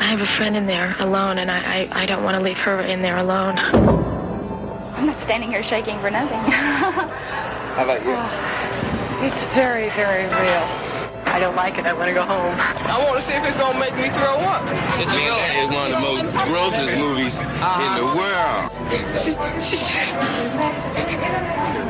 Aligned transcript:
I 0.00 0.10
have 0.10 0.20
a 0.20 0.26
friend 0.36 0.56
in 0.56 0.66
there 0.66 0.96
alone, 0.98 1.38
and 1.38 1.50
I, 1.50 1.86
I, 1.92 2.02
I 2.02 2.06
don't 2.06 2.24
want 2.24 2.36
to 2.36 2.42
leave 2.42 2.58
her 2.58 2.80
in 2.80 3.00
there 3.00 3.16
alone. 3.16 3.58
I'm 3.58 5.06
not 5.06 5.22
standing 5.24 5.50
here 5.50 5.62
shaking 5.62 5.98
for 6.00 6.10
nothing. 6.10 6.38
How 6.50 7.84
about 7.84 8.02
you? 8.04 8.14
Oh, 8.14 9.24
it's 9.24 9.54
very, 9.54 9.88
very 9.90 10.24
real. 10.24 10.87
I 11.28 11.38
don't 11.38 11.54
like 11.54 11.78
it. 11.78 11.86
I 11.86 11.92
want 11.92 12.08
to 12.08 12.14
go 12.14 12.24
home. 12.24 12.56
I 12.58 12.98
want 13.04 13.20
to 13.20 13.30
see 13.30 13.36
if 13.36 13.44
it's 13.44 13.56
going 13.56 13.74
to 13.74 13.78
make 13.78 13.94
me 13.94 14.08
throw 14.10 14.40
up. 14.42 14.64
It's 14.98 15.12
that 15.12 15.54
is 15.60 15.68
one 15.70 15.92
of 15.92 16.00
the 16.00 16.00
most 16.00 16.32
grossest 16.48 16.98
movies 16.98 17.34
in 17.36 17.90
the 18.00 18.08
world. 18.16 18.72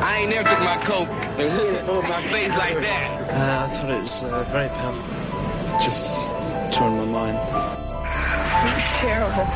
I 0.03 0.19
ain't 0.19 0.29
never 0.29 0.47
took 0.49 0.59
my 0.59 0.77
coke 0.83 1.09
and 1.09 1.51
hit 1.51 1.73
it 1.73 1.87
over 1.87 2.07
my 2.07 2.21
face 2.29 2.49
like 2.49 2.75
that. 2.81 3.29
Uh, 3.31 3.63
I 3.63 3.67
thought 3.67 3.89
it 3.89 4.01
was 4.01 4.23
uh, 4.23 4.43
very 4.51 4.69
powerful. 4.69 5.07
Just 5.79 6.31
turned 6.77 6.97
my 6.97 7.05
mind. 7.05 7.37
Terrible. 8.95 9.47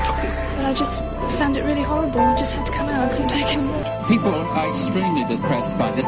And 0.57 0.65
I 0.65 0.73
just 0.73 1.03
found 1.37 1.57
it 1.57 1.63
really 1.63 1.83
horrible. 1.83 2.21
I 2.21 2.37
just 2.37 2.55
had 2.55 2.65
to 2.65 2.71
come 2.71 2.87
out. 2.87 3.09
I 3.09 3.11
couldn't 3.11 3.27
take 3.27 3.45
it 3.45 3.57
anymore. 3.57 3.83
People 4.07 4.33
are 4.33 4.69
extremely 4.69 5.25
depressed 5.25 5.77
by 5.77 5.91
this. 5.91 6.07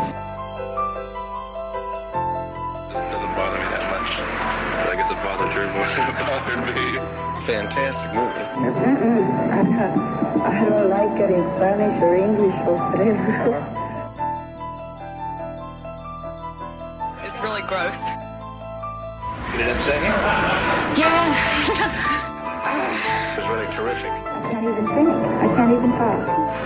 Fantastic 7.76 8.14
movie. 8.16 8.40
I 8.40 9.64
don't, 9.68 10.42
I 10.42 10.64
don't 10.64 10.90
like 10.90 11.20
it 11.20 11.30
in 11.30 11.44
Spanish 11.58 12.02
or 12.02 12.16
English 12.16 12.56
or 12.64 12.76
whatever. 12.80 13.60
It's 17.20 17.44
really 17.44 17.64
gross. 17.68 17.92
Did 19.52 19.68
it 19.68 19.76
upset 19.76 20.00
you? 20.00 21.04
yeah. 21.04 22.02
It 23.36 23.42
was 23.42 23.50
really 23.50 23.68
terrific. 23.76 24.12
I 24.12 24.52
can't 24.52 24.64
even 24.66 24.88
think. 24.88 25.10
I 25.10 25.48
can't 25.56 25.72
even 25.74 25.92
talk. 25.92 26.20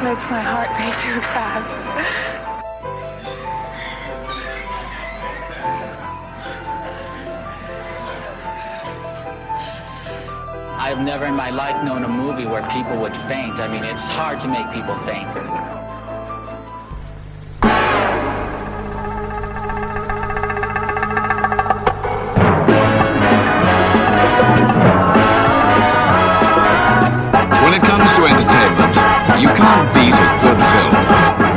Makes 0.04 0.30
my 0.30 0.42
heart 0.42 0.70
beat 0.78 0.94
too 1.04 1.20
fast. 1.34 2.29
I've 11.00 11.06
never 11.06 11.28
in 11.28 11.34
my 11.34 11.50
life 11.50 11.82
known 11.86 12.04
a 12.04 12.10
movie 12.10 12.46
where 12.46 12.62
people 12.72 13.00
would 13.00 13.14
faint. 13.30 13.54
I 13.54 13.70
mean, 13.70 13.86
it's 13.86 14.02
hard 14.02 14.42
to 14.42 14.50
make 14.50 14.70
people 14.74 14.96
faint. 15.08 15.30
When 27.64 27.74
it 27.74 27.82
comes 27.88 28.14
to 28.16 28.26
entertainment, 28.26 28.96
you 29.40 29.48
can't 29.56 29.94
beat 29.94 30.16
a 30.16 30.28
good 30.44 30.60
film. 30.68 31.49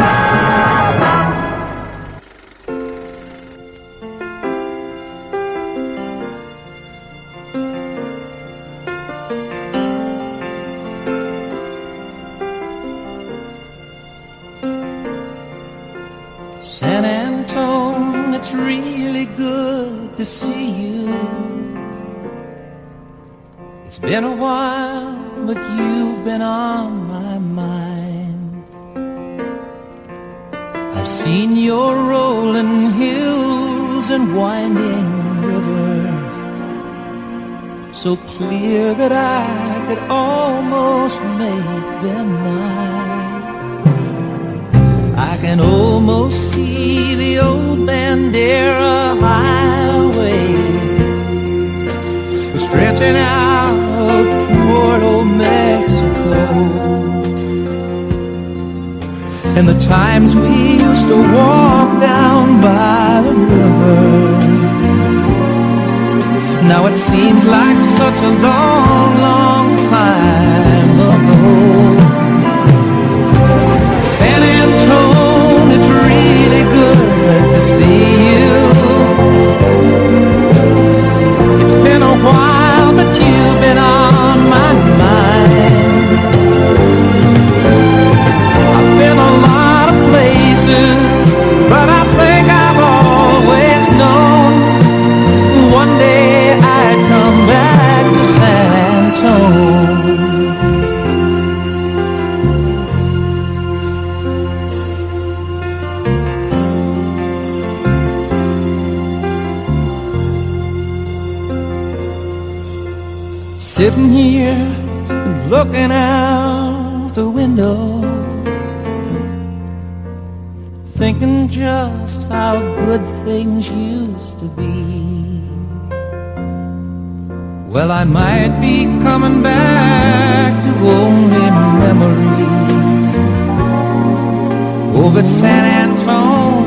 But 135.22 135.28
San 135.28 135.65
Antone 135.83 136.66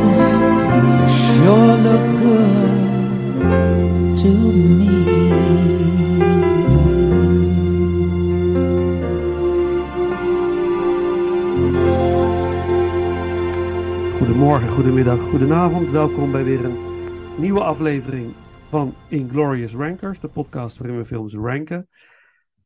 sure 1.20 1.76
look 1.88 2.06
good 2.24 4.18
to 4.22 4.30
me. 4.80 4.96
Goedemorgen, 14.18 14.70
goedemiddag, 14.70 15.20
goedenavond. 15.20 15.92
Welkom 15.92 16.32
bij 16.32 16.44
weer 16.44 16.66
een 16.66 16.78
nieuwe 17.38 17.64
aflevering 17.64 18.34
van 18.70 18.96
Inglorious 19.10 19.74
Rankers, 19.74 20.20
de 20.20 20.28
podcast 20.28 20.78
waarin 20.78 20.98
we 20.98 21.06
films 21.06 21.34
ranken. 21.34 21.90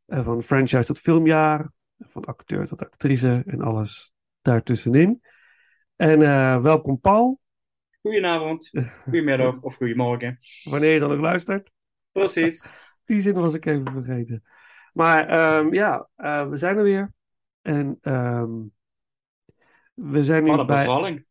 Eh, 0.05 0.23
van 0.23 0.43
franchise 0.43 0.85
tot 0.85 0.99
filmjaar, 0.99 1.71
van 1.97 2.25
acteur 2.25 2.67
tot 2.67 2.81
actrice 2.81 3.43
en 3.45 3.61
alles 3.61 4.13
daartussenin. 4.41 5.21
En 5.99 6.21
eh, 6.21 6.61
welkom 6.61 6.99
Paul. 6.99 7.39
Goedenavond, 8.01 8.69
goedemiddag 9.03 9.61
of 9.61 9.75
goedemorgen. 9.75 10.39
Wanneer 10.63 10.93
je 10.93 10.99
dan 10.99 11.11
ook 11.11 11.19
luistert. 11.19 11.71
Precies. 12.11 12.65
Die 13.05 13.21
zin 13.21 13.33
was 13.33 13.53
ik 13.53 13.65
even 13.65 13.91
vergeten. 13.91 14.43
Maar 14.93 15.27
ehm, 15.27 15.73
ja, 15.73 16.07
eh, 16.15 16.49
we 16.49 16.57
zijn 16.57 16.77
er 16.77 16.83
weer. 16.83 17.13
En 17.61 17.97
ehm, 18.01 18.51
we 19.93 20.23
zijn 20.23 20.43
nu 20.43 20.49
Wat 20.49 20.59
een 20.59 20.65
bij... 20.65 20.85
bevalling. 20.85 21.25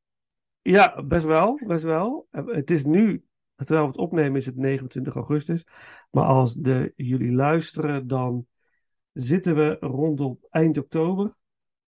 Ja, 0.62 1.03
best 1.03 1.26
wel, 1.26 1.61
best 1.67 1.85
wel. 1.85 2.26
Eh, 2.31 2.47
Het 2.47 2.70
is 2.70 2.85
nu, 2.85 3.25
terwijl 3.56 3.82
we 3.82 3.88
het 3.88 3.99
opnemen, 4.00 4.37
is 4.37 4.47
het 4.47 4.56
29 4.56 5.15
augustus. 5.15 5.65
Maar 6.11 6.25
als 6.25 6.55
de, 6.55 6.93
jullie 6.97 7.32
luisteren, 7.32 8.06
dan 8.06 8.47
zitten 9.12 9.55
we 9.55 9.76
rondom 9.81 10.38
eind 10.50 10.79
oktober. 10.79 11.35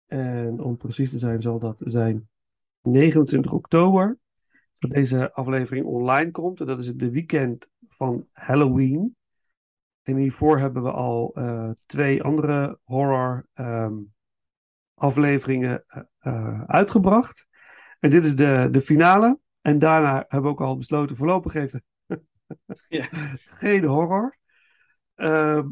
En 0.07 0.61
om 0.61 0.77
precies 0.77 1.11
te 1.11 1.19
zijn, 1.19 1.43
zal 1.43 1.59
dat 1.59 1.83
zijn 1.85 2.29
29 2.83 3.53
oktober. 3.53 4.19
Dat 4.79 4.91
deze 4.91 5.33
aflevering 5.33 5.87
online 5.87 6.31
komt. 6.31 6.61
En 6.61 6.67
dat 6.67 6.79
is 6.79 6.87
het 6.87 6.99
de 6.99 7.11
weekend 7.11 7.69
van 7.89 8.27
Halloween. 8.33 9.17
En 10.03 10.17
hiervoor 10.17 10.59
hebben 10.59 10.83
we 10.83 10.91
al 10.91 11.31
eh, 11.35 11.71
twee 11.87 12.23
andere 12.23 12.79
horror 12.85 13.47
ehm, 13.55 13.95
afleveringen 14.95 15.85
eh, 15.87 16.03
eh, 16.19 16.63
uitgebracht. 16.63 17.47
En 18.01 18.11
dit 18.11 18.25
is 18.25 18.37
de, 18.37 18.69
de 18.71 18.81
finale. 18.81 19.39
En 19.61 19.79
daarna 19.79 20.15
hebben 20.15 20.43
we 20.43 20.49
ook 20.49 20.61
al 20.61 20.77
besloten 20.77 21.17
voorlopig 21.17 21.55
even 21.55 21.85
Ja. 22.89 23.09
geen 23.45 23.85
horror. 23.85 24.37
Ehm, 25.15 25.69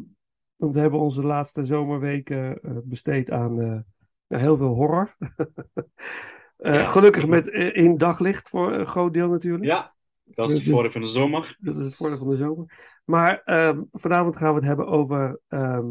want 0.57 0.75
we 0.75 0.81
hebben 0.81 1.01
onze 1.01 1.23
laatste 1.23 1.65
zomerweken 1.65 2.61
besteed 2.85 3.31
aan 3.31 3.85
ja, 4.27 4.39
heel 4.39 4.57
veel 4.57 4.75
horror. 4.75 5.17
Eh, 6.57 6.75
Ja. 6.75 6.85
Gelukkig 6.85 7.27
met 7.27 7.51
eh, 7.51 7.77
in 7.85 7.97
daglicht 7.97 8.49
voor 8.49 8.73
een 8.73 8.87
groot 8.87 9.13
deel 9.13 9.29
natuurlijk. 9.31 9.65
Ja, 9.65 9.95
dat 10.25 10.51
is 10.51 10.57
Dus- 10.57 10.65
de 10.65 10.71
voordeel 10.71 10.91
van 10.91 11.01
de 11.01 11.07
zomer. 11.07 11.57
Dat 11.61 11.79
is 11.79 11.85
het 11.85 11.97
voordeel 11.97 12.19
van 12.19 12.29
de 12.31 12.37
zomer. 12.37 12.95
Maar 13.05 13.43
ehm, 13.45 13.83
vanavond 13.93 14.37
gaan 14.37 14.49
we 14.49 14.59
het 14.59 14.65
hebben 14.69 14.87
over 14.87 15.41
ehm, 15.49 15.87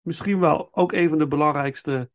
misschien 0.00 0.40
wel 0.40 0.68
ook 0.72 0.92
een 0.92 1.08
van 1.08 1.18
de 1.18 1.26
belangrijkste 1.26 2.10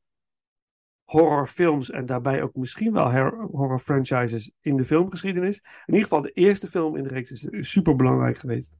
horrorfilms. 1.03 1.89
En 1.89 2.05
daarbij 2.05 2.41
ook 2.43 2.55
misschien 2.55 2.93
wel 2.93 3.11
horror 3.51 3.79
franchises 3.79 4.51
in 4.61 4.77
de 4.77 4.85
filmgeschiedenis. 4.85 5.57
In 5.85 5.93
ieder 5.93 6.01
geval 6.01 6.21
de 6.21 6.31
eerste 6.31 6.67
film 6.69 6.95
in 6.95 7.03
de 7.03 7.09
reeks 7.09 7.31
is 7.31 7.71
super 7.71 7.95
belangrijk 7.95 8.37
geweest. 8.37 8.77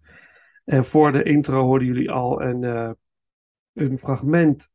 En 0.66 0.86
voor 0.86 1.12
de 1.12 1.24
intro 1.24 1.64
hoorden 1.64 1.88
jullie 1.88 2.12
al 2.12 2.42
een, 2.42 2.64
eh, 2.64 2.92
een 3.74 3.98
fragment 3.98 4.70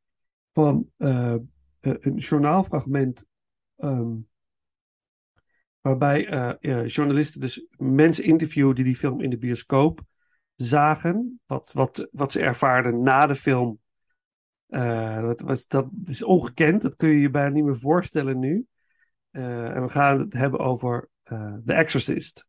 van 0.52 0.90
een 0.96 2.14
journaalfragment. 2.16 3.24
Ehm, 3.80 4.16
waarbij 5.80 6.28
eh, 6.28 6.86
journalisten 6.86 7.40
dus 7.40 7.66
mensen 7.76 8.24
interviewen 8.24 8.74
die 8.74 8.84
die 8.84 8.96
film 8.96 9.20
in 9.20 9.30
de 9.30 9.38
bioscoop 9.38 10.00
zagen. 10.56 11.40
Wat, 11.46 11.72
wat, 11.72 12.08
wat 12.12 12.32
ze 12.32 12.40
ervaarden 12.40 13.02
na 13.02 13.26
de 13.26 13.34
film. 13.34 13.80
Eh, 14.66 15.20
dat, 15.20 15.40
was, 15.40 15.66
dat 15.66 15.88
is 16.04 16.22
ongekend. 16.22 16.82
Dat 16.82 16.96
kun 16.96 17.08
je 17.08 17.20
je 17.20 17.30
bijna 17.30 17.48
niet 17.48 17.64
meer 17.64 17.78
voorstellen 17.78 18.38
nu. 18.38 18.66
Eh, 19.30 19.76
en 19.76 19.82
we 19.82 19.88
gaan 19.88 20.18
het 20.18 20.32
hebben 20.32 20.60
over 20.60 21.08
The 21.64 21.72
Exorcist. 21.72 22.48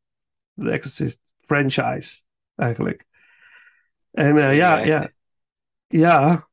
The 0.55 0.71
Exorcist 0.71 1.19
franchise, 1.39 2.21
eigenlijk. 2.55 3.05
En 4.11 4.35
ja, 4.35 4.77
ja, 4.77 5.11
ja. 5.87 6.49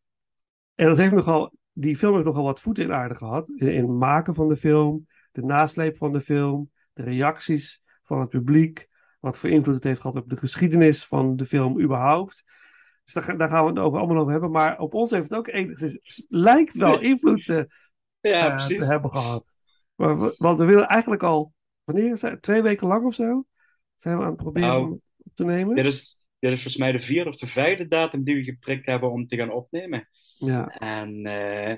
En 0.74 0.86
dat 0.86 0.96
heeft 0.96 1.14
nogal, 1.14 1.52
die 1.80 1.96
film 1.96 2.12
heeft 2.14 2.26
nogal 2.26 2.44
wat 2.44 2.60
voeten 2.60 2.84
in 2.84 2.92
aarde 2.92 3.14
gehad. 3.14 3.48
In, 3.48 3.68
in 3.68 3.82
het 3.82 3.98
maken 3.98 4.34
van 4.34 4.48
de 4.48 4.56
film, 4.56 5.06
de 5.32 5.42
nasleep 5.42 5.96
van 5.96 6.12
de 6.12 6.20
film, 6.20 6.70
de 6.92 7.02
reacties 7.02 7.82
van 8.02 8.20
het 8.20 8.28
publiek. 8.28 8.88
Wat 9.20 9.38
voor 9.38 9.50
invloed 9.50 9.74
het 9.74 9.84
heeft 9.84 10.00
gehad 10.00 10.16
op 10.16 10.28
de 10.28 10.36
geschiedenis 10.36 11.06
van 11.06 11.36
de 11.36 11.44
film 11.44 11.80
überhaupt. 11.80 12.44
Dus 13.04 13.12
daar, 13.12 13.36
daar 13.38 13.48
gaan 13.48 13.64
we 13.64 13.70
het 13.70 13.78
over, 13.78 13.98
allemaal 13.98 14.16
over 14.18 14.32
hebben. 14.32 14.50
Maar 14.50 14.78
op 14.78 14.94
ons 14.94 15.10
heeft 15.10 15.22
het 15.22 15.34
ook 15.34 15.46
enigszins, 15.48 16.24
lijkt 16.28 16.76
wel 16.76 17.00
invloed 17.00 17.44
te, 17.44 17.68
Ja, 18.20 18.46
eh, 18.46 18.54
precies. 18.54 18.78
te 18.78 18.84
hebben 18.84 19.10
gehad. 19.10 19.56
Maar 19.94 20.34
want 20.36 20.58
we 20.58 20.64
willen 20.64 20.88
eigenlijk 20.88 21.22
al, 21.22 21.52
wanneer? 21.84 22.38
Twee 22.40 22.62
weken 22.62 22.86
lang 22.86 23.04
of 23.06 23.14
zo? 23.14 23.44
Zijn 23.96 24.16
we 24.16 24.22
aan 24.22 24.28
het 24.28 24.36
proberen 24.36 24.68
Nou, 24.68 25.00
op 25.18 25.32
te 25.34 25.44
nemen? 25.44 25.74
Dit 25.74 25.84
is, 25.84 26.17
dit 26.38 26.50
is 26.52 26.62
volgens 26.62 26.76
mij 26.76 26.92
de 26.92 27.00
vierde 27.00 27.30
of 27.30 27.36
de 27.36 27.46
vijfde 27.46 27.88
datum 27.88 28.24
die 28.24 28.34
we 28.34 28.44
geprikt 28.44 28.86
hebben 28.86 29.10
om 29.10 29.26
te 29.26 29.36
gaan 29.36 29.50
opnemen. 29.52 30.08
Ja. 30.38 30.66
En 30.66 31.26
eh, 31.26 31.76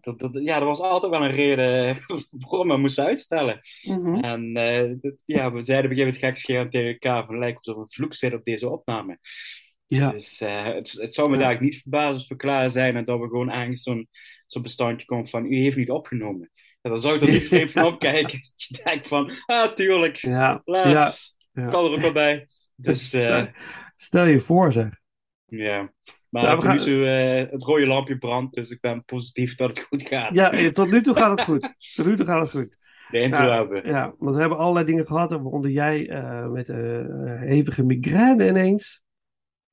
dat, 0.00 0.18
dat, 0.18 0.30
ja, 0.44 0.56
er 0.58 0.64
was 0.64 0.80
altijd 0.80 1.12
wel 1.12 1.24
een 1.24 1.30
reden 1.30 1.96
waarom 2.30 2.68
we 2.68 2.76
moesten 2.76 3.04
uitstellen. 3.04 3.58
Mhm. 3.82 4.14
En 4.24 4.56
eh, 4.56 4.92
dat- 5.00 5.22
ja, 5.24 5.52
we 5.52 5.62
zeiden 5.62 5.90
op 5.90 5.96
een 5.96 5.96
gegeven 5.96 6.04
moment 6.04 6.16
gekscherend 6.18 6.70
tegen 6.70 6.88
elkaar 6.92 7.26
van 7.26 7.38
lijkt 7.38 7.58
alsof 7.58 7.76
een 7.82 7.90
vloek 7.90 8.14
zit 8.14 8.34
op 8.34 8.44
deze 8.44 8.68
opname. 8.68 9.18
Ja. 9.86 10.10
Dus 10.10 10.40
eh, 10.40 10.64
het, 10.64 10.92
het 10.92 11.14
zou 11.14 11.30
me 11.30 11.36
Ja. 11.36 11.42
eigenlijk 11.42 11.72
niet 11.72 11.82
verbazen 11.82 12.12
als 12.14 12.28
we 12.28 12.36
klaar 12.36 12.70
zijn 12.70 12.96
en 12.96 13.04
dat 13.04 13.18
we 13.20 13.26
gewoon 13.28 13.50
eigenlijk 13.50 13.80
zo'n 13.80 14.08
zo'n 14.46 14.62
bestandje 14.62 15.06
komt 15.06 15.30
van 15.30 15.52
u 15.52 15.56
heeft 15.60 15.76
niet 15.76 15.90
opgenomen. 15.90 16.50
En 16.80 16.90
dan 16.90 17.00
zou 17.00 17.14
ik 17.14 17.20
er 17.20 17.28
niet 17.30 17.46
vreemd 17.46 17.70
van 17.70 17.84
opkijken. 17.92 18.38
Je 18.54 18.80
denkt 18.84 19.08
van, 19.08 19.30
ah, 19.46 19.72
tuurlijk. 19.72 20.16
Ja, 20.16 20.62
ja, 20.64 21.14
kan 21.52 21.84
er 21.84 21.90
ook 21.90 22.00
wel 22.00 22.12
bij. 22.12 22.46
Dus 22.76 23.10
Stel, 24.00 24.24
je 24.24 24.40
voor, 24.40 24.72
zeg. 24.72 24.88
ja. 25.46 25.92
Maar 26.28 26.42
Ja, 26.42 26.56
we 26.56 26.76
tot 26.76 26.86
nu 26.86 27.06
eh, 27.06 27.50
het 27.50 27.62
rode 27.62 27.86
lampje 27.86 28.18
brandt, 28.18 28.54
dus 28.54 28.70
ik 28.70 28.80
ben 28.80 29.04
positief 29.04 29.54
dat 29.54 29.68
het 29.68 29.80
goed 29.80 30.02
gaat. 30.02 30.34
Ja, 30.34 30.52
eh, 30.52 30.68
tot 30.68 30.90
nu 30.90 31.00
toe 31.00 31.14
gaat 31.14 31.30
het 31.30 31.42
goed. 31.50 31.76
Tot 31.94 32.06
nu 32.06 32.16
toe 32.16 32.26
gaat 32.26 32.40
het 32.40 32.50
goed. 32.50 32.76
De 33.10 33.20
intro 33.20 33.44
ja, 33.44 33.56
hebben 33.56 33.82
we. 33.82 33.88
Ja, 33.88 34.14
want 34.18 34.34
we 34.34 34.40
hebben 34.40 34.58
allerlei 34.58 34.86
dingen 34.86 35.06
gehad, 35.06 35.30
waaronder 35.30 35.70
jij 35.70 36.08
eh, 36.08 36.48
met 36.48 36.68
eh, 36.68 36.76
hevige 37.40 37.84
migraine 37.84 38.48
ineens. 38.48 39.02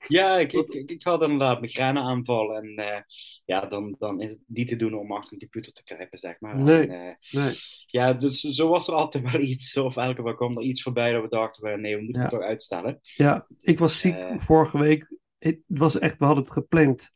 Ja, 0.07 0.37
ik, 0.37 0.53
ik, 0.53 0.73
ik, 0.73 0.89
ik 0.89 1.03
had 1.03 1.21
inderdaad 1.21 1.61
migraineaanval. 1.61 2.55
En 2.55 2.75
eh, 2.75 3.01
ja, 3.45 3.65
dan, 3.65 3.95
dan 3.99 4.21
is 4.21 4.31
het 4.31 4.39
niet 4.47 4.67
te 4.67 4.75
doen 4.75 4.93
om 4.93 5.11
achter 5.11 5.33
een 5.33 5.39
computer 5.39 5.73
te 5.73 5.83
kruipen, 5.83 6.19
zeg 6.19 6.39
maar. 6.39 6.57
Nee, 6.57 6.87
En, 6.87 7.07
eh, 7.07 7.41
nee. 7.43 7.53
Ja, 7.87 8.13
dus 8.13 8.39
zo 8.39 8.69
was 8.69 8.87
er 8.87 8.93
altijd 8.93 9.23
wel 9.31 9.41
iets. 9.41 9.77
Of 9.77 9.97
elke 9.97 10.23
keer 10.23 10.35
kwam 10.35 10.57
er 10.57 10.63
iets 10.63 10.81
voorbij 10.81 11.11
dat 11.11 11.21
we 11.21 11.29
dachten, 11.29 11.81
nee, 11.81 11.95
we 11.95 12.03
moeten 12.03 12.21
Ja. 12.21 12.27
het 12.27 12.37
toch 12.39 12.47
uitstellen. 12.47 12.99
Ja, 13.01 13.47
ik 13.59 13.79
was 13.79 13.99
ziek 13.99 14.15
Eh. 14.15 14.37
vorige 14.37 14.77
week. 14.77 15.17
Het 15.37 15.59
was 15.67 15.99
echt, 15.99 16.19
we 16.19 16.25
hadden 16.25 16.43
het 16.43 16.53
gepland. 16.53 17.11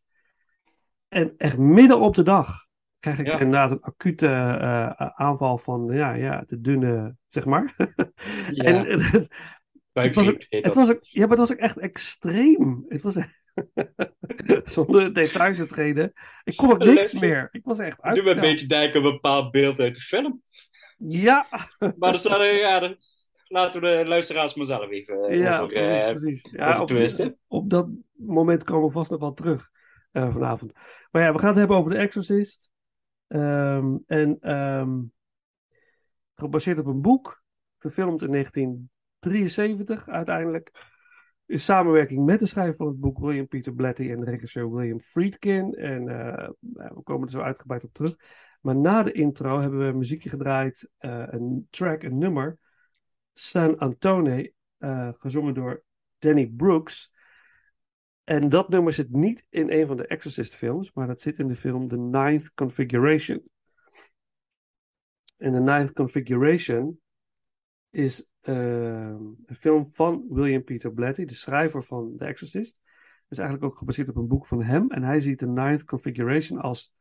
En 1.08 1.34
echt 1.38 1.58
midden 1.58 2.00
op 2.00 2.16
de 2.16 2.24
dag 2.24 2.68
krijg 3.00 3.20
ik 3.20 3.26
Ja. 3.26 3.40
inderdaad 3.40 3.72
een 3.72 3.82
acute 3.82 4.28
aanval 5.16 5.58
van, 5.58 5.90
ja, 5.92 6.14
ja, 6.14 6.44
de 6.48 6.62
dunne, 6.62 7.16
zeg 7.28 7.46
maar. 7.46 7.76
Ja. 8.50 8.64
En 8.64 8.76
het, 8.86 9.36
het 9.94 10.16
was 10.16 10.30
ook, 10.30 10.46
het 10.50 10.64
dat. 10.64 10.76
was 10.76 10.90
ook, 10.90 11.00
ja, 11.02 11.20
maar 11.20 11.30
het 11.30 11.40
was 11.40 11.52
ook 11.52 11.58
echt 11.58 11.78
extreem. 11.78 12.86
Het 12.88 13.02
was 13.02 13.18
zonder 14.76 15.14
details 15.14 15.58
te 15.58 15.66
treden. 15.66 16.14
Ik 16.44 16.58
kon 16.58 16.72
ook 16.72 16.84
niks 16.84 17.14
meer. 17.14 17.48
Ik 17.52 17.64
was 17.64 17.80
echt 17.80 18.04
Doe 18.04 18.24
me 18.24 18.30
een 18.30 18.40
beetje 18.40 18.76
aan 18.76 18.96
een 18.96 19.02
bepaald 19.02 19.52
beeld 19.52 19.80
uit 19.80 19.96
de 19.96 20.02
film. 20.02 20.42
Ja, 20.98 21.48
Maar 21.80 22.10
dan 22.10 22.18
staat 22.18 22.40
er, 22.40 22.56
ja, 22.56 22.80
dan 22.80 22.98
laten 23.48 23.82
we 23.82 23.98
de 23.98 24.06
luisteraars 24.06 24.54
maar 24.54 24.66
zelf 24.66 24.90
even 24.90 25.24
eh, 25.24 25.40
ja, 25.40 25.66
precies, 25.66 25.88
eh, 25.88 26.10
precies. 26.10 26.52
Ja, 26.52 26.86
op, 27.48 27.70
dat 27.70 27.88
moment 28.12 28.64
komen 28.64 28.88
we 28.88 28.94
vast 28.94 29.12
nog 29.12 29.20
wel 29.20 29.34
terug 29.34 29.70
eh, 30.12 30.32
vanavond. 30.32 30.74
Maar 31.12 31.22
ja, 31.22 31.34
we 31.34 31.40
gaan 31.40 31.48
het 31.48 31.58
hebben 31.58 31.78
over 31.78 31.92
The 31.92 31.98
Exorcist. 31.98 32.70
Ehm, 33.28 33.98
en 34.06 34.38
ehm, 34.40 35.00
gebaseerd 36.36 36.80
op 36.80 36.86
een 36.86 37.02
boek, 37.02 37.44
verfilmd 37.78 38.22
in 38.22 38.90
1973 39.20 40.08
uiteindelijk. 40.08 40.72
In 41.46 41.60
samenwerking 41.60 42.26
met 42.26 42.40
de 42.40 42.46
schrijver 42.46 42.76
van 42.76 42.88
het 42.88 43.00
boek 43.00 43.20
William 43.20 43.48
Peter 43.48 43.74
Blatty 43.74 44.10
en 44.10 44.20
de 44.20 44.32
regisseur 44.32 44.72
William 44.72 45.00
Friedkin. 45.00 45.74
En 45.74 46.08
eh, 46.08 46.50
we 46.60 47.02
komen 47.04 47.24
er 47.24 47.34
zo 47.34 47.42
uitgebreid 47.42 47.84
op 47.84 47.94
terug. 47.94 48.16
Maar 48.62 48.76
na 48.76 49.04
de 49.04 49.12
intro 49.12 49.60
hebben 49.62 49.80
we 49.80 49.86
een 49.86 49.98
muziekje 49.98 50.30
gedraaid, 50.30 50.90
eh, 50.98 51.24
een 51.30 51.68
track, 51.70 52.04
een 52.04 52.18
nummer. 52.18 52.58
San 53.34 53.78
Antone, 53.78 54.54
eh, 54.78 55.10
gezongen 55.18 55.54
door 55.54 55.84
Danny 56.18 56.48
Brooks. 56.48 57.12
En 58.24 58.50
dat 58.50 58.70
nummer 58.70 58.94
zit 58.94 59.12
niet 59.12 59.46
in 59.50 59.72
een 59.72 59.88
van 59.88 59.98
de 59.98 60.08
Exorcist 60.08 60.56
films, 60.56 60.94
maar 60.94 61.08
dat 61.08 61.22
zit 61.22 61.40
in 61.40 61.48
de 61.48 61.56
film 61.56 61.88
The 61.88 61.98
Ninth 61.98 62.54
Configuration. 62.54 63.44
En 65.38 65.52
The 65.52 65.60
Ninth 65.60 65.94
Configuration 65.94 67.00
is 67.90 68.26
ehm, 68.42 69.24
een 69.46 69.56
film 69.56 69.92
van 69.92 70.26
William 70.30 70.64
Peter 70.64 70.94
Blatty, 70.94 71.26
de 71.26 71.34
schrijver 71.34 71.84
van 71.84 72.16
The 72.18 72.26
Exorcist. 72.26 72.80
Het 73.22 73.38
is 73.38 73.38
eigenlijk 73.38 73.72
ook 73.72 73.78
gebaseerd 73.78 74.10
op 74.10 74.16
een 74.16 74.28
boek 74.28 74.46
van 74.46 74.64
hem. 74.64 74.92
En 74.92 75.04
hij 75.04 75.20
ziet 75.20 75.38
The 75.38 75.48
Ninth 75.48 75.84
Configuration 75.84 76.60
als 76.60 76.94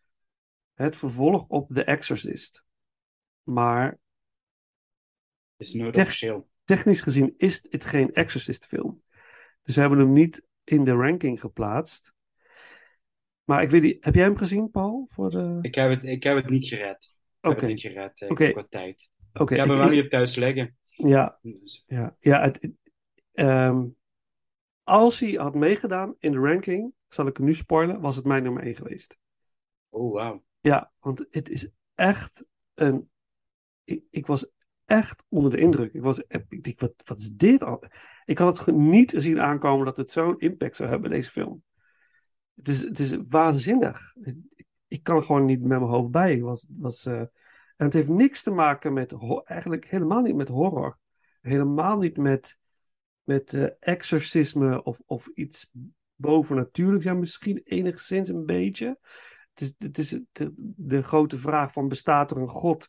het 0.75 0.97
vervolg 0.97 1.47
op 1.49 1.71
The 1.71 1.85
Exorcist. 1.85 2.65
Maar 3.43 3.99
is 5.57 5.73
nooit 5.75 5.97
officieel. 5.97 6.49
technisch 6.65 7.01
gezien 7.03 7.35
is 7.37 7.67
het 7.71 7.85
geen 7.85 8.13
Exorcist 8.15 8.67
film. 8.67 9.03
Dus 9.63 9.75
we 9.75 9.81
hebben 9.81 9.99
hem 9.99 10.13
niet 10.13 10.47
in 10.65 10.85
de 10.85 10.93
ranking 10.93 11.41
geplaatst. 11.41 12.13
Maar 13.45 13.63
ik 13.63 13.71
weet 13.71 13.83
niet, 13.83 14.05
heb 14.05 14.15
jij 14.15 14.25
hem 14.25 14.37
gezien, 14.37 14.71
Paul? 14.71 15.09
Voor 15.11 15.31
de... 15.31 15.59
Ik 15.61 15.75
heb 15.75 15.91
het, 15.91 16.03
ik 16.05 16.23
heb 16.23 16.37
het 16.37 16.49
niet 16.51 16.69
gered. 16.69 17.05
Ik 17.05 17.17
heb 17.41 17.53
Oké. 17.53 17.61
het 17.61 17.69
niet 17.69 17.81
gered 17.81 18.21
eh, 18.21 18.31
Oké. 18.31 18.51
qua 18.51 18.67
tijd. 18.71 19.11
Oké, 19.33 19.53
ik 19.53 19.59
heb 19.59 19.69
hem 19.69 19.77
ik- 19.77 19.83
wel 19.83 19.91
niet 19.95 20.05
op 20.05 20.11
thuis 20.11 20.35
liggen. 20.37 20.78
Ja, 20.99 21.39
Dus, 21.43 21.85
ja, 21.87 22.17
ja. 22.21 22.41
Het, 22.41 22.59
het- 22.63 22.93
ehm, 23.33 23.87
als 24.83 25.21
hij 25.21 25.31
had 25.33 25.55
meegedaan 25.55 26.15
in 26.19 26.33
de 26.33 26.39
ranking, 26.39 26.93
zal 27.09 27.27
ik 27.27 27.37
hem 27.37 27.47
nu 27.47 27.55
spoilen, 27.55 28.01
was 28.01 28.17
het 28.17 28.25
mijn 28.25 28.43
nummer 28.43 28.63
1 28.63 28.77
geweest. 28.77 29.19
oh, 29.89 30.13
wauw. 30.13 30.43
Ja, 30.61 30.93
want 30.99 31.27
het 31.31 31.49
is 31.49 31.69
echt 31.95 32.45
een. 32.75 33.11
Ik, 33.85 34.03
ik 34.11 34.27
was 34.27 34.47
echt 34.85 35.25
onder 35.29 35.51
de 35.51 35.59
indruk. 35.59 35.93
Ik, 35.93 36.03
was, 36.03 36.19
ik 36.49 36.65
dacht, 36.65 36.81
wat, 36.81 36.93
wat 37.05 37.19
is 37.19 37.31
dit 37.33 37.63
al? 37.63 37.83
Ik 38.25 38.39
had 38.39 38.65
het 38.65 38.77
niet 38.77 39.15
zien 39.17 39.41
aankomen 39.41 39.85
dat 39.85 39.97
het 39.97 40.11
zo'n 40.11 40.39
impact 40.39 40.77
zou 40.77 40.89
hebben, 40.89 41.11
deze 41.11 41.31
film. 41.31 41.63
Het 42.55 42.69
is, 42.69 42.81
het 42.81 42.99
is 42.99 43.17
waanzinnig. 43.29 44.15
Ik, 44.21 44.37
ik 44.89 45.03
kan 45.03 45.17
er 45.17 45.23
gewoon 45.23 45.45
niet 45.45 45.61
met 45.61 45.69
mijn 45.69 45.91
hoofd 45.91 46.11
bij. 46.11 46.35
Ik 46.35 46.43
was, 46.43 46.67
was, 46.71 47.07
eh, 47.07 47.23
en 47.79 47.85
het 47.85 47.93
heeft 47.93 48.09
niks 48.09 48.43
te 48.43 48.51
maken 48.51 48.93
met, 48.93 49.15
eigenlijk 49.45 49.91
helemaal 49.91 50.21
niet 50.21 50.35
met 50.35 50.49
horror. 50.49 50.99
Helemaal 51.41 51.99
niet 51.99 52.17
met, 52.17 52.59
met 53.23 53.55
eh, 53.55 53.67
exorcisme 53.81 54.83
of, 54.83 55.01
of 55.07 55.27
iets 55.35 55.71
bovennatuurlijks. 56.15 57.05
Ja, 57.05 57.15
misschien 57.15 57.61
enigszins 57.65 58.29
een 58.29 58.47
beetje. 58.47 58.99
Het 59.55 59.61
is, 59.61 59.75
het 59.79 59.99
is 59.99 60.09
de, 60.33 60.53
de 60.77 61.03
grote 61.03 61.39
vraag 61.39 61.73
van 61.73 61.89
bestaat 61.89 62.31
er 62.31 62.37
een 62.37 62.49
god? 62.49 62.89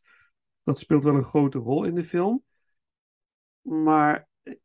Dat 0.63 0.79
speelt 0.79 1.03
wel 1.03 1.15
een 1.15 1.23
grote 1.23 1.57
rol 1.57 1.83
in 1.83 1.95
de 1.95 2.03
film. 2.03 2.43
Maar 3.61 4.27
eh, 4.43 4.55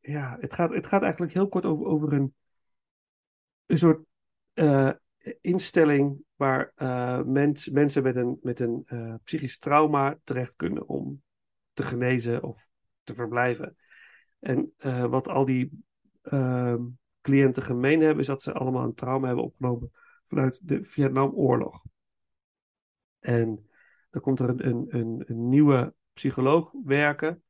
ja, 0.00 0.36
het 0.40 0.54
gaat, 0.54 0.70
het 0.70 0.86
gaat 0.86 1.02
eigenlijk 1.02 1.32
heel 1.32 1.48
kort 1.48 1.64
over, 1.64 1.86
over 1.86 2.12
een, 2.12 2.34
een 3.66 3.78
soort 3.78 4.04
eh, 4.52 4.90
instelling 5.40 6.26
waar 6.38 6.72
eh, 6.74 7.22
mens, 7.22 7.68
mensen 7.68 8.02
met 8.02 8.16
een, 8.16 8.38
met 8.42 8.60
een 8.60 8.82
eh, 8.86 9.14
psychisch 9.24 9.58
trauma 9.58 10.18
terecht 10.22 10.56
kunnen 10.56 10.88
om 10.88 11.22
te 11.72 11.82
genezen 11.82 12.42
of 12.42 12.68
te 13.02 13.14
verblijven. 13.14 13.76
En 14.38 14.72
eh, 14.76 15.04
wat 15.04 15.28
al 15.28 15.44
die 15.44 15.84
ehm, 16.22 16.82
cliënten 17.20 17.62
gemeen 17.62 18.00
hebben, 18.00 18.20
is 18.20 18.26
dat 18.26 18.42
ze 18.42 18.52
allemaal 18.52 18.84
een 18.84 18.94
trauma 18.94 19.26
hebben 19.26 19.44
opgelopen 19.44 19.90
vanuit 20.24 20.68
de 20.68 20.84
Vietnamoorlog. 20.84 21.84
En 23.18 23.68
dan 24.10 24.22
komt 24.22 24.40
er 24.40 24.48
een, 24.48 24.96
een, 24.96 25.24
een 25.26 25.48
nieuwe 25.48 25.94
psycholoog 26.12 26.72
werken. 26.84 27.42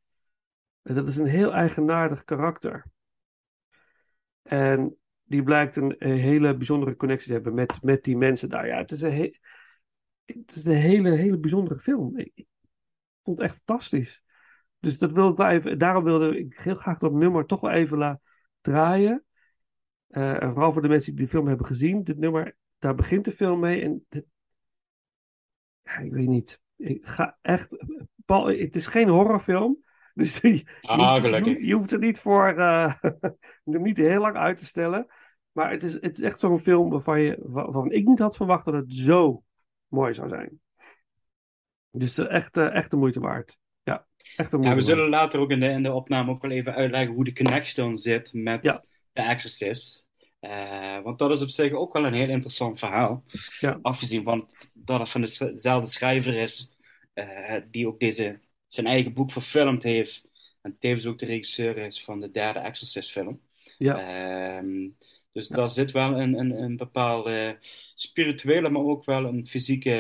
En 0.83 0.95
dat 0.95 1.09
is 1.09 1.16
een 1.16 1.26
heel 1.26 1.52
eigenaardig 1.52 2.25
karakter. 2.25 2.87
En 4.42 4.99
die 5.28 5.42
blijkt 5.42 5.76
een, 5.76 5.94
een 5.99 6.18
hele 6.18 6.56
bijzondere 6.56 6.97
connectie 6.97 7.26
te 7.28 7.32
hebben 7.32 7.54
met, 7.54 7.82
met 7.82 8.04
die 8.04 8.16
mensen 8.16 8.49
daar. 8.49 8.66
Ja, 8.66 8.76
het 8.78 8.90
is 8.90 9.00
een, 9.02 9.12
he- 9.12 9.38
het 10.25 10.56
is 10.56 10.64
een 10.64 10.73
hele, 10.75 11.11
hele 11.11 11.38
bijzondere 11.38 11.78
film. 11.80 12.18
Ik, 12.18 12.30
ik 12.35 12.47
vond 13.23 13.38
het 13.38 13.47
echt 13.47 13.61
fantastisch. 13.64 14.23
Dus 14.80 14.99
dat 14.99 15.12
wil 15.12 15.28
ik 15.30 15.37
wel 15.37 15.49
even, 15.49 15.78
daarom 15.78 16.04
wilde 16.04 16.38
ik 16.38 16.58
heel 16.58 16.75
graag 16.75 16.99
dat 16.99 17.12
nummer 17.12 17.47
toch 17.47 17.61
wel 17.61 17.70
even 17.70 17.99
laten 17.99 18.23
draaien. 18.61 19.25
Eh, 20.08 20.42
en 20.42 20.52
vooral 20.52 20.73
voor 20.73 20.82
de 20.82 20.88
mensen 20.88 21.14
die 21.16 21.25
de 21.25 21.30
film 21.30 21.47
hebben 21.47 21.66
gezien. 21.66 22.02
Dit 22.04 22.18
nummer, 22.18 22.56
daar 22.78 22.94
begint 22.94 23.25
de 23.25 23.32
film 23.32 23.61
mee. 23.61 23.82
En 23.82 24.06
dit- 24.08 24.26
ja, 25.82 25.97
ik 25.99 26.12
weet 26.12 26.28
niet. 26.28 26.61
Ik 26.76 27.06
ga 27.06 27.38
echt. 27.42 27.76
Paul, 28.25 28.47
het 28.47 28.76
is 28.76 28.87
geen 28.87 29.08
horrorfilm. 29.08 29.85
Dus 30.14 30.38
je, 30.40 30.52
je 30.54 30.64
Ah, 30.80 31.11
hoeft- 31.11 31.20
gelukkig. 31.20 31.61
je, 31.66 31.75
hoeft 31.75 31.90
het 31.90 32.00
niet 32.00 32.20
voor. 32.20 32.47
hem 33.64 33.82
niet 33.82 33.97
heel 33.97 34.20
lang 34.20 34.37
uit 34.37 34.58
te 34.58 34.66
stellen. 34.66 35.06
Maar 35.52 35.71
het 35.71 35.83
is, 35.83 35.93
het 35.93 36.19
is 36.19 36.21
echt 36.23 36.40
zo'n 36.40 36.59
film 36.59 36.90
waarvan, 36.90 37.21
je, 37.21 37.38
waarvan 37.43 37.90
ik 37.90 38.07
niet 38.07 38.19
had 38.19 38.37
verwacht 38.37 38.64
dat 38.64 38.75
het 38.75 38.95
zo 38.95 39.43
mooi 39.88 40.14
zou 40.14 40.28
zijn. 40.28 40.61
Dus 41.90 42.19
eh, 42.19 42.31
echt, 42.31 42.57
eh, 42.57 42.75
echt 42.75 42.90
de 42.90 42.97
moeite 42.97 43.21
waard. 43.21 43.59
Ja, 43.83 44.07
echt 44.37 44.50
de 44.50 44.57
moeite 44.57 44.75
Ja, 44.75 44.81
we 44.81 44.87
zullen 44.87 45.11
waard. 45.11 45.23
later 45.23 45.40
ook 45.40 45.50
in 45.50 45.61
de, 45.61 45.69
in 45.69 45.83
de 45.83 45.93
opname 45.93 46.31
ook 46.31 46.43
wel 46.43 46.50
even 46.50 46.75
uitleggen 46.75 47.14
hoe 47.14 47.25
de 47.25 47.33
connection 47.33 47.97
zit 47.97 48.33
met 48.33 48.64
Ja. 48.64 48.85
The 49.12 49.23
Exorcist. 49.23 50.07
Eh, 50.40 51.02
want 51.02 51.19
dat 51.19 51.31
is 51.31 51.43
op 51.43 51.50
zich 51.50 51.73
ook 51.73 51.93
wel 51.93 52.05
een 52.05 52.14
heel 52.14 52.28
interessant 52.28 52.78
verhaal. 52.78 53.25
Ja. 53.61 53.78
Afgezien 53.83 54.23
van 54.23 54.50
dat 54.75 55.00
het 55.00 55.09
van 55.09 55.21
dezelfde 55.21 55.90
schrijver 55.90 56.35
is 56.35 56.76
die 57.71 57.87
ook 57.88 58.00
deze, 58.00 58.40
zijn 58.67 58.87
eigen 58.87 59.12
boek 59.12 59.31
verfilmd 59.31 59.83
heeft. 59.83 60.28
En 60.62 60.76
tevens 60.78 61.07
ook 61.07 61.19
de 61.19 61.26
regisseur 61.26 61.76
is 61.78 62.05
van 62.05 62.21
de 62.21 62.31
derde 62.31 62.59
Exorcist 62.59 63.11
film. 63.11 63.40
Ja. 63.78 63.99
Ehm, 63.99 64.88
dus 65.32 65.49
daar 65.49 65.68
zit 65.68 65.90
wel 65.90 66.20
een, 66.20 66.38
een, 66.38 66.50
een 66.62 66.76
bepaalde 66.76 67.58
spirituele, 67.94 68.68
maar 68.68 68.82
ook 68.82 69.04
wel 69.04 69.25
een 69.25 69.47
fysieke 69.47 69.90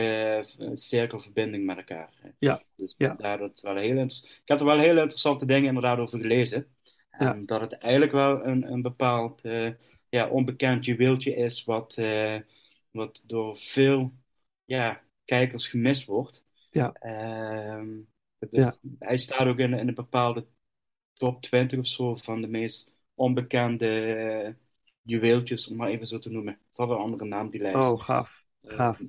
eh, 0.58 0.70
cirkelverbinding 0.74 1.64
met 1.66 1.76
elkaar. 1.76 2.12
Ja. 2.38 2.62
Dus 2.76 2.94
Ja. 2.96 3.14
daardoor 3.14 3.48
het 3.48 3.60
wel 3.60 3.76
heel 3.76 3.96
inter- 3.96 4.24
ik 4.24 4.42
heb 4.44 4.60
er 4.60 4.66
wel 4.66 4.78
hele 4.78 5.00
interessante 5.00 5.46
dingen 5.46 5.68
inderdaad 5.68 5.98
over 5.98 6.20
gelezen. 6.20 6.66
En 7.10 7.46
dat 7.46 7.60
het 7.60 7.72
eigenlijk 7.72 8.12
wel 8.12 8.44
een, 8.46 8.72
een 8.72 8.82
bepaald 8.82 9.44
eh, 9.44 9.70
ja, 10.08 10.28
onbekend 10.28 10.84
juweeltje 10.84 11.34
is, 11.34 11.64
wat, 11.64 11.96
eh, 11.96 12.36
wat 12.90 13.22
door 13.26 13.56
veel 13.58 14.12
ja, 14.64 15.02
kijkers 15.24 15.68
gemist 15.68 16.04
wordt. 16.04 16.44
Ja. 16.70 16.92
Ehm, 16.92 17.88
het- 18.38 18.48
Ja. 18.52 18.74
Hij 18.98 19.16
staat 19.16 19.46
ook 19.46 19.58
in, 19.58 19.74
in 19.74 19.88
een 19.88 19.94
bepaalde 19.94 20.46
top 21.12 21.42
20 21.42 21.78
of 21.78 21.86
zo 21.86 22.16
van 22.16 22.40
de 22.40 22.48
meest 22.48 22.92
onbekende 23.14 24.56
juweeltjes, 25.08 25.68
om 25.68 25.76
maar 25.76 25.88
even 25.88 26.06
zo 26.06 26.18
te 26.18 26.30
noemen. 26.30 26.52
Het 26.68 26.76
had 26.76 26.90
een 26.90 26.96
andere 26.96 27.24
naam, 27.24 27.50
die 27.50 27.60
lijst. 27.60 27.90
Oh, 27.90 28.00
gaaf. 28.00 28.44
Gaaf. 28.62 29.00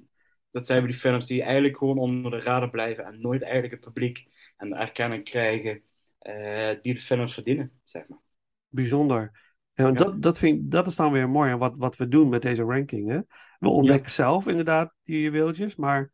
Dat 0.51 0.65
zijn 0.65 0.85
die 0.85 0.93
films 0.93 1.27
die 1.27 1.43
eigenlijk 1.43 1.77
gewoon 1.77 1.97
onder 1.97 2.31
de 2.31 2.39
radar 2.39 2.69
blijven 2.69 3.05
en 3.05 3.21
nooit 3.21 3.41
eigenlijk 3.41 3.73
het 3.73 3.83
publiek 3.83 4.27
en 4.57 4.69
de 4.69 4.75
erkenning 4.75 5.23
krijgen 5.23 5.81
eh, 6.19 6.81
die 6.81 6.93
de 6.93 6.99
films 6.99 7.33
verdienen, 7.33 7.71
zeg 7.83 8.07
maar. 8.07 8.19
Bijzonder. 8.67 9.47
Ja, 9.73 9.91
Dat, 9.91 10.21
dat, 10.21 10.37
vind, 10.37 10.71
dat 10.71 10.87
is 10.87 10.95
dan 10.95 11.11
weer 11.11 11.29
mooi 11.29 11.55
wat, 11.55 11.77
wat 11.77 11.95
we 11.95 12.07
doen 12.07 12.29
met 12.29 12.41
deze 12.41 12.63
ranking. 12.63 13.09
Hè? 13.09 13.19
We 13.59 13.69
ontdekken 13.69 14.11
zelf 14.11 14.47
inderdaad 14.47 14.93
die 15.03 15.21
juweeltjes, 15.21 15.75
maar 15.75 16.11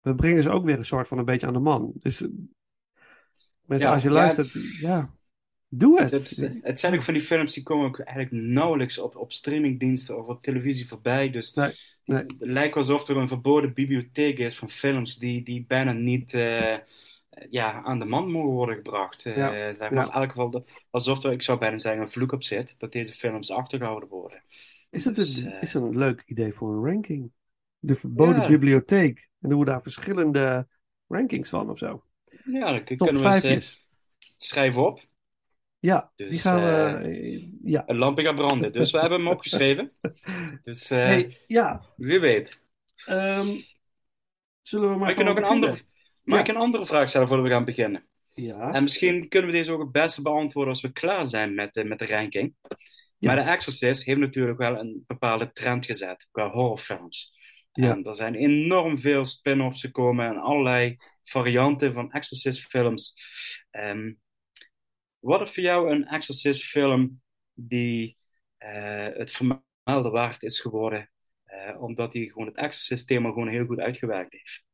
we 0.00 0.14
brengen 0.14 0.42
ze 0.42 0.50
ook 0.50 0.64
weer 0.64 0.78
een 0.78 0.84
soort 0.84 1.08
van 1.08 1.18
een 1.18 1.24
beetje 1.24 1.46
aan 1.46 1.52
de 1.52 1.58
man. 1.58 1.92
Dus 1.94 2.22
eh, 2.22 2.28
mensen, 3.60 3.90
als 3.90 4.02
je 4.02 4.10
luistert, 4.10 4.52
ja, 4.80 5.14
doe 5.68 6.02
het. 6.02 6.10
Het, 6.10 6.50
het 6.62 6.80
zijn 6.80 6.94
ook 6.94 7.02
van 7.02 7.14
die 7.14 7.22
films 7.22 7.54
die 7.54 7.62
komen 7.62 7.86
ook 7.86 7.98
eigenlijk 7.98 8.44
nauwelijks 8.44 8.98
op, 8.98 9.16
op 9.16 9.32
streamingdiensten 9.32 10.18
of 10.18 10.26
op 10.26 10.42
televisie 10.42 10.88
voorbij. 10.88 11.30
Dus 11.30 11.54
nee. 11.54 11.72
het 12.04 12.34
lijkt 12.38 12.76
alsof 12.76 13.08
er 13.08 13.16
een 13.16 13.28
verboden 13.28 13.74
bibliotheek 13.74 14.38
is 14.38 14.58
van 14.58 14.68
films 14.70 15.16
die, 15.16 15.42
die 15.42 15.64
bijna 15.66 15.92
niet 15.92 16.34
eh, 16.34 16.76
ja, 17.50 17.82
aan 17.82 17.98
de 17.98 18.04
man 18.04 18.30
mogen 18.30 18.50
worden 18.50 18.74
gebracht. 18.76 19.22
Ja, 19.22 19.74
zeg 19.74 19.90
maar. 19.90 20.04
ja. 20.06 20.14
In 20.14 20.20
elk 20.20 20.30
geval, 20.30 20.50
de- 20.50 20.64
alsof 20.90 21.22
er, 21.24 21.32
ik 21.32 21.42
zou 21.42 21.58
bijna 21.58 21.78
zeggen, 21.78 22.02
een 22.02 22.10
vloek 22.10 22.32
op 22.32 22.42
zit 22.42 22.78
dat 22.78 22.92
deze 22.92 23.12
films 23.12 23.50
achtergehouden 23.50 24.08
worden. 24.08 24.42
Is 24.90 25.04
het 25.04 25.16
Dus, 25.16 25.36
een, 25.36 25.52
eh, 25.52 25.62
is 25.62 25.74
een 25.74 25.98
leuk 25.98 26.22
idee 26.26 26.52
voor 26.52 26.72
een 26.76 26.84
ranking? 26.92 27.30
De 27.78 27.94
verboden 27.94 28.42
Ja. 28.42 28.48
bibliotheek. 28.48 29.28
En 29.40 29.48
doen 29.48 29.58
we 29.58 29.64
daar 29.64 29.82
verschillende 29.82 30.66
rankings 31.06 31.48
van 31.48 31.70
of 31.70 31.78
zo? 31.78 32.04
Ja, 32.44 32.72
dan 32.72 32.84
Top 32.84 33.08
kunnen 33.08 33.30
we 33.30 33.48
eens 33.48 33.88
schrijven 34.36 34.86
op. 34.86 35.07
Ja, 35.80 36.12
Dus, 36.16 36.28
die 36.30 36.38
gaan 36.38 36.60
we. 37.02 37.08
eh, 37.08 37.48
ja. 37.64 37.82
Een 37.86 37.96
lampje 37.96 38.24
gaat 38.24 38.34
branden. 38.34 38.72
Dus 38.72 38.90
we 38.90 39.00
hebben 39.00 39.18
hem 39.18 39.28
opgeschreven. 39.28 39.92
Dus 40.64 40.90
eh, 40.90 40.98
Hey, 41.04 41.36
ja. 41.46 41.82
wie 41.96 42.20
weet. 42.20 42.58
Ehm, 43.06 43.46
zullen 44.62 44.88
we 44.90 44.96
maar 44.96 45.06
Mag 45.08 45.16
ik, 45.18 45.24
nog 45.24 45.36
een 45.36 45.44
andere, 45.44 45.72
mag 46.22 46.36
Ja. 46.38 46.44
ik 46.44 46.48
een 46.48 46.56
andere 46.60 46.86
vraag 46.86 47.08
stellen 47.08 47.28
voordat 47.28 47.46
we 47.46 47.52
gaan 47.52 47.64
beginnen? 47.64 48.06
Ja. 48.28 48.72
En 48.72 48.82
misschien 48.82 49.28
kunnen 49.28 49.50
we 49.50 49.56
deze 49.56 49.72
ook 49.72 49.80
het 49.80 49.92
beste 49.92 50.22
beantwoorden 50.22 50.72
als 50.72 50.82
we 50.82 50.92
klaar 50.92 51.26
zijn 51.26 51.54
met, 51.54 51.74
de- 51.74 51.84
met 51.84 51.98
de 51.98 52.06
ranking. 52.06 52.54
Ja. 53.18 53.34
Maar 53.34 53.44
The 53.44 53.50
Exorcist 53.50 54.04
heeft 54.04 54.20
natuurlijk 54.20 54.58
wel 54.58 54.78
een 54.78 55.04
bepaalde 55.06 55.52
trend 55.52 55.86
gezet 55.86 56.28
qua 56.30 56.50
horrorfilms. 56.50 57.36
Ja. 57.72 57.90
En 57.90 58.04
er 58.04 58.14
zijn 58.14 58.34
enorm 58.34 58.98
veel 58.98 59.24
spin-offs 59.24 59.80
gekomen 59.80 60.26
en 60.26 60.36
allerlei 60.36 60.96
varianten 61.24 61.92
van 61.92 62.12
Exorcist-films. 62.12 63.14
Ehm, 63.70 64.12
wat 65.28 65.40
is 65.40 65.54
voor 65.54 65.62
jou 65.62 65.90
een 65.90 66.06
Exorcist-film 66.06 67.20
die 67.54 68.16
eh, 68.56 69.06
het 69.12 69.30
vermelden 69.30 70.12
waard 70.12 70.42
is 70.42 70.60
geworden, 70.60 71.10
eh, 71.44 71.82
omdat 71.82 72.12
hij 72.12 72.22
gewoon 72.26 72.46
het 72.46 72.56
Exorcist-thema 72.56 73.28
gewoon 73.28 73.48
heel 73.48 73.66
goed 73.66 73.78
uitgewerkt 73.80 74.32
heeft? 74.32 74.64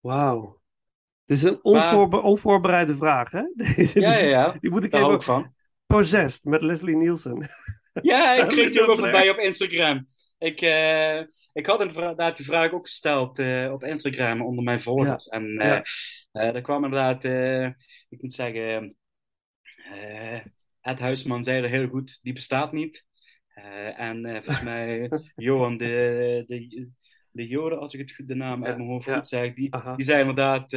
Wauw. 0.00 0.60
Dit 1.24 1.36
is 1.36 1.42
een 1.42 1.64
onvoorbe- 1.64 2.20
onvoorbereide 2.20 2.96
vraag, 2.96 3.30
hè? 3.30 3.42
Deze- 3.76 4.00
Ja, 4.00 4.16
ja, 4.16 4.26
ja. 4.28 4.56
Die 4.60 4.70
moet 4.70 4.84
ik 4.84 4.90
Daar 4.90 5.02
even... 5.02 5.14
ik 5.14 5.22
van. 5.22 5.54
Possessed 5.86 6.44
met 6.44 6.62
Leslie 6.62 6.96
Nielsen. 6.96 7.50
Ja, 8.02 8.32
ik 8.34 8.48
kreeg 8.54 8.70
die 8.70 8.82
ook 8.86 8.98
voorbij 8.98 9.30
op 9.30 9.38
Instagram. 9.38 10.06
Ik, 10.38 10.60
eh, 10.60 11.20
ik 11.52 11.66
had 11.66 11.80
inderdaad 11.80 12.36
die 12.36 12.46
vraag 12.46 12.72
ook 12.72 12.86
gesteld 12.86 13.38
eh, 13.38 13.70
op 13.72 13.84
Instagram 13.84 14.42
onder 14.42 14.64
mijn 14.64 14.80
volgers. 14.80 15.24
Ja, 15.24 15.30
En 15.30 15.52
ja. 15.52 15.82
er 16.52 16.60
kwam 16.60 16.84
inderdaad, 16.84 17.24
ik 18.08 18.22
moet 18.22 18.34
zeggen, 18.34 18.96
Ed 20.80 20.98
Huisman 20.98 21.42
zei 21.42 21.62
er 21.62 21.68
heel 21.68 21.88
goed, 21.88 22.18
die 22.22 22.32
bestaat 22.32 22.72
niet. 22.72 23.06
En 23.96 24.22
volgens 24.22 24.60
mij 24.72 25.10
Johan 25.34 25.76
de, 25.76 26.44
de, 26.46 26.88
de 27.30 27.46
Joden, 27.46 27.78
als 27.78 27.94
ik 27.94 28.00
het 28.00 28.12
goed, 28.12 28.28
de 28.28 28.34
naam 28.34 28.64
uit 28.64 28.76
mijn 28.76 28.88
hoofd 28.88 29.06
ja. 29.06 29.14
goed 29.14 29.28
zeg, 29.28 29.54
die, 29.54 29.74
Aha. 29.74 29.96
die 29.96 30.04
zei 30.04 30.20
inderdaad, 30.20 30.70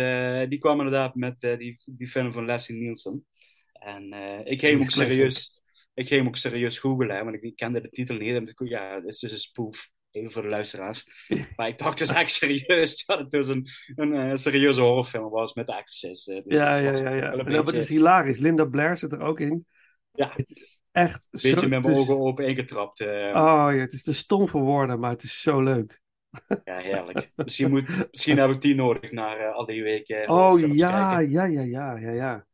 die 0.50 0.60
kwam 0.60 0.78
inderdaad 0.78 1.16
met 1.16 1.40
die, 1.40 1.82
die 1.86 2.08
film 2.08 2.34
van 2.34 2.46
Leslie 2.46 2.80
Nielsen. 2.80 3.26
En 3.72 4.14
ik 4.44 4.62
is 4.62 4.74
ook 4.74 4.92
serieus, 4.92 5.61
ik 6.02 6.08
ging 6.08 6.20
hem 6.20 6.28
ook 6.30 6.38
serieus 6.38 6.80
googlen, 6.80 7.16
hè, 7.16 7.24
want 7.24 7.44
ik, 7.44 7.56
kende 7.56 7.82
de 7.82 7.90
titel 7.90 8.16
niet. 8.16 8.36
En 8.36 8.48
ik 8.48 8.60
ja, 8.70 8.96
het 8.96 9.06
is 9.06 9.20
dus 9.20 9.32
een 9.32 9.38
spoof. 9.40 9.90
Even 10.12 10.32
voor 10.32 10.42
de 10.42 10.48
luisteraars. 10.48 11.06
maar 11.56 11.68
ik 11.68 11.78
dacht 11.78 11.98
dus 11.98 12.14
echt 12.14 12.32
serieus 12.32 13.04
dat 13.06 13.20
het 13.20 13.32
dus 13.32 13.48
een, 13.48 13.66
een 13.96 14.14
eh, 14.14 14.36
serieuze 14.36 14.82
horrorfilm 14.82 15.30
was 15.30 15.54
met 15.54 15.68
de 15.68 15.74
Exorcist. 15.76 16.28
eh, 16.30 16.42
dus 16.44 16.58
ja, 16.58 16.76
ja, 16.76 16.92
ja. 16.92 17.10
ja. 17.10 17.30
Nou, 17.30 17.44
maar 17.44 17.54
het 17.54 17.66
beetje- 17.66 17.80
is 17.80 17.90
hilarisch. 17.90 18.38
Linda 18.38 18.66
Blair 18.66 18.98
zit 18.98 19.12
er 19.12 19.22
ook 19.22 19.40
in. 19.40 19.66
Ja. 20.12 20.32
Het 20.36 20.50
is 20.50 20.82
echt 20.92 21.28
Een 21.32 21.40
beetje 21.42 21.60
zo... 21.60 21.68
met 21.68 21.82
mijn 21.84 21.94
is- 21.94 22.00
ogen 22.00 22.20
open 22.20 22.48
ingetrapt. 22.48 23.00
eh. 23.00 23.08
Oh 23.34 23.70
ja, 23.74 23.78
het 23.78 23.94
is 23.94 24.04
te 24.04 24.14
stom 24.14 24.48
voor 24.48 24.62
woorden, 24.62 25.00
maar 25.00 25.12
het 25.12 25.24
is 25.24 25.42
zo 25.42 25.62
leuk. 25.62 26.00
Ja, 26.64 26.78
heerlijk. 26.78 27.32
Misschien, 27.36 27.70
moet, 27.70 28.10
misschien 28.12 28.38
heb 28.38 28.50
ik 28.50 28.62
die 28.62 28.76
nodig 28.76 29.12
na 29.12 29.36
eh, 29.38 29.54
al 29.54 29.66
die 29.66 29.84
weken. 29.84 30.30
Oh 30.30 30.60
ja, 30.76 31.16
kijken. 31.16 31.32
ja, 31.32 31.46
ja, 31.46 31.62
ja, 31.62 31.98
ja, 31.98 32.12
ja. 32.12 32.46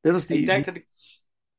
Net 0.00 0.12
als 0.14 0.26
die... 0.26 0.38
ik 0.38 0.46
denk 0.46 0.64
die- 0.64 0.72
dat 0.72 0.82
ik. 0.82 0.88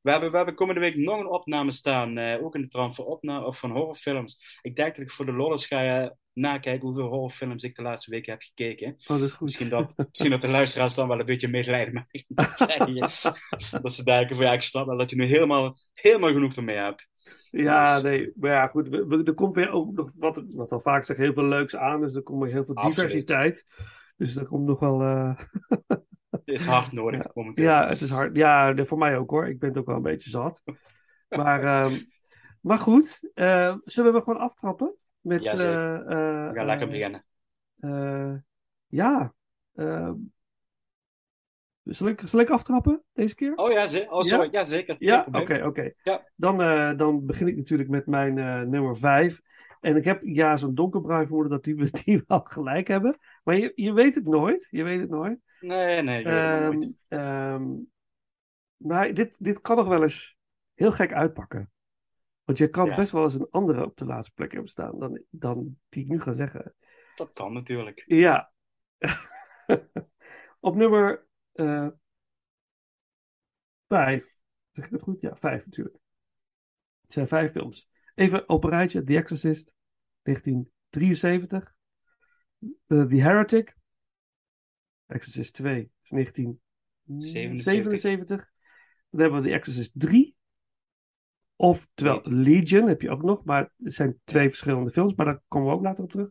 We 0.03 0.11
hebben, 0.11 0.31
we 0.31 0.35
hebben 0.37 0.55
komende 0.55 0.79
week 0.81 0.95
nog 0.97 1.19
een 1.19 1.27
opname 1.27 1.71
staan, 1.71 2.17
eh, 2.17 2.43
ook 2.45 2.55
in 2.55 2.61
de 2.61 2.67
trant 2.67 2.99
opname 2.99 3.45
of 3.45 3.59
van 3.59 3.71
horrorfilms. 3.71 4.59
Ik 4.61 4.75
denk 4.75 4.95
dat 4.95 5.05
ik 5.05 5.11
voor 5.11 5.25
de 5.25 5.31
lolles 5.31 5.65
ga 5.65 6.01
eh, 6.03 6.09
nakijken 6.33 6.87
hoeveel 6.87 7.07
horrorfilms 7.07 7.63
ik 7.63 7.75
de 7.75 7.81
laatste 7.81 8.11
weken 8.11 8.31
heb 8.31 8.41
gekeken. 8.41 8.87
Oh, 8.91 9.07
dat 9.07 9.21
is 9.21 9.33
goed. 9.33 9.41
Misschien 9.47 9.69
dat, 9.69 9.93
misschien 10.09 10.29
dat 10.31 10.41
de 10.41 10.47
luisteraars 10.47 10.95
dan 10.95 11.07
wel 11.07 11.19
een 11.19 11.25
beetje 11.25 11.47
medelijden 11.47 12.07
krijgen. 12.55 12.95
dat 13.81 13.93
ze 13.93 14.03
denken 14.03 14.35
van 14.35 14.45
ja, 14.45 14.53
ik 14.53 14.61
snap 14.61 14.97
dat 14.97 15.09
je 15.09 15.15
nu 15.15 15.25
helemaal, 15.25 15.77
helemaal 15.93 16.31
genoeg 16.33 16.55
ermee 16.55 16.75
hebt. 16.77 17.07
Ja, 17.51 17.93
Dus- 17.93 18.03
nee, 18.03 18.31
maar 18.35 18.51
ja, 18.51 18.67
goed. 18.67 18.87
we- 18.89 19.05
we- 19.07 19.23
Er 19.23 19.33
komt 19.33 19.55
weer 19.55 19.69
ook 19.71 19.91
nog, 19.95 20.11
wat, 20.17 20.43
wat 20.47 20.71
al 20.71 20.81
vaak 20.81 21.03
zeg, 21.03 21.17
heel 21.17 21.33
veel 21.33 21.43
leuks 21.47 21.75
aan. 21.75 22.01
Dus 22.01 22.15
er 22.15 22.23
komt 22.23 22.43
weer 22.43 22.51
heel 22.51 22.65
veel 22.65 22.75
Absoluut. 22.75 22.95
diversiteit. 22.95 23.65
Dus 24.17 24.35
er 24.35 24.47
komt 24.47 24.65
nog 24.67 24.79
wel. 24.79 25.01
eh, 25.01 25.39
is 26.53 26.65
hard 26.65 26.91
nodig 26.91 27.33
momenteel. 27.33 27.65
Ja, 27.65 27.87
het 27.87 28.01
is 28.01 28.09
hard. 28.09 28.35
Ja, 28.35 28.85
voor 28.85 28.97
mij 28.97 29.17
ook 29.17 29.29
hoor. 29.29 29.47
Ik 29.47 29.59
ben 29.59 29.69
het 29.69 29.77
ook 29.77 29.85
wel 29.85 29.95
een 29.95 30.01
beetje 30.01 30.29
zat. 30.29 30.61
Maar, 31.29 31.63
ehm, 31.63 31.99
maar 32.61 32.77
goed, 32.77 33.19
eh, 33.33 33.75
zullen 33.83 34.13
we 34.13 34.21
gewoon 34.21 34.39
aftrappen? 34.39 34.95
Met, 35.21 35.43
Ja, 35.43 35.51
eh, 35.51 35.95
eh, 35.95 36.49
We 36.49 36.55
gaan 36.55 36.65
lekker 36.65 36.87
beginnen. 36.87 37.25
ja. 38.87 39.33
ehm, 39.75 40.13
zal, 41.83 42.07
ik, 42.07 42.21
zal 42.25 42.39
ik 42.39 42.49
aftrappen 42.49 43.03
deze 43.13 43.35
keer? 43.35 43.55
Oh 43.55 43.71
ja, 43.71 43.87
ze 43.87 44.07
oh, 44.09 44.21
sorry. 44.21 44.47
ja? 44.51 44.65
zeker. 44.65 44.95
Ja, 44.99 45.27
oké, 45.31 45.63
oké. 45.65 45.91
Ja. 46.03 46.27
Dan, 46.35 46.57
dan 46.97 47.25
begin 47.25 47.47
ik 47.47 47.55
natuurlijk 47.55 47.89
met 47.89 48.05
mijn 48.05 48.33
nummer 48.69 48.97
5. 48.97 49.41
En 49.81 49.95
ik 49.95 50.03
heb 50.03 50.21
ja 50.23 50.57
zo'n 50.57 50.75
donkerbruin 50.75 51.25
vermoeden 51.25 51.51
dat 51.51 51.63
die, 51.63 51.75
die 52.03 52.23
wel 52.27 52.39
gelijk 52.43 52.87
hebben. 52.87 53.17
Maar 53.43 53.57
je, 53.57 53.71
je 53.75 53.93
weet 53.93 54.15
het 54.15 54.25
nooit. 54.25 54.67
Je 54.71 54.83
weet 54.83 54.99
het 54.99 55.09
nooit. 55.09 55.39
Nee, 55.63 56.01
nee, 56.01 56.25
het 56.25 56.25
Ehm, 56.25 56.91
ehm, 57.07 57.71
maar 58.75 59.13
dit, 59.13 59.43
dit 59.43 59.61
kan 59.61 59.77
nog 59.77 59.87
wel 59.87 60.01
eens 60.01 60.37
heel 60.73 60.91
gek 60.91 61.13
uitpakken. 61.13 61.71
Want 62.43 62.57
je 62.57 62.69
kan 62.69 62.85
Ja. 62.85 62.95
best 62.95 63.11
wel 63.11 63.23
eens 63.23 63.33
een 63.33 63.47
andere 63.51 63.85
op 63.85 63.97
de 63.97 64.05
laatste 64.05 64.33
plek 64.33 64.51
hebben 64.51 64.69
staan 64.69 64.99
dan, 64.99 65.23
dan 65.29 65.77
die 65.89 66.03
ik 66.03 66.09
nu 66.09 66.21
ga 66.21 66.31
zeggen. 66.31 66.75
Dat 67.15 67.33
kan 67.33 67.53
natuurlijk. 67.53 68.03
Ja. 68.05 68.51
op 70.59 70.75
nummer 70.75 71.27
eh 71.51 71.87
vijf. 73.87 74.37
Zeg 74.71 74.85
ik 74.85 74.91
dat 74.91 75.01
goed? 75.01 75.21
Ja, 75.21 75.35
vijf 75.35 75.65
natuurlijk. 75.65 75.97
Het 77.01 77.13
zijn 77.13 77.27
vijf 77.27 77.51
films. 77.51 77.89
Even 78.15 78.49
op 78.49 78.63
een 78.63 78.69
rijtje. 78.69 79.03
The 79.03 79.15
Exorcist, 79.15 79.73
1973. 80.21 81.75
Eh, 82.87 83.05
The 83.05 83.15
Heretic. 83.21 83.75
Exorcist 85.13 85.53
2 85.53 85.89
is 86.03 86.09
1977. 86.09 88.51
Dan 89.09 89.21
hebben 89.21 89.41
we 89.41 89.47
The 89.47 89.53
Exorcist 89.53 89.91
3. 89.93 90.35
Oftewel 91.55 92.21
Legion 92.23 92.87
heb 92.87 93.01
je 93.01 93.09
ook 93.09 93.23
nog. 93.23 93.43
Maar 93.43 93.71
het 93.83 93.93
zijn 93.93 94.19
twee 94.23 94.49
verschillende 94.49 94.91
films. 94.91 95.15
Maar 95.15 95.25
daar 95.25 95.41
komen 95.47 95.69
we 95.69 95.75
ook 95.75 95.83
later 95.83 96.03
op 96.03 96.11
terug. 96.11 96.29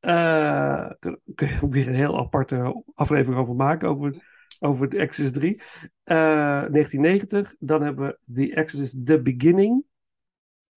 Eh, 0.00 0.90
kun, 1.34 1.48
je 1.48 1.58
ook 1.62 1.72
weer 1.72 1.88
een 1.88 1.94
heel 1.94 2.18
aparte 2.18 2.84
aflevering 2.94 3.40
over 3.40 3.54
maken. 3.54 3.88
Over, 3.88 4.14
over 4.60 4.88
The 4.88 4.98
Exorcist 4.98 5.34
3. 5.34 5.62
Eh, 6.02 6.16
1990. 6.16 7.54
Dan 7.58 7.82
hebben 7.82 8.06
we 8.06 8.18
The 8.34 8.54
Exorcist 8.54 9.06
The 9.06 9.22
Beginning. 9.22 9.84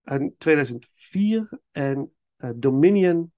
In 0.03 0.35
2004. 0.37 1.59
En 1.71 2.11
eh, 2.35 2.49
Dominion. 2.55 3.31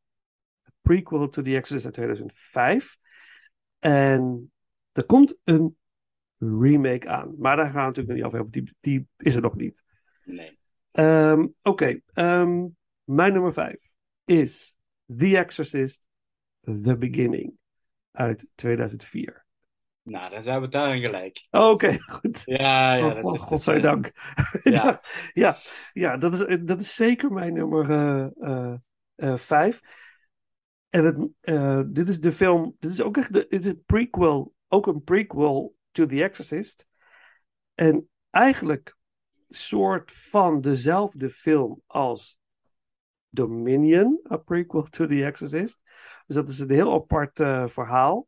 Prequel 0.82 1.30
to 1.30 1.42
The 1.42 1.56
Exorcist 1.56 1.86
uit 1.86 1.94
2005. 1.94 2.98
En 3.86 4.51
er 4.92 5.06
komt 5.06 5.38
een 5.44 5.77
remake 6.38 7.08
aan. 7.08 7.36
Maar 7.38 7.56
daar 7.56 7.70
gaan 7.70 7.82
we 7.82 7.88
natuurlijk 7.88 8.08
nog 8.08 8.15
niet 8.18 8.25
over 8.25 8.38
hebben. 8.39 8.62
Die, 8.62 8.75
die 8.80 9.08
is 9.18 9.36
er 9.36 9.42
nog 9.42 9.56
niet. 9.56 9.84
Nee. 10.24 10.60
Ehm, 10.92 11.48
Oké, 11.62 12.00
ehm, 12.13 12.65
mijn 13.04 13.34
nummer 13.34 13.53
5 13.53 13.77
is 14.25 14.77
The 15.18 15.38
Exorcist 15.38 16.07
The 16.62 16.98
Beginning 16.98 17.53
uit 18.12 18.48
2004. 18.55 19.46
Nou, 20.01 20.29
dan 20.29 20.44
zijn 20.44 20.62
we 20.62 20.68
daarin 20.68 21.01
gelijk. 21.01 21.48
Oké, 21.51 22.00
goed. 22.00 22.42
Ja, 22.46 22.94
ja. 22.94 23.07
oh, 23.07 23.14
dat- 23.14 23.24
dat- 23.24 23.38
godzijdank. 23.40 24.12
Ja. 24.64 25.01
ja, 25.33 25.57
ja 25.94 26.18
dat, 26.18 26.33
is, 26.33 26.60
dat 26.66 26.79
is 26.79 26.96
zeker 26.96 27.31
mijn 27.31 27.53
nummer 27.53 27.86
5. 29.40 29.81
En 30.96 31.36
eh, 31.42 31.81
dit 31.88 32.10
is 32.10 32.20
de 32.20 32.31
film, 32.31 32.75
dit 32.79 32.92
is 32.92 33.01
ook 33.01 33.18
echt 33.18 33.34
de, 33.34 33.46
dit 33.50 33.60
is 33.60 33.72
een 33.72 33.84
prequel, 33.86 34.53
ook 34.68 34.88
een 34.88 35.03
prequel 35.03 35.75
to 35.92 36.05
The 36.05 36.24
Exorcist. 36.24 36.88
En 37.74 38.10
eigenlijk 38.29 38.98
soort 39.48 40.12
van 40.12 40.62
dezelfde 40.62 41.29
film 41.29 41.81
als 41.86 42.40
Dominion, 43.29 44.20
a 44.31 44.38
prequel 44.38 44.84
to 44.84 45.08
The 45.08 45.25
Exorcist. 45.25 45.79
Dus 46.25 46.36
dat 46.36 46.50
is 46.50 46.60
een 46.60 46.72
heel 46.72 46.94
apart 46.94 47.40
eh, 47.40 47.68
verhaal. 47.68 48.27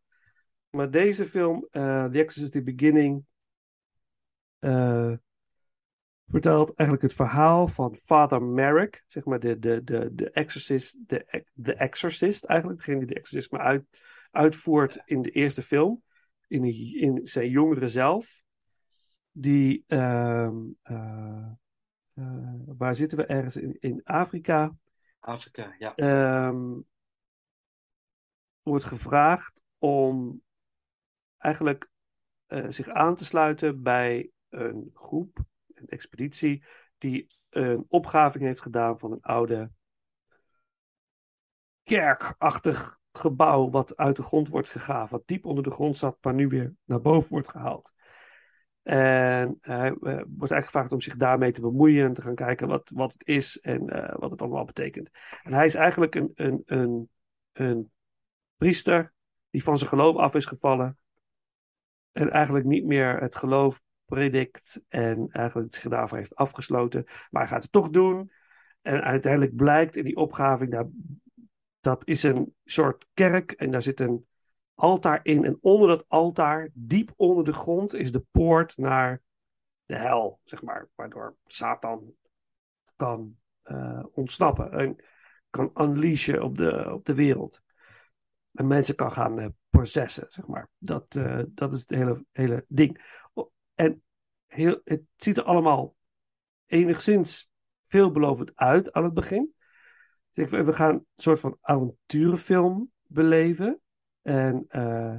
Maar 0.69 0.91
deze 0.91 1.25
film, 1.25 1.67
eh, 1.71 2.05
The 2.05 2.19
Exorcist 2.19 2.51
The 2.51 2.63
Beginning, 2.63 3.25
eh, 4.59 5.13
vertelt 6.29 6.73
eigenlijk 6.75 7.01
het 7.01 7.13
verhaal 7.13 7.67
van 7.67 7.95
Father 7.95 8.43
Merrick, 8.43 9.03
zeg 9.07 9.25
maar 9.25 9.39
de, 9.39 9.59
de, 9.59 9.83
de, 9.83 10.15
de 10.15 10.31
exorcist, 10.31 11.09
de, 11.09 11.45
de 11.53 11.73
exorcist 11.73 12.43
eigenlijk, 12.43 12.79
degene 12.79 12.99
die 12.99 13.07
de 13.07 13.19
exorcisme 13.19 13.57
uit, 13.57 13.85
uitvoert 14.31 15.01
in 15.05 15.21
de 15.21 15.31
eerste 15.31 15.61
film, 15.61 16.03
in, 16.47 16.63
in 16.99 17.27
zijn 17.27 17.49
jongere 17.49 17.89
zelf. 17.89 18.41
Die, 19.31 19.83
ehm, 19.87 20.55
eh, 20.81 21.49
eh, 22.13 22.53
waar 22.65 22.95
zitten 22.95 23.17
we 23.17 23.25
ergens 23.25 23.55
in, 23.55 23.77
in 23.79 24.01
Afrika? 24.03 24.75
Afrika, 25.19 25.75
ja. 25.77 25.95
Ehm, 25.95 26.79
wordt 28.61 28.83
gevraagd 28.83 29.61
om 29.77 30.41
eigenlijk 31.37 31.89
eh, 32.45 32.65
zich 32.69 32.89
aan 32.89 33.15
te 33.15 33.25
sluiten 33.25 33.81
bij 33.81 34.29
een 34.49 34.91
groep, 34.93 35.45
een 35.79 35.87
expeditie, 35.87 36.63
die 36.97 37.27
een 37.49 37.85
opgraving 37.87 38.43
heeft 38.43 38.61
gedaan 38.61 38.99
van 38.99 39.11
een 39.11 39.21
oude 39.21 39.71
kerkachtig 41.83 42.99
gebouw 43.11 43.69
wat 43.69 43.97
uit 43.97 44.15
de 44.15 44.23
grond 44.23 44.47
wordt 44.47 44.69
gegraven, 44.69 45.17
wat 45.17 45.27
diep 45.27 45.45
onder 45.45 45.63
de 45.63 45.71
grond 45.71 45.97
zat, 45.97 46.17
maar 46.21 46.33
nu 46.33 46.47
weer 46.47 46.73
naar 46.83 47.01
boven 47.01 47.29
wordt 47.29 47.49
gehaald. 47.49 47.93
En 48.83 49.57
hij 49.61 49.87
eh, 49.87 49.93
wordt 50.01 50.51
eigenlijk 50.51 50.65
gevraagd 50.65 50.91
om 50.91 51.01
zich 51.01 51.15
daarmee 51.15 51.51
te 51.51 51.61
bemoeien 51.61 52.05
en 52.05 52.13
te 52.13 52.21
gaan 52.21 52.35
kijken 52.35 52.67
wat, 52.67 52.91
wat 52.93 53.13
het 53.13 53.27
is 53.27 53.59
en 53.59 53.89
eh, 53.89 54.15
wat 54.19 54.31
het 54.31 54.41
allemaal 54.41 54.65
betekent. 54.65 55.09
En 55.43 55.53
hij 55.53 55.65
is 55.65 55.75
eigenlijk 55.75 56.15
een, 56.15 56.31
een, 56.35 56.61
een, 56.65 57.09
een 57.51 57.91
priester 58.57 59.13
die 59.49 59.63
van 59.63 59.77
zijn 59.77 59.89
geloof 59.89 60.15
af 60.15 60.35
is 60.35 60.45
gevallen. 60.45 60.97
En 62.11 62.31
eigenlijk 62.31 62.65
niet 62.65 62.85
meer 62.85 63.19
het 63.21 63.35
geloof 63.35 63.81
predikt. 64.07 64.81
En 64.87 65.27
eigenlijk 65.31 65.75
zich 65.75 65.89
daarvoor 65.89 66.17
heeft 66.17 66.35
afgesloten. 66.35 67.03
Maar 67.29 67.41
hij 67.41 67.51
gaat 67.51 67.63
het 67.63 67.71
toch 67.71 67.89
doen. 67.89 68.31
En 68.81 69.01
uiteindelijk 69.01 69.55
blijkt 69.55 69.95
in 69.95 70.03
die 70.03 70.15
opgraving. 70.15 70.71
Daar, 70.71 70.87
dat 71.79 72.07
is 72.07 72.23
een 72.23 72.55
soort 72.63 73.05
kerk. 73.13 73.51
En 73.51 73.71
daar 73.71 73.81
zit 73.81 73.99
een 73.99 74.27
altaar 74.73 75.19
in. 75.23 75.45
En 75.45 75.57
onder 75.61 75.87
dat 75.87 76.05
altaar, 76.07 76.69
diep 76.73 77.13
onder 77.15 77.45
de 77.45 77.53
grond, 77.53 77.93
is 77.93 78.11
de 78.11 78.23
poort 78.31 78.77
naar 78.77 79.21
de 79.85 79.95
hel. 79.95 80.39
Zeg 80.43 80.61
maar. 80.61 80.89
Waardoor 80.95 81.35
Satan 81.45 82.13
kan 82.95 83.37
uh, 83.63 84.03
ontsnappen. 84.11 84.71
En 84.71 84.95
kan 85.49 85.71
unleashen 85.75 86.43
op 86.43 86.57
de, 86.57 86.93
op 86.93 87.05
de 87.05 87.13
wereld 87.13 87.61
en 88.57 88.67
mensen 88.67 88.95
kan 88.95 89.11
gaan 89.11 89.39
uh, 89.39 89.45
processen, 89.69 90.25
zeg 90.29 90.47
maar. 90.47 90.69
Dat, 90.77 91.15
uh, 91.15 91.41
dat 91.47 91.73
is 91.73 91.79
het 91.79 91.89
hele, 91.89 92.25
hele 92.31 92.65
ding. 92.67 93.16
En 93.77 94.03
heel, 94.45 94.81
het 94.83 95.01
ziet 95.15 95.37
er 95.37 95.43
allemaal 95.43 95.95
enigszins 96.65 97.49
veelbelovend 97.87 98.55
uit 98.55 98.91
aan 98.93 99.03
het 99.03 99.13
begin. 99.13 99.53
Dus 100.31 100.49
we 100.49 100.73
gaan 100.73 100.93
een 100.93 101.05
soort 101.15 101.39
van 101.39 101.57
avonturenfilm 101.61 102.91
beleven. 103.01 103.81
En, 104.21 104.65
uh, 104.69 105.15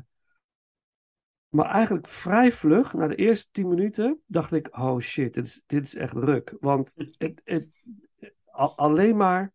maar 1.48 1.70
eigenlijk 1.70 2.08
vrij 2.08 2.52
vlug, 2.52 2.92
na 2.92 3.06
de 3.06 3.14
eerste 3.14 3.48
tien 3.50 3.68
minuten, 3.68 4.22
dacht 4.26 4.52
ik: 4.52 4.78
oh 4.78 4.98
shit, 4.98 5.34
dit 5.34 5.46
is, 5.46 5.62
dit 5.66 5.82
is 5.82 5.94
echt 5.94 6.12
ruk. 6.12 6.54
Want 6.60 6.94
het, 7.18 7.40
het, 7.44 7.66
alleen 8.76 9.16
maar. 9.16 9.52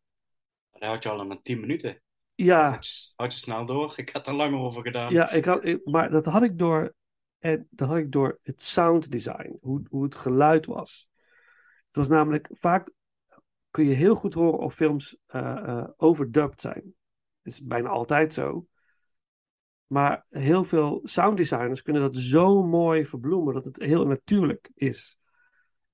Dat 0.72 0.82
had 0.82 1.04
je 1.04 1.10
al 1.10 1.26
maar 1.26 1.42
tien 1.42 1.60
minuten. 1.60 2.02
Ja. 2.36 2.72
Had 2.72 2.88
je, 2.88 3.12
had 3.16 3.34
je 3.34 3.40
snel 3.40 3.66
door? 3.66 3.94
Ik 3.96 4.10
had 4.10 4.28
er 4.28 4.34
langer 4.34 4.60
over 4.60 4.82
gedaan. 4.82 5.14
Ja, 5.14 5.32
ik 5.32 5.46
had, 5.46 5.66
ik, 5.66 5.86
maar 5.86 6.10
dat 6.10 6.26
had 6.26 6.44
ik 6.44 6.58
door. 6.58 6.94
En 7.44 7.68
dat 7.70 7.88
had 7.88 7.98
ik 7.98 8.12
door 8.12 8.40
het 8.44 8.62
sound 8.62 9.12
design, 9.12 9.58
hoe, 9.62 9.82
hoe 9.90 10.04
het 10.04 10.16
geluid 10.16 10.66
was. 10.66 11.10
Het 11.88 11.96
was 11.96 12.08
namelijk 12.08 12.50
vaak 12.52 12.92
kun 13.70 13.86
je 13.86 13.94
heel 13.94 14.16
goed 14.16 14.34
horen 14.34 14.60
of 14.60 14.74
films 14.74 15.18
uh, 15.28 15.42
uh, 15.42 15.88
overdubbed 15.98 16.62
zijn. 16.62 16.82
Dat 17.42 17.54
is 17.54 17.64
bijna 17.64 17.90
altijd 17.90 18.34
zo. 18.34 18.68
Maar 19.88 20.26
heel 20.30 20.64
veel 20.64 21.00
sounddesigners 21.04 21.82
kunnen 21.82 22.02
dat 22.02 22.16
zo 22.16 22.64
mooi 22.64 23.06
verbloemen 23.06 23.54
dat 23.54 23.66
het 23.66 23.78
heel 23.78 24.08
natuurlijk 24.08 24.72
is. 24.74 25.18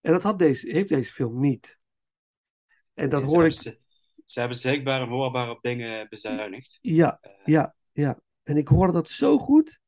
En 0.02 0.12
dat 0.12 0.24
had 0.24 0.40
deze, 0.40 0.72
heeft 0.72 0.90
deze 0.90 1.12
film 1.12 1.40
niet. 1.40 1.80
En 2.94 3.10
dat 3.10 3.30
Ze 3.30 3.36
hoor 3.36 3.46
ik. 3.46 3.54
hebben, 3.54 3.72
ze, 3.74 4.22
ze 4.26 4.40
hebben 4.40 4.58
zichtbaar 4.58 5.02
en 5.02 5.08
hoorbaar 5.08 5.50
op 5.50 5.62
dingen 5.62 6.08
bezuinigd. 6.10 6.80
Ja, 6.82 7.20
ja, 7.46 7.76
ja. 7.92 8.20
En 8.44 8.58
ik 8.58 8.68
hoorde 8.68 8.94
dat 8.94 9.10
zo 9.10 9.38
goed. 9.38 9.80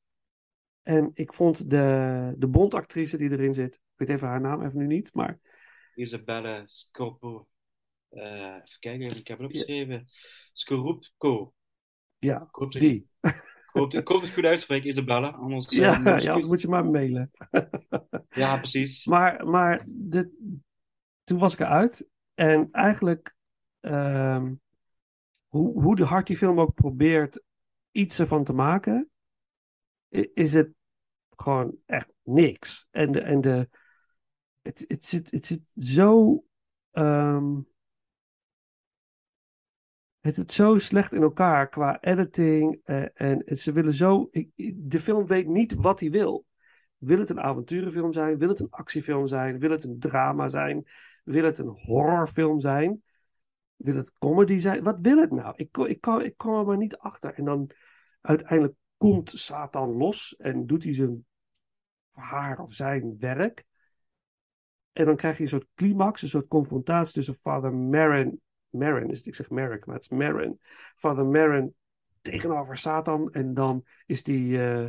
En 0.84 1.12
ik 1.14 1.34
vond 1.34 1.70
de, 1.70 2.34
de 2.38 2.48
Bondactrice 2.48 3.18
die 3.18 3.32
erin 3.32 3.54
zit, 3.54 3.76
ik 3.76 3.82
weet 3.96 4.10
even 4.10 4.28
haar 4.28 4.42
naam 4.42 4.66
even 4.66 4.78
nu 4.78 4.88
niet, 4.88 5.14
maar 5.14 5.40
Isabelle 5.96 6.64
Scorpo. 6.66 7.48
eh 8.10 8.24
even 8.32 8.80
kijken, 8.80 9.18
ik 9.18 9.28
heb 9.28 9.38
het 9.38 9.48
opgeschreven. 9.48 10.06
Scorupco. 10.54 11.54
ja, 12.20 12.48
hoop 12.52 12.72
dat 12.72 12.82
die. 12.82 13.10
Ik 13.74 14.08
hoop, 14.08 14.22
het 14.22 14.30
goed 14.34 14.44
uitspreek, 14.44 14.84
Isabelle. 14.84 15.32
Anders, 15.32 15.66
eh, 15.66 15.78
Ja, 15.80 16.00
moet 16.00 16.24
ja, 16.24 16.30
anders 16.30 16.48
moet 16.48 16.62
je 16.62 16.68
maar 16.68 16.86
mailen. 16.86 17.32
ja, 18.30 18.58
precies. 18.58 19.06
Maar, 19.06 19.48
maar 19.48 19.86
de, 19.88 20.32
toen 21.24 21.40
was 21.40 21.54
ik 21.54 21.60
eruit. 21.60 22.08
En 22.34 22.68
eigenlijk, 22.72 23.36
ehm, 23.80 24.54
hoe, 25.48 25.82
hoe 25.82 25.96
de 25.96 26.06
hard 26.06 26.28
die 26.28 26.38
film 26.38 26.60
ook 26.60 26.74
probeert 26.74 27.44
iets 27.92 28.20
ervan 28.20 28.44
te 28.44 28.54
maken, 28.54 29.11
is 30.34 30.54
het 30.54 30.70
gewoon 31.36 31.76
echt 31.86 32.10
niks. 32.24 32.88
En 32.92 33.12
de, 33.12 33.22
en 33.22 33.42
de, 33.42 33.70
het, 34.62 34.86
het, 34.88 35.06
zit, 35.06 35.32
het 35.32 35.46
zit 35.46 35.62
zo. 35.76 36.44
ehm, 36.92 37.60
het 40.20 40.36
zit 40.36 40.52
zo 40.52 40.78
slecht 40.78 41.14
in 41.14 41.22
elkaar 41.22 41.70
qua 41.70 42.02
editing. 42.02 42.80
eh, 42.84 43.04
en 43.14 43.42
het- 43.46 43.60
ze 43.60 43.72
willen 43.72 43.94
zo. 43.94 44.30
de 44.76 45.00
film 45.00 45.26
weet 45.26 45.48
niet 45.48 45.74
wat 45.74 46.00
hij 46.00 46.10
wil. 46.10 46.46
Wil 46.98 47.20
het 47.20 47.30
een 47.30 47.40
avonturenfilm 47.40 48.14
zijn? 48.14 48.38
Wil 48.38 48.50
het 48.50 48.60
een 48.60 48.70
actiefilm 48.70 49.28
zijn? 49.28 49.60
Wil 49.60 49.70
het 49.72 49.84
een 49.84 50.00
drama 50.00 50.48
zijn? 50.48 50.88
Wil 51.24 51.44
het 51.44 51.58
een 51.58 51.68
horrorfilm 51.68 52.60
zijn? 52.60 53.04
Wil 53.76 53.96
het 53.96 54.14
comedy 54.20 54.60
zijn? 54.60 54.84
Wat 54.84 54.98
wil 55.02 55.18
het 55.18 55.32
nou? 55.32 55.54
Ik, 55.56 55.78
ik, 55.78 56.02
kan, 56.02 56.22
ik 56.22 56.38
kom 56.38 56.56
er 56.56 56.66
maar 56.66 56.78
niet 56.78 56.98
achter. 56.98 57.34
En 57.34 57.46
dan 57.46 57.70
uiteindelijk 58.22 58.76
komt 59.02 59.30
Satan 59.30 59.90
los 59.98 60.36
en 60.38 60.66
doet 60.66 60.84
hij 60.84 60.94
zijn 60.94 61.26
haar 62.12 62.60
of 62.60 62.74
zijn 62.74 63.16
werk. 63.20 63.66
En 64.92 65.06
dan 65.06 65.16
krijg 65.16 65.38
je 65.38 65.44
een 65.44 65.50
soort 65.50 65.68
climax, 65.76 66.22
een 66.22 66.28
soort 66.30 66.48
confrontatie 66.48 67.14
tussen 67.14 67.34
Father 67.34 67.74
Marin. 67.74 68.42
Marin 68.70 69.10
is 69.10 69.18
het, 69.18 69.28
ik 69.28 69.36
zeg 69.36 69.50
Merrick, 69.50 69.86
maar 69.86 69.96
het 69.96 70.04
is 70.04 70.18
Marin. 70.18 70.60
Father 70.96 71.26
Marin 71.26 71.76
tegenover 72.22 72.78
Satan. 72.78 73.32
En 73.32 73.54
dan 73.54 73.84
is 74.06 74.24
die 74.24 74.64
eh, 74.64 74.88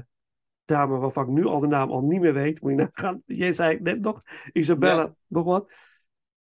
dame 0.65 0.97
waarvan 0.97 1.25
ik 1.25 1.31
nu 1.31 1.45
al 1.45 1.61
de 1.61 1.67
naam 1.67 1.91
al 1.91 2.01
niet 2.01 2.21
meer 2.21 2.35
weet. 2.35 2.61
Moet 2.61 2.71
je 2.71 2.77
nagaan. 2.77 3.23
Jij 3.43 3.53
zei 3.53 3.81
net 3.81 4.01
nog. 4.01 4.23
Isabella, 4.53 5.03
Ja. 5.03 5.15
nog 5.27 5.45
wat. 5.45 5.73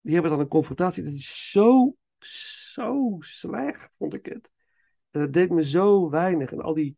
Die 0.01 0.13
hebben 0.13 0.31
dan 0.31 0.39
een 0.39 0.47
confrontatie. 0.47 1.03
Dat 1.03 1.13
is 1.13 1.51
zo, 1.51 1.95
zo 2.19 3.15
slecht, 3.19 3.95
vond 3.97 4.13
ik 4.13 4.25
het. 4.25 4.51
En 5.11 5.19
dat 5.19 5.33
deed 5.33 5.49
me 5.49 5.63
zo 5.63 6.09
weinig. 6.09 6.51
En 6.51 6.61
al 6.61 6.73
die 6.73 6.97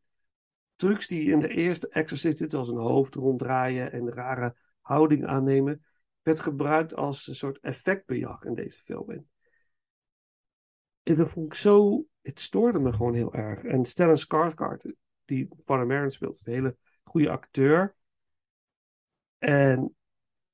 trucs 0.82 1.08
die 1.08 1.32
in 1.32 1.40
de 1.40 1.48
eerste 1.48 1.90
Exorcist 1.90 2.38
zitten, 2.38 2.50
zoals 2.50 2.70
een 2.70 2.92
hoofd 2.92 3.16
ronddraaien 3.16 3.92
en 3.92 4.14
rare 4.14 4.56
houding 4.80 5.26
aannemen, 5.26 5.86
werd 6.22 6.40
gebruikt 6.40 6.96
als 6.96 7.28
een 7.28 7.36
soort 7.36 7.60
effectbejag 7.60 8.44
in 8.44 8.54
deze 8.54 8.82
film. 8.84 9.10
En 9.10 9.30
dat 11.16 11.30
vond 11.30 11.46
ik 11.46 11.54
zo, 11.54 12.06
het 12.22 12.40
stoorde 12.40 12.80
me 12.80 12.92
gewoon 12.92 13.14
heel 13.14 13.34
erg. 13.34 13.64
En 13.64 13.86
Stellan 13.86 14.18
Skarsgård, 14.18 14.94
die 15.26 15.48
Van 15.64 15.88
Marin 15.88 16.12
speelt, 16.12 16.42
een 16.44 16.54
hele 16.54 16.78
goede 17.04 17.30
acteur. 17.30 17.96
En 19.38 19.96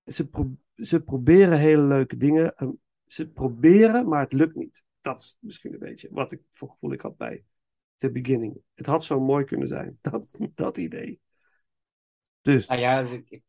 ze, 0.05 0.29
ze 0.75 1.03
proberen 1.03 1.59
hele 1.59 1.81
leuke 1.81 2.17
dingen. 2.17 2.55
En 2.55 2.81
ze 3.05 3.29
proberen, 3.29 4.07
maar 4.07 4.21
het 4.21 4.33
lukt 4.33 4.55
niet. 4.55 4.83
Dat 5.01 5.19
is 5.19 5.37
misschien 5.39 5.73
een 5.73 5.79
beetje 5.79 6.09
wat 6.11 6.31
ik 6.31 6.41
voor 6.51 6.69
gevoel 6.69 6.91
ik 6.91 7.01
had 7.01 7.17
bij 7.17 7.43
The 7.97 8.11
Beginning. 8.11 8.61
Het 8.75 8.85
had 8.85 9.03
zo 9.05 9.19
mooi 9.19 9.43
kunnen 9.45 9.67
zijn. 9.67 9.99
Dat, 10.01 10.39
dat 10.55 10.77
idee. 10.77 11.19
Dus, 12.41 12.67
Nou 12.67 12.81
ja, 12.81 12.99
ik, 13.29 13.43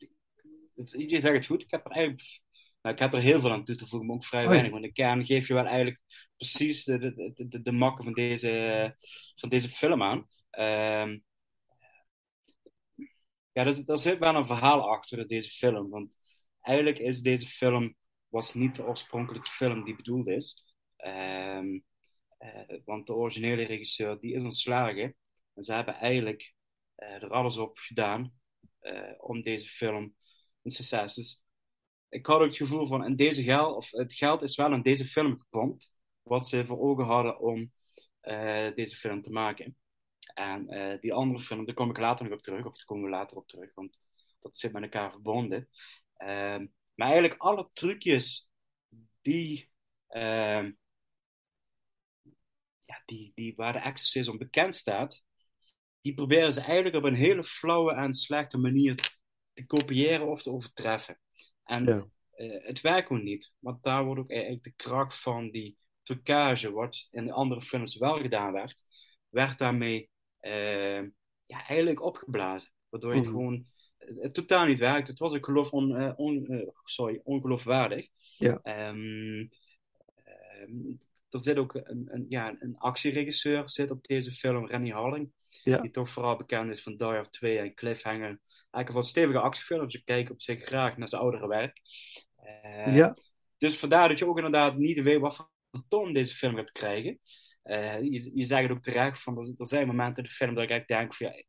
het, 0.75 0.95
je 0.97 1.21
zegt 1.21 1.35
het 1.37 1.47
goed. 1.47 1.63
Ik 1.63 1.71
heb 1.71 1.85
er 1.85 1.91
eigenlijk 1.91 2.41
nou, 2.83 2.95
ik 2.95 3.01
heb 3.01 3.13
er 3.15 3.21
heel 3.21 3.41
veel 3.41 3.53
aan 3.53 3.65
toe 3.65 3.75
te 3.77 3.87
voegen, 3.87 4.07
maar 4.09 4.17
ook 4.17 4.25
vrij 4.25 4.41
Oh 4.41 4.47
ja. 4.47 4.51
weinig. 4.53 4.71
Want 4.73 4.85
de 4.85 4.93
kern 4.93 5.25
geef 5.27 5.49
je 5.49 5.55
wel 5.55 5.67
eigenlijk 5.67 6.01
precies 6.37 6.85
de, 6.85 6.99
de, 6.99 7.33
de, 7.35 7.49
de, 7.49 7.63
de 7.63 7.73
makken 7.73 8.05
van 8.05 8.13
deze, 8.13 8.93
van 9.35 9.49
deze 9.49 9.69
film 9.69 10.03
aan. 10.03 10.27
Ehm, 10.51 11.19
ja, 13.53 13.65
er, 13.65 13.73
zit- 13.73 13.89
er 13.89 13.99
zit 13.99 14.19
wel 14.19 14.35
een 14.35 14.47
verhaal 14.47 14.91
achter 14.91 15.27
deze 15.29 15.51
film. 15.51 15.91
Want 15.91 16.17
eigenlijk 16.61 16.99
is 16.99 17.21
deze 17.23 17.47
film 17.47 17.95
was 18.29 18.55
niet 18.55 18.75
de 18.75 18.87
oorspronkelijke 18.87 19.51
film 19.51 19.85
die 19.85 19.97
bedoeld 19.97 20.27
is. 20.29 20.75
Ehm, 20.97 21.79
eh, 22.39 22.79
want 22.85 23.07
de 23.07 23.15
originele 23.15 23.63
regisseur 23.63 24.21
die 24.21 24.35
is 24.35 24.43
ontslagen. 24.43 25.17
En 25.55 25.63
ze 25.63 25.73
hebben 25.73 25.95
eigenlijk 25.95 26.55
eh, 26.95 27.23
er 27.23 27.31
alles 27.31 27.57
op 27.57 27.79
gedaan 27.79 28.33
eh, 28.79 29.13
om 29.19 29.41
deze 29.41 29.69
film 29.69 30.15
een 30.63 30.71
succes. 30.71 31.15
Dus 31.15 31.43
ik 32.09 32.27
had 32.27 32.41
ook 32.41 32.47
het 32.47 32.57
gevoel 32.57 32.87
van, 32.87 33.05
en 33.05 33.17
deze 33.17 33.43
geld, 33.43 33.77
of 33.77 33.91
het 33.91 34.13
geld 34.13 34.43
is 34.43 34.57
wel 34.57 34.73
in 34.73 34.83
deze 34.83 35.05
film 35.05 35.39
gepompt, 35.39 35.93
wat 36.23 36.49
ze 36.49 36.67
voor 36.67 36.79
ogen 36.79 37.05
hadden 37.05 37.41
om 37.41 37.73
deze 38.75 38.97
film 38.97 39.23
te 39.23 39.31
maken. 39.31 39.77
En 40.35 40.67
die 41.01 41.13
andere 41.13 41.41
film, 41.41 41.65
daar 41.65 41.75
kom 41.75 41.91
ik 41.91 41.99
later 41.99 42.25
nog 42.25 42.35
op 42.35 42.43
terug, 42.43 42.67
of 42.67 42.77
daar 42.77 42.85
komen 42.85 43.05
we 43.05 43.11
later 43.11 43.37
op 43.37 43.47
terug, 43.47 43.75
want 43.75 44.01
dat 44.41 44.59
zit 44.59 44.73
met 44.73 44.83
elkaar 44.83 45.11
verbonden. 45.11 45.69
Ehm, 46.17 46.67
maar 46.95 47.09
eigenlijk 47.09 47.41
alle 47.41 47.69
trucjes 47.73 48.51
die, 49.21 49.71
ehm, 50.09 50.73
ja, 52.89 53.03
die, 53.05 53.33
die 53.35 53.53
waar 53.57 53.73
de 53.73 53.79
Exorcist 53.79 54.29
om 54.29 54.39
bekend 54.39 54.75
staat, 54.75 55.23
die 56.01 56.15
proberen 56.15 56.53
ze 56.53 56.61
eigenlijk 56.61 56.97
op 56.97 57.03
een 57.05 57.15
hele 57.15 57.45
flauwe 57.45 57.93
en 57.93 58.15
slechte 58.15 58.59
manier 58.59 59.19
te 59.53 59.67
kopiëren 59.67 60.27
of 60.29 60.43
te 60.43 60.51
overtreffen. 60.51 61.21
En 61.65 61.85
Ja. 61.85 62.07
eh, 62.31 62.65
het 62.65 62.81
werkt 62.81 63.07
gewoon 63.07 63.23
niet. 63.25 63.53
Want 63.59 63.83
daar 63.83 64.05
wordt 64.05 64.21
ook 64.21 64.31
eigenlijk 64.31 64.65
de 64.65 64.73
kracht 64.77 65.21
van 65.21 65.51
die 65.51 65.77
trucage, 66.03 66.71
wat 66.73 67.09
in 67.11 67.27
de 67.27 67.33
andere 67.33 67.63
films 67.63 67.97
wel 67.97 68.21
gedaan 68.21 68.53
werd, 68.53 68.83
werd 69.29 69.59
daarmee 69.59 70.11
eh, 70.39 71.03
ja, 71.47 71.67
eigenlijk 71.67 72.03
opgeblazen. 72.03 72.73
Waardoor 72.89 73.15
het 73.15 73.25
Mhm. 73.25 73.31
gewoon 73.31 73.65
het, 73.99 74.35
totaal 74.35 74.67
niet 74.67 74.79
werkt. 74.79 75.09
Het 75.09 75.19
was 75.19 75.35
ook 75.35 75.45
geloof 75.45 75.71
on, 75.71 76.17
on- 76.17 76.47
eh, 76.47 76.69
sorry, 76.85 77.21
ongeloofwaardig. 77.25 78.09
Ja. 78.37 78.61
Ehm, 78.63 79.47
ehm, 80.25 80.95
er 81.29 81.39
zit 81.39 81.57
ook 81.57 81.75
een, 81.75 82.09
een, 82.11 82.27
ja, 82.29 82.57
een 82.59 82.77
actieregisseur 82.79 83.71
zit 83.71 83.91
op 83.91 84.07
deze 84.07 84.33
film, 84.33 84.67
Rennie 84.67 84.93
Harling. 84.93 85.33
Ja. 85.63 85.79
Die 85.79 85.91
toch 85.91 86.09
vooral 86.09 86.37
bekend 86.37 86.71
is 86.71 86.83
van 86.83 86.97
Die 86.97 87.07
Hard 87.07 87.33
2 87.33 87.59
en 87.59 87.75
Cliffhanger. 87.75 88.41
Eigenlijk 88.71 88.93
van 88.93 89.05
stevige 89.05 89.39
actiefilms. 89.39 89.95
Ik 89.95 90.05
kijk 90.05 90.31
op 90.31 90.41
zich 90.41 90.65
graag 90.65 90.97
naar 90.97 91.09
zijn 91.09 91.23
oudere 91.23 91.49
werk. 91.49 91.81
Eh, 92.37 92.97
ja, 92.97 93.17
Dus 93.57 93.79
vandaar 93.79 94.09
dat 94.09 94.19
je 94.19 94.27
ook 94.27 94.37
inderdaad 94.37 94.77
niet 94.77 95.03
weet 95.03 95.21
wat 95.21 95.37
voor 95.37 95.49
toon 95.89 96.13
deze 96.13 96.35
film 96.35 96.57
gaat 96.57 96.73
krijgen. 96.73 97.19
Eh, 97.63 98.03
je, 98.03 98.31
je 98.35 98.45
zegt 98.45 98.63
het 98.63 98.71
ook 98.71 98.83
terecht, 98.83 99.23
van, 99.23 99.39
er, 99.39 99.53
er 99.57 99.67
zijn 99.67 99.87
momenten 99.87 100.23
in 100.23 100.29
de 100.29 100.35
film 100.35 100.55
dat 100.55 100.65
ik 100.65 100.71
eigenlijk 100.71 101.01
denk 101.01 101.15
van, 101.15 101.27
ja, 101.27 101.45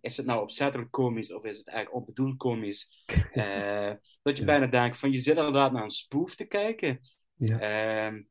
is 0.00 0.16
het 0.16 0.26
nou 0.26 0.42
opzettelijk 0.42 0.90
komisch 0.90 1.32
of 1.32 1.44
is 1.44 1.58
het 1.58 1.68
eigenlijk 1.68 1.98
onbedoeld 1.98 2.36
komisch? 2.36 2.88
Eh, 3.32 3.92
dat 4.22 4.36
je 4.38 4.44
bijna 4.44 4.66
denkt 4.66 4.98
van, 4.98 5.10
je 5.10 5.18
zit 5.18 5.36
inderdaad 5.36 5.72
naar 5.72 5.82
een 5.82 5.90
spoof 5.90 6.34
te 6.34 6.44
kijken. 6.44 7.00
Ja. 7.36 7.58
Ehm, 7.58 8.22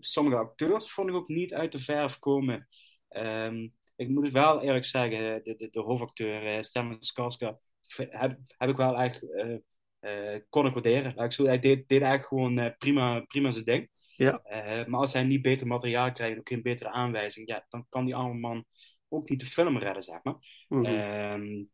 sommige 0.00 0.36
acteurs 0.36 0.90
vond 0.90 1.08
ik 1.08 1.14
ook 1.14 1.28
niet 1.28 1.54
uit 1.54 1.72
de 1.72 1.78
verf 1.78 2.18
komen. 2.18 2.68
Ehm, 3.08 3.68
ik 3.96 4.08
moet 4.08 4.24
het 4.24 4.32
wel 4.32 4.62
eerlijk 4.62 4.84
zeggen, 4.84 5.44
de, 5.44 5.56
de, 5.56 5.68
de 5.70 5.80
hoofdacteur 5.80 6.56
uh, 6.56 6.62
Stellan 6.62 6.96
Skarsgård 6.98 7.56
heb, 7.96 8.38
heb 8.46 8.68
ik 8.68 8.76
wel 8.76 8.96
echt 8.96 9.32
eh, 9.32 9.56
eh, 10.00 10.40
kon 10.48 10.66
ik 10.66 10.72
waarderen. 10.72 11.32
Zo, 11.32 11.44
hij 11.44 11.58
deed, 11.58 11.88
deed 11.88 12.00
eigenlijk 12.00 12.26
gewoon 12.26 12.58
eh, 12.58 12.76
prima, 12.78 13.20
prima 13.20 13.50
zijn 13.50 13.64
ding. 13.64 13.90
Ja. 14.16 14.42
Eh, 14.42 14.86
maar 14.86 15.00
als 15.00 15.12
hij 15.12 15.22
niet 15.22 15.42
beter 15.42 15.66
materiaal 15.66 16.12
krijgt, 16.12 16.38
ook 16.38 16.48
geen 16.48 16.62
betere 16.62 16.90
aanwijzing, 16.90 17.48
ja, 17.48 17.64
dan 17.68 17.86
kan 17.88 18.04
die 18.04 18.14
arme 18.14 18.38
man 18.38 18.64
ook 19.08 19.28
niet 19.28 19.40
de 19.40 19.46
film 19.46 19.78
redden, 19.78 20.02
zeg 20.02 20.22
maar. 20.22 20.66
Mhm. 20.68 20.84
Ehm, 20.84 21.64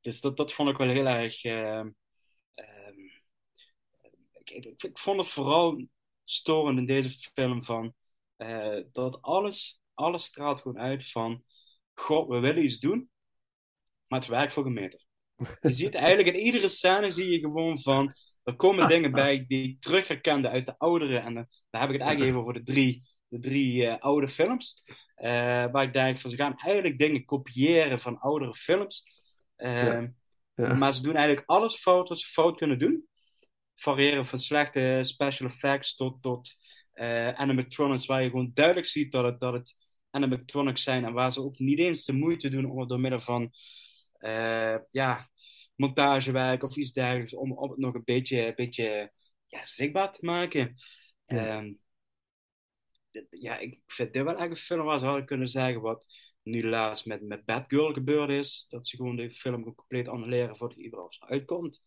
dus 0.00 0.20
dat, 0.20 0.36
dat 0.36 0.52
vond 0.52 0.68
ik 0.68 0.76
wel 0.76 0.88
heel 0.88 1.06
erg. 1.06 1.44
ehm, 1.44 1.88
ik, 4.32 4.50
ik, 4.50 4.82
ik 4.82 4.98
vond 4.98 5.18
het 5.18 5.28
vooral 5.28 5.86
storend 6.24 6.78
in 6.78 6.86
deze 6.86 7.10
film 7.34 7.64
van 7.64 7.94
eh, 8.36 8.76
dat 8.92 9.18
alles, 9.22 9.80
alles 9.94 10.24
straalt 10.24 10.60
gewoon 10.60 10.78
uit 10.78 11.10
van 11.10 11.44
God, 11.94 12.28
we 12.28 12.38
willen 12.38 12.64
iets 12.64 12.78
doen, 12.78 13.10
maar 14.06 14.18
het 14.18 14.28
werkt 14.28 14.52
voor 14.52 14.66
een 14.66 14.72
meter. 14.72 15.00
Je 15.60 15.70
ziet 15.70 15.94
eigenlijk 16.04 16.36
in 16.36 16.42
iedere 16.42 16.68
scène 16.68 17.10
zie 17.10 17.28
je 17.30 17.40
gewoon 17.40 17.78
van 17.80 18.14
er 18.42 18.56
komen 18.56 18.88
dingen 18.88 19.12
bij 19.22 19.44
die 19.46 19.68
ik 19.68 19.80
terug 19.80 20.08
herkende 20.08 20.48
uit 20.48 20.66
de 20.66 20.78
oudere 20.78 21.18
en 21.18 21.34
dan 21.34 21.80
heb 21.80 21.88
ik 21.88 21.94
het 21.94 22.02
eigenlijk 22.02 22.22
even 22.30 22.40
over 22.40 22.52
de 22.54 22.62
drie, 22.62 23.02
de 23.28 23.38
drie 23.38 23.86
eh, 23.86 24.00
oude 24.00 24.28
films. 24.28 24.82
eh, 25.14 25.30
waar 25.72 25.82
ik 25.82 25.92
denk 25.92 26.18
van 26.18 26.30
ze 26.30 26.36
gaan 26.36 26.56
eigenlijk 26.56 26.98
dingen 26.98 27.24
kopiëren 27.24 27.98
van 28.00 28.18
oudere 28.18 28.52
films. 28.54 29.04
Eh, 29.56 29.82
Ja. 29.82 30.12
Ja. 30.56 30.74
Maar 30.74 30.94
ze 30.94 31.02
doen 31.02 31.16
eigenlijk 31.16 31.48
alles 31.48 31.76
fout 31.76 32.08
wat 32.08 32.18
ze 32.20 32.26
fout 32.26 32.56
kunnen 32.56 32.78
doen. 32.78 33.08
Variëren 33.74 34.26
van 34.26 34.38
slechte 34.38 34.98
special 35.02 35.48
effects 35.48 35.94
tot, 35.94 36.22
tot 36.22 36.56
eh, 36.92 37.28
animatronics, 37.28 38.06
waar 38.06 38.22
je 38.22 38.30
gewoon 38.30 38.50
duidelijk 38.54 38.86
ziet 38.86 39.12
dat 39.12 39.24
het, 39.24 39.40
dat 39.40 39.52
het 39.52 39.76
animatronics 40.10 40.82
zijn 40.82 41.04
en 41.04 41.12
waar 41.12 41.32
ze 41.32 41.42
ook 41.42 41.58
niet 41.58 41.78
eens 41.78 42.04
de 42.04 42.12
moeite 42.12 42.48
doen 42.48 42.70
om 42.70 42.78
het 42.78 42.88
door 42.88 43.00
middel 43.00 43.20
van 43.20 43.52
eh, 44.18 44.76
ja, 44.90 45.28
montagewerk 45.76 46.62
of 46.62 46.76
iets 46.76 46.92
dergelijks, 46.92 47.34
om, 47.34 47.52
om 47.52 47.70
het 47.70 47.78
nog 47.78 47.94
een 47.94 48.04
beetje, 48.04 48.52
beetje 48.56 49.12
ja, 49.46 49.64
zichtbaar 49.64 50.12
te 50.12 50.24
maken. 50.24 50.74
Ja. 51.26 51.46
Ehm, 51.46 51.72
ja, 53.30 53.58
ik 53.58 53.80
vind 53.86 54.12
dit 54.12 54.22
wel 54.22 54.36
echt 54.38 54.50
een 54.50 54.56
film 54.56 54.84
waar 54.84 54.98
ze 54.98 55.04
hadden 55.04 55.26
kunnen 55.26 55.48
zeggen 55.48 55.80
wat 55.80 56.06
nu 56.42 56.68
laatst 56.68 57.06
met, 57.06 57.22
met 57.22 57.44
Batgirl 57.44 57.92
gebeurd 57.92 58.30
is. 58.30 58.66
Dat 58.68 58.86
ze 58.88 58.96
gewoon 58.96 59.16
de 59.16 59.30
film 59.30 59.74
compleet 59.74 60.08
annuleren 60.08 60.56
voordat 60.56 60.76
hij 60.76 60.86
überhaupt 60.86 61.20
uitkomt. 61.20 61.82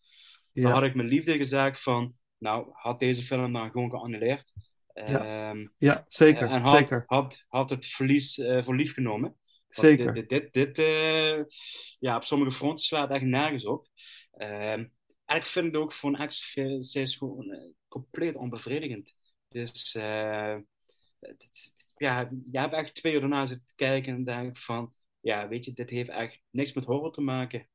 Ja. 0.61 0.63
Dan 0.63 0.71
had 0.71 0.83
ik 0.83 0.95
mijn 0.95 1.07
liefde 1.07 1.37
gezegd 1.37 1.81
van, 1.81 2.13
nou, 2.37 2.67
had 2.71 2.99
deze 2.99 3.23
film 3.23 3.53
dan 3.53 3.71
gewoon 3.71 3.89
geannuleerd. 3.89 4.51
Ja. 4.93 5.49
Ehm, 5.49 5.67
Ja, 5.77 6.05
zeker, 6.07 6.41
en 6.47 6.61
had, 6.61 6.77
zeker. 6.77 7.03
Had, 7.05 7.45
had 7.47 7.69
het 7.69 7.85
verlies 7.85 8.37
eh, 8.37 8.63
voor 8.63 8.75
lief 8.75 8.93
genomen. 8.93 9.29
Want 9.29 9.37
Zeker. 9.87 10.13
Dit, 10.13 10.29
dit, 10.29 10.53
dit, 10.53 10.75
dit, 10.75 10.77
eh, 10.85 11.43
ja, 11.99 12.15
op 12.15 12.23
sommige 12.23 12.51
fronten 12.51 12.83
slaat 12.85 13.09
echt 13.11 13.23
nergens 13.23 13.65
op. 13.65 13.87
Ehm, 14.31 14.85
en 15.25 15.37
ik 15.37 15.45
vind 15.45 15.65
het 15.65 15.75
ook 15.75 15.93
voor 15.93 16.09
een 16.09 16.19
exorcist 16.19 17.17
gewoon 17.17 17.51
eh, 17.51 17.69
compleet 17.87 18.35
onbevredigend. 18.35 19.15
Dus 19.47 19.95
eh, 19.95 20.55
het- 21.19 21.73
ja, 21.97 22.29
je 22.51 22.59
hebt 22.59 22.73
echt 22.73 22.95
twee 22.95 23.13
uur 23.13 23.19
daarna 23.19 23.45
zitten 23.45 23.75
kijken 23.75 24.13
en 24.15 24.23
denk 24.23 24.57
van, 24.57 24.93
ja, 25.19 25.47
weet 25.47 25.65
je, 25.65 25.73
dit 25.73 25.89
heeft 25.89 26.09
echt 26.09 26.41
niks 26.49 26.73
met 26.73 26.85
horror 26.85 27.11
te 27.11 27.21
maken. 27.21 27.67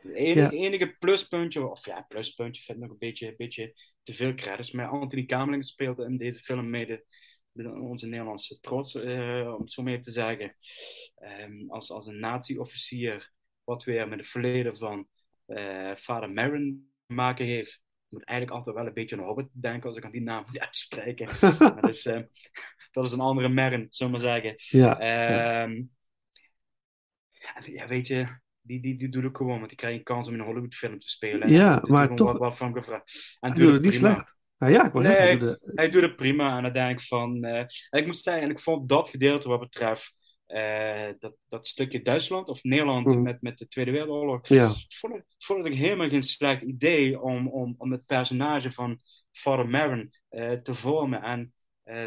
Het 0.00 0.14
enige, 0.14 0.40
Ja. 0.40 0.50
enige 0.50 0.96
pluspuntje, 0.98 1.66
of 1.70 1.86
ja, 1.86 2.00
pluspuntje, 2.08 2.62
vind 2.62 2.78
ik 2.78 2.82
nog 2.82 2.92
een 2.92 2.98
beetje, 2.98 3.26
een 3.28 3.34
beetje 3.36 3.74
te 4.02 4.14
veel 4.14 4.34
credits. 4.34 4.70
Maar 4.70 4.86
Anthony 4.86 5.24
Kamerling 5.26 5.64
speelde 5.64 6.04
in 6.04 6.16
deze 6.16 6.38
film 6.38 6.70
mede 6.70 7.04
de- 7.52 7.70
onze 7.72 8.06
Nederlandse 8.06 8.60
trots, 8.60 8.94
eh, 8.94 9.52
om 9.54 9.60
het 9.60 9.70
zo 9.72 9.82
maar 9.82 9.92
even 9.92 10.04
te 10.04 10.10
zeggen. 10.10 10.56
Ehm, 11.16 11.68
als, 11.70 11.90
als 11.90 12.06
een 12.06 12.18
nazi-officier, 12.20 13.32
wat 13.64 13.84
weer 13.84 14.08
met 14.08 14.18
het 14.18 14.28
verleden 14.28 14.76
van 14.76 15.08
eh, 15.46 15.94
vader 15.94 16.30
Marin 16.30 16.90
te 17.06 17.14
maken 17.14 17.44
heeft. 17.46 17.72
Ik 17.74 17.80
moet 18.18 18.24
eigenlijk 18.24 18.58
altijd 18.58 18.76
wel 18.76 18.86
een 18.86 18.94
beetje 18.94 19.16
aan 19.16 19.24
Hobbit 19.24 19.48
denken 19.52 19.88
als 19.88 19.96
ik 19.96 20.04
aan 20.04 20.10
die 20.10 20.20
naam 20.22 20.44
moet 20.46 20.60
uitspreken. 20.68 21.26
maar 21.58 21.80
dat, 21.80 21.90
is, 21.90 22.06
eh, 22.06 22.20
dat 22.90 23.06
is 23.06 23.12
een 23.12 23.20
andere 23.20 23.48
Marin, 23.48 23.86
zullen 23.90 24.12
we 24.12 24.18
maar 24.26 24.40
zeggen. 24.40 24.54
Ja, 24.56 25.02
ja. 25.04 25.62
Ehm, 25.64 25.82
ja, 27.64 27.86
weet 27.86 28.06
je, 28.06 28.40
die, 28.62 28.80
die, 28.80 28.96
die 28.98 29.08
doet 29.08 29.24
ook 29.24 29.36
gewoon, 29.36 29.56
want 29.56 29.68
die 29.68 29.78
krijgt 29.78 29.98
een 29.98 30.04
kans 30.04 30.28
om 30.28 30.34
in 30.34 30.40
een 30.40 30.46
Hollywood-film 30.46 30.98
te 30.98 31.08
spelen. 31.08 31.50
Ja, 31.50 31.82
maar 31.86 32.14
toch- 32.14 32.30
Wat, 32.32 32.38
wat 32.40 32.56
van 32.56 32.72
gevraagd. 32.72 33.36
En 33.40 33.48
Hij 33.48 33.58
doet 33.58 33.66
doet 33.66 33.72
het 33.74 33.82
niet 33.82 33.92
prima. 34.00 34.14
slecht. 34.14 34.36
Nou 34.58 34.72
ja, 34.72 34.86
ik 34.86 34.92
Nee, 34.92 35.02
zeggen, 35.02 35.22
hij 35.24 35.38
doet 35.38 35.48
het- 35.48 35.72
hij 35.74 35.88
doet 35.90 36.02
het 36.02 36.16
prima. 36.16 36.56
En 36.56 36.62
dan 36.62 36.72
denk 36.72 37.00
ik 37.00 37.06
van... 37.06 37.44
eh, 37.44 37.58
en 37.90 38.00
ik 38.00 38.06
moet 38.06 38.18
zeggen, 38.18 38.42
en 38.42 38.50
ik 38.50 38.58
vond 38.60 38.88
dat 38.88 39.08
gedeelte 39.08 39.48
wat 39.48 39.60
betreft 39.60 40.14
eh, 40.46 41.08
dat, 41.18 41.34
dat 41.48 41.66
stukje 41.66 42.02
Duitsland 42.02 42.48
of 42.48 42.62
Nederland 42.62 43.06
Mhm. 43.06 43.22
met, 43.22 43.42
met 43.42 43.58
de 43.58 43.66
Tweede 43.68 43.90
Wereldoorlog, 43.90 44.48
Ja. 44.48 44.72
vond, 44.88 45.14
ik, 45.14 45.24
vond 45.38 45.66
ik 45.66 45.74
helemaal 45.74 46.08
geen 46.08 46.22
slecht 46.22 46.62
idee 46.62 47.20
om, 47.20 47.48
om, 47.48 47.74
om 47.78 47.92
het 47.92 48.06
personage 48.06 48.72
van 48.72 48.98
Father 49.32 49.68
Marin 49.68 50.12
eh, 50.28 50.50
te 50.52 50.74
vormen 50.74 51.22
en 51.22 51.52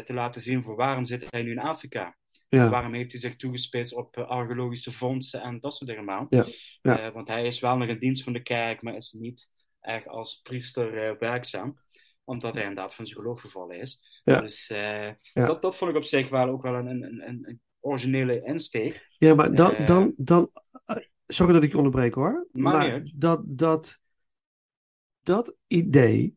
te 0.04 0.14
laten 0.14 0.40
zien 0.42 0.62
voor 0.62 0.76
waarom 0.76 1.04
zit 1.04 1.26
hij 1.30 1.42
nu 1.42 1.50
in 1.50 1.58
Afrika. 1.58 2.16
Ja. 2.56 2.68
Waarom 2.68 2.94
heeft 2.94 3.12
hij 3.12 3.20
zich 3.20 3.36
toegespitst 3.36 3.94
op 3.94 4.16
eh, 4.16 4.28
archeologische 4.28 4.92
vondsten 4.92 5.42
en 5.42 5.60
dat 5.60 5.74
soort 5.74 5.90
dingen. 5.90 6.26
Ja, 6.30 6.46
ja. 6.82 6.98
Eh, 6.98 7.12
want 7.12 7.28
hij 7.28 7.46
is 7.46 7.60
wel 7.60 7.76
nog 7.76 7.88
in 7.88 7.98
dienst 7.98 8.22
van 8.22 8.32
de 8.32 8.42
kerk, 8.42 8.82
maar 8.82 8.96
is 8.96 9.12
niet 9.12 9.48
echt 9.80 10.08
als 10.08 10.40
priester 10.42 11.08
eh, 11.08 11.18
werkzaam. 11.18 11.78
Omdat 12.24 12.54
hij 12.54 12.62
inderdaad 12.62 12.94
van 12.94 13.06
zijn 13.06 13.18
geloof 13.18 13.40
gevallen 13.40 13.80
is. 13.80 14.20
Ja. 14.24 14.40
Dus 14.40 14.66
Ja. 14.66 15.16
dat, 15.32 15.62
dat 15.62 15.76
vond 15.76 15.90
ik 15.90 15.96
op 15.96 16.04
zich 16.04 16.28
wel 16.28 16.48
ook 16.48 16.62
wel 16.62 16.74
een, 16.74 16.86
een, 16.86 17.28
een, 17.28 17.60
originele 17.80 18.42
insteek. 18.42 19.08
Ja, 19.18 19.34
maar 19.34 19.54
dan, 19.54 19.74
dan, 19.84 20.14
dan 20.16 20.50
eh, 20.84 20.96
sorry 21.26 21.52
dat 21.52 21.62
ik 21.62 21.70
je 21.70 21.76
onderbreek 21.76 22.14
hoor. 22.14 22.46
Maar 22.52 22.90
uit. 22.90 23.12
dat, 23.14 23.40
dat, 23.44 23.98
dat 25.22 25.54
idee, 25.66 26.36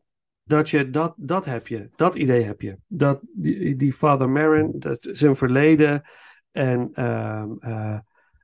dat 0.50 0.70
je, 0.70 0.90
dat, 0.90 1.14
dat 1.16 1.44
heb 1.44 1.66
je, 1.68 1.90
dat 1.96 2.14
idee 2.14 2.42
heb 2.42 2.60
je. 2.60 2.78
Dat 2.86 3.20
die, 3.34 3.76
die 3.76 3.92
Father 3.92 4.28
Marin, 4.28 4.72
dat 4.78 5.08
zijn 5.10 5.36
verleden 5.36 6.02
en 6.50 6.90
ehm, 6.92 7.52
eh, 7.60 7.98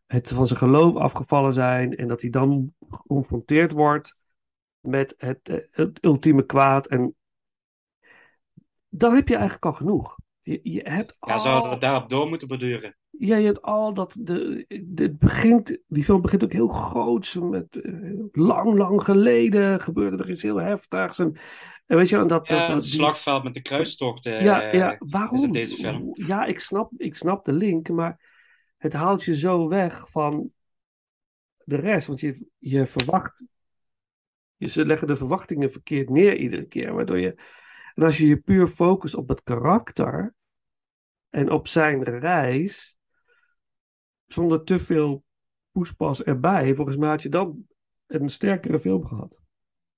het 0.07 0.29
van 0.29 0.47
zijn 0.47 0.59
geloof 0.59 0.95
afgevallen 0.95 1.53
zijn 1.53 1.97
en 1.97 2.09
dat 2.09 2.21
hij 2.21 2.31
dan 2.31 2.75
geconfronteerd 2.89 3.73
wordt 3.73 4.17
met 4.81 5.15
het, 5.19 5.49
eh, 5.49 5.57
het 5.71 6.05
ultieme 6.05 6.47
kwaad. 6.47 6.87
En 6.87 7.15
dan 8.89 9.15
heb 9.15 9.29
je 9.29 9.35
eigenlijk 9.35 9.65
al 9.65 9.73
genoeg. 9.73 10.19
Je, 10.41 10.61
je 10.63 10.81
hebt 10.85 11.17
Ja, 11.21 11.33
al... 11.33 11.39
zouden 11.39 11.71
we 11.71 11.79
daarop 11.79 12.09
door 12.09 12.29
moeten 12.29 12.49
beduren. 12.49 12.97
Ja, 13.19 13.37
je 13.37 13.47
hebt 13.47 13.63
al 13.63 13.95
dat. 13.95 14.17
De, 14.21 14.65
het 14.95 15.19
begint, 15.19 15.79
die 15.89 16.05
film 16.05 16.21
begint 16.21 16.45
ook 16.45 16.53
heel 16.53 16.69
groots. 16.69 17.35
Met, 17.35 17.81
eh, 17.81 17.93
lang, 18.33 18.75
lang 18.75 19.03
geleden 19.03 19.81
gebeurde 19.81 20.23
er 20.23 20.31
iets 20.31 20.43
heel 20.43 20.61
heftigs. 20.61 21.19
En, 21.19 21.37
en 21.87 21.97
weet 21.97 22.09
je, 22.09 22.17
en 22.17 22.27
dat. 22.27 22.49
Ja, 22.49 22.59
dat, 22.59 22.69
het 22.69 22.85
slagveld 22.85 23.43
met 23.43 23.55
de 23.55 23.63
kruistocht 23.63 24.27
eh, 24.27 24.43
ja, 24.43 24.73
ja, 24.73 24.97
waarom? 24.99 25.45
in 25.45 25.53
deze 25.53 25.77
film. 25.77 26.11
Ja, 26.13 26.45
ik 26.45 26.59
snap, 26.59 26.93
ik 26.97 27.15
snap 27.15 27.45
de 27.45 27.53
link, 27.53 27.89
maar 27.89 28.21
het 28.77 28.93
haalt 28.93 29.25
je 29.25 29.37
zo 29.37 29.69
weg 29.69 30.11
van 30.11 30.51
de 31.65 31.77
rest. 31.77 32.07
Want 32.07 32.21
je, 32.21 32.47
je 32.59 32.87
verwacht. 32.87 33.47
Je, 34.57 34.67
ze 34.67 34.87
leggen 34.87 35.07
de 35.07 35.17
verwachtingen 35.17 35.71
verkeerd 35.71 36.11
neer 36.11 36.37
iedere 36.37 36.67
keer. 36.67 36.93
Waardoor 36.95 37.19
je. 37.19 37.35
En 37.95 38.03
als 38.03 38.19
je 38.19 38.27
je 38.27 38.37
puur 38.37 38.69
focust 38.69 39.15
op 39.15 39.29
het 39.29 39.43
karakter. 39.43 40.35
En 41.31 41.51
op 41.51 41.69
zijn 41.69 42.03
reis. 42.03 42.96
Zonder 44.27 44.65
te 44.65 44.79
veel 44.79 45.25
poespas 45.71 46.23
erbij. 46.23 46.75
Volgens 46.75 46.97
mij 46.97 47.09
had 47.09 47.23
je 47.23 47.29
dan 47.29 47.67
een 48.07 48.29
sterkere 48.29 48.79
film 48.79 49.05
gehad. 49.05 49.41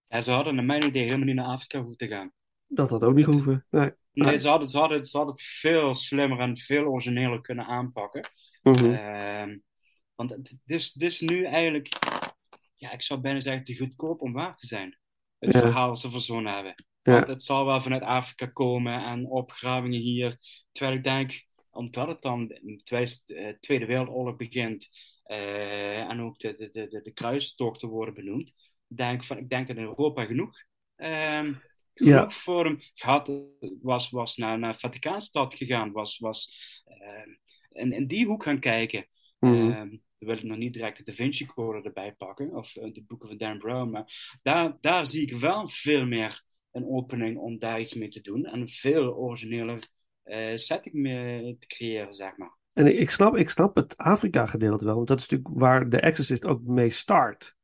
Ja, 0.06 0.20
ze 0.20 0.30
hadden 0.30 0.54
naar 0.54 0.64
mijn 0.64 0.86
idee 0.86 1.02
helemaal 1.04 1.26
niet 1.26 1.34
naar 1.34 1.44
Afrika 1.46 1.78
hoeven 1.78 1.96
te 1.96 2.06
gaan. 2.06 2.32
Dat 2.66 2.90
had 2.90 3.04
ook 3.04 3.14
niet 3.14 3.24
gehoeven. 3.24 3.66
Nee. 3.70 3.92
Nee, 4.12 4.38
ze 4.38 4.48
hadden, 4.48 4.68
ze, 4.68 4.78
hadden, 4.78 5.04
ze 5.04 5.16
hadden 5.16 5.34
het 5.34 5.44
veel 5.44 5.94
slimmer 5.94 6.38
en 6.38 6.56
veel 6.56 6.84
origineler 6.84 7.40
kunnen 7.40 7.66
aanpakken. 7.66 8.30
Ehm, 8.62 9.58
want 10.14 10.30
het 10.30 10.58
is, 10.66 10.90
het 10.92 11.02
is 11.02 11.20
nu 11.20 11.44
eigenlijk, 11.44 11.88
ja, 12.74 12.92
ik 12.92 13.02
zou 13.02 13.20
bijna 13.20 13.40
zeggen, 13.40 13.62
te 13.62 13.76
goedkoop 13.76 14.20
om 14.20 14.32
waar 14.32 14.56
te 14.56 14.66
zijn. 14.66 14.98
Het 15.38 15.52
Ja. 15.52 15.60
verhaal 15.60 15.88
dat 15.88 16.00
ze 16.00 16.10
verzonnen 16.10 16.54
hebben. 16.54 16.74
Ja. 17.02 17.12
Want 17.12 17.26
het 17.26 17.42
zal 17.42 17.64
wel 17.66 17.80
vanuit 17.80 18.02
Afrika 18.02 18.46
komen 18.46 19.04
en 19.04 19.26
opgravingen 19.26 20.00
hier. 20.00 20.38
Terwijl 20.72 20.96
ik 20.96 21.04
denk, 21.04 21.44
omdat 21.78 22.08
het 22.08 22.22
dan 22.22 22.46
de 22.46 23.22
eh, 23.26 23.54
Tweede 23.60 23.86
Wereldoorlog 23.86 24.36
begint 24.36 24.88
eh, 25.24 26.10
en 26.10 26.20
ook 26.20 26.38
de, 26.38 26.54
de, 26.54 26.70
de, 26.88 27.00
de, 27.02 27.12
kruistochten 27.12 27.88
worden 27.88 28.14
benoemd, 28.14 28.54
denk 28.86 29.20
ik 29.20 29.26
van, 29.26 29.38
ik 29.38 29.48
denk 29.48 29.66
dat 29.66 29.76
in 29.76 29.82
Europa 29.82 30.24
genoeg, 30.24 30.62
ehm, 30.96 31.54
genoeg 31.94 32.14
Ja. 32.14 32.30
voor 32.30 32.64
hem 32.64 32.78
gehad 32.94 33.32
was, 33.82 34.10
was 34.10 34.36
naar, 34.36 34.58
naar 34.58 34.74
Vaticaanstad 34.74 35.54
gegaan, 35.54 35.92
was, 35.92 36.18
was 36.18 36.50
ehm, 36.84 37.30
in, 37.72 37.92
in 37.92 38.06
die 38.06 38.26
hoek 38.26 38.42
gaan 38.42 38.60
kijken. 38.60 39.06
Ehm, 39.38 39.68
dan 39.70 40.00
wil 40.18 40.36
ik 40.36 40.42
nog 40.42 40.56
niet 40.58 40.72
direct 40.72 40.96
de 40.96 41.04
Da 41.04 41.12
Vinci 41.12 41.46
Code 41.46 41.82
erbij 41.82 42.12
pakken, 42.12 42.56
of 42.56 42.76
eh, 42.76 42.92
de 42.92 43.02
boeken 43.02 43.28
van 43.28 43.36
Dan 43.36 43.58
Brown, 43.58 43.90
maar 43.90 44.38
daar, 44.42 44.76
daar 44.80 45.06
zie 45.06 45.22
ik 45.22 45.32
wel 45.32 45.68
veel 45.68 46.06
meer 46.06 46.42
een 46.70 46.86
opening 46.86 47.36
om 47.38 47.58
daar 47.58 47.80
iets 47.80 47.94
mee 47.94 48.08
te 48.08 48.20
doen 48.20 48.44
en 48.44 48.68
veel 48.68 49.14
origineler 49.14 49.88
setting 50.54 50.94
mee 50.94 51.56
te 51.58 51.66
creëren, 51.66 52.14
zeg 52.14 52.36
maar. 52.36 52.56
En 52.72 53.00
ik, 53.00 53.10
snap, 53.10 53.36
ik 53.36 53.50
snap 53.50 53.76
het 53.76 53.96
Afrika-gedeelte 53.96 54.84
wel, 54.84 54.94
want 54.94 55.08
dat 55.08 55.18
is 55.18 55.28
natuurlijk 55.28 55.60
waar 55.60 55.88
de 55.88 56.00
Exorcist 56.00 56.46
ook 56.46 56.62
mee 56.62 56.90
start. 56.90 57.56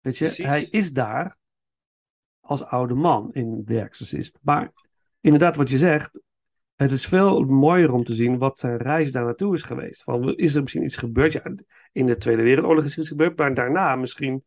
Weet 0.00 0.18
je, 0.18 0.24
Precies. 0.24 0.46
hij 0.46 0.62
is 0.70 0.92
daar 0.92 1.36
als 2.40 2.64
oude 2.64 2.94
man 2.94 3.32
in 3.32 3.64
The 3.66 3.80
Exorcist. 3.80 4.38
Maar 4.42 4.72
inderdaad, 5.20 5.56
wat 5.56 5.70
je 5.70 5.78
zegt, 5.78 6.20
het 6.74 6.90
is 6.90 7.06
veel 7.06 7.40
mooier 7.44 7.92
om 7.92 8.04
te 8.04 8.14
zien 8.14 8.38
wat 8.38 8.58
zijn 8.58 8.76
reis 8.76 9.12
daar 9.12 9.24
naartoe 9.24 9.54
is 9.54 9.62
geweest. 9.62 10.02
Van, 10.02 10.36
is 10.36 10.54
er 10.54 10.62
misschien 10.62 10.84
iets 10.84 10.96
gebeurd? 10.96 11.32
Ja, 11.32 11.42
in 11.92 12.06
de 12.06 12.16
Tweede 12.16 12.42
Wereldoorlog 12.42 12.84
is 12.84 12.98
iets 12.98 13.08
gebeurd, 13.08 13.38
maar 13.38 13.54
daarna 13.54 13.96
misschien, 13.96 14.44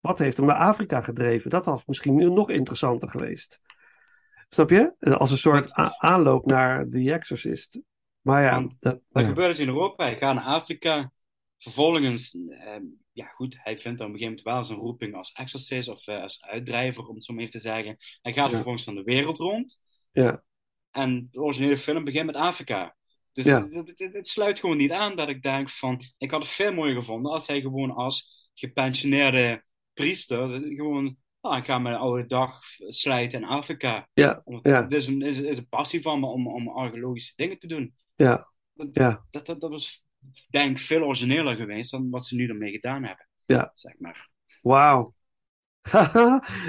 wat 0.00 0.18
heeft 0.18 0.36
hem 0.36 0.46
naar 0.46 0.56
Afrika 0.56 1.00
gedreven? 1.00 1.50
Dat 1.50 1.64
had 1.64 1.86
misschien 1.86 2.34
nog 2.34 2.50
interessanter 2.50 3.08
geweest. 3.08 3.60
Snap 4.54 4.70
je? 4.70 4.94
Als 5.18 5.30
een 5.30 5.36
soort 5.36 5.72
aanloop 5.98 6.46
naar 6.46 6.88
The 6.88 7.12
Exorcist. 7.12 7.80
Maar 8.20 8.42
ja, 8.42 8.66
dat, 8.78 9.00
ja. 9.10 9.22
gebeurt 9.26 9.48
dus 9.50 9.58
in 9.58 9.68
Europa? 9.68 10.04
Hij 10.04 10.16
gaat 10.16 10.34
naar 10.34 10.44
Afrika. 10.44 11.12
Vervolgens, 11.58 12.36
ehm, 12.48 12.82
ja 13.12 13.26
goed, 13.26 13.56
hij 13.62 13.78
vindt 13.78 13.98
dan 13.98 14.06
op 14.08 14.12
een 14.12 14.18
gegeven 14.18 14.42
moment 14.42 14.42
wel 14.42 14.64
zijn 14.64 14.78
roeping 14.78 15.14
als 15.14 15.32
exorcist 15.32 15.88
of 15.88 16.06
eh, 16.06 16.22
als 16.22 16.42
uitdrijver, 16.42 17.06
om 17.06 17.14
het 17.14 17.24
zo 17.24 17.32
maar 17.32 17.42
even 17.42 17.60
te 17.60 17.68
zeggen. 17.68 17.96
Hij 18.22 18.32
gaat 18.32 18.48
Ja. 18.50 18.54
vervolgens 18.54 18.84
van 18.84 18.94
de 18.94 19.02
wereld 19.02 19.38
rond. 19.38 19.80
Ja. 20.12 20.42
En 20.90 21.28
de 21.30 21.40
originele 21.42 21.76
film 21.78 22.04
begint 22.04 22.26
met 22.26 22.34
Afrika. 22.34 22.96
Dus 23.32 23.44
Ja. 23.44 23.68
het, 23.70 23.88
het- 23.88 23.98
het- 23.98 24.12
het 24.12 24.28
sluit 24.28 24.60
gewoon 24.60 24.76
niet 24.76 24.90
aan 24.92 25.16
dat 25.16 25.28
ik 25.28 25.42
denk 25.42 25.68
van... 25.70 26.00
Ik 26.18 26.30
had 26.30 26.40
het 26.40 26.50
veel 26.50 26.72
mooier 26.72 26.94
gevonden 26.94 27.32
als 27.32 27.46
hij 27.46 27.60
gewoon 27.60 27.90
als 27.90 28.48
gepensioneerde 28.54 29.64
priester. 29.92 30.60
Gewoon, 30.74 31.16
ah, 31.42 31.56
ik 31.58 31.64
ga 31.64 31.78
mijn 31.78 31.94
oude 31.96 32.26
dag 32.26 32.60
slijten 32.88 33.40
in 33.40 33.46
Afrika. 33.48 34.08
Ja, 34.12 34.40
Omdat- 34.44 34.64
ja. 34.66 34.82
Het 34.82 34.92
is 34.92 35.06
een, 35.06 35.22
is, 35.22 35.40
is 35.40 35.58
een 35.58 35.68
passie 35.68 36.02
van 36.02 36.20
me 36.20 36.26
om, 36.26 36.46
om 36.48 36.68
archeologische 36.68 37.32
dingen 37.36 37.58
te 37.58 37.66
doen. 37.66 37.94
Ja, 38.14 38.48
Dat, 38.74 38.88
ja, 38.92 39.24
dat, 39.30 39.46
dat, 39.46 39.60
dat 39.60 39.70
was 39.70 40.04
denk 40.50 40.70
ik 40.70 40.78
veel 40.78 41.02
origineler 41.02 41.56
geweest 41.56 41.90
dan 41.90 42.10
wat 42.10 42.26
ze 42.26 42.34
nu 42.34 42.48
ermee 42.48 42.70
gedaan 42.70 43.04
hebben. 43.04 43.28
ja. 43.44 43.70
Zeg 43.74 43.98
maar. 43.98 44.30
Wauw. 44.62 45.14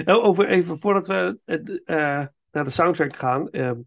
Nou, 0.06 0.22
Over 0.22 0.48
even 0.48 0.80
voordat 0.80 1.08
we 1.08 1.40
eh, 1.86 1.96
naar 2.52 2.64
de 2.64 2.70
soundtrack 2.70 3.16
gaan. 3.16 3.50
ehm, 3.50 3.80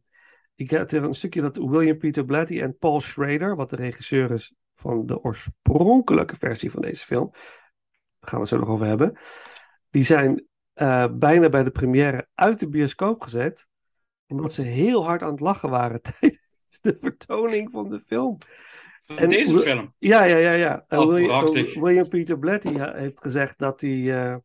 ik 0.55 0.71
heb 0.71 0.91
er 0.91 1.03
een 1.05 1.15
stukje 1.15 1.41
dat 1.41 1.57
William 1.57 1.99
Peter 1.99 2.25
Blatty 2.25 2.61
en 2.61 2.79
Paul 2.79 3.01
Schrader, 3.01 3.57
wat 3.57 3.71
de 3.71 3.77
regisseur 3.77 4.31
is 4.31 4.55
van 4.75 5.07
de 5.07 5.21
oorspronkelijke 5.23 6.37
versie 6.37 6.71
van 6.71 6.83
deze 6.83 7.05
film, 7.05 7.31
daar 7.33 8.31
gaan 8.31 8.35
we 8.39 8.39
het 8.41 8.49
zo 8.49 8.59
nog 8.59 8.69
over 8.69 8.87
hebben. 8.87 9.19
Die 9.91 10.05
zijn 10.05 10.47
eh, 10.77 11.07
bijna 11.13 11.49
bij 11.49 11.63
de 11.63 11.71
première 11.71 12.29
uit 12.35 12.61
de 12.61 12.69
bioscoop 12.69 13.21
gezet, 13.23 13.69
omdat 14.27 14.53
ze 14.53 14.63
heel 14.63 15.05
hard 15.05 15.23
aan 15.23 15.31
het 15.31 15.41
lachen 15.41 15.71
waren 15.71 16.03
tijdens 16.21 16.81
de 16.81 16.97
vertoning 17.01 17.71
van 17.71 17.89
de 17.89 18.01
film. 18.07 18.39
Van 19.07 19.29
deze 19.29 19.57
film? 19.57 19.95
Ja, 19.99 20.25
ja, 20.25 20.37
ja, 20.37 20.53
ja. 20.53 20.85
En 20.89 20.99
Oh, 20.99 21.07
William, 21.07 21.29
prachtig. 21.29 21.75
William 21.75 22.09
Peter 22.09 22.39
Blatty 22.39 22.79
heeft 22.79 23.21
gezegd 23.21 23.59
dat 23.59 23.81
hij. 23.81 24.25
eh, 24.25 24.37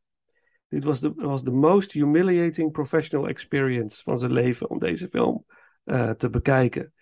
dit 0.68 0.84
was 0.84 1.00
de, 1.00 1.14
was 1.16 1.44
de 1.44 1.52
most 1.52 1.92
humiliating 1.92 2.72
professional 2.72 3.28
experience 3.28 4.04
van 4.04 4.18
zijn 4.18 4.32
leven 4.32 4.70
om 4.70 4.80
deze 4.80 5.10
film 5.10 5.46
eh, 5.84 6.10
te 6.10 6.30
bekijken. 6.30 6.94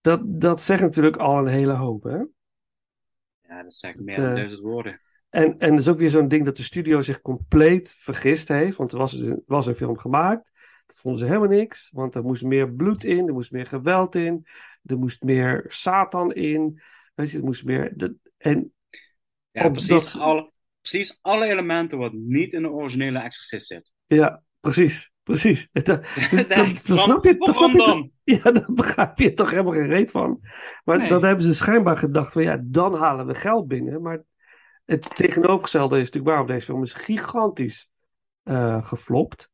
Dat, 0.00 0.20
dat 0.24 0.60
zegt 0.60 0.80
natuurlijk 0.82 1.16
al 1.16 1.38
een 1.38 1.46
hele 1.46 1.72
hoop, 1.72 2.02
hè? 2.02 2.18
Ja, 3.42 3.62
dat 3.62 3.74
zegt 3.74 4.00
meer 4.00 4.14
dan 4.14 4.28
eh, 4.28 4.34
duizend 4.34 4.62
woorden. 4.62 5.00
En, 5.32 5.58
en 5.58 5.70
dat 5.70 5.78
is 5.78 5.88
ook 5.88 5.98
weer 5.98 6.10
zo'n 6.10 6.28
ding 6.28 6.44
dat 6.44 6.56
de 6.56 6.62
studio 6.62 7.02
zich 7.02 7.20
compleet 7.20 7.94
vergist 7.98 8.48
heeft. 8.48 8.76
Want 8.76 8.92
er 8.92 8.98
was, 8.98 9.12
dus 9.12 9.26
een- 9.26 9.42
was 9.46 9.66
een 9.66 9.74
film 9.74 9.98
gemaakt. 9.98 10.50
Dat 10.86 10.96
vonden 10.96 11.20
ze 11.20 11.26
helemaal 11.26 11.48
niks. 11.48 11.90
Want 11.92 12.14
er 12.14 12.22
moest 12.22 12.44
meer 12.44 12.72
bloed 12.74 13.04
in. 13.04 13.26
Er 13.26 13.32
moest 13.32 13.50
meer 13.52 13.66
geweld 13.66 14.14
in. 14.14 14.46
Er 14.84 14.98
moest 14.98 15.22
meer 15.22 15.64
Satan 15.68 16.32
in. 16.32 16.82
Weet 17.14 17.30
je, 17.30 17.38
er 17.38 17.44
moest 17.44 17.64
meer... 17.64 17.92
dat- 17.96 18.12
en 18.38 18.72
Ja, 19.50 19.68
precies, 19.68 20.12
dat- 20.12 20.18
alle, 20.22 20.52
precies 20.80 21.18
alle 21.20 21.46
elementen 21.46 21.98
wat 21.98 22.12
niet 22.12 22.52
in 22.52 22.62
de 22.62 22.70
originele 22.70 23.18
Exorcist 23.18 23.66
zit. 23.66 23.92
Ja, 24.06 24.42
precies. 24.60 25.10
Precies. 25.22 25.68
Dat, 25.72 26.04
snap 26.74 27.24
je, 27.24 27.34
dat 27.38 27.54
snap 27.54 27.70
je 27.72 28.10
Ja, 28.34 28.50
daar 28.52 28.72
begrijp 28.72 29.18
je 29.18 29.34
toch 29.34 29.50
helemaal 29.50 29.72
geen 29.72 29.86
reet 29.86 30.10
van. 30.10 30.40
Maar 30.84 30.98
Nee. 30.98 31.08
dan 31.08 31.24
hebben 31.24 31.44
ze 31.44 31.54
schijnbaar 31.54 31.96
gedacht 31.96 32.32
van 32.32 32.42
ja, 32.42 32.60
dan 32.64 32.94
halen 32.94 33.26
we 33.26 33.34
geld 33.34 33.68
binnen. 33.68 34.02
Maar 34.02 34.22
het 34.84 35.16
tegenovergestelde 35.16 35.94
is 35.96 36.04
natuurlijk 36.04 36.26
waarom 36.28 36.46
deze 36.46 36.66
film 36.66 36.82
is 36.82 36.92
gigantisch 36.92 37.90
eh 38.42 38.84
geflopt. 38.84 39.50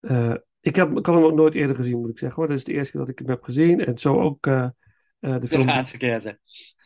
Eh, 0.00 0.34
ik, 0.60 0.76
heb, 0.76 0.98
ik 0.98 1.06
had 1.06 1.14
hem 1.14 1.24
ook 1.24 1.34
nooit 1.34 1.54
eerder 1.54 1.76
gezien, 1.76 1.98
moet 2.00 2.10
ik 2.10 2.18
zeggen. 2.18 2.38
Hoor. 2.38 2.48
Dat 2.48 2.58
is 2.58 2.64
de 2.64 2.72
eerste 2.72 2.90
keer 2.92 3.00
dat 3.00 3.10
ik 3.10 3.18
hem 3.18 3.28
heb 3.28 3.42
gezien. 3.42 3.84
En 3.84 3.98
zo 3.98 4.20
ook 4.20 4.46
eh, 4.46 4.68
de 5.18 5.38
De 5.38 5.46
film. 5.46 5.66
laatste 5.66 5.98
keer. 5.98 6.20
Zeg. 6.20 6.36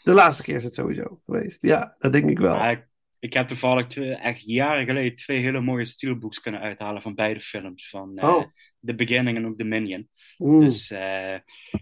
De 0.02 0.12
laatste 0.12 0.42
keer 0.42 0.54
is 0.54 0.64
het 0.64 0.74
sowieso 0.74 1.20
geweest. 1.24 1.58
Ja, 1.60 1.94
dat 1.98 2.12
denk 2.12 2.30
ik 2.30 2.38
wel. 2.38 2.70
Ik, 2.70 2.86
ik 3.18 3.32
heb 3.32 3.46
toevallig 3.46 3.86
twee, 3.86 4.14
echt 4.14 4.40
jaren 4.44 4.86
geleden 4.86 5.16
twee 5.16 5.40
hele 5.42 5.60
mooie 5.60 5.86
steelbooks 5.86 6.40
kunnen 6.40 6.60
uithalen 6.60 7.02
van 7.02 7.14
beide 7.14 7.40
films. 7.40 7.88
Van 7.88 8.22
Oh. 8.22 8.44
The 8.84 8.94
Beginning 8.94 9.36
en 9.36 9.46
ook 9.46 9.58
Dominion. 9.58 10.08
Oeh. 10.38 10.60
Dus 10.60 10.90
eh, 10.90 11.34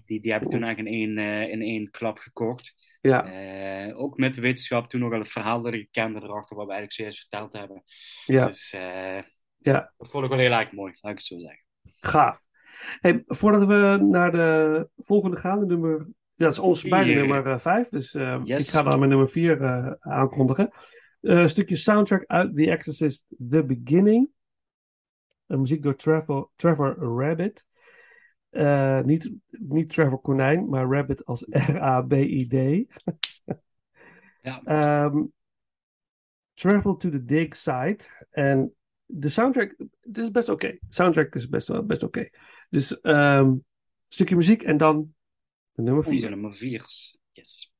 die, 0.06 0.20
die 0.20 0.32
heb 0.32 0.42
ik 0.42 0.50
toen 0.50 0.62
eigenlijk 0.62 0.96
in 0.96 1.16
één, 1.16 1.18
eh, 1.18 1.50
in 1.52 1.62
één 1.62 1.90
klap 1.90 2.18
gekocht. 2.18 2.74
Ja. 3.00 3.24
Eh, 3.24 3.98
ook 4.00 4.16
met 4.16 4.34
de 4.34 4.40
wetenschap 4.40 4.88
toen 4.88 5.00
nog 5.00 5.10
wel 5.10 5.18
het 5.18 5.28
verhaal 5.28 5.62
dat 5.62 5.74
ik 5.74 5.88
kende 5.90 6.20
erachter, 6.22 6.56
wat 6.56 6.66
we 6.66 6.72
eigenlijk 6.72 6.92
zojuist 6.92 7.18
verteld 7.20 7.52
hebben. 7.52 7.82
Ja. 8.26 8.46
Dus 8.46 8.70
Ja. 9.58 9.92
dat 9.96 10.10
vond 10.10 10.24
ik 10.24 10.30
wel 10.30 10.38
heel 10.38 10.52
erg 10.52 10.72
mooi, 10.72 10.92
laat 11.00 11.12
ik 11.12 11.18
het 11.18 11.26
zo 11.26 11.38
zeggen. 11.38 11.62
Gaaf. 12.00 12.40
Hey, 13.00 13.22
voordat 13.26 13.64
we 13.66 13.98
naar 14.04 14.32
de 14.32 14.88
volgende 14.96 15.36
gaan, 15.36 15.60
de 15.60 15.66
nummer. 15.66 15.98
Ja, 16.34 16.44
dat 16.44 16.52
is 16.52 16.58
ons 16.58 16.82
beide 16.82 17.12
Vier. 17.12 17.26
nummer 17.26 17.60
5. 17.60 17.88
Dus 17.88 18.12
Yes. 18.44 18.64
ik 18.66 18.70
ga 18.70 18.82
dan 18.82 18.98
mijn 18.98 19.10
nummer 19.10 19.28
4 19.30 19.96
aankondigen. 20.00 20.70
Een 21.20 21.48
stukje 21.48 21.76
soundtrack 21.76 22.24
uit 22.26 22.56
The 22.56 22.70
Exorcist 22.70 23.24
The 23.50 23.64
Beginning. 23.64 24.28
Muziek 25.48 25.82
door 25.82 25.96
Trevor, 25.96 26.50
Trevor 26.56 26.96
Rabbit. 26.98 27.66
Eh, 28.50 29.00
niet, 29.00 29.32
niet 29.48 29.88
Trevor 29.88 30.20
Konijn, 30.20 30.68
maar 30.68 30.86
Rabbit 30.90 31.24
als 31.24 31.44
R-A-B-I-D. 31.70 32.54
Ja. 34.42 34.62
Ehm, 34.64 35.24
Travel 36.54 36.96
to 36.96 37.10
the 37.10 37.24
Dig 37.24 37.56
Site. 37.56 38.26
En 38.30 38.74
de 39.04 39.28
soundtrack, 39.28 39.74
het 40.00 40.18
is 40.18 40.30
best 40.30 40.48
oké. 40.48 40.78
Soundtrack 40.88 41.34
is 41.34 41.48
best, 41.48 41.68
wel- 41.68 41.84
best 41.84 42.02
oké. 42.02 42.28
Dus 42.70 43.00
ehm 43.00 43.54
stukje 44.08 44.36
muziek 44.36 44.62
en 44.62 44.76
dan 44.76 45.14
de 45.72 45.82
nummer 45.82 46.04
Onze 46.04 46.18
4. 46.18 46.30
nummer 46.30 46.54
4. 46.54 46.84
Yes. 47.32 47.72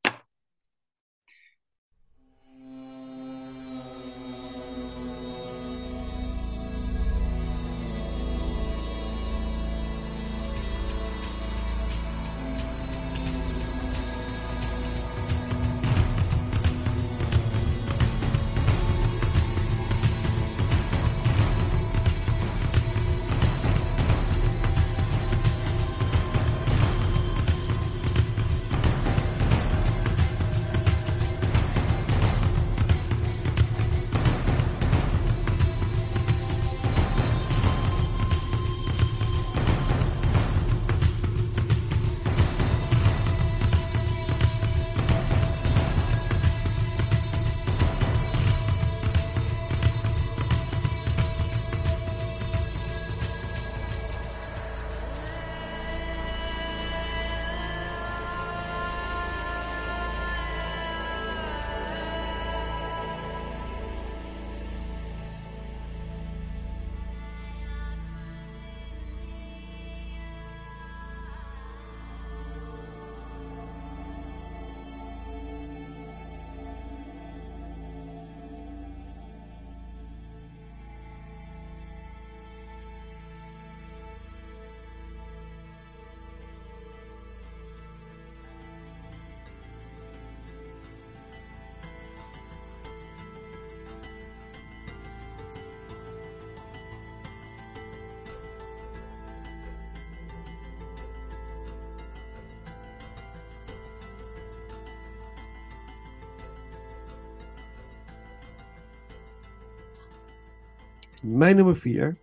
Mijn 111.49 111.61
nummer 111.61 111.77
4 111.77 112.19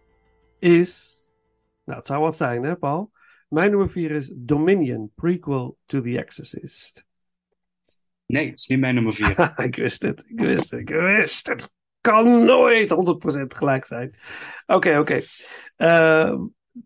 is. 0.59 1.23
Nou, 1.86 1.97
het 1.97 2.07
zou 2.07 2.21
wat 2.21 2.38
zijn, 2.38 2.63
hè, 2.63 2.76
Paul? 2.76 3.11
Mijn 3.49 3.69
nummer 3.69 3.89
4 3.89 4.11
is 4.11 4.32
Dominion, 4.36 5.11
prequel 5.15 5.78
to 5.86 6.01
The 6.01 6.17
Exorcist. 6.17 7.05
Nee, 8.26 8.49
het 8.49 8.59
is 8.59 8.67
niet 8.67 8.80
mijn 8.80 8.95
nummer 8.95 9.13
4. 9.13 9.53
ik 9.65 9.76
wist 9.76 10.01
het, 10.01 10.23
ik 10.28 10.39
wist 10.39 10.71
het, 10.71 10.80
ik 10.80 10.89
wist 10.89 11.47
het. 11.47 11.71
Kan 12.01 12.45
nooit 12.45 12.93
100% 12.93 13.41
gelijk 13.47 13.86
zijn. 13.86 14.15
Oké, 14.65 14.97
oké. 14.97 15.21
Eh, 15.76 16.39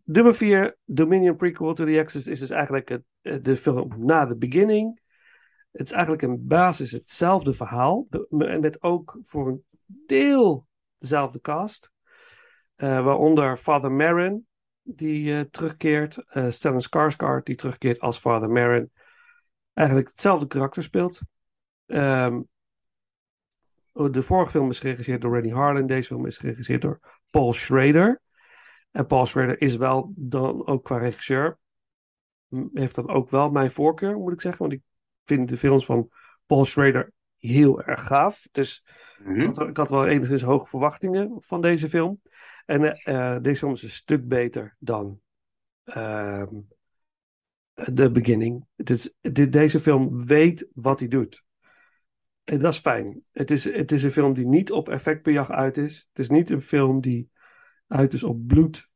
nummer 0.03 0.35
4, 0.35 0.77
Dominion 0.85 1.35
prequel 1.35 1.73
to 1.73 1.85
The 1.85 1.99
Exorcist, 1.99 2.27
is 2.27 2.39
dus 2.39 2.49
eigenlijk 2.49 2.89
het, 2.89 3.03
eh, 3.21 3.37
de 3.41 3.55
film 3.55 4.05
na 4.05 4.25
The 4.25 4.37
Beginning. 4.37 5.01
Het 5.71 5.85
is 5.85 5.91
eigenlijk 5.91 6.21
in 6.21 6.47
basis 6.47 6.91
hetzelfde 6.91 7.53
verhaal, 7.53 8.07
de- 8.09 8.57
met 8.61 8.83
ook 8.83 9.17
voor 9.21 9.47
een 9.47 9.63
deel 9.85 10.67
dezelfde 10.97 11.41
cast. 11.41 11.91
Eh, 12.79 13.03
waaronder 13.03 13.57
Father 13.57 13.91
Marin, 13.91 14.47
die 14.81 15.33
eh, 15.35 15.39
terugkeert. 15.51 16.17
eh 16.27 16.49
Stellan 16.49 16.81
Skarsgård, 16.81 17.43
die 17.43 17.55
terugkeert 17.55 17.99
als 17.99 18.17
Father 18.19 18.49
Marin. 18.49 18.91
Eigenlijk 19.73 20.07
hetzelfde 20.09 20.47
karakter 20.47 20.83
speelt. 20.83 21.19
Ehm, 21.85 22.41
de 23.93 24.21
vorige 24.23 24.51
film 24.51 24.69
is 24.69 24.79
geregisseerd 24.79 25.21
door 25.21 25.33
Rennie 25.33 25.53
Harlan. 25.53 25.85
Deze 25.87 26.07
film 26.07 26.25
is 26.25 26.37
geregisseerd 26.37 26.81
door 26.81 26.99
Paul 27.29 27.53
Schrader. 27.53 28.21
En 28.91 29.05
Paul 29.05 29.25
Schrader 29.25 29.61
is 29.61 29.75
wel 29.75 30.13
dan 30.15 30.67
ook 30.67 30.83
qua 30.83 30.97
regisseur. 30.97 31.57
m- 32.47 32.67
Heeft 32.73 32.95
dan 32.95 33.09
ook 33.09 33.29
wel 33.29 33.49
mijn 33.49 33.71
voorkeur, 33.71 34.17
moet 34.17 34.33
ik 34.33 34.41
zeggen. 34.41 34.61
Want 34.61 34.73
ik 34.73 34.81
vind 35.25 35.49
de 35.49 35.57
films 35.57 35.85
van 35.85 36.09
Paul 36.45 36.65
Schrader 36.65 37.11
heel 37.37 37.81
erg 37.81 38.03
gaaf. 38.07 38.47
Dus 38.51 38.85
Mhm. 39.23 39.39
ik, 39.41 39.55
had, 39.55 39.67
ik 39.67 39.77
had 39.77 39.89
wel 39.89 40.07
enigszins 40.07 40.41
hoge 40.41 40.67
verwachtingen 40.67 41.35
van 41.37 41.61
deze 41.61 41.89
film. 41.89 42.21
En 42.69 42.83
eh, 42.83 43.35
eh, 43.35 43.41
deze 43.43 43.59
film 43.59 43.73
is 43.73 43.83
een 43.83 43.89
stuk 43.89 44.27
beter 44.27 44.75
dan 44.79 45.21
ehm 45.83 46.55
The 47.93 48.11
Beginning. 48.11 48.65
Is, 48.75 49.13
deze 49.49 49.79
film 49.79 50.25
weet 50.25 50.67
wat 50.73 50.99
hij 50.99 51.07
doet. 51.07 51.43
En 52.43 52.59
dat 52.59 52.73
is 52.73 52.79
fijn. 52.79 53.23
Het 53.31 53.51
is, 53.51 53.63
het 53.63 53.91
is 53.91 54.03
een 54.03 54.11
film 54.11 54.33
die 54.33 54.45
niet 54.45 54.71
op 54.71 54.89
effectbejag 54.89 55.51
uit 55.51 55.77
is. 55.77 56.07
Het 56.09 56.19
is 56.19 56.29
niet 56.29 56.49
een 56.49 56.61
film 56.61 57.01
die 57.01 57.29
uit 57.87 58.13
is 58.13 58.23
op 58.23 58.47
bloed, 58.47 58.89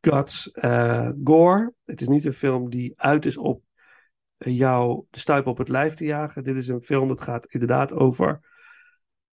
guts, 0.00 0.50
eh, 0.50 1.10
gore. 1.24 1.74
Het 1.84 2.00
is 2.00 2.08
niet 2.08 2.24
een 2.24 2.32
film 2.32 2.70
die 2.70 2.92
uit 2.96 3.24
is 3.24 3.36
op 3.36 3.62
jou 4.38 5.04
de 5.10 5.18
stuip 5.18 5.46
op 5.46 5.58
het 5.58 5.68
lijf 5.68 5.94
te 5.94 6.04
jagen. 6.04 6.44
Dit 6.44 6.56
is 6.56 6.68
een 6.68 6.82
film 6.82 7.08
dat 7.08 7.20
gaat 7.20 7.46
inderdaad 7.46 7.92
over 7.92 8.40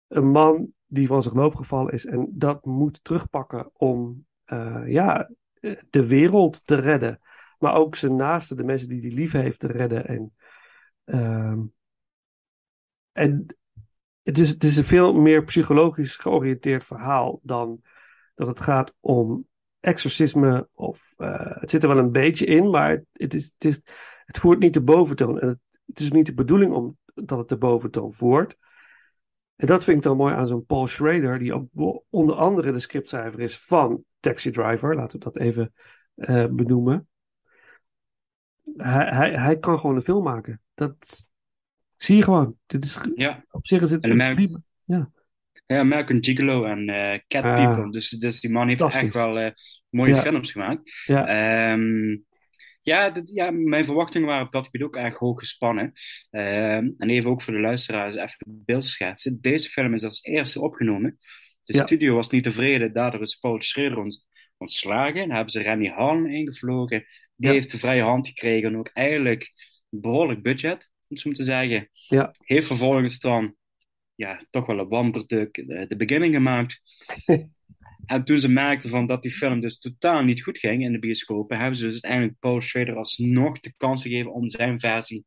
een 0.06 0.30
man 0.30 0.72
die 0.88 1.06
van 1.06 1.22
zijn 1.22 1.34
loop 1.34 1.54
gevallen 1.54 1.92
is 1.92 2.06
en 2.06 2.28
dat 2.30 2.64
moet 2.64 3.04
terugpakken 3.04 3.70
om 3.72 4.26
eh, 4.44 4.82
ja, 4.86 5.30
eh, 5.60 5.76
de 5.90 6.06
wereld 6.06 6.66
te 6.66 6.74
redden. 6.74 7.20
Maar 7.58 7.74
ook 7.74 7.96
zijn 7.96 8.16
naasten, 8.16 8.56
de 8.56 8.64
mensen 8.64 8.88
die 8.88 9.00
hij 9.00 9.10
lief 9.10 9.32
heeft, 9.32 9.58
te 9.58 9.66
redden. 9.66 10.06
En, 10.06 10.34
ehm, 11.04 11.60
en 13.12 13.46
het, 14.22 14.38
is, 14.38 14.48
het 14.48 14.64
is 14.64 14.76
een 14.76 14.84
veel 14.84 15.12
meer 15.14 15.44
psychologisch 15.44 16.16
georiënteerd 16.16 16.84
verhaal 16.84 17.40
dan 17.42 17.82
dat 18.34 18.48
het 18.48 18.60
gaat 18.60 18.94
om 19.00 19.46
exorcisme. 19.80 20.68
Of, 20.74 21.14
eh, 21.16 21.60
het 21.60 21.70
zit 21.70 21.82
er 21.82 21.88
wel 21.88 21.98
een 21.98 22.12
beetje 22.12 22.44
in, 22.44 22.70
maar 22.70 22.90
het, 22.90 23.04
het, 23.12 23.34
is, 23.34 23.52
het, 23.58 23.64
is, 23.64 23.80
het 24.24 24.38
voert 24.38 24.58
niet 24.58 24.74
de 24.74 24.82
boventoon. 24.82 25.40
En 25.40 25.48
het, 25.48 25.58
het 25.86 26.00
is 26.00 26.12
niet 26.12 26.26
de 26.26 26.34
bedoeling 26.34 26.72
om, 26.72 26.98
dat 27.14 27.38
het 27.38 27.48
de 27.48 27.58
boventoon 27.58 28.12
voert. 28.12 28.56
En 29.58 29.66
dat 29.66 29.84
vind 29.84 29.96
ik 29.96 30.02
dan 30.02 30.16
mooi 30.16 30.34
aan 30.34 30.46
zo'n 30.46 30.66
Paul 30.66 30.86
Schrader, 30.86 31.38
die 31.38 31.54
ook 31.54 31.68
onder 32.10 32.34
andere 32.36 32.72
de 32.72 32.78
scriptschrijver 32.78 33.40
is 33.40 33.58
van 33.58 34.04
Taxi 34.20 34.50
Driver. 34.50 34.94
Laten 34.94 35.18
we 35.18 35.24
dat 35.24 35.36
even 35.38 35.72
eh, 36.14 36.46
benoemen. 36.50 37.08
Hij, 38.76 39.06
hij, 39.08 39.32
hij 39.32 39.58
kan 39.58 39.78
gewoon 39.78 39.96
een 39.96 40.02
film 40.02 40.22
maken. 40.24 40.60
Dat 40.74 41.26
zie 41.96 42.16
je 42.16 42.22
gewoon. 42.22 42.56
Dit 42.66 42.84
is, 42.84 42.98
Ja. 43.14 43.44
Op 43.50 43.66
zich 43.66 43.82
is 43.82 43.90
het 43.90 44.00
prima. 44.00 44.60
Ja. 44.84 45.10
Ja, 45.66 45.78
American 45.78 46.24
Gigolo 46.24 46.64
en 46.64 46.88
eh, 46.88 47.18
Cat 47.28 47.44
Ah. 47.44 47.54
People. 47.54 47.90
Dus, 47.90 48.10
dus 48.10 48.40
die 48.40 48.50
man 48.50 48.68
heeft 48.68 48.80
echt 48.82 49.14
wel 49.14 49.38
eh, 49.38 49.50
mooie 49.88 50.14
Ja. 50.14 50.20
films 50.20 50.52
gemaakt. 50.52 51.02
Ja. 51.04 51.26
Ehm, 51.26 52.16
ja, 52.80 53.10
dit- 53.10 53.30
ja, 53.34 53.50
mijn 53.50 53.84
verwachtingen 53.84 54.28
waren 54.28 54.46
op 54.46 54.52
dat 54.52 54.64
gebied 54.64 54.82
ook 54.82 54.96
erg 54.96 55.18
hoog 55.18 55.38
gespannen. 55.38 55.92
Ehm, 56.30 56.90
en 56.98 57.10
even 57.10 57.30
ook 57.30 57.42
voor 57.42 57.54
de 57.54 57.60
luisteraars 57.60 58.14
even 58.14 58.24
het 58.38 58.64
beeld 58.64 58.84
schetsen. 58.84 59.40
Deze 59.40 59.68
film 59.70 59.92
is 59.92 60.04
als 60.04 60.22
eerste 60.22 60.60
opgenomen. 60.60 61.18
De 61.64 61.72
Ja. 61.76 61.82
studio 61.86 62.14
was 62.14 62.30
niet 62.30 62.44
tevreden, 62.44 62.92
daardoor 62.92 63.22
is 63.22 63.34
Paul 63.36 63.60
Schrader 63.60 63.98
ont- 63.98 64.26
ontslagen. 64.56 65.14
Dan 65.20 65.30
hebben 65.30 65.50
ze 65.52 65.60
Rennie 65.62 65.90
Harlan 65.90 66.26
ingevlogen. 66.30 66.98
Die 67.36 67.48
Ja. 67.48 67.52
heeft 67.52 67.70
de 67.70 67.78
vrije 67.78 68.02
hand 68.02 68.26
gekregen 68.28 68.68
en 68.72 68.78
ook 68.78 68.90
eigenlijk 68.92 69.50
een 69.90 70.00
behoorlijk 70.00 70.42
budget, 70.42 70.90
om 71.00 71.06
het 71.08 71.20
zo 71.20 71.30
te 71.30 71.42
zeggen. 71.44 71.88
Ja. 72.08 72.34
Heeft 72.44 72.66
vervolgens 72.66 73.18
dan 73.20 73.56
ja, 74.14 74.46
toch 74.50 74.66
wel 74.66 74.78
een 74.78 74.88
wanproduct, 74.88 75.54
de, 75.54 75.84
de 75.88 75.96
beginning 75.96 76.34
gemaakt. 76.34 76.80
en 78.08 78.24
toen 78.24 78.40
ze 78.40 78.48
merkten 78.48 78.90
van 78.90 79.06
dat 79.06 79.22
die 79.22 79.30
film 79.30 79.60
dus 79.60 79.78
totaal 79.78 80.22
niet 80.22 80.42
goed 80.42 80.58
ging 80.58 80.82
in 80.82 80.92
de 80.92 80.98
bioscopen, 80.98 81.58
hebben 81.58 81.76
ze 81.76 81.84
dus 81.84 81.92
uiteindelijk 81.92 82.38
Paul 82.38 82.60
Schrader 82.60 82.96
alsnog 82.96 83.60
de 83.60 83.72
kans 83.76 84.02
gegeven 84.02 84.32
om 84.32 84.50
zijn 84.50 84.80
versie 84.80 85.22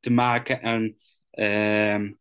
te 0.00 0.12
maken 0.12 0.60
en 0.60 0.96
ehm, 1.30 2.12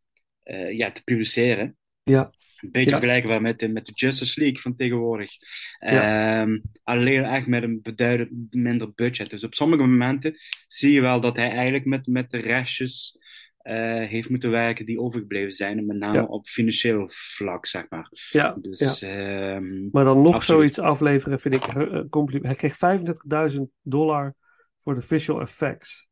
eh, 0.44 0.78
ja, 0.78 0.92
te 0.92 1.04
publiceren. 1.04 1.78
Ja. 2.04 2.32
Een 2.60 2.72
beetje 2.72 2.90
Ja. 2.90 2.96
vergelijkbaar 2.98 3.42
met 3.42 3.60
de, 3.60 3.68
met 3.68 3.86
de 3.86 3.92
Justice 3.96 4.40
League 4.40 4.60
van 4.60 4.76
tegenwoordig. 4.76 5.32
Ja. 5.80 6.42
Ehm, 6.42 6.60
alleen 6.84 7.24
echt 7.24 7.48
met 7.48 7.64
een 7.64 7.82
beduidend 7.82 8.54
minder 8.54 8.94
budget. 8.96 9.30
Dus 9.30 9.44
op 9.44 9.54
sommige 9.54 9.82
momenten 9.84 10.36
zie 10.68 10.92
je 10.92 11.02
wel 11.02 11.22
dat 11.22 11.36
hij 11.36 11.50
eigenlijk 11.52 11.86
met, 11.86 12.08
met 12.08 12.30
de 12.30 12.38
restjes 12.38 13.18
eh, 13.64 14.08
heeft 14.10 14.30
moeten 14.30 14.52
werken 14.52 14.86
die 14.86 15.00
overgebleven 15.00 15.52
zijn. 15.52 15.78
En 15.78 15.86
met 15.86 15.98
name 15.98 16.18
Ja. 16.18 16.24
op 16.24 16.48
financieel 16.48 17.04
vlak, 17.14 17.66
zeg 17.66 17.86
maar. 17.90 18.10
Ja, 18.30 18.56
Dus, 18.62 19.00
ja. 19.00 19.08
ehm, 19.56 19.90
Maar 19.92 20.04
dan 20.04 20.22
nog 20.22 20.36
absoluut. 20.36 20.44
zoiets 20.76 20.80
afleveren 20.80 21.40
vind 21.40 21.54
ik 21.54 21.68
een 21.74 21.96
een 21.96 22.10
compliment. 22.10 22.46
Hij 22.46 22.56
kreeg 22.56 22.78
35.000 22.78 23.62
dollar 23.82 24.36
voor 24.78 24.94
de 24.96 25.02
visual 25.02 25.42
effects. 25.42 26.10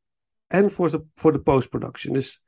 En 0.47 0.71
voor 0.71 0.89
de, 0.91 1.03
voor 1.13 1.31
de 1.31 1.41
post-production. 1.41 2.13
Dus 2.13 2.43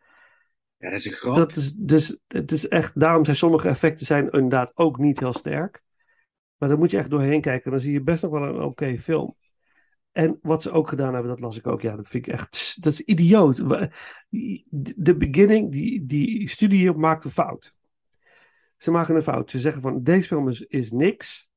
Ja, 0.77 0.89
dat 0.89 0.99
is 0.99 1.05
een 1.05 1.11
grap. 1.11 1.35
dat 1.35 1.55
is, 1.55 1.73
dus 1.73 2.17
het 2.27 2.51
is 2.51 2.67
echt, 2.67 2.99
daarom 2.99 3.23
zijn 3.25 3.35
sommige 3.35 3.67
effecten 3.69 4.05
zijn 4.05 4.23
inderdaad 4.29 4.71
ook 4.75 4.97
niet 4.97 5.19
heel 5.19 5.33
sterk. 5.33 5.81
Maar 6.57 6.69
daar 6.69 6.77
moet 6.77 6.91
je 6.91 6.97
echt 6.97 7.09
doorheen 7.09 7.41
kijken. 7.41 7.71
Dan 7.71 7.79
zie 7.79 7.91
je 7.91 8.01
best 8.01 8.23
nog 8.23 8.31
wel 8.31 8.43
een 8.43 8.61
oké 8.61 8.97
film. 8.97 9.35
En 10.11 10.39
wat 10.41 10.61
ze 10.61 10.71
ook 10.71 10.87
gedaan 10.87 11.13
hebben, 11.13 11.31
dat 11.31 11.39
las 11.39 11.57
ik 11.57 11.67
ook. 11.67 11.81
Ja, 11.81 11.95
dat 11.95 12.07
vind 12.07 12.27
ik 12.27 12.33
echt, 12.33 12.77
dat 12.83 12.93
is 12.93 13.01
idioot. 13.01 13.63
De 14.95 15.15
beginning, 15.17 15.71
die, 15.71 16.05
die 16.05 16.49
studio 16.49 16.93
maakt 16.93 17.23
een 17.23 17.31
fout. 17.31 17.73
Ze 18.77 18.91
maken 18.91 19.15
een 19.15 19.21
fout. 19.21 19.51
Ze 19.51 19.59
zeggen 19.59 19.81
van, 19.81 20.03
deze 20.03 20.27
film 20.27 20.49
is, 20.67 20.91
niks. 20.91 21.49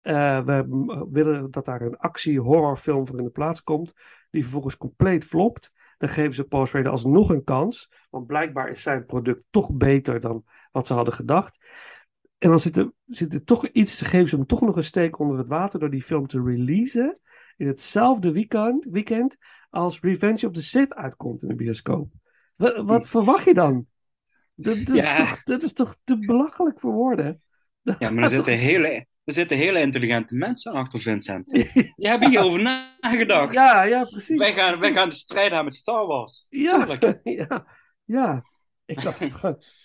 Eh, 0.00 0.44
we 0.44 1.06
willen 1.10 1.50
dat 1.50 1.64
daar 1.64 1.80
een 1.80 1.96
actie-horrorfilm 1.96 3.06
voor 3.06 3.18
in 3.18 3.24
de 3.24 3.30
plaats 3.30 3.62
komt. 3.62 3.92
Die 4.30 4.42
vervolgens 4.42 4.76
compleet 4.76 5.24
flopt. 5.24 5.72
Dan 5.98 6.08
geven 6.08 6.34
ze 6.34 6.44
Paul 6.44 6.66
Schrader 6.66 6.90
alsnog 6.90 7.30
een 7.30 7.44
kans. 7.44 7.92
Want 8.10 8.26
blijkbaar 8.26 8.70
is 8.70 8.82
zijn 8.82 9.06
product 9.06 9.42
toch 9.50 9.72
beter 9.72 10.20
dan 10.20 10.44
wat 10.72 10.86
ze 10.86 10.94
hadden 10.94 11.14
gedacht. 11.14 11.58
En 12.38 12.48
dan 12.48 12.58
zit 12.58 12.76
er, 12.76 12.92
zit 13.06 13.34
er 13.34 13.44
toch 13.44 13.68
iets, 13.68 13.96
ze 13.96 14.04
geven 14.04 14.28
ze 14.28 14.36
hem 14.36 14.46
toch 14.46 14.60
nog 14.60 14.76
een 14.76 14.82
steek 14.82 15.18
onder 15.18 15.38
het 15.38 15.48
water 15.48 15.80
door 15.80 15.90
die 15.90 16.02
film 16.02 16.26
te 16.26 16.42
releasen. 16.42 17.18
In 17.58 17.66
hetzelfde 17.66 18.32
weekend, 18.32 18.84
weekend 18.90 19.36
als 19.70 20.00
Revenge 20.00 20.46
of 20.46 20.52
the 20.52 20.62
Sith 20.62 20.94
uitkomt 20.94 21.42
in 21.42 21.48
de 21.48 21.54
bioscoop. 21.54 22.12
Wat, 22.56 22.76
wat 22.76 23.08
verwacht 23.08 23.44
je 23.44 23.54
dan? 23.54 23.86
Dat, 24.54 24.76
dat, 24.86 24.96
is 24.96 25.08
Ja. 25.08 25.16
toch, 25.16 25.42
dat 25.42 25.62
is 25.62 25.72
toch 25.72 25.96
te 26.04 26.18
belachelijk 26.18 26.80
voor 26.80 26.92
woorden? 26.92 27.42
Dat 27.82 27.96
Ja, 27.98 28.10
maar 28.10 28.22
er 28.22 28.28
zitten, 28.36 28.52
toch- 28.52 28.62
hele, 28.62 29.06
er 29.24 29.32
zitten 29.32 29.56
hele 29.56 29.80
intelligente 29.80 30.34
mensen 30.34 30.72
achter, 30.72 31.00
Vincent. 31.00 31.48
Die 31.96 32.08
hebben 32.08 32.28
hierover 32.28 32.62
nagedacht. 33.00 33.54
Ja, 33.54 33.82
ja, 33.82 34.04
precies. 34.04 34.38
Wij 34.38 34.52
gaan, 34.52 34.78
wij 34.78 34.92
gaan 34.92 35.08
de 35.08 35.14
strijd 35.14 35.52
aan 35.52 35.64
met 35.64 35.74
Star 35.74 36.06
Wars. 36.06 36.46
Ja, 36.48 36.98
ja, 37.22 37.66
ja. 38.04 38.44
Ik, 38.84 39.02
dacht, 39.02 39.20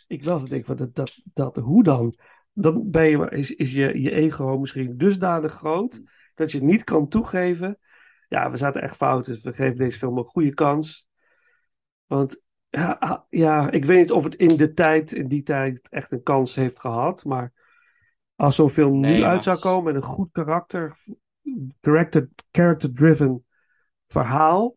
ik 0.08 0.26
las 0.26 0.42
het, 0.42 0.52
ik 0.52 0.66
van 0.66 0.76
dat, 0.76 0.96
dat, 0.96 1.22
dat, 1.34 1.56
hoe 1.56 1.84
dan? 1.84 2.18
Dan 2.54 2.90
ben 2.92 3.10
je, 3.10 3.30
is, 3.30 3.56
is 3.56 3.74
je, 3.74 4.02
je 4.02 4.12
ego 4.12 4.58
misschien 4.60 4.98
dusdanig 4.98 5.54
groot 5.54 6.02
dat 6.36 6.52
je 6.52 6.58
het 6.58 6.68
niet 6.68 6.84
kan 6.84 7.08
toegeven. 7.08 7.80
Ja, 8.28 8.52
we 8.52 8.58
zaten 8.58 8.82
echt 8.82 8.96
fout, 8.96 9.26
dus 9.26 9.44
we 9.44 9.54
geven 9.54 9.78
deze 9.78 9.98
film 9.98 10.18
een 10.18 10.26
goede 10.26 10.54
kans. 10.54 11.08
Want 12.06 12.42
ja, 12.70 12.98
ah, 13.00 13.22
ja, 13.30 13.72
ik 13.72 13.86
weet 13.86 14.00
niet 14.00 14.12
of 14.12 14.24
het 14.24 14.36
in 14.36 14.58
de 14.58 14.74
tijd, 14.74 15.12
in 15.12 15.28
die 15.28 15.44
tijd 15.44 15.90
echt 15.90 16.12
een 16.12 16.24
kans 16.24 16.56
heeft 16.56 16.80
gehad, 16.80 17.26
maar 17.26 17.54
als 18.36 18.56
zo'n 18.56 18.70
film 18.70 19.00
Nee, 19.00 19.14
nu 19.14 19.20
maar- 19.20 19.30
uit 19.30 19.44
zou 19.44 19.60
komen 19.60 19.84
met 19.84 19.96
een 20.04 20.10
goed 20.10 20.30
karakter, 20.32 20.98
character, 21.82 22.30
character-driven 22.52 23.46
verhaal, 24.08 24.76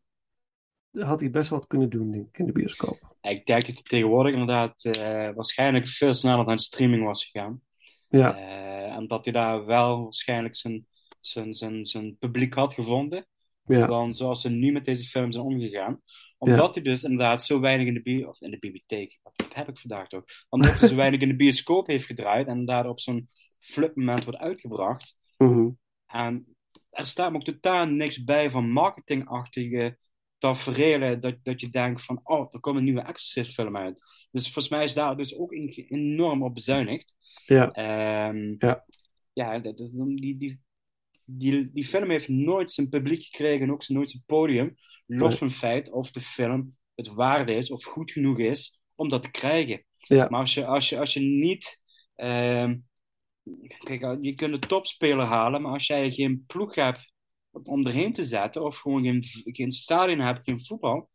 had 0.91 1.21
hij 1.21 1.31
best 1.31 1.51
wat 1.51 1.67
kunnen 1.67 1.91
doen, 1.91 2.11
denk 2.11 2.29
ik, 2.29 2.39
in 2.39 2.47
de 2.47 2.53
bioscoop. 2.53 3.17
Ik 3.21 3.47
denk 3.47 3.67
dat 3.67 3.75
hij 3.75 3.83
tegenwoordig 3.83 4.33
inderdaad 4.33 4.85
eh, 4.85 5.31
waarschijnlijk 5.35 5.89
veel 5.89 6.15
sneller 6.15 6.47
naar 6.47 6.57
de 6.57 6.63
streaming 6.63 7.05
was 7.05 7.25
gegaan. 7.25 7.61
Ja. 8.09 8.37
Eh, 8.37 8.97
en 8.97 9.07
dat 9.07 9.25
hij 9.25 9.33
daar 9.33 9.65
wel 9.65 10.03
waarschijnlijk 10.03 10.57
zijn, 10.57 10.87
zijn, 11.27 11.55
zijn, 11.55 11.87
zijn 11.87 12.17
publiek 12.19 12.55
had 12.55 12.75
gevonden. 12.75 13.27
Ja. 13.65 13.87
Dan 13.87 14.15
zoals 14.15 14.41
ze 14.41 14.49
nu 14.49 14.73
met 14.73 14.85
deze 14.85 15.05
film 15.05 15.33
zijn 15.33 15.45
omgegaan. 15.45 16.01
Omdat 16.39 16.75
hij 16.75 16.85
dus 16.85 17.03
inderdaad 17.03 17.45
zo 17.45 17.61
weinig 17.61 17.87
in 17.87 17.95
de, 17.95 18.03
bi 18.03 18.25
of 18.25 18.41
in 18.41 18.51
de 18.51 18.59
bibliotheek, 18.59 19.19
dat 19.37 19.55
heb 19.55 19.69
ik 19.69 19.79
vandaag 19.79 20.13
ook. 20.13 20.25
Omdat 20.49 20.79
hij 20.79 20.89
zo 20.89 20.97
weinig 21.05 21.21
in 21.21 21.29
de 21.29 21.37
bioscoop 21.37 21.87
heeft 21.87 22.07
gedraaid 22.07 22.47
en 22.47 22.65
daardoor 22.65 22.93
op 22.93 23.01
zo'n 23.01 23.31
flipmoment 23.59 24.25
wordt 24.25 24.39
uitgebracht. 24.39 25.17
Mhm. 25.37 25.69
En 26.07 26.57
er 26.91 27.07
staat 27.07 27.31
me 27.31 27.37
ook 27.37 27.45
totaal 27.45 27.87
niks 27.87 28.25
bij 28.25 28.51
van 28.51 28.71
marketingachtige 28.71 29.99
tafereelen 30.39 31.21
dat, 31.21 31.37
dat 31.43 31.61
je 31.61 31.69
denkt 31.69 32.03
van, 32.03 32.21
oh, 32.23 32.55
er 32.55 32.61
komt 32.61 32.77
een 32.77 32.85
nieuwe 32.85 33.01
Exorcist 33.01 33.55
film 33.55 33.77
uit. 33.77 34.03
Dus 34.31 34.43
volgens 34.43 34.69
mij 34.69 34.85
is 34.85 34.95
daar 34.95 35.17
dus 35.17 35.37
ook 35.37 35.53
enorm 35.53 36.43
op 36.43 36.55
bezuinigd. 36.55 37.15
Ja. 37.47 37.71
Ehm, 37.73 38.55
Ja. 38.59 38.85
ja, 39.33 39.59
die, 39.59 40.37
die, 40.37 40.61
die, 41.27 41.71
die 41.73 41.85
film 41.87 42.11
heeft 42.11 42.29
nooit 42.29 42.71
zijn 42.71 42.89
publiek 42.89 43.23
gekregen 43.23 43.63
en 43.67 43.73
ook 43.73 43.89
nooit 43.89 44.11
zijn 44.11 44.23
podium. 44.27 44.77
Los 45.07 45.37
van 45.39 45.47
het 45.47 45.57
feit 45.57 45.91
of 45.91 46.11
de 46.11 46.21
film 46.21 46.77
het 46.95 47.09
waarde 47.09 47.55
is 47.55 47.71
of 47.71 47.85
goed 47.85 48.11
genoeg 48.13 48.39
is 48.39 48.81
om 48.95 49.09
dat 49.09 49.23
te 49.23 49.31
krijgen. 49.31 49.85
Ja. 49.97 50.27
Maar 50.31 50.41
als 50.41 50.55
je, 50.55 50.67
als 50.67 50.89
je, 50.89 50.99
als 50.99 51.13
je 51.15 51.21
niet. 51.21 51.83
ehm, 52.15 52.77
kijk, 53.83 54.19
je 54.21 54.35
kunt 54.35 54.53
een 54.55 54.69
topspeler 54.69 55.27
halen, 55.27 55.63
maar 55.63 55.73
als 55.73 55.87
jij 55.87 56.11
geen 56.11 56.45
ploeg 56.47 56.75
hebt 56.75 57.13
om 57.51 57.87
erheen 57.87 58.13
te 58.13 58.23
zetten, 58.25 58.65
of 58.65 58.79
gewoon 58.79 59.03
geen, 59.03 59.23
geen 59.45 59.71
stadion 59.73 60.19
hebt, 60.21 60.45
geen 60.45 60.65
voetbal, 60.65 61.11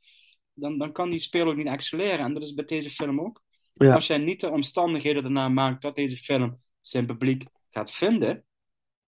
dan, 0.54 0.78
dan 0.78 0.92
kan 0.92 1.10
die 1.10 1.20
speler 1.20 1.48
ook 1.48 1.56
niet 1.56 1.68
excelleren. 1.68 2.20
En 2.26 2.34
dat 2.34 2.44
is 2.44 2.54
bij 2.54 2.66
deze 2.66 2.90
film 2.90 3.22
ook. 3.22 3.44
Ja. 3.74 3.94
Als 3.94 4.08
jij 4.08 4.18
niet 4.18 4.40
de 4.40 4.50
omstandigheden 4.52 5.24
erna 5.24 5.50
maakt 5.50 5.82
dat 5.82 5.96
deze 5.96 6.18
film 6.18 6.62
zijn 6.80 7.06
publiek 7.06 7.44
gaat 7.70 7.92
vinden, 7.92 8.46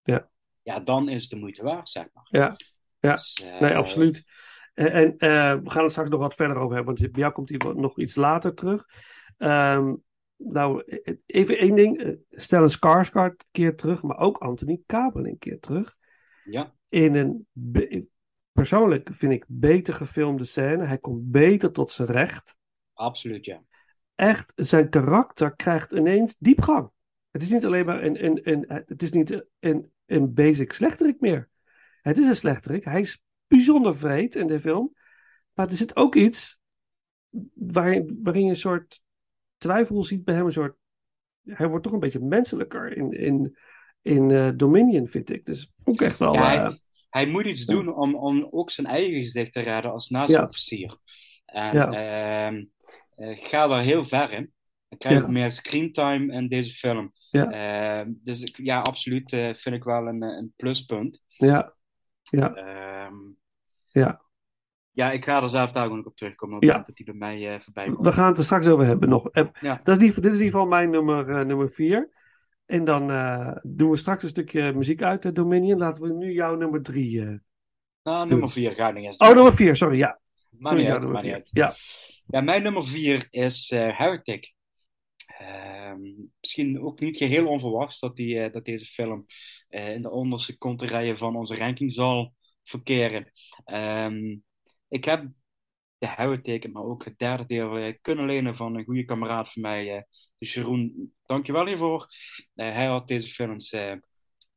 Ja. 0.03 0.31
Ja, 0.64 0.80
dan 0.80 1.09
is 1.09 1.22
het 1.22 1.32
de 1.32 1.38
moeite 1.38 1.64
waard, 1.64 1.89
zeg 1.89 2.07
maar. 2.14 2.28
Ja, 2.30 2.57
ja. 2.99 3.11
Dus, 3.11 3.34
eh, 3.34 3.59
nee, 3.59 3.76
absoluut. 3.76 4.24
En, 4.74 4.91
en 4.91 5.18
eh, 5.18 5.61
we 5.64 5.70
gaan 5.70 5.84
het 5.84 5.91
straks 5.91 6.09
nog 6.09 6.20
wat 6.20 6.36
verder 6.36 6.57
over 6.57 6.76
hebben, 6.76 6.95
want 6.95 7.11
bij 7.11 7.22
jou 7.22 7.34
komt 7.34 7.49
hij 7.49 7.57
nog 7.74 7.99
iets 7.99 8.16
later 8.16 8.53
terug. 8.53 8.86
Ehm, 9.38 9.93
nou, 10.38 10.84
eh, 10.86 11.16
even 11.26 11.57
één 11.57 11.76
ding. 11.76 12.01
eh, 12.01 12.11
Stellan 12.30 12.70
Skarsgård 12.72 13.14
een 13.14 13.47
keer 13.51 13.76
terug, 13.76 14.03
maar 14.03 14.18
ook 14.18 14.38
Anthony 14.38 14.82
Cabell 14.86 15.26
een 15.26 15.38
keer 15.38 15.59
terug. 15.59 15.95
Ja. 16.43 16.74
In 16.89 17.16
een, 17.16 17.47
persoonlijk 18.51 19.09
vind 19.14 19.32
ik, 19.32 19.45
beter 19.47 19.93
gefilmde 19.93 20.45
scène. 20.45 20.86
Hij 20.86 20.97
komt 20.97 21.32
beter 21.32 21.72
tot 21.72 21.91
zijn 21.91 22.07
recht. 22.07 22.55
Absoluut, 22.93 23.45
ja. 23.45 23.64
Echt, 24.16 24.51
zijn 24.55 24.89
karakter 24.89 25.55
krijgt 25.55 25.91
ineens 25.91 26.36
diepgang. 26.39 26.91
Het 27.34 27.41
is 27.41 27.51
niet 27.51 27.65
alleen 27.65 27.86
maar 27.86 28.03
een, 28.03 28.25
een, 28.25 28.39
een, 28.43 28.65
het 28.67 29.03
is 29.03 29.11
niet 29.11 29.45
een, 29.59 29.91
een 30.05 30.34
basic 30.34 30.73
slechterik 30.73 31.19
meer. 31.19 31.49
Het 32.01 32.17
is 32.17 32.27
een 32.27 32.36
slechterik. 32.36 32.84
Hij 32.84 33.01
is 33.01 33.21
bijzonder 33.47 33.97
vreed 33.97 34.36
in 34.36 34.47
de 34.47 34.59
film. 34.59 34.95
Maar 35.53 35.67
er 35.67 35.75
zit 35.75 35.95
ook 35.95 36.15
iets 36.15 36.59
waarin, 37.53 38.19
waarin 38.23 38.43
je 38.43 38.49
een 38.49 38.55
soort 38.55 39.01
twijfel 39.57 40.03
ziet 40.03 40.23
bij 40.23 40.36
hem. 40.36 40.45
Een 40.45 40.51
soort, 40.51 40.75
hij 41.43 41.67
wordt 41.67 41.84
toch 41.84 41.93
een 41.93 41.99
beetje 41.99 42.19
menselijker 42.19 42.97
in, 42.97 43.11
in, 43.11 43.57
in 44.01 44.31
eh, 44.31 44.49
Dominion, 44.55 45.07
vind 45.07 45.29
ik. 45.29 45.45
Dus 45.45 45.71
ook 45.84 46.01
echt 46.01 46.19
wel... 46.19 46.34
Ja, 46.34 46.53
eh, 46.53 46.61
hij, 46.61 46.79
hij 47.09 47.25
moet 47.25 47.45
iets 47.45 47.65
doen 47.65 47.95
om, 47.95 48.15
om 48.15 48.47
ook 48.51 48.71
zijn 48.71 48.88
eigen 48.88 49.19
gezicht 49.19 49.53
te 49.53 49.59
redden 49.61 49.91
als 49.91 50.09
nazi-officier. 50.09 50.97
En 51.45 51.75
Ja. 51.75 51.91
ehm, 51.91 52.63
eh, 53.09 53.38
ga 53.49 53.67
daar 53.67 53.84
heel 53.84 54.03
ver 54.03 54.31
in. 54.31 54.53
Dan 54.89 54.97
krijg 54.97 55.17
je 55.17 55.23
ook 55.23 55.29
meer 55.29 55.51
screentime 55.51 56.34
in 56.34 56.47
deze 56.47 56.71
film. 56.71 57.13
Ja. 57.34 57.51
Ehm, 57.51 58.11
dus 58.23 58.51
ja, 58.55 58.79
absoluut 58.81 59.34
eh, 59.34 59.53
vind 59.53 59.75
ik 59.75 59.84
wel 59.84 60.07
een, 60.07 60.23
eh, 60.23 60.38
een 60.38 60.53
pluspunt. 60.55 61.21
ja, 61.27 61.73
ja, 62.21 62.53
Ehm, 62.55 63.15
ja. 63.88 64.21
ja, 64.91 65.11
ik 65.11 65.23
ga 65.23 65.41
er 65.41 65.49
zelf 65.49 65.71
daar 65.71 65.86
ook 65.86 65.95
nog 65.95 66.05
op 66.05 66.15
terugkomen 66.15 66.55
op 66.55 66.63
Ja. 66.63 66.84
dat 66.86 66.95
die 66.95 67.05
bij 67.05 67.15
mij 67.15 67.53
eh, 67.53 67.59
voorbij 67.59 67.86
komt. 67.86 68.05
We 68.05 68.11
gaan 68.11 68.27
het 68.27 68.38
er 68.38 68.43
straks 68.43 68.67
over 68.67 68.86
hebben 68.86 69.09
nog. 69.09 69.29
Ja. 69.61 69.79
dat 69.84 69.95
is 69.95 69.97
die, 69.97 70.13
dit 70.21 70.31
is 70.31 70.39
in 70.39 70.45
ieder 70.45 70.51
geval 70.51 70.65
mijn 70.67 70.89
nummer, 70.89 71.45
nummer 71.45 71.69
vier. 71.69 72.09
En 72.65 72.86
dan 72.86 73.07
doen 73.63 73.89
we 73.89 73.97
straks 73.97 74.23
een 74.23 74.29
stukje 74.29 74.73
muziek 74.73 75.01
uit 75.01 75.36
Dominion. 75.36 75.77
Laten 75.79 76.01
we 76.01 76.13
nu 76.13 76.31
jouw 76.31 76.55
nummer 76.55 76.81
drie. 76.81 77.41
Nou, 78.03 78.27
nummer 78.27 78.49
vier 78.49 78.71
ga 78.71 78.89
ik 78.89 78.95
eens 78.95 79.17
Oh, 79.17 79.34
nummer 79.36 79.53
vier, 79.53 79.75
sorry, 79.75 79.97
ja. 79.97 80.19
Maakt 80.49 80.63
Sorry, 80.65 80.77
niet 80.77 80.88
ja, 80.88 80.93
uit, 80.93 81.01
nummer 81.03 81.23
maakt 81.23 81.36
niet 81.36 81.49
vier. 81.51 81.63
uit. 81.63 81.75
Ja. 82.29 82.39
Ja, 82.39 82.41
mijn 82.45 82.63
nummer 82.63 82.86
vier 82.86 83.27
is 83.29 83.69
Heretic. 83.69 84.53
Ehm, 85.43 86.01
misschien 86.39 86.81
ook 86.81 86.99
niet 86.99 87.17
geheel 87.17 87.47
onverwachts 87.47 87.99
dat, 87.99 88.15
die, 88.15 88.39
eh, 88.39 88.51
dat 88.51 88.65
deze 88.65 88.85
film 88.85 89.25
eh, 89.67 89.93
in 89.93 90.01
de 90.01 90.09
onderste 90.11 90.57
konterijen 90.57 91.17
van 91.17 91.35
onze 91.35 91.55
ranking 91.55 91.93
zal 91.93 92.33
verkeren. 92.63 93.31
Ehm, 93.65 94.37
ik 94.87 95.05
heb 95.05 95.27
de 95.97 96.07
Heretic, 96.07 96.71
maar 96.71 96.83
ook 96.83 97.05
het 97.05 97.17
derde 97.17 97.45
deel 97.45 97.77
eh, 97.77 97.93
kunnen 98.01 98.25
lenen 98.25 98.55
van 98.55 98.75
een 98.75 98.83
goede 98.83 99.05
kameraad 99.05 99.51
van 99.51 99.61
mij. 99.61 100.07
dus 100.37 100.53
Jeroen, 100.53 101.13
dankjewel 101.25 101.65
hiervoor. 101.65 102.07
Hij 102.53 102.85
had 102.85 103.07
deze 103.07 103.27
films 103.27 103.75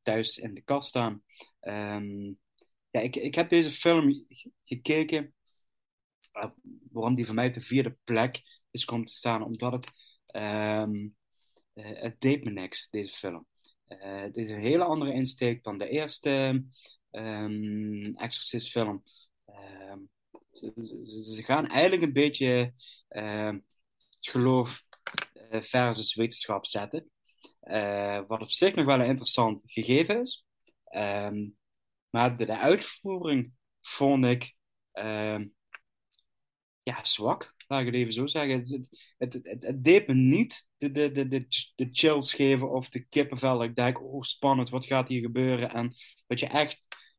thuis 0.03 0.39
in 0.39 0.55
de 0.55 0.63
kast 0.63 0.89
staan. 0.89 1.23
Ehm, 1.61 2.33
ja, 2.91 3.01
ik, 3.01 3.17
ik 3.17 3.35
heb 3.35 3.49
deze 3.49 3.71
film 3.71 4.27
gekeken 4.65 5.35
waarom 6.93 7.15
die 7.15 7.27
voor 7.27 7.35
mij 7.35 7.51
de 7.51 7.61
vierde 7.61 7.97
plek 8.05 8.43
is 8.71 8.85
komt 8.85 9.07
te 9.07 9.13
staan, 9.13 9.43
omdat 9.43 9.73
het, 9.73 9.91
ehm 10.37 11.09
eh, 11.77 12.03
het 12.03 12.21
deed 12.21 12.45
me 12.45 12.51
niks, 12.51 12.89
deze 12.91 13.13
film. 13.13 13.47
Eh, 13.85 14.21
het 14.21 14.37
is 14.37 14.49
een 14.49 14.61
hele 14.61 14.85
andere 14.85 15.13
insteek 15.13 15.63
dan 15.63 15.79
de 15.79 15.89
eerste 15.89 16.65
ehm 17.11 18.15
Exorcist 18.15 18.71
film. 18.71 19.03
Ehm, 19.45 19.99
ze, 20.53 21.43
gaan 21.45 21.67
eigenlijk 21.67 22.03
een 22.03 22.13
beetje 22.13 22.73
het 23.19 24.29
geloof 24.29 24.83
eh, 25.33 25.63
versus 25.63 26.15
wetenschap 26.15 26.67
zetten. 26.67 27.11
Wat 28.27 28.41
op 28.41 28.51
zich 28.51 28.75
nog 28.75 28.87
wel 28.87 29.01
een 29.01 29.07
interessant 29.07 29.63
gegeven 29.67 30.21
is. 30.21 30.45
Maar 32.11 32.37
de, 32.37 32.59
uitvoering 32.59 33.53
vond 33.81 34.25
ik 34.25 34.57
ja, 36.83 37.05
zwak, 37.05 37.55
laat 37.67 37.81
ik 37.81 37.87
het 37.87 37.95
even 37.95 38.13
zo 38.13 38.27
zeggen. 38.27 38.59
Het, 38.59 38.89
het, 39.19 39.33
het, 39.43 39.65
het, 39.67 39.85
deed 39.85 40.07
me 40.07 40.15
niet 40.15 40.69
de, 40.77 40.91
de, 40.91 41.11
de, 41.13 41.47
de, 41.75 41.89
chills 41.93 42.35
geven 42.35 42.71
of 42.71 42.89
de 42.89 43.07
kippenvel. 43.09 43.63
Ik 43.63 43.75
denk, 43.75 44.03
oh 44.03 44.23
spannend, 44.23 44.69
wat 44.69 44.87
gaat 44.87 45.09
hier 45.09 45.21
gebeuren? 45.21 45.71
En 45.71 45.95
dat 46.27 46.41
je 46.41 46.47
echt 46.47 46.79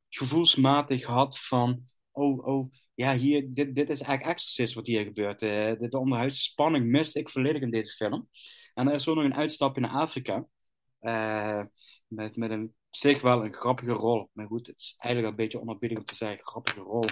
gevoelsmatig 0.09 1.03
had 1.03 1.39
van, 1.39 1.83
oh, 2.11 2.47
oh, 2.47 2.73
ja, 2.93 3.17
hier, 3.17 3.45
dit, 3.53 3.75
dit 3.75 3.89
is 3.89 4.01
eigenlijk 4.01 4.37
Exorcist 4.37 4.73
wat 4.73 4.87
hier 4.87 5.03
gebeurt. 5.03 5.39
De, 5.39 5.75
de 5.79 6.29
spanning 6.29 6.85
miste 6.85 7.19
ik 7.19 7.29
volledig 7.29 7.61
in 7.61 7.71
deze 7.71 7.91
film. 7.91 8.29
En 8.73 8.87
er 8.87 8.93
is 8.93 9.07
ook 9.07 9.15
nog 9.15 9.23
een 9.23 9.35
uitstapje 9.35 9.81
naar 9.81 9.91
Afrika. 9.91 10.47
Eh, 10.99 11.63
met, 12.07 12.35
met 12.35 12.51
een, 12.51 12.63
op 12.63 12.95
zich 12.95 13.21
wel 13.21 13.45
een 13.45 13.53
grappige 13.53 13.91
rol. 13.91 14.29
Maar 14.33 14.47
goed, 14.47 14.67
het 14.67 14.79
is 14.79 14.95
eigenlijk 14.97 15.31
een 15.31 15.43
beetje 15.43 15.61
onerbiedig 15.61 15.97
om 15.97 16.05
te 16.05 16.15
zeggen, 16.15 16.45
grappige 16.45 16.79
rol 16.79 17.05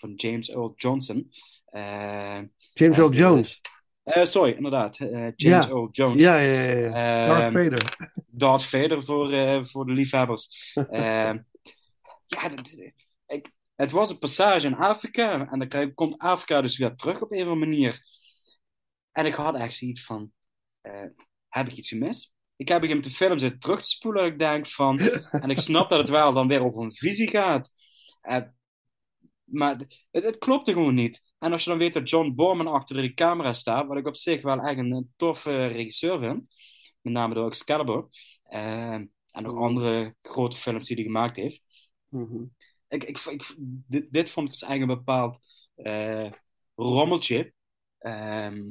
van 0.00 0.12
James 0.14 0.48
Earl 0.50 0.72
Johnson. 0.76 1.30
Eh, 1.64 2.40
James 2.72 2.98
Earl 2.98 3.10
Jones. 3.10 3.60
eh, 4.02 4.24
sorry, 4.24 4.52
inderdaad. 4.52 4.98
eh, 5.00 5.10
James 5.10 5.36
Ja. 5.36 5.68
Earl 5.68 5.88
Jones. 5.92 6.20
Ja, 6.20 6.38
ja, 6.38 6.62
ja, 6.62 6.72
ja. 6.78 7.22
Eh, 7.22 7.28
Darth 7.28 7.44
Vader. 7.52 7.96
Darth 8.26 8.64
Vader 8.64 9.04
voor, 9.04 9.32
eh, 9.32 9.64
voor 9.64 9.86
de 9.86 9.92
liefhebbers. 9.92 10.46
Eh, 10.90 11.34
ja, 12.26 12.48
dat, 12.48 12.76
ik, 13.26 13.50
het 13.74 13.90
was 13.90 14.10
een 14.10 14.18
passage 14.18 14.66
in 14.66 14.74
Afrika. 14.76 15.48
En 15.50 15.58
dan 15.58 15.68
krijg- 15.68 15.94
komt 15.94 16.18
Afrika 16.18 16.60
dus 16.60 16.78
weer 16.78 16.94
terug 16.94 17.20
op 17.22 17.32
een 17.32 17.38
of 17.42 17.48
andere 17.48 17.66
manier. 17.66 18.00
En 19.12 19.26
ik 19.26 19.34
had 19.34 19.54
echt 19.54 19.74
zoiets 19.76 20.04
van... 20.04 20.32
eh, 20.80 21.02
heb 21.48 21.66
ik 21.66 21.76
iets 21.76 21.88
gemist? 21.88 22.32
Ik 22.56 22.68
heb 22.68 22.82
hem 22.82 23.02
de 23.02 23.10
film 23.10 23.38
zitten 23.38 23.58
terug 23.58 23.80
te 23.82 23.88
spoelen. 23.88 24.24
Ik 24.26 24.38
denk 24.38 24.66
van... 24.66 24.98
en 25.42 25.50
ik 25.50 25.58
snap 25.58 25.88
dat 25.90 25.98
het 25.98 26.08
wel 26.08 26.32
dan 26.32 26.48
weer 26.48 26.64
over 26.64 26.82
een 26.82 26.92
visie 26.92 27.28
gaat. 27.28 27.70
Maar 29.50 29.78
het, 29.78 30.24
het 30.24 30.38
klopte 30.38 30.72
gewoon 30.72 30.94
niet. 30.94 31.22
En 31.38 31.52
als 31.52 31.64
je 31.64 31.70
dan 31.70 31.78
weet 31.78 31.92
dat 31.92 32.10
John 32.10 32.34
Borman 32.34 32.66
achter 32.66 32.96
de 32.96 33.14
camera 33.14 33.52
staat, 33.52 33.86
wat 33.86 33.96
ik 33.96 34.06
op 34.06 34.16
zich 34.16 34.42
wel 34.42 34.60
echt 34.60 34.78
een, 34.78 34.92
een 34.92 35.12
toffe 35.16 35.66
regisseur 35.66 36.18
vind, 36.18 36.54
met 37.00 37.12
name 37.12 37.34
door 37.34 37.46
Excalibur, 37.46 38.06
eh, 38.42 38.92
en 39.30 39.46
ook 39.46 39.58
andere 39.58 40.14
grote 40.22 40.56
films 40.56 40.86
die 40.86 40.96
hij 40.96 41.04
gemaakt 41.04 41.36
heeft. 41.36 41.62
Mhm. 42.08 42.44
Ik, 42.88 43.04
ik, 43.04 43.18
ik, 43.18 43.54
dit, 43.86 44.12
dit 44.12 44.30
vond 44.30 44.46
ik 44.46 44.52
dus 44.52 44.62
eigenlijk 44.62 44.92
een 44.92 45.04
bepaald 45.04 45.38
eh, 45.74 46.32
rommeltje. 46.74 47.52
Ehm, 47.98 48.62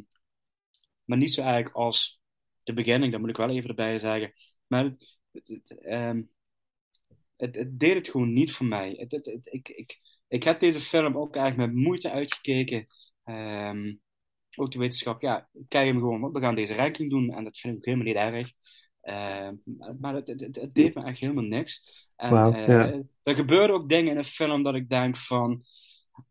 maar 1.05 1.17
niet 1.17 1.31
zo 1.31 1.41
eigenlijk 1.41 1.75
als 1.75 2.21
de 2.63 2.73
beginning, 2.73 3.11
dat 3.11 3.21
moet 3.21 3.29
ik 3.29 3.37
wel 3.37 3.49
even 3.49 3.69
erbij 3.69 3.97
zeggen. 3.99 4.33
Maar 4.67 4.83
het, 4.83 5.17
het, 5.31 5.79
ehm, 5.81 6.21
het, 7.37 7.55
het 7.55 7.79
deed 7.79 7.93
het 7.95 8.09
gewoon 8.09 8.33
niet 8.33 8.51
voor 8.51 8.65
mij. 8.65 8.93
Het- 9.09 9.27
ik, 9.43 9.69
ik, 9.69 9.99
ik 10.29 10.43
heb 10.43 10.59
deze 10.59 10.79
film 10.79 11.17
ook 11.17 11.35
eigenlijk 11.35 11.71
met 11.71 11.83
moeite 11.83 12.11
uitgekeken. 12.11 12.87
Ehm, 13.23 13.93
ook 14.55 14.71
de 14.71 14.79
wetenschap, 14.79 15.21
ja, 15.21 15.49
ik 15.53 15.65
kijk 15.67 15.87
hem 15.87 15.99
gewoon, 15.99 16.21
want 16.21 16.33
we 16.33 16.39
gaan 16.39 16.55
deze 16.55 16.75
ranking 16.75 17.09
doen 17.09 17.33
en 17.33 17.43
dat 17.43 17.57
vind 17.57 17.73
ik 17.73 17.79
ook 17.79 17.85
helemaal 17.85 18.05
niet 18.05 18.33
erg. 18.33 18.51
Ehm, 19.01 19.55
maar 19.99 20.13
het, 20.13 20.27
het, 20.27 20.69
deed 20.73 20.95
me 20.95 21.03
echt 21.03 21.19
helemaal 21.19 21.43
niks. 21.43 22.07
En 22.15 22.31
Wauw, 22.31 22.53
eh, 22.53 22.99
er 23.23 23.35
gebeuren 23.35 23.75
ook 23.75 23.89
dingen 23.89 24.11
in 24.11 24.17
een 24.17 24.25
film 24.25 24.63
dat 24.63 24.75
ik 24.75 24.89
denk 24.89 25.17
van, 25.17 25.63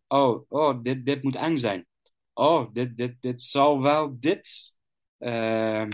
oh, 0.06 0.44
oh 0.48 0.82
dit, 0.82 1.06
dit 1.06 1.22
moet 1.22 1.36
eng 1.36 1.56
zijn. 1.56 1.86
Oh, 2.32 2.72
dit, 2.72 2.96
dit, 2.96 3.16
dit 3.20 3.42
zal 3.42 3.82
wel 3.82 4.16
dit, 4.18 4.74
ehm, 5.18 5.90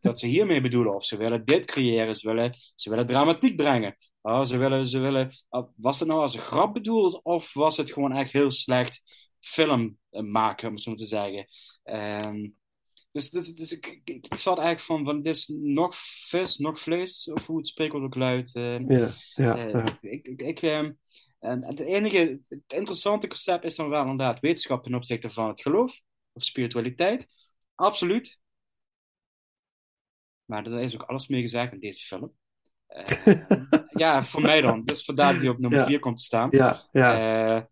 dat 0.00 0.18
ze 0.18 0.26
hiermee 0.26 0.60
bedoelen. 0.60 0.94
Of 0.94 1.04
ze 1.04 1.16
willen 1.16 1.44
dit 1.44 1.66
creëren, 1.66 2.14
ze 2.14 2.28
willen, 2.28 2.54
ze 2.74 2.90
willen 2.90 3.06
dramatiek 3.06 3.56
brengen. 3.56 3.96
Oh, 4.28 4.44
ze 4.44 4.56
willen, 4.56 4.86
ze 4.86 4.98
willen, 4.98 5.30
oh, 5.48 5.68
was 5.76 5.98
het 5.98 6.08
nou 6.08 6.20
als 6.20 6.34
een 6.34 6.40
grap 6.40 6.74
bedoeld 6.74 7.22
of 7.22 7.54
was 7.54 7.76
het 7.76 7.92
gewoon 7.92 8.12
echt 8.12 8.32
heel 8.32 8.50
slecht 8.50 9.02
film 9.40 9.98
eh, 10.10 10.22
maken, 10.22 10.68
om 10.68 10.74
het 10.74 10.82
zo 10.82 10.94
te 10.94 11.06
zeggen. 11.06 11.46
Ehm, 11.82 12.48
dus 13.12 13.30
dus, 13.30 13.54
dus 13.54 13.72
ik, 13.72 14.00
ik, 14.04 14.26
ik 14.26 14.34
zat 14.34 14.58
eigenlijk 14.58 14.86
van, 14.86 15.04
van 15.04 15.22
dit 15.22 15.34
is 15.34 15.48
nog 15.48 15.96
vis, 15.96 16.56
nog 16.56 16.80
vlees, 16.80 17.30
of 17.32 17.46
hoe 17.46 17.56
het 17.56 17.66
spreekwoord 17.66 18.04
ook 18.04 18.14
luidt. 18.14 18.50
Ja, 18.52 18.80
ja, 19.34 19.56
ja. 19.56 19.98
Ik, 20.00 20.26
ik, 20.26 20.42
ik, 20.42 20.62
ehm, 20.62 20.92
en 21.38 21.64
het 21.64 21.80
enige, 21.80 22.40
het 22.48 22.72
interessante 22.72 23.26
concept 23.26 23.64
is 23.64 23.76
dan 23.76 23.88
wel 23.88 24.02
inderdaad 24.02 24.40
wetenschap 24.40 24.82
ten 24.82 24.94
opzichte 24.94 25.30
van 25.30 25.48
het 25.48 25.60
geloof, 25.60 26.00
of 26.32 26.44
spiritualiteit. 26.44 27.28
Absoluut. 27.74 28.40
Maar 30.44 30.64
daar 30.64 30.82
is 30.82 30.94
ook 30.94 31.02
alles 31.02 31.28
mee 31.28 31.42
gezegd 31.42 31.72
in 31.72 31.80
deze 31.80 32.06
film. 32.06 32.37
Eh, 32.88 33.32
ja, 33.88 34.24
voor 34.24 34.40
mij 34.40 34.60
dan. 34.60 34.84
Dus 34.84 35.04
vandaar 35.04 35.32
dat 35.32 35.40
die 35.40 35.50
op 35.50 35.58
nummer 35.58 35.78
Ja. 35.78 35.84
4 35.86 35.98
komt 35.98 36.16
te 36.18 36.24
staan. 36.24 36.48
Ja, 36.50 36.88
ja. 36.92 37.56
Eh, 37.56 37.62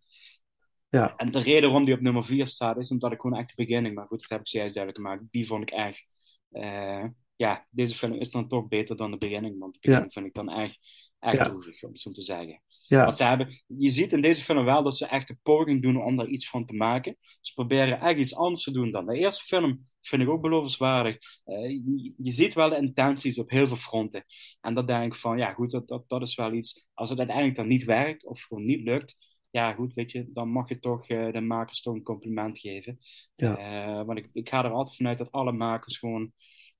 Ja. 0.90 1.16
En 1.16 1.30
de 1.32 1.38
reden 1.38 1.62
waarom 1.62 1.84
die 1.84 1.94
op 1.94 2.00
nummer 2.00 2.24
4 2.24 2.46
staat, 2.46 2.76
is 2.78 2.90
omdat 2.90 3.12
ik 3.12 3.20
gewoon 3.20 3.38
echt 3.38 3.48
de 3.56 3.64
beginning, 3.64 3.94
maar 3.94 4.06
goed, 4.06 4.20
dat 4.20 4.30
heb 4.30 4.40
ik 4.40 4.48
zojuist 4.48 4.74
duidelijk 4.74 5.04
gemaakt, 5.04 5.24
die 5.30 5.46
vond 5.46 5.62
ik 5.62 5.70
echt, 5.70 6.06
eh, 6.50 7.04
ja, 7.36 7.66
deze 7.70 7.94
film 7.94 8.12
is 8.12 8.30
dan 8.30 8.48
toch 8.48 8.68
beter 8.68 8.96
dan 8.96 9.10
de 9.10 9.16
beginning, 9.18 9.58
want 9.58 9.72
de 9.74 9.78
beginning 9.82 10.12
vind 10.12 10.26
ik 10.26 10.34
dan 10.34 10.50
echt, 10.50 10.78
echt 11.18 11.36
Ja. 11.36 11.44
droevig, 11.44 11.82
om 11.82 11.92
het 11.92 12.00
zo 12.00 12.10
te 12.10 12.22
zeggen. 12.22 12.62
Ja. 12.88 13.04
Want 13.04 13.16
ze 13.16 13.24
hebben, 13.24 13.48
je 13.66 13.88
ziet 13.88 14.12
in 14.12 14.20
deze 14.20 14.42
film 14.42 14.64
wel 14.64 14.82
dat 14.82 14.96
ze 14.96 15.06
echt 15.06 15.28
de 15.28 15.36
poging 15.42 15.82
doen 15.82 16.04
om 16.04 16.16
daar 16.16 16.26
iets 16.26 16.48
van 16.48 16.66
te 16.66 16.74
maken. 16.74 17.16
Ze 17.40 17.52
proberen 17.54 18.00
echt 18.00 18.18
iets 18.18 18.34
anders 18.34 18.62
te 18.62 18.70
doen 18.70 18.90
dan 18.90 19.06
de 19.06 19.18
eerste 19.18 19.44
film, 19.44 19.86
vind 20.00 20.22
ik 20.22 20.28
ook 20.28 20.42
belovenswaardig. 20.42 21.18
Eh, 21.44 21.70
je, 21.70 22.14
je 22.16 22.30
ziet 22.30 22.54
wel 22.54 22.68
de 22.68 22.76
intenties 22.76 23.38
op 23.38 23.50
heel 23.50 23.66
veel 23.66 23.76
fronten. 23.76 24.24
En 24.60 24.74
dan 24.74 24.86
denk 24.86 25.12
ik 25.12 25.18
van, 25.18 25.38
ja 25.38 25.52
goed, 25.52 25.70
dat, 25.70 25.88
dat, 25.88 26.04
dat 26.08 26.22
is 26.22 26.34
wel 26.34 26.52
iets, 26.52 26.86
als 26.94 27.10
het 27.10 27.18
uiteindelijk 27.18 27.56
dan 27.56 27.68
niet 27.68 27.84
werkt, 27.84 28.26
of 28.26 28.40
gewoon 28.42 28.64
niet 28.64 28.82
lukt, 28.82 29.16
ja 29.50 29.72
goed, 29.72 29.94
weet 29.94 30.12
je, 30.12 30.30
dan 30.32 30.48
mag 30.48 30.68
je 30.68 30.78
toch 30.78 31.08
eh, 31.08 31.32
de 31.32 31.40
makers 31.40 31.80
toch 31.80 31.94
een 31.94 32.02
compliment 32.02 32.58
geven. 32.58 32.98
Ja. 33.34 33.56
Eh, 33.56 34.06
want 34.06 34.18
ik, 34.18 34.28
ik 34.32 34.48
ga 34.48 34.64
er 34.64 34.70
altijd 34.70 34.96
vanuit 34.96 35.18
dat 35.18 35.32
alle 35.32 35.52
makers 35.52 35.98
gewoon, 35.98 36.32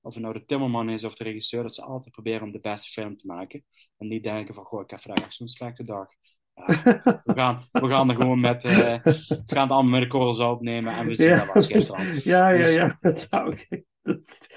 of 0.07 0.13
het 0.13 0.23
nou 0.23 0.33
de 0.33 0.45
timmerman 0.45 0.89
is 0.89 1.03
of 1.03 1.15
de 1.15 1.23
regisseur, 1.23 1.63
dat 1.63 1.75
ze 1.75 1.81
altijd 1.81 2.13
proberen 2.13 2.41
om 2.41 2.51
de 2.51 2.59
beste 2.59 2.89
film 2.89 3.17
te 3.17 3.25
maken. 3.25 3.63
En 3.97 4.07
niet 4.07 4.23
denken 4.23 4.53
van, 4.53 4.63
goh, 4.63 4.81
ik 4.81 4.89
heb 4.89 5.01
vandaag 5.01 5.33
zo'n 5.33 5.47
slechte 5.47 5.83
dag. 5.83 6.07
Ja, 6.53 7.21
we, 7.23 7.33
gaan, 7.33 7.63
we 7.71 7.87
gaan 7.87 8.09
er 8.09 8.15
gewoon 8.15 8.39
met, 8.39 8.63
eh, 8.63 9.03
we 9.03 9.43
gaan 9.45 9.61
het 9.61 9.71
allemaal 9.71 9.83
met 9.83 10.01
de 10.01 10.07
korrels 10.07 10.39
opnemen 10.39 10.93
en 10.93 11.07
we 11.07 11.13
zien 11.13 11.29
wel 11.29 11.45
wat 11.45 11.65
gisteren. 11.65 12.19
ja, 12.23 12.49
ja, 12.49 12.57
Dus- 12.57 12.73
ja, 12.73 12.97
dat 13.01 13.19
zou 13.19 13.55
ik. 13.67 13.83
Dat, 14.01 14.47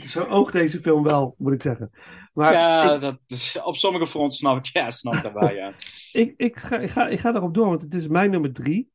zo 0.00 0.24
oogt 0.24 0.52
deze 0.52 0.80
film 0.80 1.02
wel, 1.02 1.34
moet 1.38 1.52
ik 1.52 1.62
zeggen. 1.62 1.90
Maar 2.32 2.52
ja, 2.52 2.94
ik, 2.94 3.00
dat, 3.00 3.20
op 3.64 3.76
sommige 3.76 4.06
fronten 4.06 4.38
snap 4.38 4.56
ik, 4.56 4.66
ja, 4.66 4.90
snap 4.90 5.14
ik 5.14 5.22
dat 5.22 5.32
wel, 5.32 5.50
ja. 5.50 5.72
ik, 6.12 6.34
ik, 6.36 6.56
ga, 6.56 6.78
ik, 6.78 6.90
ga, 6.90 7.08
ik 7.08 7.20
ga 7.20 7.32
daarop 7.32 7.54
door, 7.54 7.68
want 7.68 7.82
het 7.82 7.94
is 7.94 8.08
mijn 8.08 8.30
nummer 8.30 8.52
drie. 8.52 8.90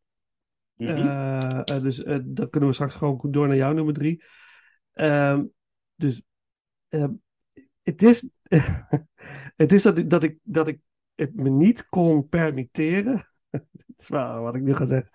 Mhm. 0.76 0.90
Eh, 0.90 1.60
eh, 1.60 1.84
dus 1.84 2.04
dan 2.26 2.50
kunnen 2.50 2.70
we 2.70 2.76
straks 2.76 2.96
gewoon 2.96 3.20
door 3.22 3.48
naar 3.48 3.58
jouw 3.58 3.74
nummer 3.74 3.94
drie. 3.94 4.24
Ehm, 4.94 5.44
dus 6.00 6.22
ehm, 6.90 7.14
het 7.84 8.04
is, 8.04 8.30
het 9.62 9.72
is 9.72 9.82
dat, 9.82 9.98
ik, 9.98 10.10
dat, 10.10 10.24
ik, 10.24 10.40
dat 10.44 10.68
ik 10.68 10.80
het 11.16 11.36
me 11.36 11.50
niet 11.50 11.90
kon 11.90 12.28
permitteren. 12.28 13.28
Dit 13.72 13.94
is 13.98 14.08
wel 14.08 14.42
wat 14.42 14.56
ik 14.56 14.62
nu 14.62 14.76
ga 14.76 14.86
zeggen. 14.86 15.12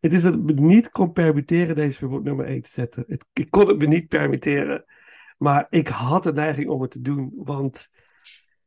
Het 0.00 0.12
is 0.12 0.22
dat 0.22 0.34
ik 0.34 0.42
me 0.42 0.52
niet 0.52 0.90
kon 0.90 1.12
permitteren 1.12 1.74
deze 1.74 1.98
film 1.98 2.14
op 2.14 2.24
nummer 2.24 2.46
1 2.46 2.62
te 2.62 2.70
zetten. 2.70 3.04
Het, 3.06 3.26
ik 3.32 3.50
kon 3.50 3.68
het 3.68 3.78
me 3.78 3.86
niet 3.86 4.08
permitteren. 4.08 4.84
Maar 5.38 5.66
ik 5.70 5.88
had 5.88 6.22
de 6.22 6.32
neiging 6.32 6.68
om 6.68 6.82
het 6.82 6.90
te 6.90 7.00
doen. 7.00 7.32
Want 7.34 7.90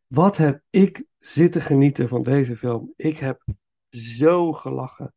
wat 0.07 0.37
heb 0.37 0.61
ik 0.69 1.05
zitten 1.19 1.61
genieten 1.61 2.07
van 2.07 2.23
deze 2.23 2.57
film? 2.57 2.93
Ik 2.95 3.17
heb 3.17 3.43
zo 3.89 4.53
gelachen. 4.53 5.13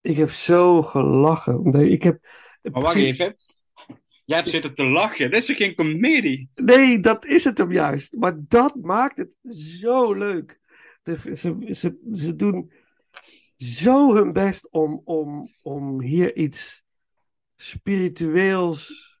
Ik 0.00 0.16
heb 0.16 0.30
zo 0.30 0.82
gelachen. 0.82 1.72
Ik 1.72 2.02
heb, 2.02 2.26
Maar 2.62 2.82
wacht 2.82 2.94
even. 2.94 3.36
Jij 4.28 4.36
hebt 4.36 4.50
zitten 4.50 4.74
te 4.74 4.84
lachen. 4.84 5.30
Dit 5.30 5.48
is 5.48 5.56
geen 5.56 5.74
comedie? 5.74 6.50
Nee, 6.54 7.00
dat 7.00 7.24
is 7.24 7.44
het 7.44 7.58
hem 7.58 7.72
juist. 7.72 8.16
Maar 8.16 8.34
dat 8.38 8.74
maakt 8.74 9.16
het 9.16 9.36
zo 9.54 10.12
leuk. 10.12 10.60
De, 11.02 11.16
ze, 11.16 11.66
ze, 11.70 11.98
ze 12.12 12.36
doen 12.36 12.72
zo 13.56 14.14
hun 14.14 14.32
best 14.32 14.70
om, 14.70 15.00
om, 15.04 15.48
om 15.62 16.00
hier 16.02 16.36
iets 16.36 16.82
spiritueels 17.56 19.18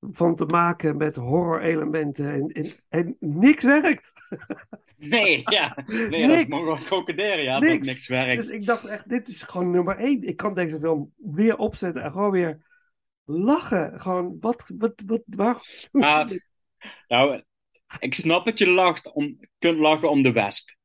van 0.00 0.36
te 0.36 0.44
maken 0.44 0.96
met 0.96 1.16
horror-elementen. 1.16 2.32
En, 2.32 2.46
en, 2.48 2.72
en 2.88 3.16
niks 3.18 3.64
werkt. 3.64 4.12
Nee, 4.96 5.42
ja. 5.44 5.76
Nee, 5.86 6.08
Niks. 6.08 6.48
dat 6.48 6.48
dat 7.60 7.70
Niks. 7.70 7.86
niks 7.86 8.08
werkt. 8.08 8.40
Dus 8.40 8.50
ik 8.50 8.66
dacht 8.66 8.84
echt, 8.84 9.08
dit 9.08 9.28
is 9.28 9.42
gewoon 9.42 9.70
nummer 9.70 9.96
één. 9.96 10.22
Ik 10.22 10.36
kan 10.36 10.54
deze 10.54 10.78
film 10.78 11.12
weer 11.16 11.56
opzetten 11.56 12.02
en 12.02 12.12
gewoon 12.12 12.30
weer 12.30 12.62
lachen. 13.24 14.00
Gewoon, 14.00 14.36
wat, 14.40 14.72
wat, 14.78 15.02
wat, 15.06 15.22
waar? 15.26 15.62
Maar, 15.92 16.28
nou, 17.08 17.42
ik 17.98 18.14
snap 18.14 18.44
dat 18.44 18.58
je 18.58 18.68
lacht 18.70 19.12
om, 19.12 19.38
kunt 19.58 19.78
lachen 19.78 20.10
om 20.10 20.22
de 20.22 20.32
wesp. 20.32 20.76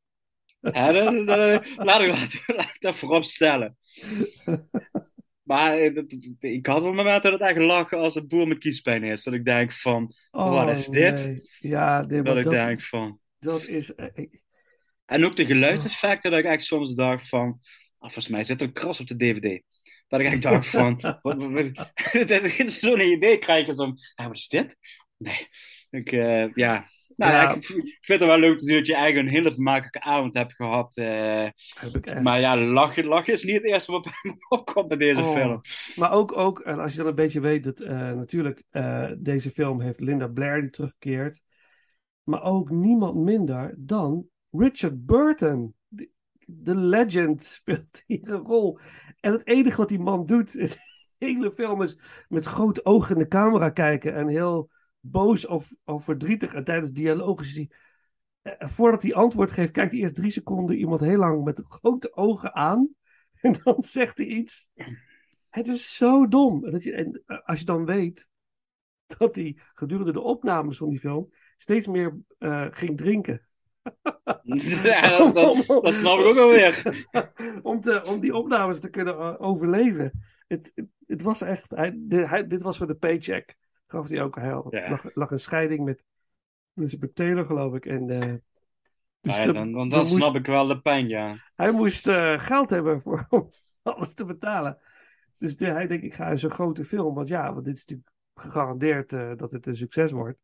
Hè, 0.59 0.93
dat- 0.93 1.25
dat- 1.25 1.67
laat, 1.75 2.01
ik, 2.01 2.07
laat, 2.07 2.33
ik- 2.33 2.43
laat 2.47 2.69
ik 2.69 2.79
dat 2.79 2.95
voorop 2.97 3.23
stellen. 3.23 3.77
Maar 5.43 5.77
eh, 5.77 6.03
ik 6.39 6.65
had 6.65 6.81
wel 6.81 6.93
momenten 6.93 7.31
dat 7.31 7.39
ik 7.41 7.47
echt 7.47 7.57
lachen 7.65 7.97
als 7.97 8.15
een 8.15 8.27
boer 8.27 8.47
met 8.47 8.57
kiespijn 8.57 9.03
is. 9.03 9.23
Dat 9.23 9.33
ik 9.33 9.45
denk 9.45 9.71
van, 9.71 10.13
wat 10.31 10.69
is 10.71 10.87
dit? 10.87 11.19
Oh, 11.19 11.25
nee. 11.25 11.41
Ja, 11.59 12.01
nee, 12.01 12.21
Dat 12.21 12.37
ik 12.37 12.43
dat, 12.43 12.53
denk 12.53 12.81
van... 12.81 13.19
dat 13.39 13.65
is... 13.67 13.95
eh, 13.95 14.07
ik- 14.13 14.41
En 15.05 15.25
ook 15.25 15.35
de 15.35 15.45
geluidseffecten, 15.45 16.31
dat 16.31 16.39
ik 16.39 16.45
echt 16.45 16.63
soms 16.63 16.95
dacht 16.95 17.29
van... 17.29 17.47
Ah, 17.97 18.09
volgens 18.09 18.27
mij 18.27 18.43
zit 18.43 18.61
er 18.61 18.67
een 18.67 18.73
kras 18.73 18.99
op 18.99 19.07
de 19.07 19.15
DVD. 19.15 19.61
Dat 20.10 20.20
ik 20.20 20.41
dacht 20.41 20.68
van... 20.68 20.99
zo'n 22.68 22.99
idee 23.01 23.38
krijg 23.38 23.76
van... 23.76 23.97
Ah, 24.16 24.26
wat 24.28 24.36
is 24.36 24.47
dit? 24.47 24.78
Nee. 25.18 25.47
Ik, 25.89 26.12
eh, 26.12 26.53
ja... 26.53 26.86
Nou, 27.16 27.34
Ja. 27.34 27.49
ik, 27.49 27.55
ik 27.70 27.97
vind 28.01 28.20
het 28.20 28.30
wel 28.30 28.39
leuk 28.39 28.57
te 28.60 28.66
zien 28.66 28.78
dat 28.78 28.88
je 28.88 28.95
eigenlijk 28.95 29.28
een 29.28 29.34
hele 29.34 29.53
vermakelijke 29.53 30.01
avond 30.01 30.34
hebt 30.34 30.53
gehad. 30.53 30.95
eh. 30.97 31.47
Heb 31.80 31.95
ik 31.95 32.05
echt. 32.05 32.22
maar 32.22 32.39
ja, 32.39 32.57
lachen, 32.57 33.05
lachen 33.05 33.34
is 33.34 33.43
niet 33.43 33.55
het 33.55 33.66
eerste 33.66 33.91
wat 33.91 34.03
bij 34.03 34.14
me 34.32 34.36
opkomt 34.49 34.88
bij 34.88 34.97
deze 34.97 35.22
Oh. 35.22 35.32
film. 35.34 35.62
Maar 35.95 36.12
ook, 36.12 36.38
ook, 36.38 36.60
en 36.60 36.80
als 36.80 36.91
je 36.91 36.97
dan 36.97 37.07
een 37.07 37.16
beetje 37.16 37.39
weet 37.39 37.64
dat 37.64 37.80
eh, 37.80 38.12
natuurlijk 38.12 38.64
deze 39.18 39.51
film 39.51 39.82
heeft 39.82 39.99
Linda 39.99 40.28
Blair 40.28 40.62
die 40.62 40.70
terugkeert. 40.70 41.41
Maar 42.24 42.43
ook 42.43 42.70
niemand 42.70 43.16
minder 43.16 43.74
dan 43.78 44.28
Richard 44.51 45.05
Burton. 45.05 45.76
De 46.45 46.76
legend 46.76 47.43
speelt 47.43 48.03
hier 48.05 48.30
een 48.30 48.43
rol. 48.45 48.80
En 49.20 49.32
het 49.32 49.47
enige 49.47 49.78
wat 49.78 49.89
die 49.89 49.99
man 49.99 50.26
doet 50.26 50.55
in 50.55 50.67
de 50.67 50.78
hele 51.17 51.51
film 51.51 51.82
is 51.82 51.97
met 52.28 52.45
grote 52.45 52.86
ogen 52.86 53.15
in 53.15 53.22
de 53.22 53.28
camera 53.28 53.70
kijken. 53.70 54.15
En 54.15 54.28
heel 54.28 54.70
boos 54.99 55.47
of, 55.47 55.74
of 55.84 56.03
verdrietig. 56.03 56.53
En 56.53 56.63
tijdens 56.63 56.91
dialoog 56.91 57.41
is 57.41 57.55
hij... 57.55 57.70
eh, 58.41 58.67
voordat 58.67 59.03
hij 59.03 59.13
antwoord 59.13 59.51
geeft, 59.51 59.72
kijkt 59.72 59.91
hij 59.91 60.01
eerst 60.01 60.15
drie 60.15 60.32
seconden 60.32 60.78
iemand 60.78 61.01
heel 61.01 61.17
lang 61.17 61.43
met 61.43 61.61
grote 61.67 62.15
ogen 62.15 62.55
aan. 62.55 62.89
En 63.41 63.55
dan 63.63 63.84
zegt 63.84 64.17
hij 64.17 64.28
iets. 64.28 64.67
Het 65.49 65.67
is 65.67 65.95
zo 65.95 66.28
dom. 66.28 66.65
En 66.65 67.24
eh, 67.26 67.38
als 67.45 67.59
je 67.59 67.65
dan 67.65 67.86
weet 67.86 68.30
dat 69.17 69.36
hij 69.36 69.57
gedurende 69.74 70.11
de 70.11 70.22
opnames 70.22 70.78
van 70.78 70.89
die 70.89 70.99
film 70.99 71.34
steeds 71.57 71.88
meer 71.88 72.17
eh, 72.38 72.67
ging 72.72 72.97
drinken. 72.97 73.48
Ja, 74.83 75.17
dat, 75.17 75.35
dat, 75.35 75.65
dat 75.83 75.93
snap 75.93 76.19
ik 76.19 76.25
ook 76.25 76.35
wel 76.35 76.49
weer. 76.49 77.05
om, 77.63 77.79
te, 77.79 78.03
om 78.05 78.19
die 78.19 78.35
opnames 78.35 78.79
te 78.79 78.89
kunnen 78.89 79.17
eh, 79.17 79.35
overleven. 79.37 80.11
Het, 80.47 80.71
het, 80.75 80.87
het 81.07 81.21
was 81.21 81.41
echt. 81.41 81.69
Hij, 81.69 81.93
de- 81.97 82.27
hij- 82.27 82.47
dit 82.47 82.61
was 82.61 82.77
voor 82.77 82.87
de 82.87 82.95
paycheck. 82.95 83.55
Gaf 83.87 84.09
hij 84.09 84.23
ook. 84.23 84.37
Ja. 84.69 84.89
lag, 84.89 85.05
lag 85.13 85.31
een 85.31 85.39
scheiding 85.39 85.85
met 85.85 86.03
Elizabeth 86.75 87.15
Taylor, 87.15 87.45
geloof 87.45 87.73
ik. 87.75 87.85
En, 87.85 88.09
eh, 88.09 88.33
dus 89.21 89.37
Ja, 89.37 89.45
de- 89.45 89.53
dan, 89.53 89.71
dan, 89.71 89.89
dan 89.89 90.05
snap 90.05 90.19
moest- 90.19 90.35
ik 90.35 90.45
wel 90.45 90.67
de 90.67 90.81
pijn, 90.81 91.07
ja. 91.07 91.35
hij 91.55 91.71
moest 91.71 92.07
eh, 92.07 92.39
geld 92.39 92.69
hebben 92.69 93.01
voor, 93.01 93.25
om 93.29 93.51
alles 93.83 94.13
te 94.13 94.25
betalen. 94.25 94.77
Dus 95.37 95.57
de- 95.57 95.65
hij 95.65 95.87
denkt, 95.87 96.03
ik 96.03 96.13
ga 96.13 96.27
in 96.29 96.37
zo'n 96.39 96.49
grote 96.49 96.83
film. 96.83 97.15
Want 97.15 97.27
ja, 97.27 97.53
want 97.53 97.65
dit 97.65 97.77
is 97.77 97.85
natuurlijk 97.85 98.09
gegarandeerd 98.35 99.09
dat 99.39 99.51
het 99.51 99.67
een 99.67 99.75
succes 99.75 100.11
wordt. 100.11 100.39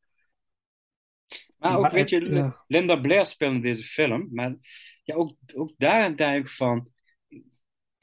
Maar 1.57 1.75
ook, 1.75 1.81
Maar 1.81 1.91
weet 1.93 2.09
je, 2.09 2.29
ja. 2.29 2.63
Linda 2.67 2.95
Blair 2.95 3.25
speelt 3.25 3.53
in 3.53 3.61
deze 3.61 3.83
film. 3.83 4.29
Maar 4.31 4.55
ja, 5.03 5.15
ook, 5.15 5.35
ook 5.55 5.71
daarin 5.77 6.15
denk 6.15 6.45
ik 6.45 6.51
van... 6.51 6.87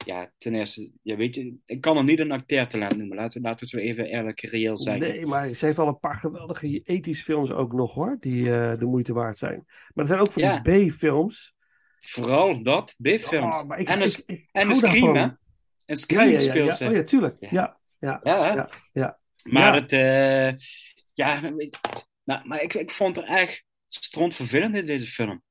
Ja, 0.05 0.31
ten 0.37 0.55
eerste, 0.55 0.91
ja, 1.01 1.15
weet 1.15 1.35
je, 1.35 1.55
ik 1.65 1.81
kan 1.81 1.97
er 1.97 2.03
niet 2.03 2.19
een 2.19 2.31
acteertalent 2.31 2.97
noemen. 2.97 3.17
Laten 3.17 3.41
laten 3.41 3.59
we 3.59 3.75
het 3.77 3.83
zo 3.83 3.89
even 3.89 4.05
eerlijk 4.05 4.41
reëel 4.41 4.77
zeggen. 4.77 5.01
Nee, 5.09 5.25
maar 5.25 5.53
ze 5.53 5.65
heeft 5.65 5.79
al 5.79 5.87
een 5.87 5.99
paar 5.99 6.15
geweldige 6.15 6.81
ethische 6.83 7.23
films 7.23 7.51
ook 7.51 7.73
nog 7.73 7.93
hoor. 7.93 8.17
Die 8.19 8.53
eh, 8.53 8.79
de 8.79 8.85
moeite 8.85 9.13
waard 9.13 9.37
zijn. 9.37 9.63
Maar 9.65 9.91
er 9.93 10.07
zijn 10.07 10.19
ook 10.19 10.31
van 10.31 10.41
Ja. 10.43 10.59
die 10.59 10.87
B-films. 10.91 11.53
Vooral 11.97 12.63
dat, 12.63 12.95
B-films. 13.01 13.61
Oh, 13.61 13.71
en 13.71 13.79
ik- 13.79 13.87
de, 13.87 14.23
ik 14.25 14.49
en 14.51 14.67
hou 14.67 14.77
Scream, 14.77 15.15
hè? 15.15 15.21
En 15.21 15.37
Ja, 15.85 15.95
Scream 15.95 16.27
ja, 16.27 16.31
ja, 16.33 16.39
speelt 16.39 16.67
ja. 16.69 16.75
ze. 16.75 16.87
Oh 16.87 16.93
ja, 16.93 17.03
tuurlijk. 17.03 17.35
Ja. 17.39 17.79
Ja, 17.99 18.19
ja. 18.93 19.19
Maar 19.43 19.75
het, 19.75 19.91
eh, 19.91 20.53
ja, 21.13 21.39
nou, 22.23 22.47
maar 22.47 22.61
ik, 22.61 22.73
ik 22.73 22.91
vond 22.91 23.17
er 23.17 23.23
echt 23.23 23.63
vervelend 24.11 24.75
in 24.75 24.85
deze 24.85 25.07
film. 25.07 25.43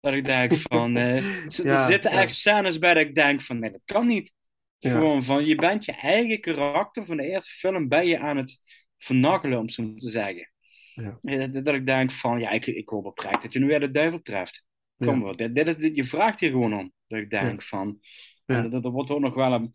Dat 0.00 0.12
ik 0.12 0.24
denk 0.24 0.54
van, 0.54 0.92
z- 1.50 1.58
er 1.58 1.66
Ja, 1.66 1.86
zitten 1.86 2.10
echt 2.10 2.34
scènes 2.34 2.78
bij 2.78 2.94
dat 2.94 3.02
ik 3.02 3.14
denk 3.14 3.42
van, 3.42 3.58
nee, 3.58 3.70
dat 3.70 3.80
kan 3.84 4.06
niet. 4.06 4.34
Gewoon 4.78 5.22
van, 5.22 5.44
je 5.46 5.54
bent 5.54 5.84
je 5.84 5.92
eigen 5.92 6.40
karakter 6.40 7.06
van 7.06 7.16
de 7.16 7.22
eerste 7.26 7.50
film 7.50 7.88
ben 7.88 8.06
je 8.06 8.18
aan 8.18 8.36
het 8.36 8.58
vernakkelen, 8.96 9.58
om 9.58 9.68
zo 9.68 9.94
te 9.94 10.08
zeggen. 10.08 10.52
Ja. 10.94 11.18
Eh, 11.22 11.52
Dat, 11.52 11.64
dat 11.64 11.74
ik 11.74 11.86
denk 11.86 12.10
van, 12.12 12.40
ja, 12.40 12.50
ik, 12.50 12.66
ik 12.66 12.88
hoop 12.88 13.04
oprecht 13.04 13.42
dat 13.42 13.52
je 13.52 13.58
nu 13.58 13.66
weer 13.66 13.80
de 13.80 13.90
duivel 13.90 14.22
treft. 14.22 14.64
Kom 14.96 15.18
Ja. 15.18 15.22
wel, 15.24 15.36
dit, 15.36 15.54
dit 15.54 15.66
is, 15.66 15.76
dit, 15.76 15.96
je 15.96 16.04
vraagt 16.04 16.40
hier 16.40 16.50
gewoon 16.50 16.74
om. 16.74 16.92
Dat 17.06 17.18
ik 17.20 17.30
denk 17.30 17.62
van, 17.62 18.00
Ja. 18.46 18.60
dat, 18.60 18.82
dat 18.82 18.92
wordt 18.92 19.10
ook 19.10 19.20
nog 19.20 19.34
wel 19.34 19.52
een... 19.52 19.72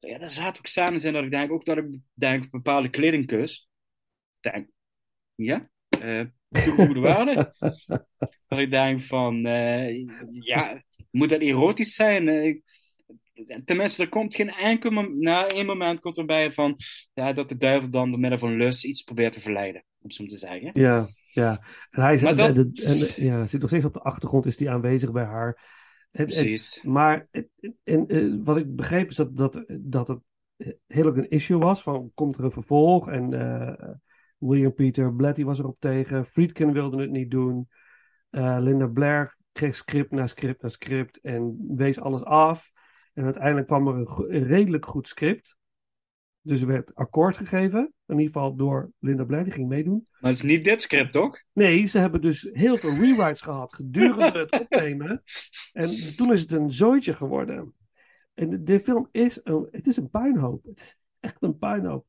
Ja, 0.00 0.20
er 0.20 0.30
zaten 0.30 0.58
ook 0.58 0.66
scènes 0.66 1.04
in 1.04 1.12
dat 1.12 1.24
ik 1.24 1.30
denk, 1.30 1.52
ook 1.52 1.64
dat 1.64 1.76
ik 1.78 1.96
denk, 2.14 2.50
bepaalde 2.50 2.88
kledingkus. 2.88 3.68
Denk, 4.40 4.68
ja, 5.44 5.68
eh 5.88 6.24
toegevoegde 6.48 7.00
waarde. 7.00 7.54
Dat 8.48 8.58
ik 8.58 8.70
denk 8.70 9.00
van, 9.00 9.46
eh, 9.46 10.04
ja, 10.30 10.82
moet 11.10 11.28
dat 11.28 11.40
erotisch 11.40 11.94
zijn? 11.94 12.28
Eh, 12.28 12.58
tenminste, 13.64 14.02
er 14.02 14.08
komt 14.08 14.34
geen 14.34 14.50
enkel 14.50 14.90
moment, 14.90 15.18
na 15.18 15.46
één 15.46 15.66
moment 15.66 16.00
komt 16.00 16.18
erbij 16.18 16.52
van, 16.52 16.76
ja, 17.14 17.32
dat 17.32 17.48
de 17.48 17.56
duivel 17.56 17.90
dan 17.90 18.10
door 18.10 18.20
middel 18.20 18.38
van 18.38 18.56
lust 18.56 18.84
iets 18.84 19.02
probeert 19.02 19.32
te 19.32 19.40
verleiden, 19.40 19.84
om 20.00 20.10
zo 20.10 20.26
te 20.26 20.36
zeggen. 20.36 20.70
Ja, 20.72 21.08
ja. 21.32 21.64
En 21.90 22.02
hij 22.02 22.34
dat- 22.34 22.56
en, 22.56 23.24
ja, 23.24 23.46
zit 23.46 23.60
nog 23.60 23.70
steeds 23.70 23.84
op 23.84 23.92
de 23.92 24.00
achtergrond, 24.00 24.46
is 24.46 24.56
die 24.56 24.70
aanwezig 24.70 25.12
bij 25.12 25.24
haar. 25.24 25.76
Precies. 26.10 26.82
maar 26.82 27.28
en, 27.30 27.50
en, 27.84 28.06
eh, 28.06 28.34
wat 28.42 28.56
ik 28.56 28.76
begreep 28.76 29.10
is 29.10 29.16
dat, 29.16 29.36
dat, 29.36 29.64
dat 29.80 30.08
het 30.08 30.20
heel 30.86 31.06
erg 31.06 31.16
een 31.16 31.30
issue 31.30 31.58
was 31.58 31.82
van 31.82 32.10
komt 32.14 32.36
er 32.36 32.44
een 32.44 32.50
vervolg 32.50 33.08
en 33.08 33.30
William 34.38 34.74
Peter 34.74 35.14
Blatty 35.14 35.44
was 35.44 35.58
erop 35.58 35.76
tegen, 35.80 36.26
Friedkin 36.26 36.72
wilde 36.72 37.00
het 37.00 37.10
niet 37.10 37.30
doen, 37.30 37.68
Eh, 38.30 38.56
Linda 38.60 38.86
Blair 38.86 39.36
kreeg 39.52 39.76
script 39.76 40.10
na 40.10 40.26
script 40.26 40.62
na 40.62 40.68
script 40.68 41.20
en 41.20 41.64
wees 41.76 42.00
alles 42.00 42.22
af. 42.24 42.70
En 43.14 43.24
uiteindelijk 43.24 43.66
kwam 43.66 43.88
er 43.88 43.94
een, 43.94 44.44
redelijk 44.44 44.86
goed 44.86 45.08
script. 45.08 45.56
Dus 46.40 46.60
er 46.60 46.66
werd 46.66 46.94
akkoord 46.94 47.36
gegeven, 47.36 47.92
in 48.06 48.18
ieder 48.18 48.32
geval 48.32 48.56
door 48.56 48.90
Linda 48.98 49.24
Blair, 49.24 49.44
die 49.44 49.52
ging 49.52 49.68
meedoen. 49.68 50.06
Maar 50.20 50.30
het 50.30 50.40
is 50.40 50.50
niet 50.50 50.64
dit 50.64 50.82
script, 50.82 51.12
toch? 51.12 51.42
Nee, 51.52 51.86
ze 51.86 51.98
hebben 51.98 52.20
dus 52.20 52.48
heel 52.52 52.76
veel 52.76 52.94
rewrites 52.94 53.40
gehad 53.40 53.74
gedurende 53.74 54.38
het 54.38 54.52
opnemen. 54.60 55.22
En 55.72 56.16
toen 56.16 56.32
is 56.32 56.40
het 56.40 56.52
een 56.52 56.70
zooitje 56.70 57.12
geworden. 57.12 57.74
En 58.34 58.50
de, 58.50 58.62
de 58.62 58.80
film 58.80 59.08
is 59.10 59.40
een, 59.42 59.68
het 59.70 59.86
is 59.86 59.96
een 59.96 60.10
puinhoop. 60.10 60.64
Het 60.64 60.80
is 60.80 60.96
echt 61.20 61.42
een 61.42 61.58
puinhoop. 61.58 62.06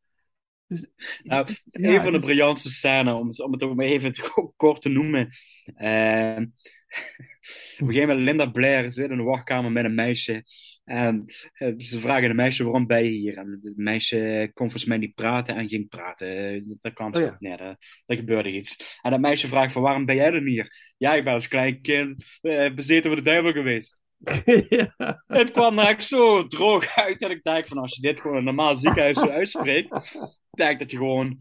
Dus, 0.70 0.86
Nou, 1.24 1.48
ja, 1.66 1.90
een 1.96 2.02
van 2.02 2.12
de 2.12 2.18
is- 2.18 2.24
briljantste 2.24 2.70
scènes, 2.70 3.42
om, 3.42 3.52
het- 3.52 3.62
om 3.62 3.82
even 3.82 4.14
kort 4.58 4.82
te 4.82 4.90
noemen. 4.90 5.30
Ehm, 5.76 6.42
op 7.80 7.88
een 7.88 7.94
gegeven 7.94 8.08
moment 8.08 8.20
Linda 8.26 8.46
Blair 8.46 8.92
zit 8.92 9.10
in 9.10 9.18
de 9.18 9.24
wachtkamer 9.24 9.72
met 9.72 9.86
een 9.86 9.96
meisje. 9.96 10.44
En 10.84 11.24
eh, 11.54 11.74
ze 11.78 12.00
vragen 12.00 12.28
de 12.28 12.34
meisje 12.34 12.64
waarom 12.64 12.88
ben 12.88 13.04
je 13.04 13.10
hier? 13.10 13.38
En 13.38 13.60
het 13.62 13.78
meisje 13.78 14.50
kon 14.54 14.66
volgens 14.70 14.86
mij 14.86 14.98
niet 14.98 15.16
praten 15.16 15.56
en 15.56 15.70
ging 15.70 15.90
praten. 15.90 16.64
Dat, 16.80 16.94
kwam 16.94 17.14
Oh 17.16 17.22
ja. 17.40 17.78
gebeurde 18.06 18.52
iets. 18.52 19.00
En 19.02 19.12
dat 19.12 19.20
meisje 19.20 19.48
vraagt 19.48 19.74
van 19.74 19.82
waarom 19.82 20.06
ben 20.06 20.16
jij 20.16 20.32
dan 20.32 20.46
hier? 20.46 20.94
Ja, 20.98 21.14
ik 21.14 21.24
ben 21.24 21.34
als 21.34 21.48
klein 21.48 21.82
kind 21.82 22.24
eh, 22.42 22.74
bezeten 22.74 23.08
voor 23.12 23.16
de 23.24 23.30
duivel 23.30 23.52
geweest. 23.52 24.02
ja. 24.70 25.24
Het 25.28 25.52
kwam 25.52 25.80
er 25.80 25.88
echt 25.88 26.04
zo 26.04 26.46
droog 26.46 26.96
uit 26.96 27.20
dat 27.20 27.32
ik 27.32 27.44
denk 27.44 27.68
van 27.68 27.78
als 27.78 27.96
je 27.96 28.02
dit 28.02 28.20
gewoon 28.20 28.34
in 28.38 28.48
een 28.48 28.56
normaal 28.56 28.76
ziekenhuis 28.76 29.20
zo 29.20 29.30
uitspreekt, 29.30 29.90
denk 30.60 30.80
dat 30.80 30.92
je 30.92 30.98
gewoon, 30.98 31.38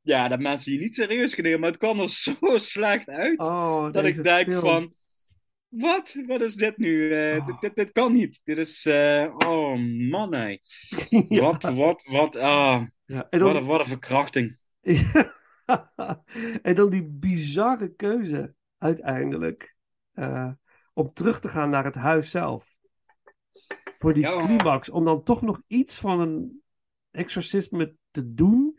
ja, 0.00 0.28
dat 0.28 0.40
mensen 0.40 0.72
je 0.72 0.78
niet 0.78 0.94
serieus 0.94 1.34
kunnen 1.34 1.60
maar 1.60 1.68
het 1.68 1.78
kwam 1.78 2.00
er 2.00 2.08
zo 2.26 2.34
slecht 2.56 3.08
uit 3.08 3.38
Oh, 3.38 3.92
dat 3.92 4.04
ik 4.04 4.22
denk 4.22 4.46
film. 4.52 4.60
van, 4.60 4.94
wat? 5.68 6.16
Wat 6.26 6.40
is 6.40 6.54
dit 6.54 6.76
nu? 6.76 7.14
Eh, 7.14 7.36
Oh. 7.38 7.46
dit, 7.46 7.60
dit, 7.60 7.74
dit 7.74 7.92
kan 7.92 8.12
niet. 8.12 8.40
Dit 8.44 8.58
is, 8.58 8.86
eh, 8.86 9.34
oh 9.36 9.76
man. 10.10 10.30
Ja. 11.28 11.40
Wat, 11.40 11.62
wat, 11.62 12.02
wat, 12.02 12.36
ah, 12.36 12.82
Ja, 13.04 13.26
en 13.30 13.38
dan 13.38 13.48
wat, 13.52 13.56
een, 13.56 13.64
wat 13.64 13.80
een 13.80 13.86
verkrachting. 13.86 14.58
en 16.62 16.74
dan 16.74 16.90
die 16.90 17.04
bizarre 17.04 17.94
keuze 17.94 18.54
uiteindelijk 18.78 19.74
eh, 20.12 20.50
om 20.94 21.12
terug 21.12 21.40
te 21.40 21.48
gaan 21.48 21.70
naar 21.70 21.84
het 21.84 21.94
huis 21.94 22.30
zelf. 22.30 22.70
Voor 23.98 24.14
die 24.14 24.22
Ja. 24.22 24.36
climax, 24.36 24.90
om 24.90 25.04
dan 25.04 25.22
toch 25.22 25.42
nog 25.42 25.62
iets 25.66 25.98
van 25.98 26.20
een 26.20 26.62
exorcisme 27.10 27.94
te 28.12 28.34
doen. 28.34 28.78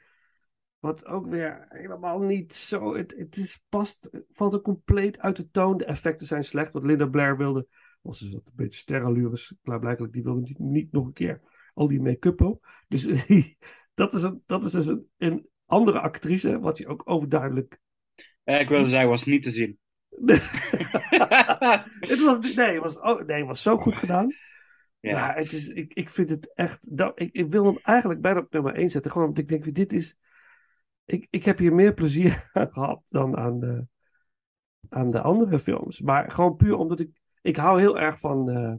Wat 0.79 1.05
ook 1.05 1.27
weer 1.27 1.65
helemaal 1.69 2.19
niet 2.19 2.53
zo. 2.53 2.95
Het, 2.95 3.13
het 3.17 3.38
is 3.38 3.63
past, 3.69 4.09
valt 4.31 4.53
er 4.53 4.61
compleet 4.61 5.19
uit 5.19 5.36
de 5.36 5.49
toon. 5.49 5.77
De 5.77 5.86
effecten 5.86 6.27
zijn 6.27 6.43
slecht. 6.43 6.71
Wat 6.71 6.84
Linda 6.84 7.05
Blair 7.05 7.38
wilde, 7.38 7.67
was 8.01 8.19
dus 8.19 8.34
een 8.34 8.43
beetje 8.53 8.79
sterrenlures. 8.79 9.53
Klaarblijkelijk, 9.61 10.13
die 10.13 10.23
wilde 10.23 10.41
niet, 10.41 10.59
niet 10.59 10.91
nog 10.91 11.05
een 11.05 11.13
keer 11.13 11.41
al 11.73 11.88
die 11.88 12.01
make-up 12.01 12.41
op. 12.41 12.67
Dus 12.88 13.03
die- 13.03 13.57
dat, 13.93 14.13
is 14.13 14.23
een, 14.23 14.43
dat 14.45 14.63
is 14.63 14.71
dus 14.71 14.88
een, 14.88 15.07
een 15.17 15.47
andere 15.65 15.99
actrice, 15.99 16.59
wat 16.59 16.77
je 16.77 16.88
ook 16.88 17.01
overduidelijk. 17.05 17.79
Eh, 18.43 18.59
ik 18.59 18.69
wilde 18.69 18.88
zeggen, 18.88 19.09
was 19.09 19.25
niet 19.25 19.43
te 19.43 19.49
zien. 19.49 19.77
het 21.99 22.21
was, 22.21 22.55
nee, 22.55 22.73
het 22.73 22.81
was, 22.81 22.99
oh, 22.99 23.25
nee, 23.25 23.38
het 23.38 23.47
was 23.47 23.61
zo 23.61 23.77
goed 23.77 23.95
gedaan. 23.95 24.27
Ja. 25.04 25.12
Ja, 25.12 25.34
het 25.34 25.51
is, 25.51 25.68
ik, 25.68 25.93
ik 25.93 26.10
vind 26.10 26.30
het 26.30 26.54
echt. 26.54 26.97
Dat, 26.97 27.20
ik, 27.22 27.34
ik 27.34 27.51
wil 27.51 27.66
hem 27.66 27.80
eigenlijk 27.82 28.22
bijna 28.22 28.39
op 28.39 28.51
nummer 28.54 28.74
1 28.76 28.89
zetten. 28.89 29.12
Gewoon 29.12 29.28
omdat 29.28 29.43
ik 29.43 29.49
denk: 29.49 29.76
dit 29.76 29.93
is. 29.93 30.18
Ik, 31.06 31.28
ik 31.30 31.45
heb 31.45 31.58
hier 31.58 31.74
meer 31.74 31.93
plezier 31.93 32.49
aan 32.54 32.72
gehad 32.72 33.01
dan 33.10 33.38
aan 33.38 33.60
de, 33.60 33.86
aan 34.89 35.12
de 35.12 35.22
andere 35.22 35.60
films. 35.60 36.01
Maar 36.01 36.32
gewoon 36.32 36.56
puur 36.56 36.76
omdat 36.76 36.99
ik. 36.99 37.22
Ik 37.41 37.56
hou 37.56 37.80
heel 37.80 37.99
erg 37.99 38.20
van. 38.20 38.49
eh, 38.49 38.74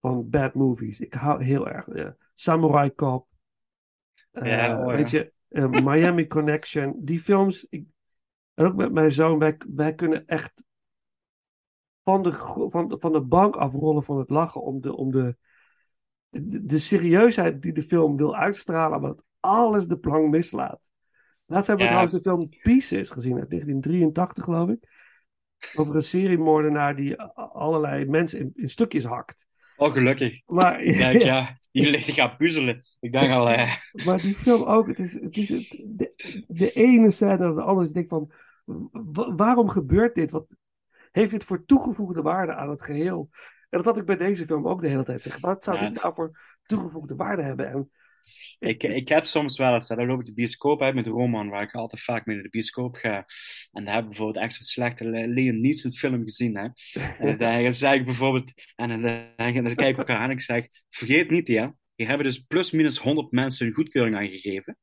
van 0.00 0.30
bad 0.30 0.54
movies. 0.54 1.00
Ik 1.00 1.14
hou 1.14 1.44
heel 1.44 1.68
erg. 1.68 1.88
eh, 1.88 2.08
Samurai 2.34 2.94
Cop. 2.94 3.26
eh, 4.30 4.46
Ja, 4.46 4.78
oh 4.80 4.90
ja. 4.90 4.96
Weet 4.96 5.10
je, 5.10 5.32
eh, 5.48 5.68
Miami 5.68 6.26
Connection. 6.26 6.94
Die 7.04 7.20
films. 7.20 7.66
Ik, 7.70 7.86
en 8.54 8.64
ook 8.66 8.74
met 8.74 8.92
mijn 8.92 9.12
zoon. 9.12 9.38
Wij, 9.38 9.56
wij 9.74 9.94
kunnen 9.94 10.26
echt 10.26 10.64
van 12.06 12.22
de, 12.22 12.32
van, 12.68 12.94
van 13.00 13.12
de 13.12 13.20
bank 13.20 13.56
afrollen 13.56 14.02
van 14.02 14.18
het 14.18 14.30
lachen 14.30 14.62
om 14.62 14.80
de, 14.80 14.96
om 14.96 15.10
de, 15.10 15.36
de, 16.28 16.64
de 16.64 16.78
serieusheid 16.78 17.62
die 17.62 17.72
de 17.72 17.82
film 17.82 18.16
wil 18.16 18.36
uitstralen, 18.36 19.00
maar 19.00 19.10
dat 19.10 19.24
alles 19.40 19.86
de 19.86 19.98
plank 19.98 20.30
mislaat. 20.30 20.90
Laatst 21.46 21.66
hebben 21.66 21.86
we 21.86 21.92
Ja. 21.92 21.98
trouwens 21.98 22.12
de 22.24 22.30
film 22.30 22.48
Pieces 22.62 23.10
gezien 23.10 23.38
uit 23.38 23.50
1983, 23.50 24.44
geloof 24.44 24.68
ik. 24.68 24.94
Over 25.74 25.94
een 25.94 26.02
seriemoordenaar 26.02 26.96
die 26.96 27.20
allerlei 27.34 28.04
mensen 28.04 28.40
in, 28.40 28.50
in 28.54 28.70
stukjes 28.70 29.04
hakt. 29.04 29.46
Oh, 29.76 29.92
gelukkig. 29.92 30.42
Maar, 30.46 30.78
denk, 30.82 31.22
ja, 31.22 31.58
hier 31.70 31.90
ligt 31.90 32.08
ik 32.08 32.18
aan 32.18 32.36
puzzelen. 32.36 32.78
Ik 33.00 33.12
denk 33.12 33.30
al, 33.32 33.48
eh, 33.50 33.74
maar 34.04 34.20
die 34.20 34.34
film 34.34 34.62
ook, 34.62 34.86
het 34.86 34.98
is, 34.98 35.20
het 35.20 35.36
is 35.36 35.48
het, 35.48 35.82
de, 35.86 36.12
de 36.48 36.72
ene 36.72 37.10
scène 37.10 37.38
naar 37.38 37.54
de 37.54 37.62
andere. 37.62 37.86
Ik 37.86 37.94
denk 37.94 38.08
van, 38.08 38.32
wa- 38.92 39.34
waarom 39.34 39.68
gebeurt 39.68 40.14
dit? 40.14 40.30
Wat 40.30 40.46
heeft 41.20 41.30
dit 41.30 41.44
voor 41.44 41.64
toegevoegde 41.64 42.22
waarde 42.22 42.54
aan 42.54 42.70
het 42.70 42.82
geheel? 42.82 43.28
En 43.68 43.78
dat 43.78 43.84
had 43.84 43.98
ik 43.98 44.04
bij 44.06 44.16
deze 44.16 44.46
film 44.46 44.68
ook 44.68 44.80
de 44.80 44.88
hele 44.88 45.04
tijd 45.04 45.22
zeggen. 45.22 45.42
Wat 45.42 45.64
zou 45.64 45.76
Ja. 45.76 45.88
dit 45.88 46.02
nou 46.02 46.14
voor 46.14 46.38
toegevoegde 46.62 47.14
waarde 47.16 47.42
hebben? 47.42 47.66
En, 47.70 47.90
Ik, 48.58 48.82
ik 48.82 49.08
heb 49.08 49.24
soms 49.24 49.58
wel 49.58 49.74
eens, 49.74 49.88
dan 49.88 50.06
loop 50.06 50.20
ik 50.20 50.26
de 50.26 50.32
bioscoop 50.34 50.82
uit 50.82 50.94
met 50.94 51.06
Roman, 51.06 51.48
waar 51.48 51.62
ik 51.62 51.74
altijd 51.74 52.02
vaak 52.02 52.26
mee 52.26 52.34
naar 52.34 52.44
de 52.44 52.50
bioscoop 52.50 52.94
ga. 52.94 53.24
En 53.72 53.84
daar 53.84 53.94
heb 53.94 54.02
ik 54.02 54.08
bijvoorbeeld 54.08 54.44
echt 54.44 54.54
zo'n 54.54 54.64
slechte 54.64 55.04
Le- 55.04 55.26
Liam 55.26 55.60
Neeson 55.60 55.92
film 55.92 56.22
gezien. 56.22 56.56
Hè? 56.56 56.68
En 57.28 57.36
dan, 57.38 57.74
zeg 57.74 57.92
ik 57.94 58.04
bijvoorbeeld, 58.04 58.52
en 58.74 58.88
dan, 58.88 59.02
dan, 59.02 59.64
dan 59.64 59.74
kijk 59.74 59.90
ik 59.90 59.98
elkaar 59.98 60.16
aan 60.18 60.24
en 60.24 60.30
ik 60.30 60.40
zeg, 60.40 60.66
vergeet 60.90 61.30
niet 61.30 61.46
ja, 61.46 61.74
hier 61.94 62.08
hebben 62.08 62.26
dus 62.26 62.38
plus 62.38 62.70
minus 62.70 62.98
100 62.98 63.30
mensen 63.30 63.66
een 63.66 63.72
goedkeuring 63.74 64.16
aan 64.16 64.28
gegeven. 64.28 64.76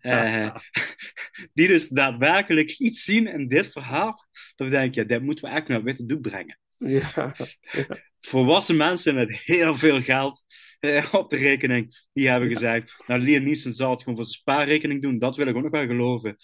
Eh, 0.00 0.56
die 1.54 1.68
dus 1.68 1.88
daadwerkelijk 1.88 2.70
iets 2.70 3.04
zien 3.04 3.26
in 3.26 3.48
dit 3.48 3.72
verhaal. 3.72 4.28
Dat 4.56 4.68
we 4.68 4.74
denken, 4.74 5.02
ja, 5.02 5.08
dit 5.08 5.22
moeten 5.22 5.44
we 5.44 5.50
echt 5.50 5.68
naar 5.68 5.82
witte 5.82 6.06
doek 6.06 6.20
brengen. 6.20 6.58
ja, 6.78 7.32
Volwassen 8.20 8.76
mensen 8.76 9.14
met 9.14 9.36
heel 9.36 9.74
veel 9.74 10.02
geld 10.02 10.44
eh, 10.80 11.14
op 11.14 11.30
de 11.30 11.36
rekening, 11.36 12.06
die 12.12 12.28
hebben 12.28 12.48
gezegd, 12.48 12.94
nou 13.06 13.20
Liam 13.20 13.42
Neeson 13.42 13.72
zal 13.72 13.90
het 13.90 13.98
gewoon 14.02 14.16
voor 14.16 14.24
zijn 14.24 14.38
spaarrekening 14.38 15.02
doen, 15.02 15.18
dat 15.18 15.36
wil 15.36 15.46
ik 15.46 15.56
ook 15.56 15.62
nog 15.62 15.70
wel 15.70 15.86
geloven. 15.86 16.36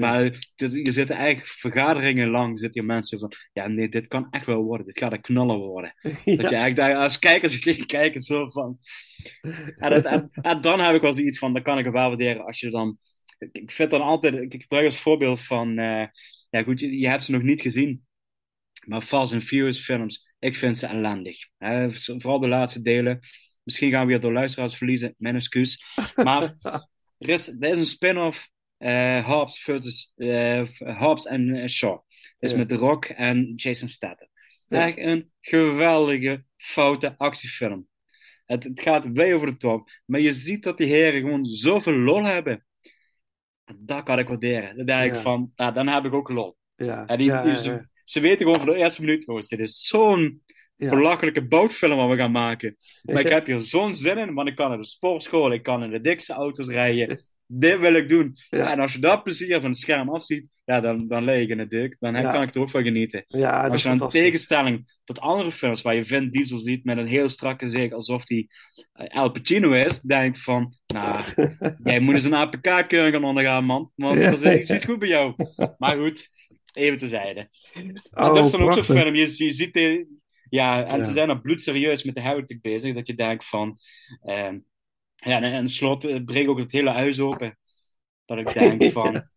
Maar 0.00 0.22
dit, 0.56 0.72
je 0.72 0.92
zit 0.92 1.10
eigenlijk 1.10 1.48
vergaderingen 1.48 2.28
lang, 2.28 2.58
zitten 2.58 2.80
hier 2.80 2.90
mensen 2.90 3.18
van, 3.18 3.32
ja 3.52 3.66
nee, 3.66 3.88
dit 3.88 4.06
kan 4.06 4.26
echt 4.30 4.46
wel 4.46 4.62
worden, 4.62 4.86
dit 4.86 4.98
gaat 4.98 5.12
een 5.12 5.20
knaller 5.20 5.56
worden. 5.58 5.94
Dat 6.02 6.14
je 6.24 6.34
eigenlijk 6.34 6.76
daar 6.76 6.94
als 6.96 7.18
kijker 7.18 7.48
zit 7.48 7.62
te 7.78 7.86
kijken 7.86 8.20
zo 8.20 8.46
van... 8.46 8.78
En, 9.76 9.92
het- 9.92 10.04
en- 10.04 10.28
en 10.32 10.60
dan 10.60 10.80
heb 10.80 10.94
ik 10.94 11.00
wel 11.00 11.14
zoiets 11.14 11.38
van, 11.38 11.52
dan 11.52 11.62
kan 11.62 11.78
ik 11.78 11.84
het 11.84 11.94
wel 11.94 12.08
waarderen 12.08 12.44
als 12.44 12.60
je 12.60 12.70
dan... 12.70 12.96
Ik, 13.52 13.70
vind 13.70 13.90
dan 13.90 14.00
altijd, 14.02 14.34
ik 14.34 14.54
ik 14.54 14.62
gebruik 14.62 14.84
als 14.84 14.98
voorbeeld 14.98 15.40
van, 15.40 15.78
eh, 15.78 16.06
ja 16.50 16.62
goed, 16.62 16.80
je, 16.80 16.98
je 16.98 17.08
hebt 17.08 17.24
ze 17.24 17.30
nog 17.32 17.42
niet 17.42 17.60
gezien. 17.60 18.06
Maar 18.86 19.02
Fast 19.02 19.32
and 19.32 19.42
Furious 19.42 19.84
films, 19.84 20.34
ik 20.38 20.56
vind 20.56 20.76
ze 20.76 20.86
ellendig. 20.86 21.38
Hè, 21.58 21.90
vooral 21.90 22.38
de 22.38 22.48
laatste 22.48 22.82
delen. 22.82 23.18
Misschien 23.62 23.90
gaan 23.90 24.00
we 24.06 24.12
weer 24.12 24.20
door 24.20 24.32
luisteraars 24.32 24.76
verliezen, 24.76 25.14
mijn 25.18 25.34
excuus. 25.34 25.82
Maar 26.14 26.54
er 27.18 27.28
is, 27.28 27.48
er 27.48 27.70
is 27.70 27.78
een 27.78 27.86
spin-off, 27.86 28.50
Hobbs 29.24 29.62
versus 29.62 30.12
eh, 30.16 30.62
Hobbs 30.78 31.26
en 31.26 31.54
eh, 31.54 31.66
Shaw. 31.68 31.98
Ja. 32.38 32.56
met 32.56 32.68
The 32.68 32.74
Rock 32.74 33.04
en 33.04 33.52
Jason 33.56 33.88
Statham. 33.88 34.28
Ja. 34.68 34.86
Echt 34.86 34.98
een 34.98 35.30
geweldige, 35.40 36.44
foute 36.56 37.14
actiefilm. 37.18 37.86
Het, 38.46 38.64
het 38.64 38.80
gaat 38.80 39.06
way 39.12 39.32
over 39.32 39.46
de 39.46 39.56
top. 39.56 39.90
Maar 40.04 40.20
je 40.20 40.32
ziet 40.32 40.62
dat 40.62 40.78
die 40.78 40.86
heren 40.86 41.20
gewoon 41.20 41.44
zoveel 41.44 41.92
lol 41.98 42.24
hebben. 42.24 42.64
Dat 43.76 44.02
kan 44.02 44.18
ik 44.18 44.28
waarderen. 44.28 44.76
Dan 44.76 44.86
denk 44.86 45.04
ik 45.04 45.14
Ja. 45.14 45.20
van, 45.20 45.52
nou, 45.56 45.72
dan 45.74 45.88
heb 45.88 46.04
ik 46.04 46.12
ook 46.12 46.28
lol. 46.28 46.56
Ja, 46.76 47.06
En 47.06 47.18
die, 47.18 47.26
ja, 47.26 47.42
die- 47.42 47.54
ze, 48.04 48.20
weten 48.20 48.46
gewoon 48.46 48.60
van 48.60 48.68
de 48.68 48.76
eerste 48.76 49.00
minuut, 49.00 49.24
jongens, 49.24 49.48
dit 49.48 49.58
is 49.60 49.86
zo'n 49.86 50.42
belachelijke 50.76 51.46
bootfilm 51.46 51.96
wat 51.96 52.08
we 52.10 52.16
gaan 52.16 52.30
maken. 52.32 52.76
Maar 53.02 53.20
ik 53.20 53.28
heb 53.28 53.46
hier 53.46 53.60
zo'n 53.60 53.94
zin 53.94 54.18
in, 54.18 54.34
want 54.34 54.48
ik 54.48 54.56
kan 54.56 54.68
naar 54.68 54.78
de 54.78 54.86
sportschool, 54.86 55.52
ik 55.52 55.62
kan 55.62 55.82
in 55.82 55.90
de 55.90 56.00
dikste 56.00 56.32
auto's 56.32 56.68
rijden. 56.68 57.20
Dit 57.50 57.78
wil 57.78 57.94
ik 57.94 58.08
doen. 58.08 58.36
Ja. 58.50 58.72
En 58.72 58.80
als 58.80 58.92
je 58.92 58.98
dat 58.98 59.22
plezier 59.22 59.60
van 59.60 59.70
het 59.70 59.78
scherm 59.78 60.10
afziet, 60.10 60.46
ja, 60.64 60.80
dan, 60.80 61.08
dan 61.08 61.24
leg 61.24 61.40
ik 61.40 61.48
in 61.48 61.58
het 61.58 61.70
dik. 61.70 61.96
Dan 62.00 62.14
Ja. 62.14 62.32
kan 62.32 62.42
ik 62.42 62.54
er 62.54 62.60
ook 62.60 62.70
van 62.70 62.82
genieten. 62.82 63.24
Ja, 63.26 63.66
als 63.68 63.82
je 63.82 63.96
dan 63.96 64.08
tegenstelling 64.08 64.96
tot 65.04 65.20
andere 65.20 65.52
films 65.52 65.82
waar 65.82 65.94
je 65.94 66.04
Vin 66.04 66.30
Diesel 66.30 66.58
ziet 66.58 66.84
met 66.84 66.98
een 66.98 67.06
heel 67.06 67.28
strakke 67.28 67.64
gezicht, 67.64 67.92
alsof 67.92 68.28
hij 68.28 68.48
eh, 68.92 69.20
Al 69.20 69.30
Pacino 69.30 69.72
is, 69.72 70.00
denk 70.00 70.36
ik 70.36 70.42
van, 70.42 70.72
nou, 70.86 71.16
jij 71.84 72.00
moet 72.00 72.14
eens 72.14 72.24
een 72.24 72.34
APK-keuring 72.34 73.14
gaan 73.14 73.24
ondergaan, 73.24 73.64
man. 73.64 73.92
Want 73.94 74.18
dat 74.22 74.42
is 74.44 74.70
iets 74.70 74.84
goed 74.84 74.98
bij 74.98 75.08
jou. 75.08 75.34
Maar 75.78 75.96
goed, 75.96 76.28
even 76.72 76.98
tezijde. 76.98 77.48
Oh, 78.10 78.34
dat 78.34 78.44
is 78.46 78.50
dan 78.52 78.62
ook 78.62 78.72
zo'n 78.72 78.82
film. 78.82 79.14
Je, 79.14 79.34
je 79.44 79.50
ziet 79.50 79.72
de, 79.72 80.06
ja, 80.50 80.84
en 80.86 80.96
Ja. 80.96 81.02
ze 81.02 81.12
zijn 81.12 81.28
er 81.28 81.40
bloedserieus 81.40 82.02
met 82.02 82.14
de 82.14 82.20
heritage 82.20 82.60
bezig, 82.60 82.94
dat 82.94 83.06
je 83.06 83.14
denkt 83.14 83.44
van, 83.48 83.76
ehm, 84.24 84.58
ja, 85.24 85.36
en, 85.42 85.52
en 85.52 85.68
slot 85.68 86.04
eh, 86.04 86.24
breekt 86.24 86.48
ook 86.48 86.58
het 86.58 86.72
hele 86.72 86.90
huis 86.90 87.20
open. 87.20 87.58
Dat 88.24 88.38
ik 88.38 88.52
denk 88.52 88.84
van, 88.92 89.28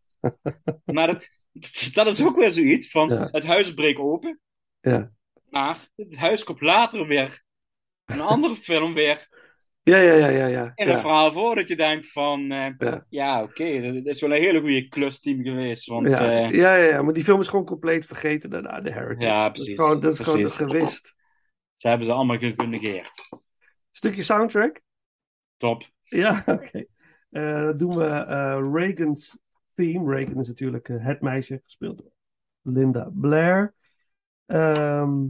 maar 0.85 1.07
dat, 1.07 1.27
dat 1.93 2.07
is 2.07 2.23
ook 2.23 2.35
weer 2.35 2.51
zoiets 2.51 2.89
van, 2.89 3.09
Ja. 3.09 3.27
het 3.31 3.45
huis 3.45 3.73
breekt 3.73 3.99
open, 3.99 4.39
Ja. 4.81 5.11
maar 5.49 5.87
het 5.95 6.15
huis 6.15 6.43
komt 6.43 6.61
later 6.61 7.07
weer, 7.07 7.43
een 8.05 8.19
andere 8.21 8.55
film 8.69 8.93
weer, 8.93 9.27
Ja, 9.83 9.97
ja, 9.97 10.13
ja, 10.13 10.27
ja, 10.27 10.45
ja. 10.45 10.71
in 10.75 10.87
ja. 10.87 10.93
een 10.93 10.99
verhaal 10.99 11.31
voor, 11.31 11.55
dat 11.55 11.67
je 11.67 11.75
denkt 11.75 12.11
van, 12.11 12.51
eh, 12.51 12.67
Ja. 12.77 13.05
ja, 13.09 13.41
oké, 13.43 13.81
dat 13.93 14.05
is 14.05 14.21
wel 14.21 14.31
een 14.31 14.41
hele 14.41 14.59
goede 14.59 14.87
klusteam 14.87 15.43
geweest, 15.43 15.85
want 15.85 16.07
Ja, 16.07 16.19
eh, 16.19 16.49
ja, 16.51 16.75
ja, 16.75 16.85
ja, 16.85 17.01
maar 17.01 17.13
die 17.13 17.23
film 17.23 17.39
is 17.39 17.47
gewoon 17.47 17.65
compleet 17.65 18.05
vergeten 18.05 18.49
daarna, 18.49 18.79
de 18.79 18.91
Heritage. 18.93 19.27
Ja, 19.27 19.47
Dat 19.47 19.57
is 19.57 19.63
precies, 19.63 19.79
gewoon, 19.81 19.99
dat 20.01 20.11
is 20.13 20.19
gewoon 20.19 20.39
precies. 20.39 20.57
gewist. 20.57 21.13
ze 21.75 21.87
hebben 21.87 22.07
ze 22.07 22.13
allemaal 22.13 22.37
ge- 22.37 22.53
genegeerd. 22.55 23.11
Stukje 23.91 24.23
soundtrack? 24.23 24.81
Top. 25.61 25.89
Ja, 26.03 26.43
oké. 26.57 26.85
Eh, 27.29 27.63
dan 27.63 27.77
doen 27.77 27.95
we 27.95 28.05
eh, 28.05 28.69
Reagan's 28.73 29.37
theme. 29.73 30.15
Reagan 30.15 30.39
is 30.39 30.47
natuurlijk 30.47 30.89
eh, 30.89 31.05
het 31.05 31.21
meisje, 31.21 31.61
gespeeld 31.63 31.97
door 31.97 32.11
Linda 32.61 33.09
Blair. 33.13 33.73
Ehm, 34.45 35.25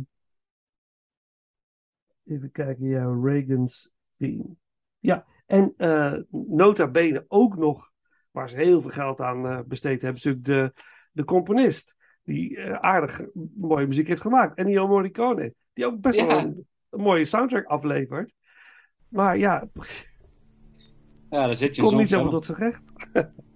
even 2.25 2.51
kijken, 2.51 2.87
ja, 2.87 3.17
Reagan's 3.21 3.89
theme. 4.17 4.55
Ja, 4.99 5.25
en 5.45 5.73
eh, 5.77 6.13
nota 6.29 6.87
bene 6.87 7.25
ook 7.27 7.57
nog, 7.57 7.91
waar 8.31 8.49
ze 8.49 8.55
heel 8.55 8.81
veel 8.81 8.91
geld 8.91 9.21
aan 9.21 9.47
eh, 9.47 9.59
besteed 9.65 10.01
hebben, 10.01 10.19
is 10.19 10.23
natuurlijk 10.23 10.75
de, 10.75 10.83
de 11.11 11.23
componist. 11.23 11.95
Die 12.23 12.57
eh, 12.57 12.73
aardig 12.73 13.21
mooie 13.55 13.87
muziek 13.87 14.07
heeft 14.07 14.21
gemaakt. 14.21 14.57
Ennio 14.57 14.87
Morricone. 14.87 15.53
Die 15.73 15.85
ook 15.85 16.01
best 16.01 16.25
wel 16.25 16.37
een 16.39 16.67
mooie 16.89 17.25
soundtrack 17.25 17.65
aflevert. 17.65 18.33
Maar 19.07 19.37
ja, 19.37 19.69
Ja, 21.31 21.45
daar 21.45 21.55
zit 21.55 21.75
je 21.75 21.81
Kom 21.81 21.97
niet 21.97 22.09
helemaal 22.09 22.31
tot 22.31 22.45
zijn 22.45 22.57
recht. 22.57 22.83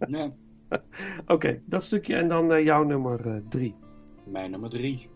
Ja. 0.08 0.32
Oké, 1.36 1.62
dat 1.66 1.84
stukje 1.84 2.16
en 2.16 2.28
dan 2.28 2.52
eh, 2.52 2.64
jouw 2.64 2.84
nummer 2.84 3.28
eh, 3.28 3.36
drie. 3.50 3.76
Mijn 4.26 4.52
nummer 4.52 4.70
drie. 4.70 5.10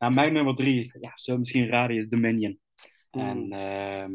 Nou, 0.00 0.14
mijn 0.14 0.32
nummer 0.32 0.54
drie, 0.54 0.92
ja, 1.00 1.10
zo 1.14 1.38
misschien 1.38 1.68
raden, 1.68 1.96
is 1.96 2.08
Dominion. 2.08 2.60
En 3.10 3.52
ehm, 3.52 4.12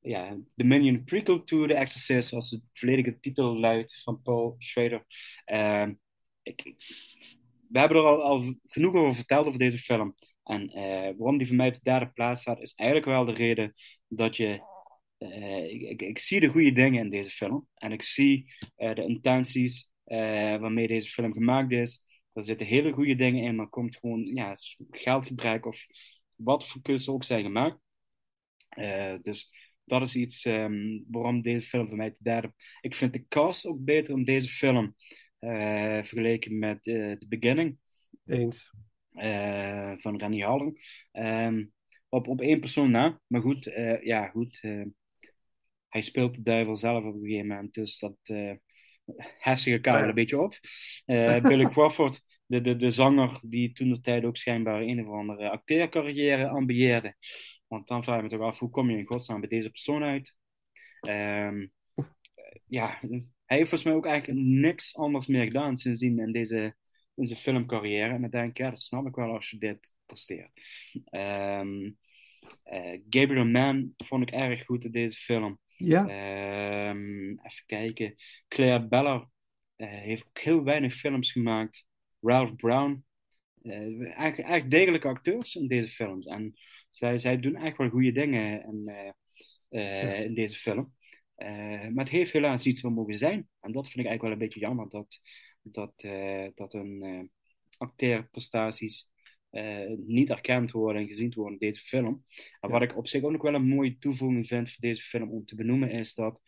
ja, 0.00 0.38
The 0.56 0.64
Minion 0.64 1.04
prequel 1.04 1.44
to 1.44 1.66
The 1.66 1.74
Exorcist, 1.74 2.28
zoals 2.28 2.50
de 2.50 2.60
volledige 2.72 3.20
titel 3.20 3.58
luidt 3.58 4.02
van 4.02 4.22
Paul 4.22 4.54
Schrader. 4.58 5.04
Ehm, 5.44 5.94
ik, 6.42 6.74
we 7.68 7.78
hebben 7.78 7.98
er 7.98 8.04
al, 8.04 8.22
al 8.22 8.54
genoeg 8.66 8.94
over 8.94 9.14
verteld 9.14 9.46
over 9.46 9.58
deze 9.58 9.78
film. 9.78 10.14
En 10.44 10.68
eh, 10.68 10.82
waarom 11.16 11.38
die 11.38 11.46
voor 11.46 11.56
mij 11.56 11.68
op 11.68 11.74
de 11.74 11.80
derde 11.82 12.10
plaats 12.12 12.40
staat, 12.40 12.60
is 12.60 12.74
eigenlijk 12.74 13.08
wel 13.10 13.24
de 13.24 13.32
reden 13.32 13.72
dat 14.08 14.36
je. 14.36 14.60
eh, 15.18 15.70
ik, 15.72 15.82
ik, 15.82 16.02
ik 16.02 16.18
zie 16.18 16.40
de 16.40 16.48
goede 16.48 16.72
dingen 16.72 17.04
in 17.04 17.10
deze 17.10 17.30
film. 17.30 17.68
En 17.74 17.92
ik 17.92 18.02
zie 18.02 18.52
eh, 18.76 18.94
de 18.94 19.04
intenties 19.06 19.90
waarmee 20.60 20.86
deze 20.86 21.08
film 21.08 21.32
gemaakt 21.32 21.72
is. 21.72 22.04
Er 22.32 22.42
zitten 22.42 22.66
hele 22.66 22.92
goede 22.92 23.14
dingen 23.14 23.42
in, 23.42 23.54
maar 23.54 23.68
komt 23.68 23.96
gewoon 23.96 24.26
ja, 24.26 24.54
geldgebrek 24.90 25.66
of 25.66 25.86
wat 26.34 26.68
voor 26.68 26.82
keuzes 26.82 27.08
ook 27.08 27.24
zijn 27.24 27.42
gemaakt. 27.42 27.78
Eh, 28.68 29.14
dus 29.22 29.50
dat 29.84 30.02
is 30.02 30.16
iets 30.16 30.44
ehm, 30.44 31.00
waarom 31.10 31.40
deze 31.40 31.66
film 31.66 31.88
voor 31.88 31.96
mij 31.96 32.10
de 32.10 32.16
derde. 32.18 32.52
Ik 32.80 32.94
vind 32.94 33.12
de 33.12 33.26
cast 33.28 33.66
ook 33.66 33.84
beter 33.84 34.14
in 34.16 34.24
deze 34.24 34.48
film 34.48 34.94
eh, 35.38 35.50
vergeleken 36.02 36.58
met 36.58 36.86
eh, 36.86 37.12
The 37.12 37.26
Beginning 37.28 37.78
Eens. 38.26 38.70
van 39.96 40.16
Rennie 40.16 40.44
Harling. 40.44 41.06
Ehm, 41.12 41.64
op, 42.08 42.28
op 42.28 42.40
één 42.40 42.60
persoon 42.60 42.90
na, 42.90 43.20
maar 43.26 43.40
goed, 43.40 43.64
ja, 44.02 44.28
goed. 44.28 44.60
hij 45.88 46.02
speelt 46.02 46.34
de 46.34 46.42
duivel 46.42 46.76
zelf 46.76 47.04
op 47.04 47.14
een 47.14 47.20
gegeven 47.20 47.46
moment, 47.46 47.74
dus 47.74 47.98
dat 47.98 48.16
heftige 49.38 49.78
kabel 49.80 50.00
Ja. 50.02 50.08
een 50.08 50.14
beetje 50.14 50.40
op. 50.40 50.58
Eh, 51.04 51.40
Billy 51.48 51.68
Crawford, 51.68 52.22
de, 52.46 52.60
de, 52.60 52.76
de 52.76 52.90
zanger 52.90 53.40
die 53.42 53.72
toen 53.72 53.88
de 53.88 54.00
tijd 54.00 54.24
ook 54.24 54.36
schijnbaar 54.36 54.80
een 54.80 55.06
of 55.06 55.14
andere 55.14 55.50
acteercarrière 55.50 56.48
ambieerde. 56.48 57.14
Want 57.66 57.88
dan 57.88 58.04
vraag 58.04 58.16
ik 58.16 58.22
me 58.22 58.28
toch 58.28 58.40
af, 58.40 58.58
hoe 58.58 58.70
kom 58.70 58.90
je 58.90 58.98
in 58.98 59.06
godsnaam 59.06 59.40
bij 59.40 59.48
deze 59.48 59.70
persoon 59.70 60.02
uit? 60.02 60.36
Ehm, 61.00 61.66
ja, 62.66 62.98
hij 63.44 63.56
heeft 63.56 63.68
volgens 63.68 63.82
mij 63.82 63.92
ook 63.94 64.06
eigenlijk 64.06 64.40
niks 64.40 64.96
anders 64.96 65.26
meer 65.26 65.44
gedaan 65.44 65.76
sindsdien 65.76 66.18
in 66.18 66.32
deze 66.32 66.74
in 67.14 67.26
zijn 67.26 67.38
filmcarrière. 67.38 68.14
En 68.14 68.20
dan 68.20 68.30
denk 68.30 68.50
ik, 68.50 68.58
ja, 68.58 68.70
dat 68.70 68.80
snap 68.80 69.06
ik 69.06 69.14
wel 69.14 69.32
als 69.32 69.50
je 69.50 69.58
dit 69.58 69.94
presteert. 70.06 70.50
Ehm, 71.04 71.90
eh, 72.62 73.00
Gabriel 73.08 73.44
Mann 73.44 73.94
vond 73.96 74.22
ik 74.22 74.30
erg 74.34 74.64
goed 74.64 74.84
in 74.84 74.90
deze 74.90 75.16
film. 75.18 75.58
Ja. 75.86 76.06
Ehm, 76.08 77.28
even 77.30 77.66
kijken. 77.66 78.14
Claire 78.48 78.88
Beller 78.88 79.28
eh, 79.76 79.88
heeft 79.88 80.26
ook 80.26 80.38
heel 80.38 80.64
weinig 80.64 80.94
films 80.94 81.32
gemaakt. 81.32 81.84
Ralph 82.20 82.56
Brown. 82.56 83.04
eh, 83.62 83.72
eigenlijk, 83.72 84.18
eigenlijk 84.18 84.70
degelijke 84.70 85.08
acteurs 85.08 85.54
in 85.54 85.66
deze 85.66 85.88
films. 85.88 86.26
En 86.26 86.54
zij, 86.90 87.18
zij 87.18 87.38
doen 87.38 87.56
echt 87.56 87.76
wel 87.76 87.88
goede 87.88 88.12
dingen 88.12 88.62
in, 88.64 89.12
eh, 89.68 90.20
in 90.20 90.34
deze 90.34 90.56
film. 90.56 90.94
Maar 91.36 92.04
het 92.04 92.08
heeft 92.08 92.32
helaas 92.32 92.66
iets 92.66 92.80
wat 92.80 92.92
mogen 92.92 93.14
zijn. 93.14 93.48
En 93.60 93.72
dat 93.72 93.88
vind 93.88 94.04
ik 94.04 94.06
eigenlijk 94.06 94.22
wel 94.22 94.32
een 94.32 94.38
beetje 94.38 94.60
jammer. 94.60 94.88
Dat, 94.88 95.20
dat, 95.62 96.06
dat 96.54 96.72
hun 96.72 97.30
acteerprestaties 97.78 99.08
eh, 99.52 99.92
niet 99.96 100.30
erkend 100.30 100.70
worden 100.70 101.02
en 101.02 101.08
gezien 101.08 101.32
worden 101.34 101.58
in 101.58 101.68
deze 101.70 101.84
film. 101.84 102.24
En 102.60 102.70
wat 102.70 102.82
ik 102.82 102.96
op 102.96 103.06
zich 103.08 103.22
ook 103.22 103.30
nog 103.30 103.42
wel 103.42 103.54
een 103.54 103.68
mooie 103.68 103.98
toevoeging 103.98 104.48
vind 104.48 104.70
voor 104.70 104.80
deze 104.80 105.02
film 105.02 105.30
om 105.30 105.44
te 105.44 105.54
benoemen, 105.54 105.90
is 105.90 106.14
dat 106.14 106.42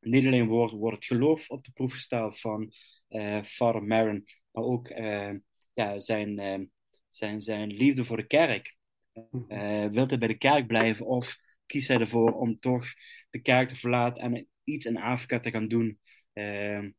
niet 0.00 0.26
alleen 0.26 0.46
wordt, 0.46 0.72
wordt 0.72 0.96
het 0.96 1.04
geloof 1.04 1.50
op 1.50 1.64
de 1.64 1.72
proef 1.72 1.92
gesteld 1.92 2.40
van 2.40 2.72
eh 3.08 3.42
Father 3.42 3.82
Maron, 3.82 4.24
maar 4.50 4.64
ook 4.64 4.88
eh, 4.88 5.32
ja, 5.74 6.00
zijn, 6.00 6.70
zijn, 7.08 7.40
zijn 7.40 7.72
liefde 7.72 8.04
voor 8.04 8.16
de 8.16 8.26
kerk. 8.26 8.76
Eh 9.48 9.86
wil 9.86 10.06
hij 10.06 10.18
bij 10.18 10.28
de 10.28 10.38
kerk 10.38 10.66
blijven 10.66 11.06
of 11.06 11.36
kiest 11.66 11.88
hij 11.88 11.98
ervoor 11.98 12.32
om 12.32 12.58
toch 12.58 12.86
de 13.30 13.40
kerk 13.40 13.68
te 13.68 13.76
verlaten 13.76 14.22
en 14.22 14.48
iets 14.64 14.86
in 14.86 14.96
Afrika 14.96 15.40
te 15.40 15.50
gaan 15.50 15.68
doen? 15.68 15.98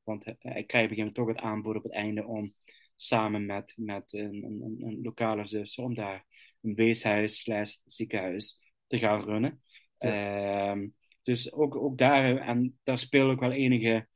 Want 0.04 0.26
hij, 0.26 0.36
hij 0.40 0.64
krijgt 0.64 0.66
op 0.66 0.74
een 0.74 0.76
gegeven 0.76 0.98
moment 0.98 1.16
toch 1.16 1.28
het 1.28 1.40
aanbod 1.40 1.76
op 1.76 1.84
het 1.84 1.94
einde 1.94 2.26
om 2.26 2.54
samen 2.96 3.46
met, 3.46 3.74
met 3.78 4.14
een, 4.14 4.44
een, 4.44 4.76
een 4.80 5.00
lokale 5.02 5.46
zus 5.46 5.78
om 5.78 5.94
daar 5.94 6.26
een 6.62 6.76
weeshuis 6.76 7.40
slash 7.40 7.76
ziekenhuis 7.86 8.60
te 8.88 8.98
gaan 8.98 9.24
runnen. 9.24 9.62
Ehm, 9.98 10.88
dus 11.22 11.52
ook, 11.54 11.76
ook 11.76 11.98
daar, 11.98 12.38
en 12.38 12.80
daar 12.84 12.98
speelt 12.98 13.32
ook 13.32 13.40
wel 13.40 13.52
enige 13.52 14.08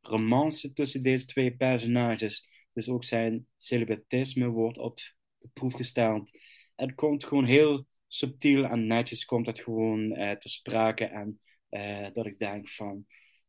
romance 0.00 0.72
tussen 0.72 1.02
deze 1.02 1.26
twee 1.26 1.56
personages. 1.56 2.48
Dus 2.72 2.88
ook 2.88 3.04
zijn 3.04 3.46
celibatisme 3.56 4.48
wordt 4.48 4.78
op 4.78 4.98
de 5.38 5.48
proef 5.52 5.72
gesteld. 5.74 6.38
Het 6.76 6.94
komt 6.94 7.24
gewoon 7.24 7.44
heel 7.44 7.86
subtiel 8.08 8.64
en 8.64 8.86
netjes 8.86 9.24
komt 9.24 9.46
het 9.46 9.60
gewoon 9.60 10.12
eh, 10.12 10.36
ter 10.36 10.50
sprake. 10.50 11.04
En 11.04 11.40
eh, 11.68 12.06
dat 12.12 12.26
ik 12.26 12.38
denk 12.38 12.68
van, 12.68 13.06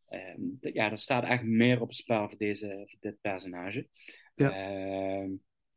ehm, 0.08 0.42
d- 0.60 0.74
ja, 0.74 0.92
er 0.92 0.98
staat 0.98 1.24
echt 1.24 1.44
meer 1.44 1.82
op 1.82 1.88
het 1.88 1.98
spel 1.98 2.30
voor, 2.30 2.38
deze, 2.38 2.84
voor 2.86 3.00
dit 3.00 3.22
personage. 3.22 3.88
Ja. 4.36 4.52
Ehm, 4.52 5.30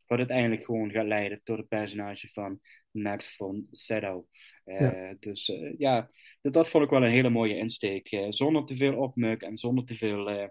wat 0.06 0.18
uiteindelijk 0.18 0.64
gewoon 0.64 0.90
gaat 0.90 1.06
leiden 1.06 1.40
tot 1.44 1.58
het 1.58 1.68
personage 1.68 2.28
van 2.28 2.60
Max 2.90 3.36
von 3.36 3.66
Sydow. 3.70 4.24
Eh, 4.64 4.80
Ja. 4.80 5.14
Dus 5.20 5.48
eh, 5.48 5.74
ja, 5.78 6.10
dat, 6.40 6.52
dat 6.52 6.68
vond 6.68 6.84
ik 6.84 6.90
wel 6.90 7.04
een 7.04 7.10
hele 7.10 7.30
mooie 7.30 7.56
insteek. 7.56 8.08
eh, 8.10 8.26
zonder 8.28 8.64
te 8.64 8.76
veel 8.76 8.96
opmuk 8.96 9.42
en 9.42 9.56
zonder 9.56 9.84
te 9.84 9.94
veel 9.94 10.50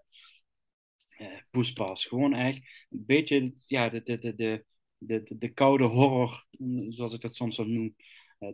poespas. 1.51 2.05
Gewoon 2.05 2.33
eigenlijk 2.33 2.85
een 2.89 3.03
beetje 3.05 3.53
ja, 3.67 3.89
de, 3.89 4.01
de, 4.03 4.17
de, 4.17 4.35
de, 4.35 4.65
de, 4.97 5.23
de, 5.23 5.37
de 5.37 5.49
koude 5.53 5.83
horror, 5.83 6.45
mm, 6.51 6.91
zoals 6.91 7.13
ik 7.13 7.21
dat 7.21 7.35
soms 7.35 7.57
wel 7.57 7.65
noem. 7.67 7.95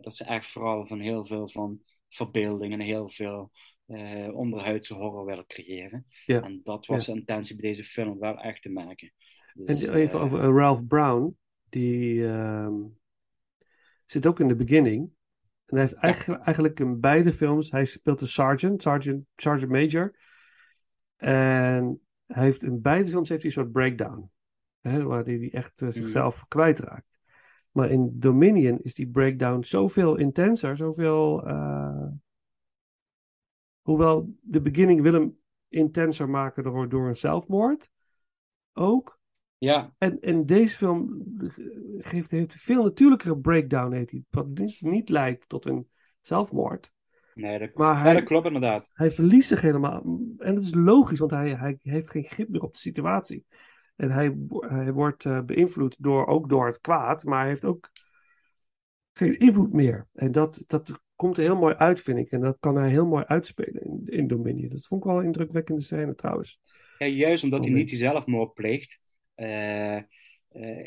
Dat 0.00 0.16
ze 0.16 0.24
echt 0.24 0.46
vooral 0.46 0.86
van 0.86 1.00
heel 1.00 1.24
veel 1.24 1.48
van 1.48 1.82
verbeelding 2.08 2.72
en 2.72 2.80
heel 2.80 3.10
veel 3.10 3.50
eh, 3.86 4.28
onderhuidse 4.34 4.94
horror 4.94 5.24
willen 5.24 5.46
creëren. 5.46 6.06
Ja. 6.24 6.42
En 6.42 6.60
dat 6.62 6.86
was 6.86 7.06
Ja. 7.06 7.12
de 7.12 7.18
intentie 7.18 7.56
bij 7.56 7.70
deze 7.70 7.84
film 7.84 8.18
wel 8.18 8.38
echt 8.38 8.62
te 8.62 8.70
maken. 8.70 9.12
Dus, 9.54 9.82
even 9.82 10.20
over 10.20 10.40
eh, 10.40 10.56
Ralph 10.56 10.86
Brown. 10.86 11.36
Die 11.68 12.26
ehm, 12.26 12.74
zit 14.04 14.26
ook 14.26 14.40
in 14.40 14.48
de 14.48 14.56
beginning. 14.56 15.10
En 15.64 15.76
hij 15.76 15.80
heeft 15.80 15.94
eigenlijk, 15.94 16.42
eigenlijk 16.42 16.80
in 16.80 17.00
beide 17.00 17.32
films... 17.32 17.70
Hij 17.70 17.84
speelt 17.84 18.18
de 18.18 18.26
sergeant, 18.26 18.82
sergeant, 18.82 19.24
sergeant 19.36 19.70
major. 19.70 20.16
En 21.16 22.00
hij 22.26 22.44
heeft 22.44 22.62
in 22.62 22.80
beide 22.80 23.10
films 23.10 23.28
heeft 23.28 23.42
hij 23.42 23.50
een 23.50 23.56
soort 23.56 23.72
breakdown. 23.72 24.30
Hè, 24.80 25.02
waar 25.02 25.24
hij 25.24 25.50
echt 25.52 25.82
eh, 25.82 25.88
zichzelf 25.88 26.44
kwijtraakt. 26.48 27.18
Maar 27.70 27.90
in 27.90 28.18
Dominion 28.18 28.78
is 28.82 28.94
die 28.94 29.08
breakdown 29.08 29.62
zoveel 29.62 30.16
intenser, 30.16 30.76
zoveel... 30.76 31.46
eh, 31.46 32.06
hoewel 33.82 34.34
de 34.40 34.60
beginning 34.60 35.00
wil 35.00 35.12
hem 35.12 35.38
intenser 35.68 36.28
maken 36.28 36.62
door, 36.62 36.88
door 36.88 37.08
een 37.08 37.16
zelfmoord. 37.16 37.90
Ook. 38.72 39.22
Ja. 39.64 39.94
En, 39.98 40.20
en 40.20 40.46
deze 40.46 40.76
film 40.76 41.24
geeft, 41.98 42.30
heeft 42.30 42.52
een 42.52 42.58
veel 42.58 42.82
natuurlijkere 42.82 43.38
breakdown, 43.38 43.94
heet 43.94 44.10
hij. 44.10 44.22
Wat 44.30 44.46
niet, 44.46 44.80
niet 44.80 45.08
leidt 45.08 45.48
tot 45.48 45.66
een 45.66 45.88
zelfmoord. 46.20 46.92
Nee, 47.34 47.58
dat, 47.58 47.74
Maar 47.74 48.06
ja, 48.06 48.12
dat 48.12 48.22
klopt 48.22 48.46
inderdaad. 48.46 48.90
Hij 48.92 49.10
verliest 49.10 49.48
zich 49.48 49.60
helemaal. 49.60 50.02
En 50.38 50.54
dat 50.54 50.64
is 50.64 50.74
logisch, 50.74 51.18
want 51.18 51.30
hij, 51.30 51.54
hij 51.54 51.78
heeft 51.82 52.10
geen 52.10 52.24
grip 52.24 52.48
meer 52.48 52.62
op 52.62 52.72
de 52.72 52.78
situatie. 52.78 53.44
En 53.96 54.10
hij, 54.10 54.36
hij 54.48 54.92
wordt 54.92 55.24
eh, 55.24 55.40
beïnvloed 55.40 55.96
door, 55.98 56.26
ook 56.26 56.48
door 56.48 56.66
het 56.66 56.80
kwaad, 56.80 57.24
maar 57.24 57.40
hij 57.40 57.48
heeft 57.48 57.64
ook 57.64 57.90
geen 59.12 59.38
invloed 59.38 59.72
meer. 59.72 60.06
En 60.12 60.32
dat, 60.32 60.62
dat 60.66 61.00
komt 61.16 61.36
er 61.36 61.42
heel 61.42 61.56
mooi 61.56 61.74
uit, 61.74 62.00
vind 62.00 62.18
ik. 62.18 62.30
En 62.30 62.40
dat 62.40 62.56
kan 62.60 62.76
hij 62.76 62.90
heel 62.90 63.06
mooi 63.06 63.24
uitspelen 63.24 63.82
in, 63.82 64.02
in 64.04 64.26
Dominion. 64.26 64.68
Dat 64.68 64.86
vond 64.86 65.04
ik 65.04 65.10
wel 65.10 65.18
een 65.18 65.24
indrukwekkende 65.24 65.80
scène 65.80 66.14
trouwens. 66.14 66.60
Ja, 66.98 67.06
juist 67.06 67.44
omdat 67.44 67.64
hij 67.64 67.72
niet 67.72 67.88
die 67.88 67.98
zelfmoord 67.98 68.54
pleegt, 68.54 69.00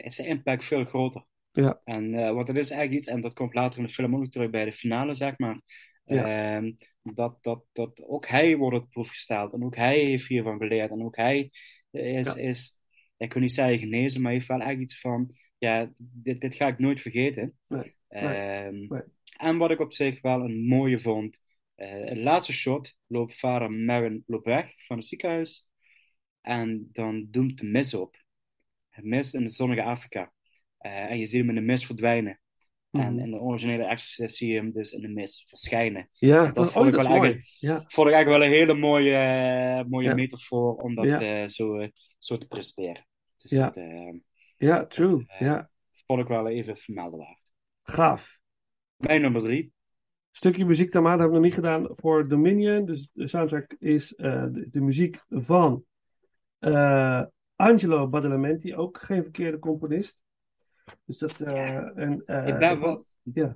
is 0.03 0.15
de 0.15 0.25
impact 0.25 0.65
veel 0.65 0.85
groter. 0.85 1.25
Ja. 1.51 1.81
En, 1.83 2.13
eh, 2.13 2.31
want 2.33 2.47
het 2.47 2.57
is 2.57 2.69
eigenlijk 2.69 3.01
iets, 3.01 3.07
en 3.11 3.21
dat 3.21 3.33
komt 3.33 3.53
later 3.53 3.79
in 3.79 3.85
de 3.85 3.91
film 3.93 4.15
ook 4.15 4.27
terug 4.31 4.49
bij 4.49 4.65
de 4.65 4.71
finale, 4.73 5.13
zeg 5.13 5.37
maar. 5.37 5.61
ehm, 6.05 6.71
dat, 7.01 7.43
dat, 7.43 7.63
dat 7.71 8.03
ook 8.03 8.27
hij 8.27 8.57
wordt 8.57 8.77
op 8.77 8.89
proef 8.89 9.09
gesteld. 9.09 9.53
En 9.53 9.63
ook 9.63 9.75
hij 9.75 9.99
heeft 9.99 10.27
hiervan 10.27 10.57
geleerd. 10.57 10.91
En 10.91 11.03
ook 11.03 11.15
hij 11.15 11.49
is, 11.91 12.27
Ja. 12.27 12.35
is 12.41 12.77
ik 13.17 13.29
kan 13.29 13.41
niet 13.41 13.53
zeggen 13.53 13.79
genezen, 13.79 14.21
maar 14.21 14.31
heeft 14.31 14.47
wel 14.47 14.61
echt 14.61 14.79
iets 14.79 14.99
van, 14.99 15.31
ja, 15.57 15.91
dit, 15.97 16.41
dit 16.41 16.55
ga 16.55 16.67
ik 16.67 16.79
nooit 16.79 17.01
vergeten. 17.01 17.57
Nee. 17.67 17.95
Ehm, 18.07 18.85
Nee. 18.87 19.01
En 19.37 19.57
wat 19.57 19.71
ik 19.71 19.79
op 19.79 19.93
zich 19.93 20.21
wel 20.21 20.41
een 20.43 20.65
mooie 20.67 20.99
vond, 20.99 21.39
eh 21.75 22.05
het 22.05 22.17
laatste 22.17 22.53
shot 22.53 22.97
loopt 23.07 23.35
vader 23.35 23.71
Marin 23.71 24.23
loopt 24.27 24.45
weg 24.45 24.73
van 24.85 24.97
het 24.97 25.05
ziekenhuis. 25.05 25.67
En 26.41 26.89
dan 26.91 27.27
doemt 27.31 27.59
de 27.59 27.65
mis 27.65 27.93
op. 27.93 28.25
Het 29.05 29.33
in 29.33 29.43
het 29.43 29.53
zonnige 29.53 29.83
Afrika. 29.83 30.31
Eh, 30.77 30.91
en 31.11 31.17
je 31.17 31.25
ziet 31.25 31.39
hem 31.39 31.49
in 31.49 31.55
de 31.55 31.61
mist 31.61 31.85
verdwijnen. 31.85 32.39
En 32.91 33.13
Mhm. 33.13 33.19
in 33.19 33.31
de 33.31 33.39
originele 33.39 33.83
Exorcist 33.83 34.35
zie 34.35 34.49
je 34.51 34.55
hem 34.55 34.71
dus 34.71 34.91
in 34.91 35.01
de 35.01 35.07
mist 35.07 35.47
verschijnen. 35.49 36.09
Ja, 36.11 36.45
En 36.45 36.53
dat, 36.53 36.71
vond 36.71 36.75
oh, 36.75 36.85
ik 36.85 36.91
dat 36.91 37.01
is 37.01 37.07
wel 37.07 37.17
mooi. 37.17 37.41
Ja. 37.59 37.83
vond 37.87 38.07
ik 38.07 38.13
eigenlijk 38.13 38.27
wel 38.27 38.43
een 38.43 38.57
hele 38.57 38.73
mooie, 38.73 39.15
eh, 39.15 39.83
mooie 39.89 40.07
Ja. 40.07 40.13
metafoor 40.13 40.75
om 40.75 40.95
dat 40.95 41.05
Ja. 41.05 41.19
eh, 41.43 41.47
zo, 41.47 41.87
zo 42.17 42.37
te 42.37 42.47
presenteren. 42.47 43.07
Dus 43.35 43.51
Ja. 43.51 43.69
dat 43.69 43.83
ja, 44.57 44.85
true. 44.85 45.23
eh, 45.27 45.39
Ja, 45.39 45.69
vond 46.05 46.21
ik 46.21 46.27
wel 46.27 46.47
even 46.47 46.77
vermelden 46.77 47.19
waard. 47.19 47.51
gaaf. 47.83 48.39
Mijn 48.95 49.21
nummer 49.21 49.41
drie. 49.41 49.71
stukje 50.31 50.65
muziek 50.65 50.91
dan 50.91 51.03
maar, 51.03 51.11
dat 51.11 51.19
hebben 51.21 51.41
we 51.41 51.47
nog 51.47 51.55
niet 51.55 51.65
gedaan 51.65 51.87
voor 51.95 52.27
Dominion. 52.27 52.85
Dus 52.85 53.09
de 53.13 53.27
soundtrack 53.27 53.75
is 53.79 54.07
de, 54.17 54.67
de 54.71 54.81
muziek 54.81 55.23
van 55.29 55.83
eh, 56.59 57.23
Angelo 57.57 58.07
Badalamenti, 58.07 58.75
ook 58.75 58.97
geen 58.97 59.23
verkeerde 59.23 59.59
componist. 59.59 60.19
Dus 61.05 61.17
dat 61.17 61.41
eh, 61.41 61.97
en, 61.97 62.23
eh, 62.25 62.47
Ik 62.47 62.57
ben 62.57 62.79
wel, 62.79 63.05
ja. 63.33 63.55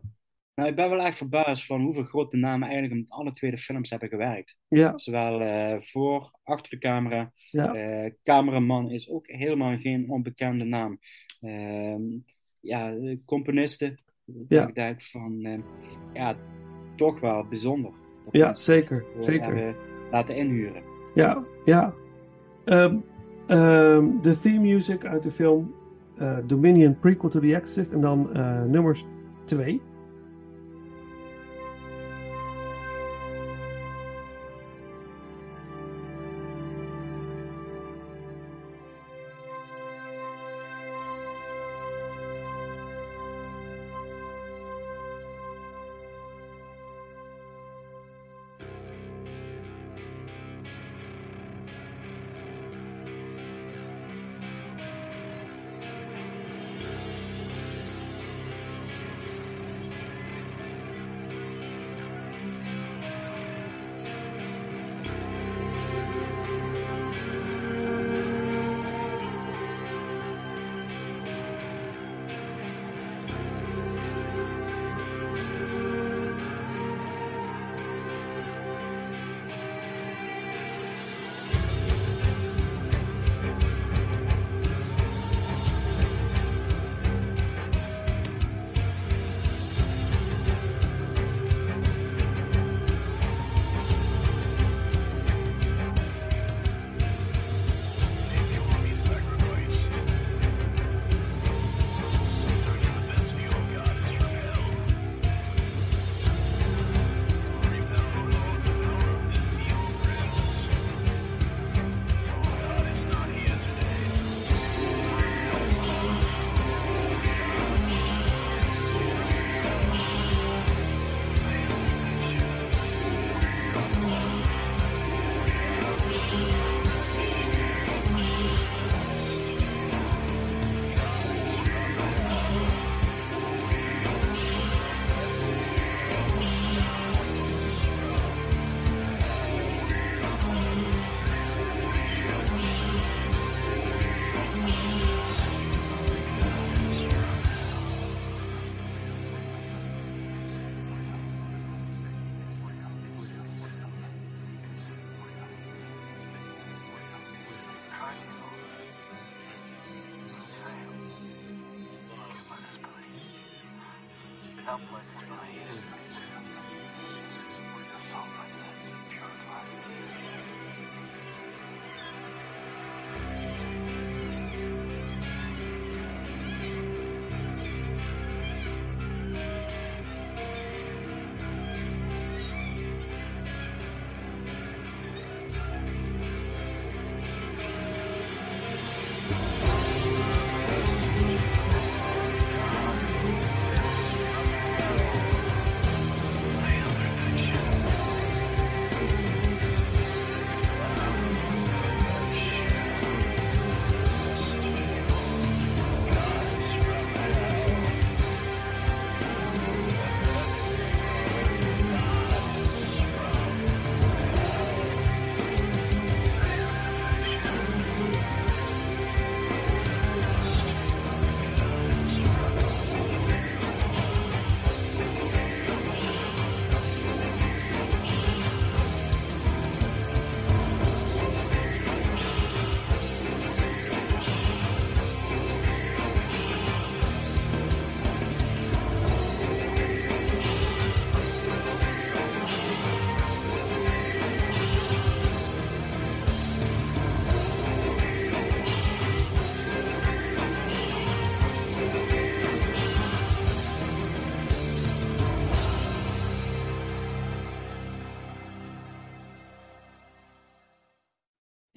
nou, 0.56 0.70
ik 0.70 0.76
ben 0.76 0.90
wel 0.90 1.00
echt 1.00 1.18
verbaasd 1.18 1.66
van 1.66 1.82
hoeveel 1.82 2.04
grote 2.04 2.38
namen 2.38 2.70
eigenlijk 2.70 3.02
met 3.02 3.10
alle 3.10 3.32
twee 3.32 3.52
de 3.52 3.58
films 3.58 3.90
hebben 3.90 4.10
gewerkt. 4.10 4.58
Ja. 4.68 4.98
Zowel 4.98 5.42
eh, 5.42 5.80
voor, 5.80 6.32
achter 6.44 6.70
de 6.70 6.78
camera. 6.78 7.32
Ja. 7.50 8.12
Cameraman 8.24 8.90
is 8.92 9.10
ook 9.10 9.28
helemaal 9.28 9.78
geen 9.78 10.10
onbekende 10.10 10.66
naam. 10.66 11.00
Ehm, 11.42 12.02
ja, 12.60 12.96
componisten. 13.26 14.04
Ja. 14.48 14.68
Ik 14.68 14.76
denk 14.76 15.02
van, 15.02 15.64
ja, 16.14 16.36
toch 16.96 17.20
wel 17.20 17.48
bijzonder. 17.48 17.92
Ja, 18.32 18.54
zeker, 18.54 19.06
zeker. 19.20 19.76
laten 20.12 20.36
inhuren. 20.36 20.84
Ja, 21.14 21.44
ja. 21.66 21.94
Ehm, 22.66 22.98
ehm, 23.52 24.06
de 24.22 24.40
theme 24.40 24.60
music 24.60 25.06
uit 25.06 25.24
de 25.24 25.32
film 25.32 25.74
eh, 26.18 26.38
Dominion 26.46 27.00
prequel 27.00 27.30
to 27.30 27.40
The 27.40 27.56
Exorcist 27.56 27.92
en 27.92 28.02
dan 28.02 28.34
eh, 28.34 28.64
nummers 28.64 29.06
2. 29.46 29.82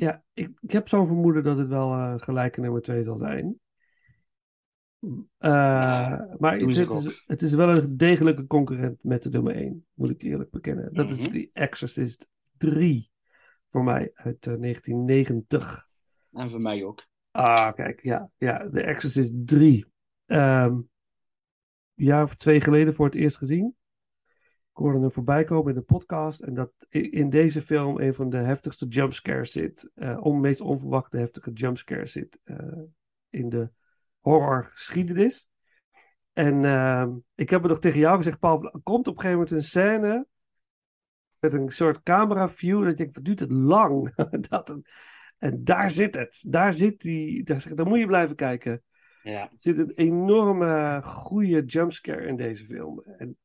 Ja, 0.05 0.23
ik, 0.33 0.51
ik 0.61 0.71
heb 0.71 0.89
zo'n 0.89 1.07
vermoeden 1.07 1.43
dat 1.43 1.59
het 1.59 1.69
wel 1.69 1.93
eh 1.93 2.15
gelijke 2.17 2.61
nummer 2.61 2.83
2 2.83 3.05
zal 3.05 3.19
zijn. 3.19 3.59
Eh, 5.39 5.51
maar 6.39 6.59
het, 6.59 6.69
is, 6.69 7.23
het 7.27 7.43
is 7.43 7.53
wel 7.53 7.69
een 7.69 7.97
degelijke 7.97 8.47
concurrent 8.47 8.99
met 9.03 9.23
de 9.23 9.29
nummer 9.29 9.55
1, 9.55 9.87
moet 9.95 10.11
ik 10.11 10.23
eerlijk 10.23 10.51
bekennen. 10.51 10.95
Dat 10.95 11.11
is 11.11 11.21
Mhm. 11.21 11.31
The 11.31 11.51
Exorcist 11.53 12.29
3 12.57 13.11
voor 13.69 13.85
mij 13.85 14.11
uit 14.15 14.47
eh, 14.47 14.55
1990. 14.55 15.89
En 16.33 16.51
voor 16.51 16.61
mij 16.61 16.85
ook. 16.85 17.07
Ah, 17.31 17.75
kijk, 17.75 18.03
ja, 18.03 18.31
ja, 18.37 18.69
The 18.73 18.83
Exorcist 18.83 19.33
3. 19.47 19.87
Ehm, 20.27 20.73
een 20.73 20.89
jaar 21.95 22.23
of 22.23 22.35
twee 22.35 22.61
geleden 22.61 22.95
voor 22.95 23.07
het 23.07 23.15
eerst 23.15 23.37
gezien. 23.37 23.75
Ik 24.75 24.81
hoorde 24.81 24.99
hem 24.99 25.11
voorbij 25.11 25.45
komen 25.45 25.69
in 25.75 25.79
de 25.79 25.85
podcast. 25.85 26.41
En 26.41 26.55
dat 26.55 26.73
in 26.89 27.31
deze 27.31 27.61
film 27.61 28.01
een 28.01 28.15
van 28.15 28.31
de 28.31 28.37
heftigste 28.37 28.87
jumpscares 28.87 29.53
zit. 29.53 29.91
om 30.21 30.41
meest 30.41 30.61
onverwachte 30.61 31.17
heftige 31.19 31.53
jumpscares 31.53 32.13
zit. 32.13 32.39
eh, 32.45 32.57
in 33.31 33.49
de 33.49 33.71
horrorgeschiedenis. 34.21 35.49
En 36.33 36.65
ehm, 36.65 37.11
ik 37.35 37.51
heb 37.51 37.61
het 37.61 37.71
nog 37.71 37.81
tegen 37.81 37.99
jou 38.01 38.17
gezegd, 38.17 38.39
Paul. 38.39 38.65
Er 38.65 38.81
komt 38.83 39.09
op 39.09 39.15
een 39.15 39.21
gegeven 39.21 39.39
moment 39.39 39.51
een 39.51 39.63
scène. 39.69 40.27
Met 41.39 41.53
een 41.53 41.69
soort 41.71 42.03
camera 42.03 42.49
view. 42.49 42.81
Dat 42.83 42.91
ik 42.91 42.97
denk, 42.97 43.15
wat 43.15 43.25
duurt 43.25 43.41
het 43.41 43.51
lang? 43.51 44.15
dat 44.49 44.69
een- 44.69 44.87
en 45.39 45.65
daar 45.65 45.91
zit 45.91 46.15
het. 46.15 46.45
Daar 46.47 46.73
zit 46.73 47.01
die. 47.01 47.45
Daar, 47.45 47.67
daar 47.75 47.87
moet 47.87 47.99
je 47.99 48.07
blijven 48.07 48.37
kijken. 48.37 48.83
Ja. 49.23 49.41
Er 49.43 49.51
zit 49.57 49.79
een 49.79 49.91
enorme 49.91 51.01
goede 51.03 51.65
jumpscare 51.65 52.27
in 52.27 52.37
deze 52.37 52.65
film. 52.65 53.03
En, 53.03 53.37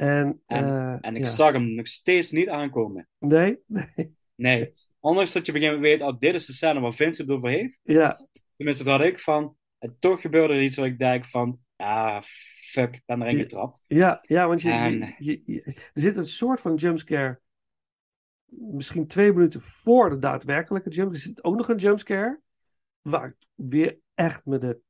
en, 0.00 0.42
En, 0.46 0.64
eh, 0.64 0.96
en 1.00 1.16
ik 1.16 1.24
ja. 1.24 1.30
zag 1.30 1.52
hem 1.52 1.74
nog 1.74 1.86
steeds 1.86 2.30
niet 2.30 2.48
aankomen. 2.48 3.08
Nee? 3.18 3.58
Nee. 3.66 3.84
Nee. 4.34 4.72
Ondanks 5.00 5.32
dat 5.32 5.46
je 5.46 5.52
op 5.52 5.56
een 5.58 5.62
gegeven 5.64 5.82
moment 5.82 6.00
weet, 6.00 6.12
oh, 6.12 6.18
dit 6.18 6.34
is 6.34 6.46
de 6.46 6.52
scène 6.52 6.80
waar 6.80 6.92
Vince 6.94 7.22
het 7.22 7.30
over 7.30 7.48
heeft. 7.50 7.78
Ja. 7.82 8.26
Tenminste, 8.56 8.84
dat 8.84 8.98
had 8.98 9.06
ik 9.06 9.20
van. 9.20 9.56
En 9.78 9.96
toch 9.98 10.20
gebeurde 10.20 10.54
er 10.54 10.62
iets 10.62 10.76
waar 10.76 10.86
ik 10.86 10.98
denk 10.98 11.24
van, 11.24 11.58
ah, 11.76 12.22
fuck, 12.70 12.94
ik 12.94 13.02
ben 13.06 13.22
erin 13.22 13.38
getrapt. 13.38 13.82
Ja, 13.86 14.18
ja 14.26 14.46
want 14.48 14.62
je, 14.62 14.70
En- 14.70 14.98
je, 14.98 15.14
je- 15.18 15.42
je- 15.44 15.62
er 15.92 16.00
zit 16.00 16.16
een 16.16 16.26
soort 16.26 16.60
van 16.60 16.74
jumpscare. 16.74 17.40
Misschien 18.46 19.06
twee 19.06 19.32
minuten 19.32 19.60
voor 19.60 20.10
de 20.10 20.18
daadwerkelijke 20.18 20.90
jump. 20.90 21.12
Er 21.12 21.18
zit 21.18 21.44
ook 21.44 21.56
nog 21.56 21.68
een 21.68 21.76
jumpscare. 21.76 22.40
Waar 23.02 23.26
ik 23.28 23.46
weer 23.54 23.98
echt 24.14 24.44
met 24.46 24.60
de 24.60 24.80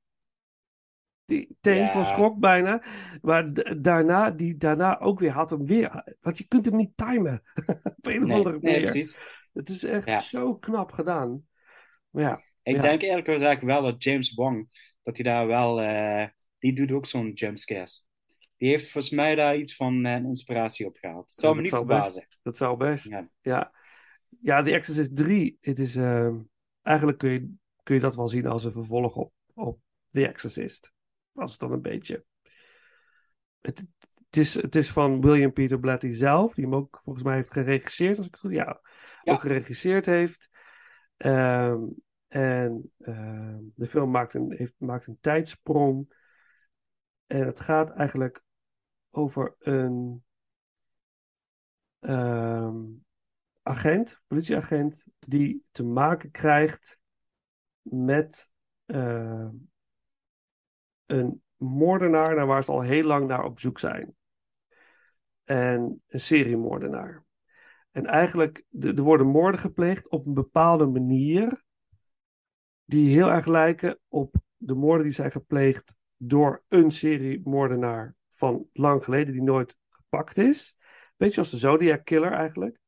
die 1.31 1.57
teen 1.61 1.77
Ja. 1.77 1.89
van 1.93 2.05
schrok 2.05 2.39
bijna. 2.39 2.82
Maar 3.23 3.52
daarna, 3.81 4.31
die 4.31 4.57
daarna 4.57 4.98
ook 5.01 5.19
weer 5.19 5.31
had 5.32 5.51
hem 5.51 5.66
weer. 5.66 6.16
Want 6.20 6.39
je 6.39 6.47
kunt 6.48 6.65
hem 6.65 6.77
niet 6.77 6.97
timen. 6.97 7.43
Op 7.97 8.07
een 8.07 8.23
of 8.23 8.28
Nee, 8.28 8.36
andere 8.36 8.59
nee, 8.61 8.73
manier. 8.73 8.90
precies. 8.90 9.19
Het 9.52 9.69
is 9.69 9.85
echt 9.85 10.07
Ja. 10.07 10.20
zo 10.20 10.55
knap 10.57 10.93
gedaan. 10.93 11.47
Maar 12.11 12.23
ja. 12.23 12.43
Ik 12.62 12.77
ja. 12.77 12.82
denk 12.82 13.02
eerlijk 13.02 13.27
gezegd 13.28 13.62
wel 13.62 13.82
dat 13.82 14.02
James 14.02 14.35
Wong, 14.35 14.69
dat 15.02 15.16
hij 15.16 15.24
daar 15.24 15.47
wel, 15.47 15.81
eh, 15.81 16.27
die 16.59 16.74
doet 16.74 16.93
ook 16.93 17.07
zo'n 17.07 17.31
jumpscares. 17.32 18.07
Die 18.57 18.69
heeft 18.69 18.90
volgens 18.90 19.12
mij 19.12 19.35
daar 19.35 19.57
iets 19.57 19.77
van 19.77 20.05
eh, 20.05 20.16
inspiratie 20.16 20.86
op 20.86 20.97
gehaald. 20.97 21.27
Dat 21.28 21.39
zou 21.40 21.57
me 21.57 21.61
niet 21.62 21.70
verbazen. 21.70 22.20
Best, 22.20 22.39
dat 22.43 22.57
zou 22.57 22.77
best. 22.77 23.09
Ja. 23.09 23.28
Ja, 23.40 23.73
ja 24.40 24.62
The 24.62 24.73
Exorcist 24.73 25.16
3. 25.16 25.59
Het 25.61 25.78
is, 25.78 25.97
ehm, 25.97 26.36
eigenlijk 26.82 27.19
kun 27.19 27.31
je, 27.31 27.52
kun 27.82 27.94
je 27.94 28.01
dat 28.01 28.16
wel 28.16 28.28
zien 28.28 28.47
als 28.47 28.65
een 28.65 28.73
vervolg 28.73 29.16
op, 29.16 29.32
op 29.55 29.78
The 30.11 30.28
Exorcist. 30.28 30.93
Als 31.40 31.50
het 31.50 31.60
dan 31.60 31.72
een 31.72 31.82
beetje. 31.82 32.24
Het, 33.60 33.84
het, 34.26 34.36
is, 34.36 34.54
het 34.54 34.76
is 34.76 34.90
van 34.90 35.20
William 35.20 35.52
Peter 35.52 35.80
Blatty 35.80 36.10
zelf, 36.10 36.54
die 36.54 36.64
hem 36.64 36.74
ook 36.74 37.00
volgens 37.04 37.24
mij 37.24 37.34
heeft 37.34 37.52
geregisseerd, 37.52 38.16
als 38.16 38.26
ik 38.26 38.32
het 38.32 38.40
goed 38.40 38.52
ja, 38.52 38.80
Ja. 39.22 39.32
ook 39.32 39.40
geregisseerd 39.40 40.06
heeft. 40.06 40.48
Ehm, 41.16 41.82
en 42.28 42.92
ehm, 42.98 43.58
de 43.74 43.86
film 43.86 44.10
maakt 44.10 44.34
een, 44.34 44.54
heeft, 44.56 44.74
maakt 44.78 45.06
een 45.06 45.18
tijdsprong. 45.20 46.14
En 47.26 47.46
het 47.46 47.60
gaat 47.60 47.90
eigenlijk 47.90 48.42
over 49.10 49.54
een 49.58 50.24
ehm, 52.00 52.82
agent, 53.62 54.20
politieagent, 54.26 55.06
die 55.18 55.64
te 55.70 55.84
maken 55.84 56.30
krijgt 56.30 56.98
met 57.82 58.50
een 61.11 61.43
moordenaar 61.57 62.35
naar 62.35 62.47
waar 62.47 62.65
ze 62.65 62.73
al 62.73 62.81
heel 62.81 63.05
lang 63.05 63.27
naar 63.27 63.45
op 63.45 63.61
zoek 63.61 63.78
zijn. 63.78 64.15
En 65.45 66.03
een 66.07 66.20
seriemoordenaar. 66.20 67.24
En 67.91 68.07
eigenlijk, 68.07 68.65
er 68.81 69.03
worden 69.03 69.27
moorden 69.27 69.61
gepleegd 69.61 70.09
op 70.09 70.27
een 70.27 70.35
bepaalde 70.35 70.87
manier, 70.87 71.65
die 72.85 73.15
heel 73.15 73.31
erg 73.31 73.47
lijken 73.47 73.99
op 74.09 74.35
de 74.57 74.74
moorden 74.74 75.05
die 75.05 75.15
zijn 75.15 75.31
gepleegd 75.31 75.95
door 76.16 76.62
een 76.69 76.91
seriemoordenaar 76.91 78.15
van 78.28 78.69
lang 78.73 79.05
geleden, 79.05 79.32
die 79.32 79.43
nooit 79.43 79.78
gepakt 79.89 80.39
is. 80.39 80.77
Beetje 81.16 81.41
als 81.41 81.51
de 81.51 81.57
Zodiac 81.57 82.05
Killer 82.05 82.32
eigenlijk. 82.32 82.81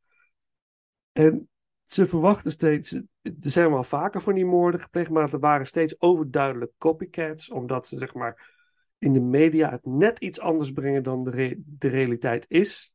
En 1.12 1.50
ze 1.92 2.06
verwachten 2.06 2.50
steeds, 2.50 2.92
er 3.22 3.32
zijn 3.40 3.70
wel 3.70 3.82
vaker 3.82 4.20
van 4.20 4.34
die 4.34 4.44
moorden 4.44 4.80
gepleegd, 4.80 5.10
maar 5.10 5.32
er 5.32 5.38
waren 5.38 5.66
steeds 5.66 6.00
overduidelijk 6.00 6.72
copycats, 6.78 7.50
omdat 7.50 7.86
ze 7.86 7.98
zeg 7.98 8.14
maar 8.14 8.60
in 8.98 9.12
de 9.12 9.20
media 9.20 9.70
het 9.70 9.84
net 9.84 10.18
iets 10.18 10.40
anders 10.40 10.72
brengen 10.72 11.02
dan 11.02 11.24
de, 11.24 11.62
de 11.64 11.88
realiteit 11.88 12.44
is. 12.48 12.92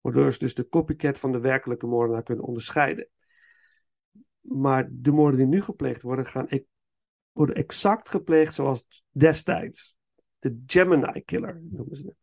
Waardoor 0.00 0.32
ze 0.32 0.38
dus 0.38 0.54
de 0.54 0.68
copycat 0.68 1.18
van 1.18 1.32
de 1.32 1.38
werkelijke 1.38 1.86
moordenaar 1.86 2.22
kunnen 2.22 2.44
onderscheiden. 2.44 3.08
Maar 4.40 4.88
de 4.90 5.10
moorden 5.10 5.38
die 5.38 5.48
nu 5.48 5.62
gepleegd 5.62 6.02
worden, 6.02 6.26
gaan, 6.26 6.46
e- 6.48 6.64
worden 7.32 7.54
exact 7.54 8.08
gepleegd 8.08 8.54
zoals 8.54 9.04
destijds. 9.10 9.96
De 10.38 10.62
Gemini 10.66 11.22
Killer 11.24 11.60
noemen 11.70 11.96
ze 11.96 12.06
het. 12.06 12.19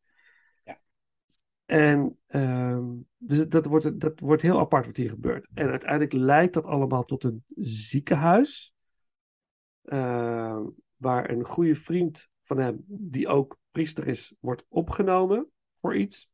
En 1.68 2.20
ehm, 2.28 2.86
dus 3.18 3.48
dat, 3.48 3.66
wordt, 3.66 4.00
dat 4.00 4.20
wordt 4.20 4.42
heel 4.42 4.60
apart 4.60 4.86
wat 4.86 4.98
hier 4.98 5.10
gebeurt. 5.10 5.48
En 5.54 5.70
uiteindelijk 5.70 6.14
leidt 6.14 6.54
dat 6.54 6.66
allemaal 6.66 7.06
tot 7.06 7.24
een 7.24 7.44
ziekenhuis. 7.56 8.74
ehm, 9.84 10.64
waar 10.96 11.30
een 11.30 11.46
goede 11.46 11.76
vriend 11.76 12.30
van 12.44 12.58
hem, 12.58 12.84
die 12.88 13.28
ook 13.28 13.58
priester 13.72 14.08
is, 14.08 14.36
wordt 14.40 14.66
opgenomen 14.70 15.52
voor 15.82 15.96
iets. 15.96 16.30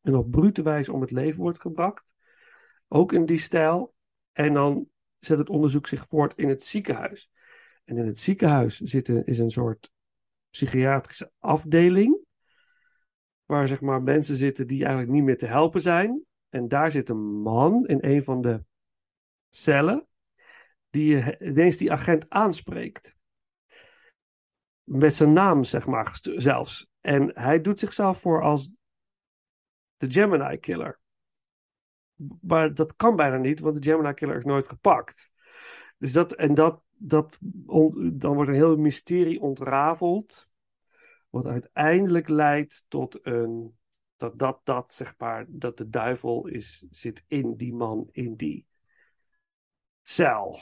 En 0.00 0.14
op 0.14 0.30
brute 0.30 0.62
wijze 0.62 0.92
om 0.92 1.00
het 1.00 1.10
leven 1.10 1.40
wordt 1.40 1.60
gebracht. 1.60 2.04
Ook 2.88 3.12
in 3.12 3.26
die 3.26 3.38
stijl. 3.38 3.94
En 4.32 4.52
dan 4.52 4.88
zet 5.18 5.38
het 5.38 5.48
onderzoek 5.48 5.86
zich 5.86 6.06
voort 6.08 6.32
in 6.36 6.48
het 6.48 6.64
ziekenhuis. 6.64 7.30
En 7.84 7.96
in 7.96 8.06
het 8.06 8.18
ziekenhuis 8.18 8.78
zit 8.78 9.08
een, 9.08 9.24
is 9.24 9.38
een 9.38 9.50
soort 9.50 9.90
psychiatrische 10.50 11.32
afdeling. 11.38 12.23
Waar 13.44 13.68
zeg 13.68 13.80
maar 13.80 14.02
mensen 14.02 14.36
zitten 14.36 14.66
die 14.66 14.82
eigenlijk 14.82 15.12
niet 15.12 15.22
meer 15.22 15.38
te 15.38 15.46
helpen 15.46 15.80
zijn. 15.80 16.24
En 16.48 16.68
daar 16.68 16.90
zit 16.90 17.08
een 17.08 17.42
man 17.42 17.86
in 17.86 17.98
een 18.00 18.24
van 18.24 18.40
de 18.40 18.64
cellen. 19.50 20.06
Die 20.90 21.20
eh, 21.20 21.48
ineens 21.48 21.76
die 21.76 21.92
agent 21.92 22.30
aanspreekt. 22.30 23.16
Met 24.82 25.14
zijn 25.14 25.32
naam, 25.32 25.64
zeg 25.64 25.86
maar, 25.86 26.18
zelfs. 26.20 26.88
En 27.00 27.30
hij 27.34 27.60
doet 27.60 27.78
zichzelf 27.78 28.20
voor 28.20 28.42
als 28.42 28.72
de 29.96 30.10
Gemini 30.10 30.56
Killer. 30.56 31.00
Maar 32.40 32.74
dat 32.74 32.96
kan 32.96 33.16
bijna 33.16 33.36
niet, 33.36 33.60
want 33.60 33.74
de 33.82 33.90
Gemini 33.90 34.14
Killer 34.14 34.36
is 34.36 34.44
nooit 34.44 34.68
gepakt. 34.68 35.30
Dus 35.98 36.12
dat, 36.12 36.32
en 36.32 36.54
dat, 36.54 36.82
dat 36.90 37.38
dan 38.12 38.34
wordt 38.34 38.48
een 38.48 38.56
heel 38.56 38.76
mysterie 38.76 39.40
ontrafeld. 39.40 40.48
Wat 41.34 41.46
uiteindelijk 41.46 42.28
leidt 42.28 42.84
tot 42.88 43.26
een. 43.26 43.76
Dat, 44.16 44.38
dat, 44.38 44.60
dat, 44.64 44.90
zeg 44.90 45.14
maar, 45.18 45.46
dat 45.48 45.76
de 45.76 45.88
duivel 45.88 46.46
is, 46.46 46.84
zit 46.90 47.24
in 47.28 47.56
die 47.56 47.74
man, 47.74 48.08
in 48.10 48.34
die 48.34 48.66
cel. 50.02 50.60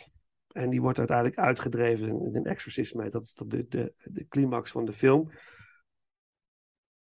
En 0.49 0.71
die 0.71 0.81
wordt 0.81 0.99
uiteindelijk 0.99 1.39
uitgedreven 1.39 2.09
in 2.09 2.37
een 2.37 2.45
exorcisme. 2.45 3.11
Dat 3.11 3.23
is 3.23 3.35
de, 3.35 3.67
de, 3.69 3.95
de 4.05 4.27
climax 4.29 4.71
van 4.71 4.85
de 4.85 4.93
film. 4.93 5.31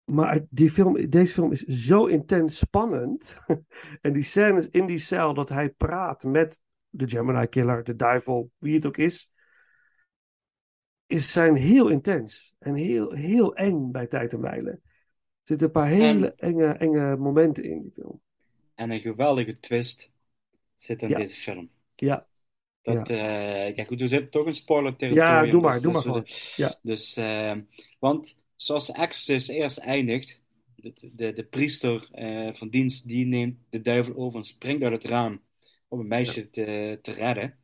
Maar 0.03 0.45
die 0.49 0.69
film, 0.69 1.09
deze 1.09 1.33
film 1.33 1.51
is 1.51 1.63
zo 1.63 2.05
intens 2.05 2.57
spannend. 2.57 3.37
en 4.01 4.13
die 4.13 4.23
scènes 4.23 4.69
in 4.69 4.85
die 4.85 4.97
cel 4.97 5.33
dat 5.33 5.49
hij 5.49 5.69
praat 5.69 6.23
met 6.23 6.59
de 6.89 7.09
Gemini 7.09 7.47
Killer, 7.47 7.83
de 7.83 7.95
duivel, 7.95 8.51
wie 8.57 8.75
het 8.75 8.85
ook 8.85 8.97
is. 8.97 9.31
Is, 11.09 11.31
zijn 11.31 11.55
heel 11.55 11.87
intens. 11.89 12.53
En 12.59 12.73
heel, 12.75 13.11
heel 13.11 13.55
eng 13.55 13.91
bij 13.91 14.07
tijd 14.07 14.33
en 14.33 14.41
wijle. 14.41 14.69
Er 14.69 14.79
zitten 15.43 15.67
een 15.67 15.73
paar 15.73 15.87
hele 15.89 16.33
enge, 16.35 16.67
enge 16.67 17.15
momenten 17.15 17.63
in 17.63 17.81
die 17.81 17.91
film. 17.91 18.21
En 18.75 18.91
een 18.91 18.99
geweldige 18.99 19.53
twist 19.53 20.11
zit 20.75 21.01
in 21.01 21.09
Ja. 21.09 21.17
deze 21.17 21.35
film. 21.35 21.69
Ja. 21.95 22.27
Dat, 22.81 23.09
eh, 23.09 23.17
kijk, 23.75 23.87
goed, 23.87 23.99
we 23.99 24.07
zitten 24.07 24.29
toch 24.29 24.45
in 24.45 24.53
spoiler 24.53 24.91
Ja, 24.91 24.97
territorium. 24.97 25.51
doe 25.51 25.61
maar, 25.61 25.73
dus- 25.73 25.81
doe 25.81 25.91
maar 25.91 26.01
dus 26.01 26.55
gewoon. 26.55 26.69
Ja. 26.69 26.79
Dus, 26.81 27.17
eh, 27.17 27.55
want 27.99 28.41
zoals 28.55 28.87
de 28.87 28.93
Exorcist 28.93 29.49
eerst 29.49 29.77
eindigt, 29.77 30.41
de, 30.75 30.93
de, 31.15 31.33
de 31.33 31.43
priester 31.43 32.07
eh, 32.11 32.53
van 32.53 32.69
dienst, 32.69 33.07
die 33.07 33.25
neemt 33.25 33.57
de 33.69 33.81
duivel 33.81 34.15
over 34.15 34.39
en 34.39 34.45
springt 34.45 34.83
uit 34.83 34.93
het 34.93 35.11
raam 35.11 35.41
om 35.87 35.99
een 35.99 36.07
meisje 36.07 36.49
te, 36.49 36.99
te 37.01 37.11
redden. 37.11 37.57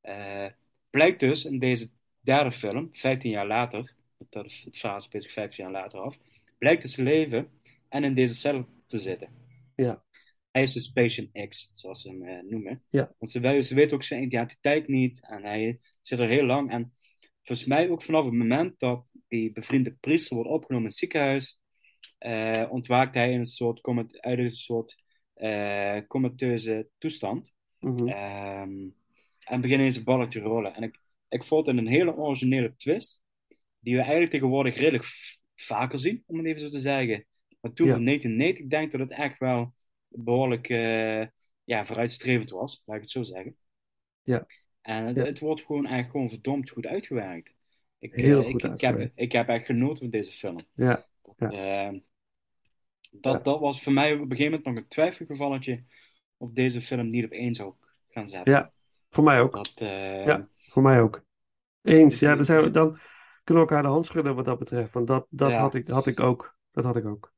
Eh, 0.00 0.46
blijkt 0.90 1.20
dus 1.20 1.44
in 1.44 1.58
deze 1.58 1.90
derde 2.26 2.52
film, 2.52 2.88
15 2.92 3.30
jaar 3.30 3.46
later, 3.46 3.94
dat 4.28 4.46
is 4.46 4.62
het 4.64 4.78
verhaal 4.78 5.00
speelt 5.00 5.22
zich 5.22 5.32
15 5.32 5.64
jaar 5.64 5.72
later 5.72 5.98
af, 5.98 6.18
blijkt 6.58 6.94
te 6.94 7.02
leven 7.02 7.48
en 7.88 8.04
in 8.04 8.14
deze 8.14 8.34
cel 8.34 8.66
te 8.86 8.98
zitten. 8.98 9.28
Ja. 9.76 10.04
Hij 10.50 10.62
is 10.62 10.72
dus 10.72 10.92
Patient 10.92 11.48
X, 11.48 11.68
zoals 11.72 12.02
ze 12.02 12.08
hem 12.08 12.22
eh, 12.22 12.42
noemen. 12.50 12.82
Ja. 12.90 13.14
Want 13.18 13.30
ze, 13.30 13.62
ze 13.62 13.74
weten 13.74 13.96
ook 13.96 14.02
zijn 14.02 14.22
identiteit 14.22 14.88
niet 14.88 15.20
en 15.20 15.44
hij 15.44 15.80
zit 16.02 16.18
er 16.18 16.28
heel 16.28 16.44
lang. 16.44 16.70
En 16.70 16.92
volgens 17.42 17.68
mij 17.68 17.90
ook 17.90 18.02
vanaf 18.02 18.24
het 18.24 18.34
moment 18.34 18.78
dat 18.78 19.04
die 19.28 19.52
bevriende 19.52 19.96
priester 20.00 20.36
wordt 20.36 20.50
opgenomen 20.50 20.84
in 20.84 20.90
het 20.90 20.98
ziekenhuis, 20.98 21.60
eh, 22.18 22.66
ontwaakt 22.70 23.14
hij 23.14 23.32
in 23.32 23.38
een 23.38 23.46
soort, 23.46 23.80
comat- 23.80 24.20
uit 24.20 24.38
een 24.38 24.52
soort 24.54 25.04
eh 25.34 25.98
comateuze 26.06 26.88
toestand. 26.98 27.52
Mhm. 27.78 28.08
Ehm, 28.08 28.88
en 29.38 29.60
beginnen 29.60 29.86
in 29.86 29.92
zijn 29.92 30.04
ballen 30.04 30.28
te 30.28 30.40
rollen. 30.40 30.74
En 30.74 30.82
ik, 30.82 31.00
ik 31.28 31.44
vond 31.44 31.66
het 31.66 31.76
een 31.76 31.86
hele 31.86 32.16
originele 32.16 32.74
twist, 32.76 33.22
die 33.78 33.94
we 33.94 34.00
eigenlijk 34.00 34.30
tegenwoordig 34.30 34.76
redelijk 34.76 35.04
vaker 35.54 35.98
zien, 35.98 36.22
om 36.26 36.36
het 36.36 36.46
even 36.46 36.60
zo 36.60 36.68
te 36.68 36.78
zeggen. 36.78 37.26
Maar 37.60 37.72
toen 37.72 37.86
Ja. 37.86 37.92
van 37.92 38.04
1990, 38.04 38.64
ik 38.64 38.70
denk 38.70 38.90
dat 38.90 39.00
het 39.00 39.10
echt 39.10 39.38
wel 39.38 39.74
behoorlijk 40.08 40.68
eh, 40.68 41.26
ja, 41.64 41.86
vooruitstrevend 41.86 42.50
was, 42.50 42.82
laat 42.86 42.96
ik 42.96 43.02
het 43.02 43.10
zo 43.10 43.22
zeggen. 43.22 43.56
Ja. 44.22 44.46
En 44.80 45.04
het, 45.06 45.16
Ja. 45.16 45.24
het 45.24 45.38
wordt 45.38 45.64
gewoon 45.64 45.86
echt 45.86 46.10
gewoon 46.10 46.28
verdomd 46.28 46.70
goed 46.70 46.86
uitgewerkt. 46.86 47.54
Ik, 47.98 48.14
Heel 48.14 48.38
eh, 48.40 48.44
goed 48.44 48.54
ik, 48.54 48.54
ik, 48.54 48.62
heb, 48.62 48.70
uitgewerkt. 48.70 49.12
ik 49.14 49.32
heb 49.32 49.48
echt 49.48 49.64
genoten 49.66 49.96
van 49.98 50.10
deze 50.10 50.32
film. 50.32 50.58
Ja. 50.74 51.06
ja. 51.36 51.50
Ehm, 51.50 51.98
dat, 53.10 53.44
dat 53.44 53.60
was 53.60 53.82
voor 53.82 53.92
mij 53.92 54.12
op 54.14 54.20
een 54.20 54.36
gegeven 54.36 54.44
moment 54.44 54.64
nog 54.64 54.76
een 54.76 54.88
twijfelgevalletje 54.88 55.84
of 56.36 56.52
deze 56.52 56.82
film 56.82 57.10
niet 57.10 57.24
op 57.24 57.30
één 57.30 57.54
zou 57.54 57.74
gaan 58.06 58.28
zetten. 58.28 58.52
Ja, 58.52 58.72
voor 59.10 59.24
mij 59.24 59.40
ook. 59.40 59.52
Dat, 59.54 59.72
eh, 59.80 60.24
Ja, 60.26 60.48
voor 60.76 60.84
mij 60.84 61.00
ook. 61.00 61.24
Eens. 61.82 62.10
Dus- 62.10 62.20
Ja, 62.20 62.34
dan, 62.34 62.44
zijn 62.44 62.62
we, 62.62 62.70
dan 62.70 62.98
kunnen 63.44 63.64
we 63.64 63.68
elkaar 63.70 63.82
de 63.82 63.88
hand 63.88 64.06
schudden 64.06 64.34
wat 64.34 64.44
dat 64.44 64.58
betreft. 64.58 64.92
Want 64.92 65.06
dat, 65.06 65.26
dat 65.30 65.50
Ja. 65.50 65.58
had, 65.60 65.74
ik, 65.74 65.88
had 65.88 66.06
ik 66.06 66.20
ook. 66.20 66.56
Dat 66.72 66.84
had 66.84 66.96
ik 66.96 67.06
ook. 67.06 67.32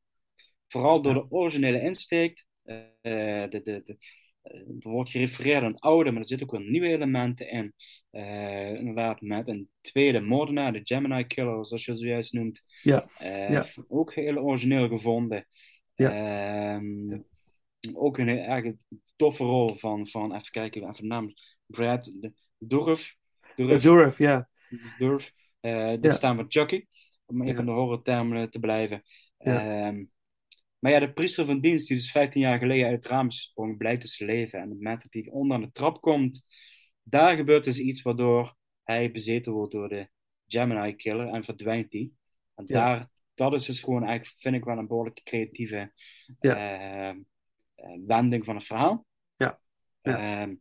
Vooral 0.67 1.03
door 1.03 1.15
de 1.15 1.27
originele 1.31 1.81
insteek. 1.81 2.47
eh, 2.63 2.77
de, 3.01 3.49
de, 3.51 3.61
de, 3.85 3.97
eh, 4.43 4.61
er 4.61 4.91
wordt 4.91 5.11
gerefereerd 5.11 5.63
aan 5.63 5.79
oude, 5.79 6.11
maar 6.11 6.21
er 6.21 6.27
zitten 6.27 6.47
ook 6.47 6.53
wel 6.53 6.71
nieuwe 6.71 6.89
elementen 6.89 7.51
in. 7.51 7.75
Eh, 8.11 8.75
inderdaad, 8.75 9.21
met 9.21 9.49
een 9.49 9.69
tweede 9.81 10.21
moordenaar, 10.21 10.73
de 10.73 10.81
Gemini 10.83 11.25
Killer, 11.25 11.67
zoals 11.67 11.85
je 11.85 11.91
het 11.91 12.01
zojuist 12.01 12.33
noemt. 12.33 12.63
Ja. 12.83 13.09
Ja. 13.19 13.65
Ook 13.89 14.15
heel 14.15 14.37
origineel 14.37 14.89
gevonden. 14.89 15.47
Ehm, 15.95 17.19
Ook 17.93 18.19
een 18.19 18.29
erg 18.29 18.73
toffe 19.17 19.45
rol 19.45 19.77
van, 19.77 20.09
van 20.09 20.35
even 20.35 20.51
kijken, 20.51 20.83
even 20.83 20.95
de 20.95 21.03
naam. 21.07 21.33
Brad 21.67 22.13
de, 22.21 22.33
Dourif. 23.59 23.77
Uh, 23.77 23.83
Dourif, 23.83 24.19
ja. 24.19 24.49
Dourif. 24.99 25.33
Eh, 25.61 25.91
dit 25.91 26.05
Ja. 26.05 26.13
staan 26.13 26.37
voor 26.37 26.45
Chucky, 26.49 26.87
om 27.27 27.43
even 27.43 27.59
in 27.59 27.65
de 27.65 27.71
horrortermen 27.71 28.51
te 28.51 28.59
blijven. 28.59 29.03
Ehm, 29.39 30.05
maar 30.79 30.93
ja, 30.93 30.99
de 30.99 31.13
priester 31.13 31.45
van 31.45 31.61
dienst, 31.61 31.89
die 31.89 31.97
dus 31.97 32.11
15 32.11 32.41
jaar 32.41 32.59
geleden 32.59 32.87
uit 32.87 33.03
het 33.03 33.13
raam 33.13 33.29
is 33.29 33.37
gesprongen, 33.37 33.77
blijkt 33.77 34.03
dus 34.03 34.17
te 34.17 34.25
leven. 34.25 34.59
En 34.59 34.65
op 34.65 34.71
het 34.71 34.79
moment 34.79 35.03
dat 35.03 35.13
hij 35.13 35.29
onder 35.31 35.57
aan 35.57 35.63
de 35.63 35.73
trap 35.73 36.01
komt, 36.01 36.43
daar 37.03 37.37
gebeurt 37.37 37.65
dus 37.65 37.79
iets 37.79 38.03
waardoor 38.03 38.55
hij 38.85 39.11
bezeten 39.11 39.53
wordt 39.53 39.73
door 39.73 39.89
de 39.89 40.09
Gemini 40.47 40.95
Killer 40.95 41.29
en 41.29 41.45
verdwijnt 41.45 41.93
hij. 41.93 42.11
En 42.55 42.67
daar, 42.67 43.09
dat 43.35 43.53
is 43.53 43.65
dus 43.65 43.81
gewoon 43.81 44.05
eigenlijk, 44.05 44.41
vind 44.41 44.55
ik 44.55 44.65
wel 44.65 44.79
een 44.79 44.87
behoorlijk 44.87 45.21
creatieve 45.25 45.93
eh, 46.39 47.09
eh, 47.09 47.17
wending 48.07 48.45
van 48.45 48.55
het 48.55 48.65
verhaal. 48.65 49.07
Ja. 49.37 49.61
Ehm, 50.03 50.55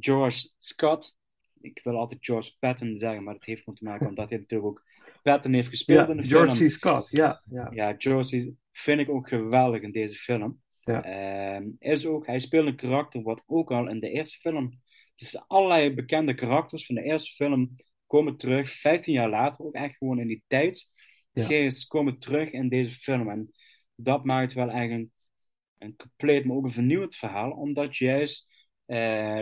George 0.00 0.48
Scott, 0.56 1.16
ik 1.60 1.80
wil 1.82 1.96
altijd 1.96 2.24
George 2.24 2.52
Patton 2.58 2.98
zeggen, 2.98 3.22
maar 3.22 3.34
dat 3.34 3.44
heeft 3.44 3.62
gewoon 3.62 3.78
te 3.78 3.84
maken 3.84 4.08
omdat 4.08 4.30
hij 4.30 4.38
natuurlijk 4.38 4.70
ook 4.70 4.84
Patton 5.22 5.52
heeft 5.52 5.68
gespeeld 5.68 6.06
Ja, 6.06 6.12
in 6.14 6.16
de 6.16 6.28
George 6.28 6.56
film. 6.56 6.68
C. 6.68 6.72
Scott, 6.72 7.08
ja. 7.10 7.42
ja. 7.50 7.70
Ja, 7.72 7.94
George 7.98 8.54
vind 8.72 9.00
ik 9.00 9.08
ook 9.08 9.28
geweldig 9.28 9.82
in 9.82 9.92
deze 9.92 10.16
film. 10.16 10.60
Ja. 10.80 11.02
Ehm, 11.02 11.68
is 11.78 12.06
ook, 12.06 12.26
hij 12.26 12.38
speelt 12.38 12.66
een 12.66 12.76
karakter 12.76 13.22
wat 13.22 13.42
ook 13.46 13.70
al 13.70 13.88
in 13.88 14.00
de 14.00 14.10
eerste 14.10 14.38
film. 14.38 14.70
Dus 15.16 15.42
allerlei 15.46 15.94
bekende 15.94 16.34
karakters 16.34 16.86
van 16.86 16.94
de 16.94 17.02
eerste 17.02 17.34
film 17.34 17.74
komen 18.06 18.36
terug, 18.36 18.70
15 18.70 19.14
jaar 19.14 19.28
later, 19.28 19.64
ook 19.64 19.74
echt 19.74 19.96
gewoon 19.96 20.20
in 20.20 20.26
die 20.26 20.42
tijdsgeest, 20.46 21.86
komen 21.86 22.18
terug 22.18 22.50
in 22.50 22.68
deze 22.68 22.98
film. 22.98 23.30
En 23.30 23.50
dat 23.94 24.24
maakt 24.24 24.52
wel 24.52 24.70
echt 24.70 24.90
een, 24.90 25.12
een 25.78 25.96
compleet, 25.96 26.44
maar 26.44 26.56
ook 26.56 26.64
een 26.64 26.70
vernieuwend 26.70 27.16
verhaal, 27.16 27.50
omdat 27.50 27.96
juist 27.96 28.48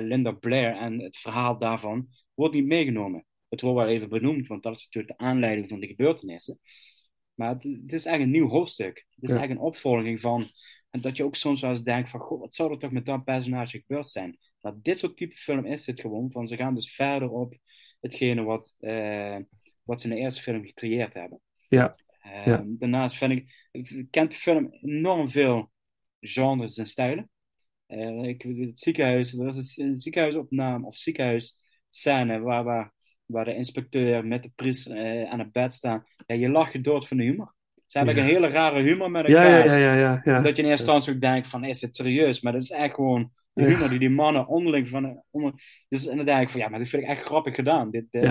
Linda 0.01 0.31
Blair 0.33 0.77
en 0.77 0.99
het 1.01 1.17
verhaal 1.17 1.59
daarvan 1.59 2.09
wordt 2.35 2.55
niet 2.55 2.67
meegenomen. 2.67 3.25
Het 3.49 3.61
wordt 3.61 3.77
wel 3.77 3.89
even 3.89 4.09
benoemd, 4.09 4.47
want 4.47 4.63
dat 4.63 4.77
is 4.77 4.85
natuurlijk 4.85 5.19
de 5.19 5.25
aanleiding 5.25 5.69
van 5.69 5.81
de 5.81 5.87
gebeurtenissen. 5.87 6.59
Maar 7.35 7.49
het, 7.49 7.63
het 7.63 7.93
is 7.93 8.05
echt 8.05 8.21
een 8.21 8.31
nieuw 8.31 8.49
hoofdstuk. 8.49 9.07
Het 9.15 9.29
is 9.29 9.35
Ja. 9.35 9.41
echt 9.43 9.51
een 9.51 9.59
opvolging 9.59 10.21
van. 10.21 10.51
En 10.91 11.01
dat 11.01 11.17
je 11.17 11.25
ook 11.25 11.37
soms 11.37 11.61
wel 11.61 11.71
eens 11.71 11.83
denkt: 11.83 12.11
van, 12.11 12.21
Goh, 12.21 12.41
wat 12.41 12.55
zou 12.55 12.73
er 12.73 12.79
toch 12.79 12.91
met 12.91 13.07
dat 13.07 13.25
personage 13.25 13.79
gebeurd 13.81 14.09
zijn? 14.09 14.39
Nou, 14.61 14.77
dit 14.83 14.99
soort 14.99 15.17
type 15.17 15.37
film 15.37 15.65
is 15.65 15.85
dit 15.85 16.01
gewoon. 16.01 16.31
Van, 16.31 16.49
ze 16.49 16.57
gaan 16.57 16.75
dus 16.75 16.95
verder 16.95 17.31
op 17.31 17.55
hetgene 18.01 18.43
wat, 18.43 18.75
eh, 18.79 19.37
wat 19.83 20.01
ze 20.01 20.09
in 20.09 20.15
de 20.15 20.21
eerste 20.21 20.43
film 20.43 20.65
gecreëerd 20.65 21.15
hebben. 21.15 21.41
Ja. 21.69 21.97
Eh, 22.21 22.47
Ja. 22.47 22.65
Daarnaast 22.67 23.17
vind 23.17 23.33
ik, 23.33 23.69
ik 23.71 24.07
kent 24.11 24.31
de 24.31 24.37
film 24.37 24.73
enorm 24.73 25.29
veel 25.29 25.71
genres 26.21 26.77
en 26.79 26.87
stijlen. 26.87 27.31
Eh, 27.89 28.23
ik, 28.23 28.43
het 28.43 28.79
ziekenhuis, 28.79 29.39
er 29.39 29.57
is 29.57 29.77
een 29.77 29.97
ziekenhuisopname 29.97 30.87
of 30.87 30.97
ziekenhuisscène 30.97 32.41
waar, 32.41 32.65
waar, 32.65 32.93
waar 33.27 33.45
de 33.45 33.55
inspecteur 33.55 34.27
met 34.27 34.43
de 34.43 34.51
priester 34.55 34.97
eh, 34.97 35.31
aan 35.31 35.39
het 35.39 35.53
bed 35.53 35.73
staan. 35.73 36.05
Ja, 36.27 36.35
je 36.35 36.49
lacht 36.49 36.73
je 36.73 36.81
dood 36.81 37.09
van 37.09 37.17
de 37.17 37.23
humor. 37.23 37.55
Ze 37.87 37.97
hebben 37.99 38.17
Ja. 38.17 38.23
een 38.23 38.27
hele 38.27 38.49
rare 38.49 38.83
humor 38.83 39.11
met 39.11 39.27
elkaar. 39.27 39.65
ja, 39.65 39.65
ja, 39.65 39.75
ja, 39.77 39.95
ja, 39.95 40.21
ja. 40.25 40.41
Dat 40.41 40.57
je 40.57 40.63
in 40.63 40.69
eerste 40.69 40.85
instantie 40.85 41.15
ook 41.15 41.21
denkt 41.21 41.47
van, 41.49 41.65
is 41.65 41.81
het 41.81 41.97
serieus? 41.97 42.41
Maar 42.41 42.53
dat 42.53 42.63
is 42.63 42.71
echt 42.71 42.95
gewoon 42.95 43.31
de 43.53 43.65
humor 43.65 43.89
die 43.89 43.99
die 43.99 44.11
mannen 44.11 44.47
onderling 44.47 44.89
van... 44.89 45.23
Onder, 45.31 45.53
dus 45.89 46.07
en 46.07 46.17
dan 46.17 46.27
denk 46.27 46.43
ik 46.43 46.49
van, 46.51 46.61
ja, 46.61 46.69
maar 46.69 46.79
dit 46.79 46.89
vind 46.89 47.03
ik 47.03 47.09
echt 47.09 47.23
grappig 47.23 47.55
gedaan. 47.55 47.91
Dit, 47.91 48.07
eh, 48.11 48.23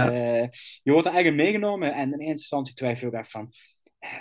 je 0.83 0.91
wordt 0.91 1.05
er 1.07 1.13
eigenlijk 1.13 1.43
meegenomen 1.43 1.93
en 1.93 2.03
in 2.13 2.19
eerste 2.19 2.31
instantie 2.31 2.73
twijfel 2.73 3.07
ik 3.07 3.13
echt 3.13 3.31
van... 3.31 3.51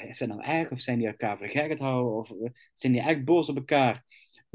Is 0.08 0.18
het 0.20 0.28
nou 0.28 0.42
erg 0.44 0.70
of 0.70 0.80
zijn 0.80 0.98
die 0.98 1.06
elkaar 1.06 1.38
voor 1.38 1.46
de 1.46 1.52
gek 1.52 1.62
aan 1.62 1.70
het 1.70 1.78
houden? 1.78 2.12
Of 2.16 2.30
zijn 2.72 2.92
die 2.92 3.02
echt 3.02 3.24
boos 3.24 3.48
op 3.48 3.56
elkaar? 3.56 4.04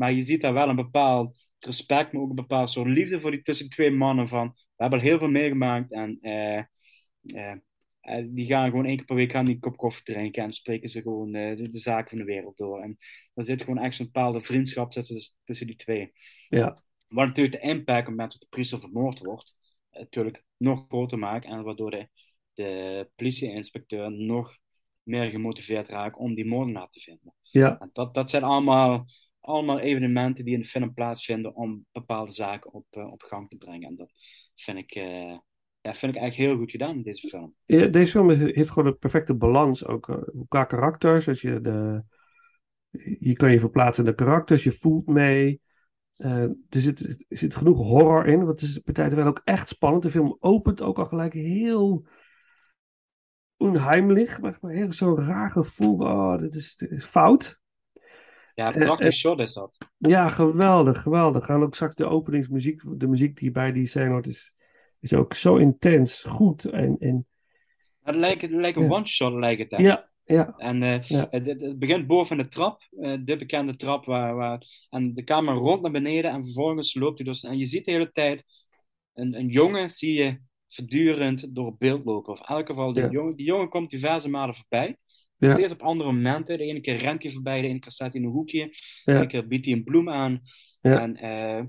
Maar 0.02 0.14
je 0.14 0.22
ziet 0.22 0.42
daar 0.42 0.54
wel 0.54 0.70
een 0.70 0.76
bepaald 0.76 1.38
respect, 1.60 2.14
maar 2.14 2.22
ook 2.22 2.30
een 2.30 2.36
bepaald 2.36 2.70
soort 2.70 2.88
liefde 2.88 3.22
voor 3.22 3.32
die 3.32 3.42
tussen 3.42 3.66
die 3.66 3.76
twee 3.76 3.92
mannen 3.92 4.28
van... 4.28 4.48
We 4.48 4.88
hebben 4.88 5.00
al 5.00 5.06
heel 5.06 5.18
veel 5.18 5.30
meegemaakt 5.30 5.92
en... 5.92 6.18
eh, 6.22 6.58
eh, 6.58 7.56
eh, 8.02 8.26
die 8.30 8.46
gaan 8.46 8.70
gewoon 8.70 8.86
één 8.86 8.96
keer 8.96 9.06
per 9.06 9.16
week 9.16 9.32
gaan 9.32 9.46
die 9.46 9.54
een 9.54 9.60
kop 9.60 9.78
koffie 9.78 10.04
drinken 10.04 10.44
en 10.44 10.54
spreken 10.54 10.90
ze 10.90 11.02
gewoon 11.02 11.32
de, 11.32 11.68
de 11.70 11.80
zaken 11.80 12.10
van 12.10 12.18
de 12.18 12.24
wereld 12.24 12.58
door. 12.58 12.82
En 12.82 12.98
er 13.34 13.44
zit 13.44 13.64
gewoon 13.64 13.84
echt 13.84 13.96
zo'n 13.96 14.06
bepaalde 14.06 14.42
vriendschap 14.42 14.92
tussen, 14.92 15.36
tussen 15.44 15.68
die 15.68 15.76
twee. 15.76 16.12
Ja. 16.50 16.84
Wat 17.08 17.28
natuurlijk 17.28 17.62
de 17.62 17.68
impact 17.68 18.00
op 18.00 18.06
het 18.06 18.10
moment 18.10 18.32
dat 18.32 18.42
de 18.42 18.48
priester 18.50 18.80
vermoord 18.80 19.20
wordt, 19.20 19.56
natuurlijk 19.92 20.44
nog 20.58 20.86
groter 20.88 21.20
maakt 21.20 21.46
en 21.46 21.64
waardoor 21.64 21.92
de, 21.92 22.10
de 22.54 23.10
politie-inspecteur 23.16 24.12
nog 24.12 24.58
meer 25.04 25.26
gemotiveerd 25.26 25.90
raakt 25.90 26.18
om 26.18 26.36
die 26.36 26.46
moordenaar 26.46 26.90
te 26.90 27.00
vinden. 27.00 27.34
Ja. 27.42 27.80
En 27.80 27.90
dat, 27.94 28.14
dat 28.14 28.30
zijn 28.30 28.44
allemaal, 28.44 29.06
allemaal 29.42 29.80
evenementen 29.80 30.46
die 30.46 30.54
in 30.54 30.60
de 30.60 30.68
film 30.68 30.94
plaatsvinden 30.94 31.56
om 31.56 31.86
bepaalde 31.92 32.32
zaken 32.32 32.74
op, 32.74 32.86
eh, 32.90 33.12
op 33.12 33.22
gang 33.22 33.50
te 33.50 33.56
brengen. 33.56 33.88
En 33.88 33.96
dat 33.96 34.12
vind 34.56 34.78
ik, 34.78 34.92
eh, 34.92 35.38
ja, 35.82 35.94
vind 35.94 36.16
ik 36.16 36.22
eigenlijk 36.22 36.36
heel 36.36 36.58
goed 36.58 36.72
gedaan 36.72 36.96
in 36.96 37.02
deze 37.02 37.28
film. 37.28 37.56
Deze 37.66 38.12
film 38.12 38.30
heeft 38.30 38.70
gewoon 38.70 38.88
een 38.88 38.98
perfecte 38.98 39.36
balans, 39.36 39.86
ook 39.86 40.10
eh, 40.10 40.18
qua 40.48 40.64
karakters. 40.64 41.26
Dus 41.26 41.42
je, 41.42 41.62
de, 41.62 42.04
je 43.20 43.34
kan 43.34 43.52
je 43.52 43.60
verplaatsen 43.60 44.06
in 44.06 44.10
de 44.10 44.16
karakters, 44.16 44.64
je 44.64 44.72
voelt 44.72 45.08
mee. 45.08 45.62
Er, 46.18 46.56
zit, 46.70 47.00
er 47.00 47.38
zit 47.38 47.56
genoeg 47.56 47.78
horror 47.78 48.26
in, 48.26 48.46
want 48.46 48.62
het 48.62 48.70
is 48.98 49.14
wel 49.14 49.26
ook 49.26 49.42
echt 49.44 49.68
spannend. 49.68 50.04
De 50.04 50.10
film 50.10 50.38
opent 50.40 50.82
ook 50.82 50.98
al 51.00 51.06
gelijk 51.06 51.34
heel 51.34 52.08
onheimlich, 53.58 54.40
maar, 54.40 54.58
maar 54.62 54.72
heel 54.72 54.92
zo'n 54.92 55.16
raar 55.16 55.52
gevoel. 55.52 56.00
Oh, 56.00 56.38
dit 56.38 56.56
is 56.56 56.78
fout. 56.98 57.61
Ja, 58.56 58.74
Eh, 58.74 59.06
eh, 59.06 59.12
shot 59.12 59.40
is 59.40 59.54
dat. 59.54 59.78
Ja, 59.98 60.28
geweldig, 60.28 61.02
geweldig. 61.02 61.46
Gaan 61.46 61.64
ook 61.64 61.76
straks 61.76 61.96
de 61.96 62.06
openingsmuziek, 62.06 62.82
de 62.88 63.08
muziek 63.08 63.40
die 63.40 63.52
bij 63.52 63.72
die 63.72 63.86
scène 63.86 64.10
hoort, 64.10 64.28
is, 64.28 64.54
is 65.00 65.14
ook 65.14 65.34
zo 65.34 65.56
intens, 65.56 66.24
goed. 66.24 66.66
En, 66.66 66.96
en 67.00 67.28
Het 68.04 68.16
lijkt, 68.16 68.42
het 68.42 68.52
lijkt 68.52 68.78
een 68.78 68.92
one-shot, 68.92 69.34
lijkt 69.34 69.62
het 69.62 69.72
echt. 69.72 69.82
ja, 69.82 70.10
ja, 70.26 70.54
En 70.58 70.84
eh, 70.84 71.02
Ja. 71.02 71.28
het, 71.30 71.46
het- 71.46 71.80
begint 71.80 72.08
boven 72.08 72.38
de 72.38 72.48
trap, 72.48 72.82
de 73.24 73.36
bekende 73.40 73.76
trap, 73.76 74.06
waar, 74.06 74.36
waar, 74.36 74.64
en 74.90 75.14
de 75.14 75.24
camera 75.24 75.58
rond 75.58 75.82
naar 75.82 75.92
beneden 75.92 76.32
en 76.32 76.44
vervolgens 76.44 76.96
loopt 76.96 77.18
hij 77.18 77.28
dus. 77.28 77.44
En 77.44 77.58
je 77.58 77.66
ziet 77.66 77.86
de 77.86 77.92
hele 77.92 78.12
tijd 78.12 78.44
een, 79.14 79.38
een 79.40 79.48
jongen, 79.48 79.90
zie 79.90 80.14
je 80.14 80.38
voortdurend 80.70 81.56
door 81.56 81.66
het 81.66 81.78
beeld 81.78 82.06
lopen. 82.06 82.34
Of 82.34 82.40
in 82.40 82.46
elk 82.56 82.68
geval, 82.68 82.94
die, 82.94 83.04
Ja. 83.04 83.10
jongen, 83.10 83.36
die 83.36 83.46
jongen 83.46 83.70
komt 83.70 83.90
diverse 83.90 84.30
malen 84.30 84.56
voorbij. 84.56 84.98
Steeds 85.50 85.72
op 85.72 85.82
andere 85.82 86.12
momenten. 86.12 86.58
De 86.58 86.64
ene 86.64 86.82
keer 86.82 86.96
rent 86.96 87.24
hij 87.24 87.32
voorbij, 87.32 87.62
de 87.62 87.68
ene 87.68 87.80
keer 87.80 87.92
staat 87.92 88.12
hij 88.12 88.22
in 88.22 88.28
een 88.28 88.34
hoekje. 88.34 88.66
De 89.04 89.12
ene 89.14 89.28
keer 89.28 89.48
biedt 89.48 89.66
hij 89.66 89.74
een 89.76 89.84
bloem 89.84 90.10
aan. 90.10 90.42
En 90.82 91.16
eh, 91.16 91.64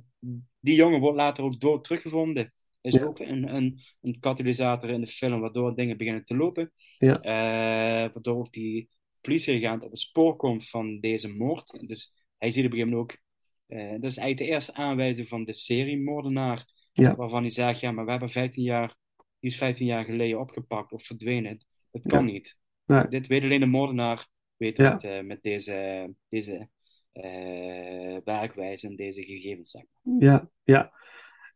die 0.61 0.75
jongen 0.75 1.01
wordt 1.01 1.17
later 1.17 1.45
ook 1.45 1.61
dood 1.61 1.85
teruggevonden. 1.85 2.53
Is 2.81 2.95
Ja. 2.95 3.05
ook 3.05 3.19
een, 3.19 3.55
een, 3.55 3.81
een 4.01 4.17
katalysator 4.21 4.91
in 4.91 5.01
de 5.01 5.07
film, 5.07 5.41
waardoor 5.41 5.75
dingen 5.75 5.97
beginnen 5.97 6.25
te 6.25 6.37
lopen. 6.37 6.73
Ja. 6.99 7.21
Eh, 7.21 8.13
waardoor 8.13 8.37
ook 8.37 8.53
die 8.53 8.89
politieagent 9.21 9.83
op 9.85 9.91
het 9.91 10.01
spoor 10.01 10.37
komt 10.37 10.69
van 10.69 11.01
deze 11.01 11.29
moord. 11.35 11.89
Dus 11.89 12.13
hij 12.39 12.51
ziet 12.51 12.65
op 12.65 12.71
een 12.73 12.77
gegeven 12.79 12.97
moment 12.99 13.13
ook. 13.13 13.19
eh, 13.67 13.91
dat 14.01 14.11
is 14.11 14.17
eigenlijk 14.17 14.39
de 14.39 14.45
eerste 14.45 14.75
aanwijzing 14.75 15.29
van 15.29 15.45
de 15.45 15.53
seriemoordenaar. 15.53 16.65
Ja. 16.93 17.17
Waarvan 17.17 17.41
hij 17.43 17.51
zegt: 17.51 17.81
ja, 17.81 17.91
maar 17.93 18.05
we 18.05 18.11
hebben 18.11 18.31
15 18.31 18.63
jaar. 18.65 18.97
Die 19.41 19.51
is 19.51 19.57
15 19.57 19.87
jaar 19.87 20.05
geleden 20.05 20.41
opgepakt 20.41 20.93
of 20.93 21.03
verdwenen. 21.07 21.65
Dat 21.91 22.07
kan 22.07 22.25
niet. 22.25 22.59
Nee. 22.87 23.09
Dit 23.09 23.27
weet 23.27 23.43
alleen 23.43 23.61
de 23.61 23.67
moordenaar. 23.67 24.27
weten 24.57 24.85
Ja. 24.85 24.91
met, 24.93 25.05
eh, 25.05 25.23
met 25.23 25.43
deze, 25.43 26.15
deze 26.29 26.69
eh, 27.13 28.17
werkwijze 28.25 28.89
en 28.89 28.97
deze 28.97 29.23
gegevens. 29.25 29.71
Zeg 29.71 29.83
maar. 30.03 30.15
Ja, 30.19 30.49
ja. 30.63 30.93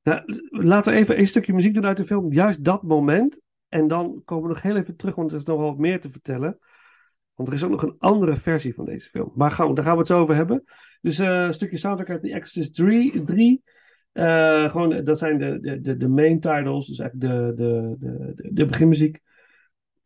Nou, 0.02 0.22
laten 0.50 0.92
we 0.92 0.98
even 0.98 1.18
een 1.18 1.26
stukje 1.26 1.52
muziek 1.52 1.74
doen 1.74 1.86
uit 1.86 1.96
de 1.96 2.04
film. 2.04 2.32
Juist 2.32 2.64
dat 2.64 2.82
moment. 2.82 3.40
En 3.68 3.88
dan 3.88 4.22
komen 4.24 4.42
we 4.48 4.54
nog 4.54 4.62
heel 4.62 4.76
even 4.76 4.96
terug, 4.96 5.14
want 5.14 5.30
er 5.30 5.36
is 5.36 5.44
nog 5.44 5.56
wel 5.58 5.66
wat 5.66 5.78
meer 5.78 6.00
te 6.00 6.10
vertellen. 6.10 6.58
Want 7.34 7.48
er 7.48 7.54
is 7.54 7.64
ook 7.64 7.70
nog 7.70 7.82
een 7.82 7.94
andere 7.98 8.36
versie 8.36 8.74
van 8.74 8.84
deze 8.84 9.08
film. 9.08 9.32
Maar 9.34 9.50
gaan, 9.50 9.68
we- 9.68 9.74
daar 9.74 9.84
gaan 9.84 9.92
we 9.92 9.98
het 9.98 10.08
zo 10.08 10.20
over 10.20 10.34
hebben. 10.34 10.64
Dus 11.00 11.18
eh, 11.18 11.26
een 11.28 11.54
stukje 11.54 11.76
soundtrack 11.76 12.10
uit 12.10 12.22
The 12.22 12.32
Exorcist 12.32 12.74
3. 12.74 13.24
3. 13.24 13.62
Eh, 14.12 14.70
gewoon, 14.70 15.04
dat 15.04 15.18
zijn 15.18 15.38
de, 15.38 15.60
de, 15.60 15.80
de, 15.80 15.96
de 15.96 16.08
main 16.08 16.40
titles. 16.40 16.86
Dus 16.86 16.98
eigenlijk 16.98 17.32
de, 17.32 17.54
de, 17.64 17.96
de, 18.34 18.52
de 18.52 18.64
beginmuziek. 18.66 19.20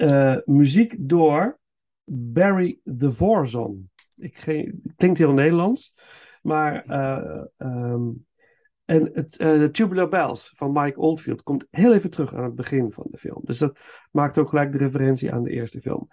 Eh, 0.01 0.37
muziek 0.45 0.95
door 0.99 1.59
Barry 2.05 2.81
the 2.97 3.13
Vorzon. 3.13 3.91
Ik, 4.17 4.35
klinkt 4.97 5.19
heel 5.19 5.33
Nederlands. 5.33 5.95
Maar 6.43 6.85
ehm, 6.85 8.09
en 8.85 9.11
het, 9.13 9.37
eh, 9.37 9.59
de 9.59 9.71
Tubular 9.71 10.09
Bells 10.09 10.53
van 10.57 10.73
Mike 10.73 10.99
Oldfield 10.99 11.43
komt 11.43 11.67
heel 11.71 11.95
even 11.95 12.11
terug 12.11 12.35
aan 12.35 12.45
het 12.45 12.55
begin 12.55 12.93
van 12.93 13.07
de 13.11 13.19
film. 13.19 13.41
Dus 13.45 13.59
dat 13.59 13.79
maakt 14.11 14.39
ook 14.39 14.49
gelijk 14.49 14.73
de 14.73 14.79
referentie 14.79 15.33
aan 15.33 15.43
de 15.43 15.51
eerste 15.51 15.81
film. 15.81 16.09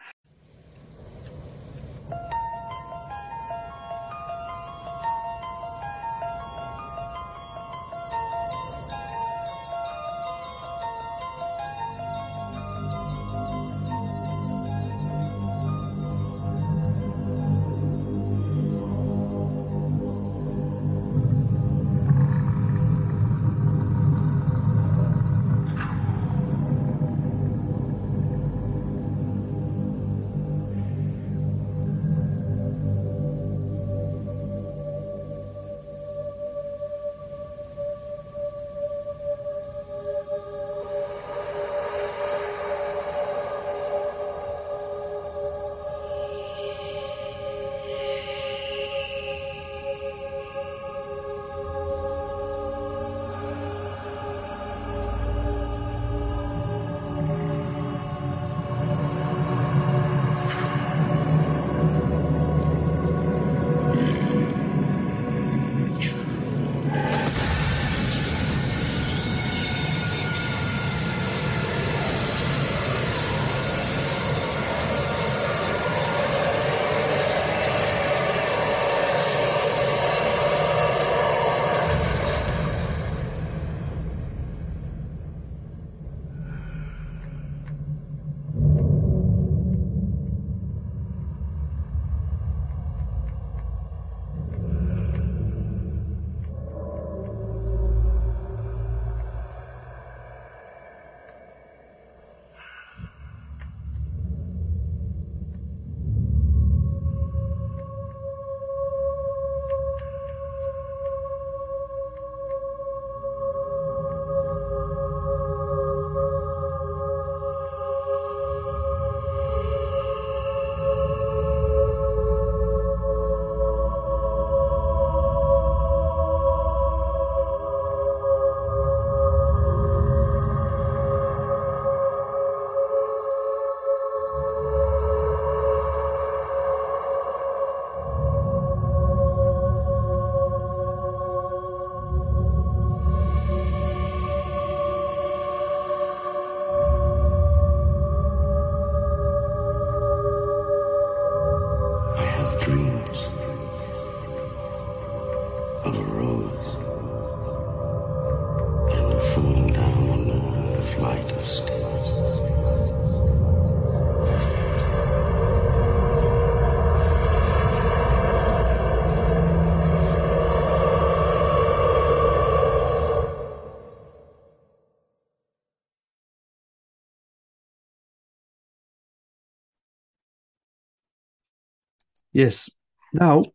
Yes. 182.37 182.77
Nou, 183.11 183.51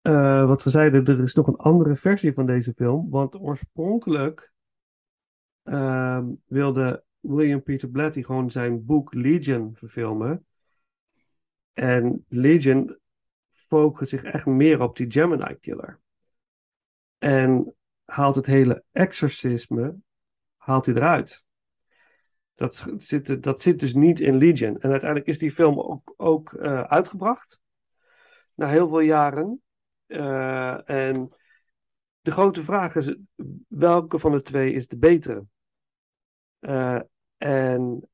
eh, 0.00 0.46
wat 0.46 0.62
we 0.62 0.70
zeiden, 0.70 1.04
er 1.04 1.20
is 1.20 1.34
nog 1.34 1.46
een 1.46 1.56
andere 1.56 1.94
versie 1.94 2.32
van 2.32 2.46
deze 2.46 2.72
film. 2.76 3.10
Want 3.10 3.40
oorspronkelijk 3.40 4.52
ehm, 5.62 6.26
wilde 6.44 7.04
William 7.20 7.62
Peter 7.62 7.88
Blatty 7.88 8.22
gewoon 8.22 8.50
zijn 8.50 8.84
boek 8.84 9.14
Legion 9.14 9.76
verfilmen. 9.76 10.46
En 11.72 12.24
Legion 12.28 12.98
focust 13.50 14.10
zich 14.10 14.22
echt 14.22 14.46
meer 14.46 14.80
op 14.80 14.96
die 14.96 15.10
Gemini 15.10 15.54
Killer. 15.60 16.00
En 17.18 17.74
haalt 18.04 18.34
het 18.34 18.46
hele 18.46 18.84
exorcisme 18.92 19.96
haalt 20.56 20.86
hij 20.86 20.94
eruit. 20.94 21.44
Dat 22.54 22.92
zit, 22.96 23.42
dat 23.42 23.60
zit 23.60 23.80
dus 23.80 23.94
niet 23.94 24.20
in 24.20 24.36
Legion. 24.36 24.80
En 24.80 24.90
uiteindelijk 24.90 25.30
is 25.30 25.38
die 25.38 25.52
film 25.52 25.80
ook, 25.80 26.14
ook 26.16 26.52
eh, 26.52 26.80
uitgebracht. 26.80 27.66
Na 28.58 28.68
heel 28.68 28.88
veel 28.88 29.00
jaren. 29.00 29.62
Eh, 30.06 30.90
en 30.90 31.28
de 32.20 32.30
grote 32.30 32.62
vraag 32.62 32.94
is: 32.94 33.16
welke 33.68 34.18
van 34.18 34.32
de 34.32 34.42
twee 34.42 34.72
is 34.72 34.88
de 34.88 34.98
betere? 34.98 35.44
Eh, 36.58 37.00
en 37.36 38.08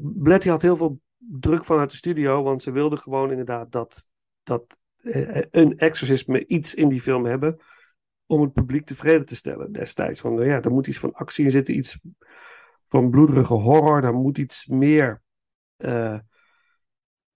Blatty 0.00 0.48
had 0.48 0.62
heel 0.62 0.76
veel 0.76 1.00
druk 1.16 1.64
vanuit 1.64 1.90
de 1.90 1.96
studio, 1.96 2.42
want 2.42 2.62
ze 2.62 2.70
wilden 2.70 2.98
gewoon 2.98 3.30
inderdaad 3.30 3.72
dat, 3.72 4.06
dat 4.42 4.76
eh, 4.96 5.42
een 5.50 5.78
exorcisme 5.78 6.46
iets 6.46 6.74
in 6.74 6.88
die 6.88 7.00
film 7.00 7.24
hebben 7.24 7.60
om 8.26 8.40
het 8.40 8.52
publiek 8.52 8.86
tevreden 8.86 9.26
te 9.26 9.36
stellen 9.36 9.72
destijds. 9.72 10.20
Van, 10.20 10.44
ja, 10.44 10.62
er 10.62 10.72
moet 10.72 10.86
iets 10.86 10.98
van 10.98 11.12
actie 11.12 11.44
in 11.44 11.50
zitten, 11.50 11.76
iets 11.76 11.98
van 12.86 13.10
bloederige 13.10 13.54
horror, 13.54 14.00
daar 14.00 14.14
moet 14.14 14.38
iets 14.38 14.66
meer. 14.66 15.22
Eh, 15.82 16.18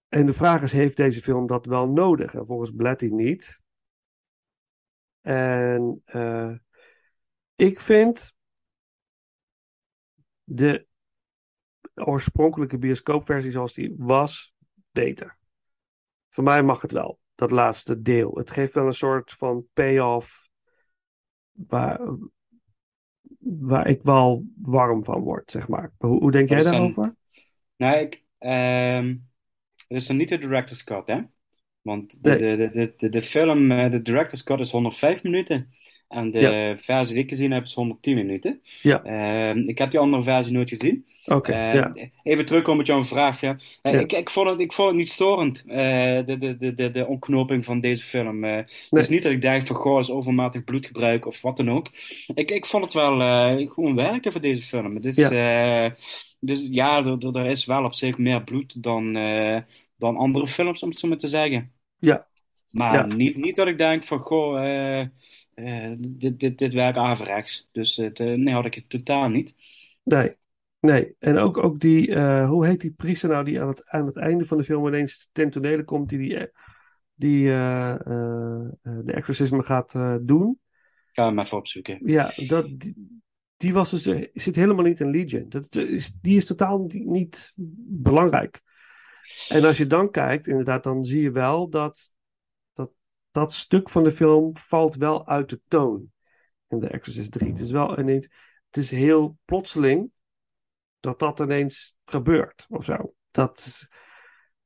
en 0.07 0.25
de 0.25 0.33
vraag 0.33 0.61
is, 0.61 0.71
heeft 0.71 0.97
deze 0.97 1.21
film 1.21 1.47
dat 1.47 1.65
wel 1.65 1.87
nodig? 1.87 2.35
En 2.35 2.45
volgens 2.45 2.71
Blatty 2.71 3.07
niet. 3.07 3.61
En 5.21 6.01
eh, 6.05 6.53
ik 7.55 7.79
vind 7.79 8.35
de 10.43 10.87
oorspronkelijke 11.93 12.77
bioscoopversie 12.77 13.51
zoals 13.51 13.73
die 13.73 13.95
was, 13.97 14.55
beter. 14.91 15.37
Voor 16.29 16.43
mij 16.43 16.63
mag 16.63 16.81
het 16.81 16.91
wel, 16.91 17.19
dat 17.35 17.51
laatste 17.51 18.01
deel. 18.01 18.35
Het 18.35 18.51
geeft 18.51 18.73
wel 18.73 18.85
een 18.85 18.93
soort 18.93 19.33
van 19.33 19.67
payoff 19.73 20.49
waar, 21.51 21.99
waar 23.39 23.87
ik 23.87 24.03
wel 24.03 24.45
warm 24.61 25.03
van 25.03 25.21
word, 25.21 25.51
zeg 25.51 25.67
maar. 25.67 25.91
Hoe, 25.97 26.19
hoe 26.19 26.31
denk 26.31 26.49
jij 26.49 26.61
daarover? 26.61 27.15
Nou, 27.75 27.97
ik, 27.97 28.25
ehm, 28.39 29.07
het 29.87 29.97
is 29.97 30.07
dan 30.07 30.17
niet 30.17 30.29
de 30.29 30.37
director's 30.37 30.83
cut, 30.83 31.07
hè? 31.07 31.21
Want 31.81 32.23
de, 32.23 32.31
Nee. 32.31 32.37
de, 32.37 32.55
de, 32.57 32.69
de, 32.69 32.93
de, 32.97 33.09
de 33.09 33.21
film, 33.21 33.71
eh, 33.71 33.91
de 33.91 34.01
director's 34.01 34.43
cut 34.43 34.59
is 34.59 34.71
105 34.71 35.23
minuten. 35.23 35.69
En 36.07 36.31
de 36.31 36.39
Ja. 36.39 36.77
versie 36.77 37.13
die 37.15 37.23
ik 37.23 37.29
gezien 37.29 37.51
heb 37.51 37.63
is 37.63 37.73
110 37.73 38.15
minuten. 38.15 38.61
Ja. 38.81 39.03
Ehm, 39.03 39.57
ik 39.57 39.77
heb 39.77 39.91
die 39.91 39.99
andere 39.99 40.23
versie 40.23 40.53
nooit 40.53 40.69
gezien. 40.69 41.05
Oké, 41.25 41.51
Eh, 41.51 41.73
ja. 41.73 41.93
Even 42.23 42.45
terugkomen 42.45 42.77
met 42.77 42.87
jouw 42.87 43.03
vraag. 43.03 43.41
Ja. 43.41 43.57
Eh, 43.81 43.93
Ja. 43.93 43.99
Ik, 43.99 44.11
ik, 44.11 44.29
vond 44.29 44.49
het, 44.49 44.59
ik 44.59 44.73
vond 44.73 44.87
het 44.87 44.97
niet 44.97 45.09
storend, 45.09 45.63
eh, 45.67 45.77
de, 46.25 46.37
de, 46.37 46.57
de, 46.57 46.73
de, 46.73 46.91
de 46.91 47.05
ontknoping 47.07 47.65
van 47.65 47.79
deze 47.79 48.03
film. 48.03 48.43
Eh, 48.43 48.55
Het 48.55 48.87
is 48.99 49.09
niet 49.09 49.23
dat 49.23 49.31
ik 49.31 49.41
dacht 49.41 49.67
van, 49.67 49.75
goh, 49.75 49.99
is 49.99 50.11
overmatig 50.11 50.63
bloedgebruik 50.63 51.25
of 51.25 51.41
wat 51.41 51.57
dan 51.57 51.71
ook. 51.71 51.87
Ik, 52.35 52.51
ik 52.51 52.65
vond 52.65 52.83
het 52.83 52.93
wel 52.93 53.17
gewoon 53.67 53.95
werken 53.95 54.31
voor 54.31 54.41
deze 54.41 54.63
film. 54.63 54.95
Het 54.95 55.05
is, 55.05 55.15
Ja. 55.29 55.93
dus 56.39 56.67
ja, 56.71 57.05
er, 57.05 57.35
er, 57.37 57.45
is 57.45 57.65
wel 57.65 57.83
op 57.83 57.93
zich 57.93 58.17
meer 58.17 58.43
bloed 58.43 58.83
dan, 58.83 59.13
dan 59.97 60.17
andere 60.17 60.47
films, 60.47 60.83
om 60.83 60.89
het 60.89 60.97
zo 60.97 61.07
maar 61.07 61.17
te 61.17 61.27
zeggen. 61.27 61.71
Ja. 61.99 62.27
Maar 62.69 63.15
niet, 63.15 63.37
niet 63.37 63.55
dat 63.55 63.67
ik 63.67 63.77
denk 63.77 64.03
van, 64.03 64.19
goh, 64.19 65.05
eh, 65.57 65.91
dit, 65.97 66.39
dit, 66.39 66.57
dit 66.57 66.73
werkt 66.73 66.97
averechts. 66.97 67.69
Dus 67.71 67.95
het, 67.95 68.19
eh, 68.19 68.33
nee, 68.33 68.53
had 68.53 68.65
ik 68.65 68.73
het 68.73 68.89
totaal 68.89 69.29
niet. 69.29 69.55
Nee, 70.03 70.35
nee. 70.79 71.15
En 71.19 71.37
ook, 71.37 71.57
ook 71.57 71.79
die, 71.79 72.15
eh, 72.15 72.49
hoe 72.49 72.65
heet 72.65 72.81
die 72.81 72.91
priester 72.91 73.29
nou 73.29 73.45
die 73.45 73.61
aan 73.61 73.67
het, 73.67 73.85
aan 73.85 74.05
het 74.05 74.15
einde 74.15 74.45
van 74.45 74.57
de 74.57 74.63
film 74.63 74.87
ineens 74.87 75.29
ten 75.31 75.49
tonele 75.49 75.83
komt, 75.83 76.09
die, 76.09 76.19
die, 76.19 76.49
die 77.13 77.43
de 77.45 79.11
exorcisme 79.13 79.63
gaat 79.63 79.93
doen. 80.21 80.59
Ik 81.07 81.23
ga 81.23 81.25
hem 81.25 81.39
even 81.39 81.57
opzoeken. 81.57 81.99
Ja, 82.05 82.33
dat, 82.47 82.79
die, 82.79 83.21
die 83.57 83.73
was 83.73 83.89
dus, 83.89 84.29
zit 84.33 84.55
helemaal 84.55 84.85
niet 84.85 84.99
in 84.99 85.09
Legion. 85.09 85.49
Dat 85.49 85.75
is, 85.75 86.11
die 86.21 86.35
is 86.35 86.45
totaal 86.45 86.79
niet, 86.79 87.05
niet 87.05 87.53
belangrijk. 87.87 88.61
En 89.49 89.63
als 89.65 89.77
je 89.77 89.87
dan 89.87 90.11
kijkt, 90.11 90.47
inderdaad, 90.47 90.83
dan 90.83 91.05
zie 91.05 91.21
je 91.21 91.31
wel 91.31 91.69
dat 91.69 92.11
dat, 93.31 93.53
stuk 93.53 93.89
van 93.89 94.03
de 94.03 94.11
film 94.11 94.57
valt 94.57 94.95
wel 94.95 95.27
uit 95.27 95.49
de 95.49 95.61
toon 95.67 96.11
in 96.67 96.79
The 96.79 96.87
Exorcist 96.87 97.31
3. 97.31 97.49
Het 97.49 97.59
is 97.59 97.71
wel 97.71 97.99
ineens, 97.99 98.25
het 98.67 98.77
is 98.77 98.91
heel 98.91 99.37
plotseling 99.45 100.11
dat 100.99 101.19
dat 101.19 101.39
ineens 101.39 101.95
gebeurt 102.05 102.65
of 102.69 102.83
zo. 102.83 103.13
Dat 103.31 103.87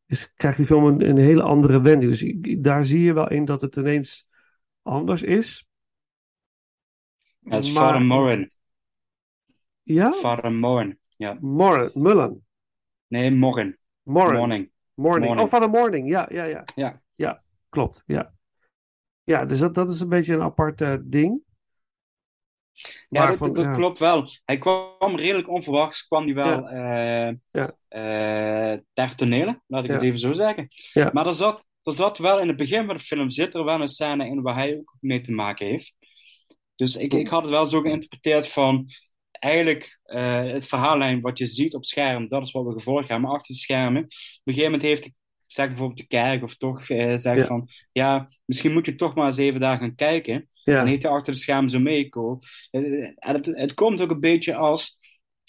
is, 0.05 0.33
krijgt 0.33 0.57
die 0.57 0.65
film 0.65 0.85
een, 0.85 1.09
een 1.09 1.17
hele 1.17 1.43
andere 1.43 1.81
wending. 1.81 2.11
Dus 2.11 2.23
ik- 2.23 2.63
daar 2.63 2.85
zie 2.85 3.01
je 3.01 3.13
wel 3.13 3.29
in 3.29 3.45
dat 3.45 3.61
het 3.61 3.75
ineens 3.75 4.27
anders 4.81 5.21
is. 5.23 5.65
Dat 7.39 7.63
is 7.63 7.71
Maar- 7.71 8.01
Morin. 8.01 8.51
Ja? 9.83 10.11
Father 10.11 10.51
Morin, 10.51 10.99
ja. 11.15 11.37
Morren, 11.41 11.91
Mullen. 11.93 12.45
Nee, 13.07 13.31
Morin. 13.31 13.77
Morning. 14.03 14.37
Morning. 14.37 14.71
Morning. 14.93 15.25
Morning. 15.25 15.39
Oh, 15.41 15.47
van 15.47 15.59
de 15.61 15.67
morning. 15.77 16.09
Ja, 16.09 16.27
ja, 16.29 16.43
ja. 16.43 16.63
Ja. 16.75 17.01
Ja, 17.15 17.43
klopt. 17.69 18.03
Ja, 18.05 18.33
ja 19.23 19.45
dus 19.45 19.59
dat, 19.59 19.75
dat 19.75 19.91
is 19.91 19.99
een 19.99 20.09
beetje 20.09 20.33
een 20.33 20.41
apart 20.41 20.81
eh, 20.81 20.95
ding. 21.03 21.41
Ja, 23.09 23.31
dat, 23.35 23.55
ja. 23.55 23.73
klopt 23.73 23.99
wel. 23.99 24.29
Hij 24.45 24.57
kwam 24.57 25.15
redelijk 25.15 25.49
onverwachts, 25.49 26.07
kwam 26.07 26.25
hij 26.25 26.33
wel 26.33 26.67
eh 26.67 27.33
Ja. 27.51 27.75
eh, 27.87 28.79
ter 28.93 29.15
tonele, 29.15 29.61
laat 29.67 29.83
ik 29.83 29.91
het 29.91 30.01
Ja. 30.01 30.07
even 30.07 30.19
zo 30.19 30.33
zeggen. 30.33 30.67
Ja. 30.93 31.09
Maar 31.13 31.27
er 31.27 31.33
zat, 31.33 31.67
er 31.83 31.93
zat 31.93 32.17
wel 32.17 32.39
in 32.39 32.47
het 32.47 32.57
begin 32.57 32.85
van 32.85 32.95
de 32.95 33.01
film 33.03 33.29
zit 33.29 33.53
er 33.53 33.63
wel 33.63 33.81
een 33.81 33.87
scène 33.87 34.25
in 34.25 34.41
waar 34.41 34.55
hij 34.55 34.77
ook 34.77 34.95
mee 34.99 35.21
te 35.21 35.31
maken 35.31 35.67
heeft. 35.67 35.93
Dus 36.75 36.95
ik, 36.95 37.13
ik 37.13 37.27
had 37.27 37.41
het 37.41 37.51
wel 37.51 37.65
zo 37.65 37.81
geïnterpreteerd 37.81 38.49
van 38.49 38.85
eigenlijk 39.31 39.99
het 40.03 40.65
verhaallijn 40.65 41.21
wat 41.21 41.37
je 41.37 41.45
ziet 41.45 41.73
op 41.75 41.85
scherm, 41.85 42.27
dat 42.27 42.45
is 42.45 42.51
wat 42.51 42.65
we 42.65 42.71
gevolgd 42.71 43.07
hebben. 43.09 43.29
Achter 43.29 43.53
de 43.53 43.59
schermen, 43.59 44.03
op 44.03 44.09
een 44.43 44.53
gegeven 44.53 44.71
moment 44.71 44.81
heeft 44.81 45.11
zeg 45.53 45.67
bijvoorbeeld 45.67 45.99
de 45.99 46.07
kerk 46.07 46.43
of 46.43 46.55
toch 46.55 46.89
eh 46.89 47.15
zeg 47.15 47.37
Ja. 47.37 47.45
van 47.45 47.67
ja, 47.91 48.29
misschien 48.45 48.73
moet 48.73 48.85
je 48.85 48.95
toch 48.95 49.15
maar 49.15 49.25
eens 49.25 49.37
even 49.37 49.59
daar 49.59 49.77
gaan 49.77 49.95
kijken. 49.95 50.49
Ja. 50.63 50.79
En 50.79 50.87
heeft 50.87 51.03
hij 51.03 51.11
achter 51.11 51.33
de 51.33 51.39
schermen 51.39 51.69
zo 51.69 51.79
meegekomen. 51.79 52.39
Eh, 52.71 52.81
En 53.15 53.35
het, 53.35 53.45
het 53.45 53.73
komt 53.73 54.01
ook 54.01 54.11
een 54.11 54.19
beetje 54.19 54.55
als 54.55 54.99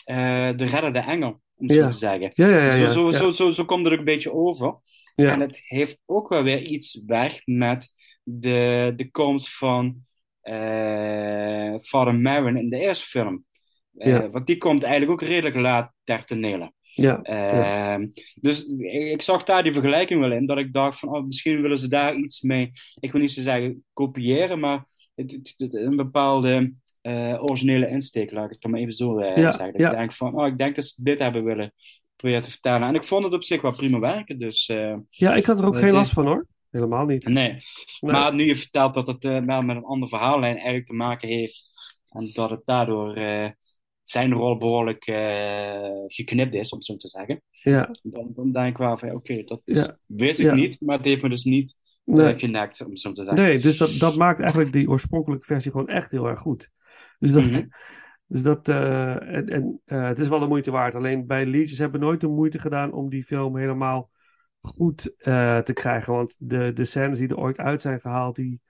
eh, 0.05 0.51
de 0.57 0.65
reddende 0.65 0.99
engel, 0.99 1.41
om 1.57 1.67
Ja. 1.69 1.75
zo 1.75 1.89
te 1.89 1.97
zeggen. 1.97 2.33
Zo, 2.35 2.91
zo. 2.91 3.11
Zo, 3.13 3.31
zo, 3.31 3.53
zo 3.53 3.65
komt 3.65 3.85
het 3.85 3.93
ook 3.93 3.99
een 3.99 4.05
beetje 4.05 4.33
over. 4.33 4.77
En 5.15 5.41
het 5.41 5.61
heeft 5.65 5.99
ook 6.07 6.29
wel 6.29 6.43
weer 6.43 6.63
iets 6.63 7.03
weg 7.07 7.41
met 7.45 7.89
de, 8.23 8.93
de 8.97 9.11
komst 9.11 9.57
van 9.57 9.97
eh 10.41 11.75
Father 11.83 12.15
Marin 12.15 12.57
in 12.57 12.71
de 12.71 12.79
eerste 12.81 13.05
film. 13.07 13.45
Ja. 13.91 14.31
Want 14.31 14.47
die 14.47 14.57
komt 14.59 14.83
eigenlijk 14.83 15.13
ook 15.13 15.29
redelijk 15.29 15.55
laat 15.57 15.93
ter 16.05 16.25
tonele. 16.25 16.73
Ja, 16.95 17.23
Ehm, 17.23 18.07
Dus 18.41 18.65
ik, 19.13 19.23
zag 19.23 19.45
daar 19.45 19.63
die 19.63 19.73
vergelijking 19.73 20.21
wel 20.21 20.33
in, 20.33 20.47
dat 20.47 20.59
ik 20.59 20.73
dacht 20.73 20.99
van 20.99 21.09
oh, 21.09 21.25
misschien 21.27 21.63
willen 21.63 21.79
ze 21.79 21.89
daar 21.89 22.17
iets 22.17 22.41
mee, 22.41 22.71
ik 23.01 23.13
wil 23.13 23.21
niet 23.21 23.33
zo 23.33 23.41
zeggen 23.43 23.85
kopiëren, 23.93 24.59
maar 24.61 24.85
het, 25.15 25.31
het- 25.33 25.55
het- 25.57 25.75
een 25.75 25.97
bepaalde 25.97 26.75
eh, 27.01 27.43
originele 27.43 27.89
insteek, 27.89 28.31
laat 28.33 28.45
ik 28.45 28.51
het 28.51 28.61
dan 28.61 28.71
maar 28.71 28.81
even 28.81 28.93
zo 28.93 29.19
eh, 29.19 29.37
Ja, 29.37 29.53
zeggen. 29.53 29.73
Dat 29.73 29.81
ja. 29.81 29.91
Ik 29.91 29.97
denk 29.97 30.13
van, 30.13 30.35
oh, 30.35 30.47
ik 30.47 30.59
denk 30.59 30.77
dat 30.77 30.87
ze 30.87 31.03
dit 31.03 31.19
hebben 31.19 31.45
willen 31.45 31.73
proberen 32.17 32.43
te 32.43 32.51
vertellen. 32.51 32.89
En 32.89 32.95
ik 32.95 33.05
vond 33.05 33.25
het 33.25 33.33
op 33.33 33.43
zich 33.45 33.61
wel 33.63 33.73
prima 33.77 33.99
werken, 33.99 34.39
dus... 34.39 34.69
eh, 34.69 34.95
Ja, 35.11 35.35
ik 35.35 35.47
had 35.47 35.59
er 35.59 35.67
ook 35.67 35.77
geen 35.77 35.93
last 35.93 36.13
van 36.13 36.27
hoor. 36.27 36.47
Helemaal 36.71 37.07
niet. 37.07 37.25
Nee. 37.29 37.35
Nee. 37.53 37.61
Maar 38.01 38.35
nu 38.35 38.45
je 38.45 38.57
vertelt 38.57 38.95
dat 38.95 39.07
het 39.07 39.23
wel 39.25 39.63
met 39.63 39.77
een 39.77 39.85
andere 39.85 40.09
verhaallijn 40.09 40.55
eigenlijk 40.55 40.87
te 40.87 40.93
maken 40.95 41.29
heeft. 41.29 41.71
En 42.11 42.31
dat 42.33 42.51
het 42.51 42.61
daardoor 42.65 43.17
zijn 44.03 44.33
rol 44.33 44.59
behoorlijk 44.59 45.07
eh, 45.07 45.89
geknipt 46.07 46.55
is, 46.55 46.71
om 46.71 46.79
het 46.79 46.87
zo 46.87 46.97
te 46.97 47.09
zeggen. 47.09 47.43
Ja. 47.51 47.91
Dan, 48.03 48.31
dan 48.35 48.53
denk 48.53 48.69
ik 48.69 48.77
wel 48.77 48.99
van, 48.99 49.11
oké, 49.11 49.43
dat 49.45 49.61
is- 49.65 49.79
Ja. 49.79 49.99
wist 50.07 50.39
ik 50.41 50.47
Ja. 50.47 50.55
niet, 50.55 50.81
maar 50.81 50.97
het 50.97 51.07
heeft 51.07 51.23
me 51.23 51.29
dus 51.29 51.45
niet 51.45 51.77
eh, 52.05 52.15
Nee. 52.15 52.39
genekt, 52.39 52.81
om 52.85 52.91
het 52.91 53.01
zo 53.01 53.13
te 53.13 53.25
zeggen. 53.25 53.45
Nee, 53.45 53.59
dus 53.59 53.77
dat, 53.79 53.99
dat 53.99 54.17
maakt 54.17 54.41
eigenlijk 54.41 54.73
die 54.73 54.89
oorspronkelijke 54.89 55.47
versie 55.47 55.71
gewoon 55.71 55.89
echt 55.89 56.11
heel 56.11 56.27
erg 56.27 56.41
goed. 56.41 56.71
Dus 57.19 57.33
dat, 57.33 57.45
Mhm. 57.45 57.63
dus 58.27 58.43
dat 58.43 58.69
eh, 58.69 59.35
en, 59.35 59.49
en 59.49 59.81
het 59.85 60.19
is 60.19 60.29
wel 60.29 60.41
de 60.41 60.47
moeite 60.47 60.71
waard. 60.71 60.95
Alleen 60.95 61.27
bij 61.27 61.47
Legions 61.47 61.79
hebben 61.79 62.01
we 62.01 62.07
nooit 62.07 62.21
de 62.21 62.29
moeite 62.29 62.59
gedaan 62.59 62.93
om 62.93 63.09
die 63.09 63.23
film 63.25 63.57
helemaal 63.57 64.11
goed 64.61 65.15
te 65.65 65.71
krijgen. 65.75 66.13
Want 66.13 66.37
de, 66.39 66.73
de 66.73 66.85
scènes 66.85 67.19
die 67.19 67.29
er 67.29 67.39
ooit 67.39 67.59
uit 67.59 67.81
zijn 67.83 68.01
gehaald, 68.01 68.37
die, 68.37 68.61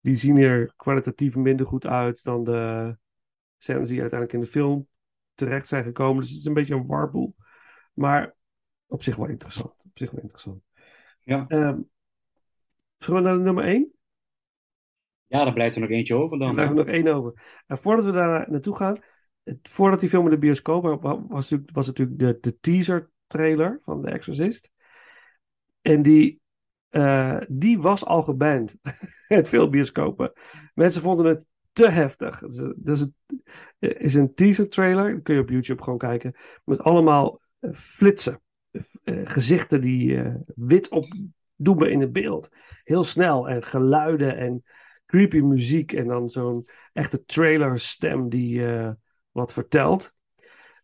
die 0.00 0.14
zien 0.14 0.36
er 0.36 0.72
kwalitatief 0.76 1.36
minder 1.36 1.66
goed 1.66 1.86
uit 1.86 2.24
dan 2.24 2.44
de 2.44 2.96
scènes 3.58 3.88
die 3.88 4.00
uiteindelijk 4.00 4.38
in 4.38 4.44
de 4.44 4.50
film 4.58 4.88
terecht 5.34 5.66
zijn 5.66 5.84
gekomen. 5.84 6.20
Dus 6.22 6.30
het 6.30 6.38
is 6.38 6.44
een 6.44 6.54
beetje 6.54 6.74
een 6.74 6.86
warboel. 6.86 7.34
Maar 7.92 8.34
op 8.86 9.02
zich 9.02 9.16
wel 9.16 9.28
interessant. 9.28 9.70
Op 9.70 9.90
zich 9.98 10.10
wel 10.10 10.20
interessant. 10.20 10.62
Ja. 11.22 11.44
Ehm, 11.48 11.80
zullen 12.98 13.22
we 13.22 13.28
naar 13.28 13.40
nummer 13.40 13.64
1? 13.64 13.92
Ja, 15.26 15.44
daar 15.44 15.52
blijft 15.52 15.74
er 15.74 15.80
nog 15.80 15.90
eentje 15.90 16.14
over 16.14 16.38
dan. 16.38 16.48
Er 16.48 16.54
blijft 16.54 16.70
er 16.70 16.76
nog 16.76 16.86
één 16.86 17.06
over. 17.08 17.62
En 17.66 17.78
voordat 17.78 18.04
we 18.04 18.10
daar 18.10 18.50
naartoe 18.50 18.76
gaan, 18.76 18.98
het- 19.42 19.68
voordat 19.68 20.00
die 20.00 20.08
film 20.08 20.24
in 20.24 20.30
de 20.30 20.38
bioscoop 20.38 21.02
was, 21.02 21.18
was, 21.28 21.50
natuurlijk, 21.50 21.70
was 21.74 21.86
natuurlijk 21.86 22.18
de, 22.18 22.38
de 22.40 22.58
teaser 22.58 23.10
trailer 23.26 23.80
van 23.84 24.02
The 24.02 24.10
Exorcist. 24.10 24.70
En 25.80 26.02
die, 26.02 26.40
eh, 26.88 27.40
die 27.48 27.78
was 27.78 28.04
al 28.04 28.22
geband 28.22 28.76
in 29.28 29.46
veel 29.46 29.70
bioscopen. 29.70 30.32
Mensen 30.74 31.02
vonden 31.02 31.26
het 31.26 31.44
te 31.78 31.90
heftig. 31.90 32.38
Dus, 32.38 32.72
dus 32.76 33.00
het 33.00 33.10
is 33.98 34.14
een 34.14 34.34
teaser 34.34 34.68
trailer, 34.68 35.14
dat 35.14 35.22
kun 35.22 35.34
je 35.34 35.40
op 35.40 35.48
YouTube 35.48 35.82
gewoon 35.82 35.98
kijken, 35.98 36.34
met 36.64 36.80
allemaal 36.80 37.40
eh, 37.58 37.72
flitsen. 37.72 38.42
Eh, 39.04 39.20
gezichten 39.24 39.80
die 39.80 40.22
eh, 40.22 40.34
wit 40.54 40.88
opdoemen 40.88 41.90
in 41.90 42.00
het 42.00 42.12
beeld. 42.12 42.48
Heel 42.84 43.04
snel 43.04 43.48
en 43.48 43.62
geluiden 43.62 44.36
en 44.36 44.64
creepy 45.06 45.38
muziek 45.38 45.92
en 45.92 46.06
dan 46.06 46.28
zo'n 46.28 46.68
echte 46.92 47.24
trailerstem 47.24 48.28
die 48.28 48.66
eh, 48.66 48.90
wat 49.30 49.52
vertelt. 49.52 50.14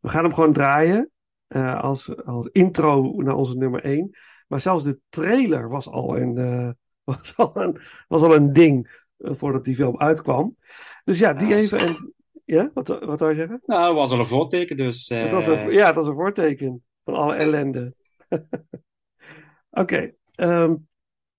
We 0.00 0.08
gaan 0.08 0.24
hem 0.24 0.34
gewoon 0.34 0.52
draaien 0.52 1.10
eh, 1.46 1.80
als, 1.80 2.24
als 2.24 2.48
intro 2.52 3.22
naar 3.22 3.34
onze 3.34 3.56
nummer 3.56 3.84
1. 3.84 4.16
Maar 4.46 4.60
zelfs 4.60 4.84
de 4.84 5.00
trailer 5.08 5.68
was 5.68 5.88
al 5.88 6.18
een, 6.18 6.38
eh, 6.38 6.70
was 7.14 7.36
al 7.36 7.52
een, 7.54 7.80
was 8.08 8.22
al 8.22 8.34
een 8.34 8.52
ding 8.52 8.86
eh, 8.86 9.03
voordat 9.24 9.64
die 9.64 9.74
film 9.74 9.98
uitkwam. 9.98 10.56
Dus 11.04 11.18
ja, 11.18 11.32
die 11.32 11.48
Ja, 11.48 11.54
even. 11.56 11.78
En, 11.78 12.14
ja, 12.44 12.70
wat, 12.74 12.88
wat 12.88 13.18
zou 13.18 13.30
je 13.30 13.36
zeggen? 13.36 13.60
Nou, 13.66 13.86
dat 13.86 13.94
was 13.94 14.10
al 14.12 14.18
een 14.18 14.26
voorteken, 14.26 14.76
dus... 14.76 15.08
eh, 15.08 15.22
Het 15.22 15.32
was 15.32 15.46
een, 15.46 15.70
ja, 15.72 15.86
het 15.86 15.96
was 15.96 16.06
een 16.06 16.14
voorteken 16.14 16.84
van 17.04 17.14
alle 17.14 17.34
ellende. 17.34 17.94
Oké, 19.70 20.14
ehm, 20.34 20.74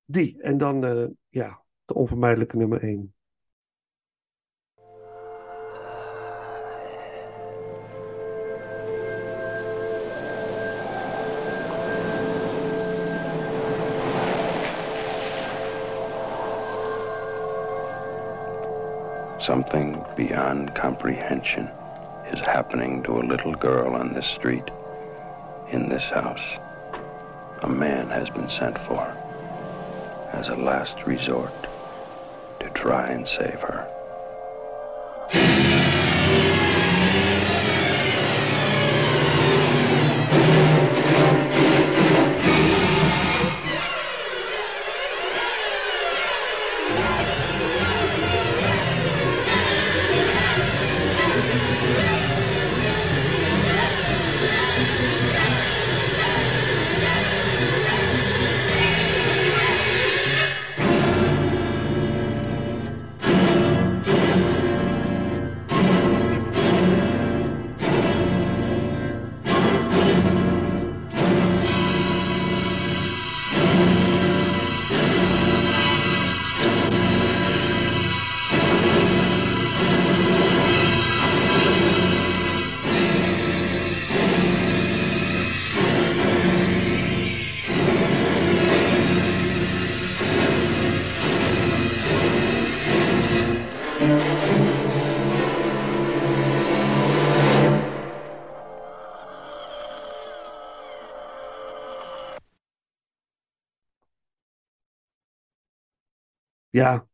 die. 0.05 0.41
En 0.41 0.57
dan 0.57 0.85
eh, 0.85 1.05
ja, 1.29 1.63
de 1.85 1.93
onvermijdelijke 1.93 2.57
nummer 2.57 2.81
1. 2.83 3.13
Something 19.45 20.03
beyond 20.15 20.73
comprehension 20.73 21.69
is 22.31 22.39
happening 22.39 23.03
to 23.03 23.19
a 23.19 23.29
little 23.29 23.53
girl 23.53 23.93
on 23.95 24.11
this 24.11 24.25
street, 24.25 24.71
in 25.69 25.87
this 25.87 26.09
house. 26.09 26.41
A 27.61 27.69
man 27.69 28.09
has 28.09 28.31
been 28.31 28.49
sent 28.49 28.75
for 28.79 29.05
as 30.33 30.49
a 30.49 30.55
last 30.55 31.05
resort 31.05 31.67
to 32.59 32.71
try 32.71 33.09
and 33.09 33.27
save 33.27 33.61
her. 33.61 33.94
Ja, 106.75 107.07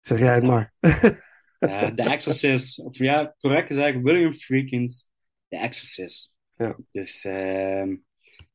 zeg 0.00 0.18
jij 0.18 0.34
het 0.34 0.44
maar. 0.44 0.72
Eh, 1.60 1.86
The 1.86 2.02
Exorcist, 2.02 2.78
of 2.78 2.98
ja, 2.98 3.34
correct 3.38 3.66
gezegd, 3.66 4.00
William 4.00 4.32
Friedkin's 4.32 5.10
The 5.48 5.56
Exorcist. 5.56 6.34
Ja. 6.56 6.76
Dus 6.92 7.24
ehm, 7.24 7.96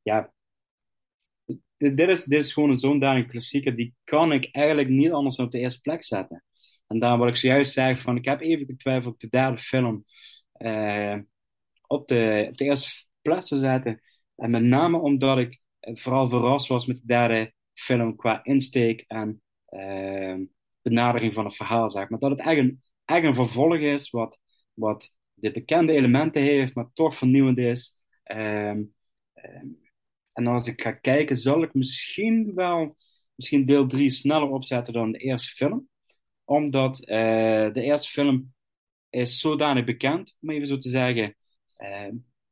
ja, 0.02 0.34
dit, 1.78 2.00
is, 2.00 2.24
dit 2.24 2.44
is 2.44 2.54
gewoon 2.54 2.70
een 2.70 2.78
zo'n 2.78 3.00
danig 3.00 3.28
klassieker, 3.28 3.76
die 3.76 3.96
kan 4.04 4.32
ik 4.32 4.50
eigenlijk 4.52 4.90
niet 4.90 5.12
anders 5.12 5.36
dan 5.36 5.46
op 5.46 5.52
de 5.52 5.60
eerste 5.60 5.82
plek 5.82 6.06
zetten. 6.06 6.44
En 6.88 7.00
daar 7.00 7.18
wat 7.18 7.28
ik 7.28 7.36
zojuist 7.36 7.74
zei, 7.74 7.98
van 7.98 8.16
ik 8.16 8.26
heb 8.26 8.42
even 8.42 8.66
getwijfeld 8.66 9.14
of 9.14 9.20
de 9.20 9.30
derde 9.30 9.58
film 9.58 10.06
eh, 10.52 11.18
op, 11.88 12.08
de, 12.08 12.48
op 12.50 12.58
de 12.58 12.66
eerste 12.66 13.08
plaats 13.22 13.48
te 13.48 13.56
zetten. 13.56 14.02
En 14.36 14.50
met 14.50 14.64
name 14.64 14.98
omdat 14.98 15.38
ik 15.38 15.62
eh, 15.80 15.96
vooral 15.96 16.30
verrast 16.30 16.68
was 16.68 16.86
met 16.86 16.96
de 16.96 17.06
derde 17.06 17.54
film 17.74 18.16
qua 18.16 18.44
insteek 18.44 19.04
en 19.08 19.44
ehm, 19.80 20.46
benadering 20.82 21.34
van 21.34 21.46
het 21.46 21.56
verhaal, 21.56 21.92
zeg 21.92 22.10
maar. 22.10 22.20
Dat 22.20 22.30
het 22.30 22.40
echt 22.40 22.58
een, 22.58 22.82
een 23.06 23.36
vervolg 23.36 23.78
is, 23.78 24.10
wat, 24.10 24.40
wat 24.74 25.12
de 25.34 25.52
bekende 25.52 25.94
elementen 25.94 26.42
heeft, 26.42 26.76
maar 26.76 26.90
toch 26.94 27.16
vernieuwend 27.16 27.58
is. 27.58 27.98
Ehm, 28.24 28.84
ehm, 29.34 29.68
en 30.34 30.48
als 30.48 30.68
ik 30.68 30.82
ga 30.82 30.92
kijken, 30.92 31.38
zal 31.38 31.64
ik 31.64 31.74
misschien 31.74 32.54
wel 32.56 32.98
misschien 33.36 33.66
deel 33.66 33.88
3 33.88 34.10
sneller 34.10 34.50
opzetten 34.50 34.94
dan 34.94 35.12
de 35.12 35.18
eerste 35.18 35.56
film. 35.56 35.90
Omdat 36.44 37.06
eh, 37.06 37.74
de 37.74 37.82
eerste 37.82 38.10
film 38.10 38.54
is 39.10 39.40
zodanig 39.40 39.84
bekend, 39.84 40.38
om 40.42 40.50
even 40.50 40.68
zo 40.68 40.78
te 40.78 40.90
zeggen. 40.90 41.36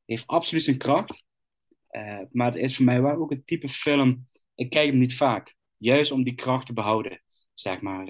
Heeft 0.05 0.27
absoluut 0.27 0.63
zijn 0.63 0.77
kracht. 0.77 1.23
Uh, 1.91 2.19
maar 2.31 2.47
het 2.47 2.55
is 2.55 2.75
voor 2.75 2.85
mij 2.85 3.01
wel 3.01 3.15
ook 3.15 3.31
een 3.31 3.43
type 3.45 3.69
film. 3.69 4.27
Ik 4.55 4.69
kijk 4.69 4.89
hem 4.89 4.97
niet 4.97 5.15
vaak. 5.15 5.55
Juist 5.83 6.11
om 6.11 6.23
die 6.23 6.35
kracht 6.35 6.65
te 6.65 6.73
behouden. 6.73 7.21
Zeg 7.53 7.81
maar. 7.81 8.05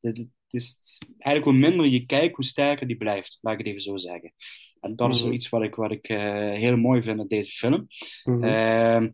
Het, 0.00 0.18
het 0.18 0.28
is 0.50 0.98
eigenlijk 1.18 1.44
hoe 1.44 1.68
minder 1.68 1.86
je 1.86 2.06
kijkt, 2.06 2.36
hoe 2.36 2.44
sterker 2.44 2.86
die 2.86 2.96
blijft. 2.96 3.38
Laat 3.40 3.52
ik 3.52 3.58
het 3.58 3.68
even 3.68 3.80
zo 3.80 3.96
zeggen. 3.96 4.34
En 4.80 4.96
dat 4.96 5.10
is 5.10 5.16
Mhm. 5.16 5.26
zoiets 5.26 5.48
wat 5.48 5.62
ik, 5.62 5.74
wat 5.74 5.90
ik 5.90 6.06
heel 6.56 6.76
mooi 6.76 7.02
vind 7.02 7.20
aan 7.20 7.26
deze 7.26 7.50
film. 7.50 7.86
Mhm. 8.24 8.44
Ehm, 8.44 9.10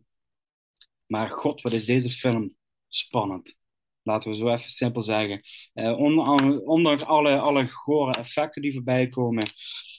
maar 1.06 1.28
god, 1.28 1.60
wat 1.60 1.72
is 1.72 1.84
deze 1.84 2.10
film 2.10 2.54
spannend. 2.88 3.58
Laten 4.02 4.30
we 4.30 4.36
zo 4.36 4.48
even 4.52 4.70
simpel 4.70 5.02
zeggen. 5.02 5.40
Eh, 5.72 5.98
on- 5.98 6.66
ondanks 6.66 7.02
alle, 7.04 7.38
alle 7.38 7.68
gore 7.68 8.12
effecten 8.18 8.62
die 8.62 8.72
voorbij 8.72 9.06
komen, 9.08 9.44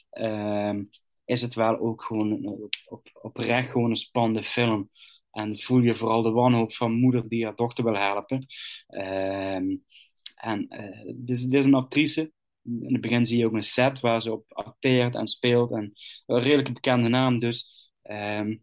ehm, 0.10 0.84
is 1.26 1.42
het 1.42 1.54
wel 1.54 1.78
ook 1.80 2.04
gewoon 2.04 2.46
op, 2.46 2.70
op, 2.86 3.10
oprecht 3.22 3.72
gewoon 3.72 3.90
een 3.90 3.96
spannende 3.96 4.44
film. 4.44 4.90
En 5.40 5.60
voel 5.60 5.82
je 5.82 5.96
vooral 5.96 6.22
de 6.22 6.32
wanhoop 6.32 6.74
van 6.74 6.92
moeder 6.92 7.30
die 7.30 7.44
haar 7.44 7.56
dochter 7.56 7.84
wil 7.84 7.96
helpen. 7.96 8.46
Ehm, 8.88 9.76
en 10.36 10.68
eh, 10.68 11.14
dit, 11.16 11.38
is, 11.38 11.48
is 11.48 11.66
een 11.66 11.74
actrice. 11.74 12.32
In 12.64 12.94
het 12.94 13.02
begin 13.02 13.26
zie 13.26 13.38
je 13.38 13.46
ook 13.46 13.54
een 13.54 13.64
set 13.64 14.00
waar 14.00 14.22
ze 14.22 14.32
op 14.32 14.54
acteert 14.54 15.16
en 15.16 15.28
speelt. 15.28 15.72
En 15.72 15.94
een 16.26 16.42
redelijk 16.42 16.74
bekende 16.74 17.10
naam. 17.10 17.40
Dus 17.40 17.90
ehm, 18.02 18.56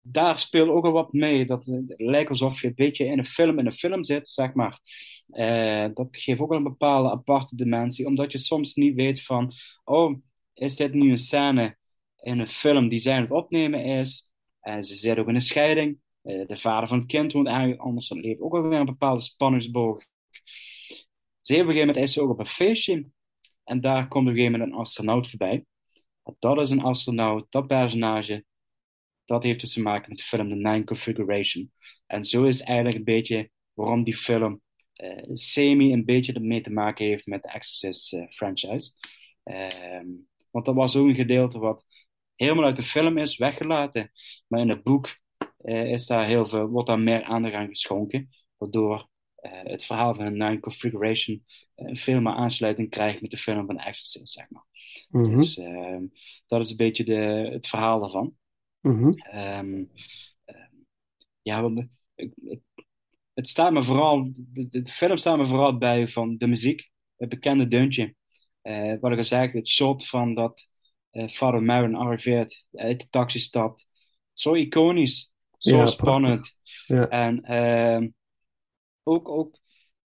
daar 0.00 0.38
speelt 0.38 0.68
ook 0.68 0.84
al 0.84 0.92
wat 0.92 1.12
mee. 1.12 1.46
Dat 1.46 1.64
het 1.66 1.94
lijkt 1.96 2.30
alsof 2.30 2.60
je 2.60 2.66
een 2.66 2.74
beetje 2.74 3.04
in 3.04 3.18
een 3.18 3.24
film 3.24 3.58
in 3.58 3.66
een 3.66 3.72
film 3.72 4.04
zit, 4.04 4.28
zeg 4.28 4.54
maar. 4.54 4.80
Eh, 5.26 5.86
dat 5.94 6.08
geeft 6.10 6.40
ook 6.40 6.52
een 6.52 6.62
bepaalde 6.62 7.10
aparte 7.10 7.56
dimensie, 7.56 8.06
omdat 8.06 8.32
je 8.32 8.38
soms 8.38 8.74
niet 8.74 8.94
weet 8.94 9.22
van, 9.22 9.52
oh, 9.84 10.18
is 10.54 10.76
dit 10.76 10.94
nu 10.94 11.10
een 11.10 11.18
scène 11.18 11.76
in 12.16 12.38
een 12.38 12.48
film 12.48 12.88
die 12.88 12.98
zij 12.98 13.14
aan 13.14 13.22
het 13.22 13.30
opnemen 13.30 13.84
is? 13.84 14.30
Eh, 14.66 14.82
ze 14.82 14.94
zit 14.94 15.18
ook 15.18 15.28
in 15.28 15.34
een 15.34 15.40
scheiding. 15.40 15.98
Eh, 16.22 16.46
de 16.46 16.56
vader 16.56 16.88
van 16.88 16.98
het 16.98 17.06
kind 17.06 17.32
woont 17.32 17.46
eigenlijk 17.46 17.80
anders. 17.80 18.08
Dat 18.08 18.18
leeft 18.18 18.40
ook 18.40 18.52
wel 18.52 18.68
weer 18.68 18.78
een 18.78 18.84
bepaalde 18.84 19.22
spanningsboog. 19.22 20.04
Dus 20.04 20.04
op 21.40 21.48
een 21.48 21.56
gegeven 21.56 21.78
moment 21.78 21.96
is 21.96 22.12
ze 22.12 22.22
ook 22.22 22.30
op 22.30 22.38
een 22.38 22.46
feestje. 22.46 23.06
En 23.64 23.80
daar 23.80 24.08
komt 24.08 24.24
op 24.24 24.30
een 24.30 24.36
gegeven 24.36 24.58
moment 24.58 24.72
een 24.72 24.78
astronaut 24.78 25.28
voorbij. 25.28 25.64
Dat 26.38 26.58
is 26.58 26.70
een 26.70 26.82
astronaut, 26.82 27.46
dat 27.50 27.66
personage, 27.66 28.44
dat 29.24 29.42
heeft 29.42 29.60
dus 29.60 29.72
te 29.72 29.82
maken 29.82 30.08
met 30.08 30.18
de 30.18 30.24
film 30.24 30.48
The 30.48 30.54
Nine 30.54 30.84
Configuration. 30.84 31.72
En 32.06 32.24
zo 32.24 32.44
is 32.44 32.60
eigenlijk 32.60 32.98
een 32.98 33.04
beetje 33.04 33.50
waarom 33.72 34.04
die 34.04 34.16
film 34.16 34.60
eh, 34.92 35.30
semi 35.32 35.92
een 35.92 36.04
beetje 36.04 36.32
ermee 36.32 36.60
te 36.60 36.72
maken 36.72 37.06
heeft 37.06 37.26
met 37.26 37.42
de 37.42 37.48
Exorcist 37.48 38.26
franchise. 38.30 38.92
Ehm, 39.42 40.06
want 40.50 40.64
dat 40.64 40.74
was 40.74 40.96
ook 40.96 41.06
een 41.06 41.14
gedeelte 41.14 41.58
wat 41.58 41.84
helemaal 42.36 42.64
uit 42.64 42.76
de 42.76 42.82
film 42.82 43.18
is 43.18 43.36
weggelaten. 43.36 44.10
Maar 44.46 44.60
in 44.60 44.68
het 44.68 44.82
boek 44.82 45.18
eh, 45.56 45.90
is 45.90 46.06
daar 46.06 46.26
heel 46.26 46.46
veel, 46.46 46.66
wordt 46.66 46.88
daar 46.88 47.00
meer 47.00 47.22
aandacht 47.22 47.54
aan 47.54 47.68
geschonken. 47.68 48.28
Waardoor 48.56 49.08
eh, 49.34 49.62
het 49.62 49.84
verhaal 49.84 50.14
van 50.14 50.24
de 50.24 50.30
Nine 50.30 50.60
Configuration 50.60 51.44
eh, 51.74 51.94
veel 51.94 52.20
meer 52.20 52.32
aansluiting 52.32 52.90
krijgt 52.90 53.20
met 53.20 53.30
de 53.30 53.36
film 53.36 53.66
van 53.66 53.78
Exorcist, 53.78 54.32
zeg 54.32 54.50
maar. 54.50 54.64
Mhm. 55.08 55.38
Dus 55.38 55.58
ehm, 55.58 56.04
dat 56.46 56.64
is 56.64 56.70
een 56.70 56.76
beetje 56.76 57.04
de, 57.04 57.48
het 57.52 57.66
verhaal 57.66 58.00
daarvan. 58.00 58.36
Mhm. 58.80 59.10
Ehm, 59.10 59.84
ehm, 60.44 60.74
ja, 61.42 61.62
want 61.62 61.88
het 63.34 63.48
staat 63.48 63.72
me 63.72 63.84
vooral, 63.84 64.32
de, 64.32 64.66
de, 64.66 64.86
film 64.86 65.16
staat 65.16 65.38
me 65.38 65.46
vooral 65.46 65.78
bij 65.78 66.08
van 66.08 66.36
de 66.36 66.46
muziek, 66.46 66.90
het 67.16 67.28
bekende 67.28 67.68
deuntje. 67.68 68.14
Eh, 68.62 68.94
wat 69.00 69.12
ik 69.12 69.16
al 69.16 69.24
zei, 69.24 69.50
het 69.50 69.68
shot 69.68 70.06
van 70.06 70.34
dat 70.34 70.68
eh 71.16 71.28
Father 71.28 71.62
Maron 71.62 71.94
arriveert 71.94 72.66
uit 72.72 73.00
de 73.00 73.08
taxi 73.08 73.38
stapt. 73.38 73.86
Zo 74.32 74.54
iconisch, 74.54 75.32
zo 75.58 75.76
Ja, 75.76 75.86
spannend. 75.86 76.58
Ja. 76.86 77.08
En 77.08 77.42
ehm, 77.42 78.08
ook, 79.02 79.28
ook 79.28 79.58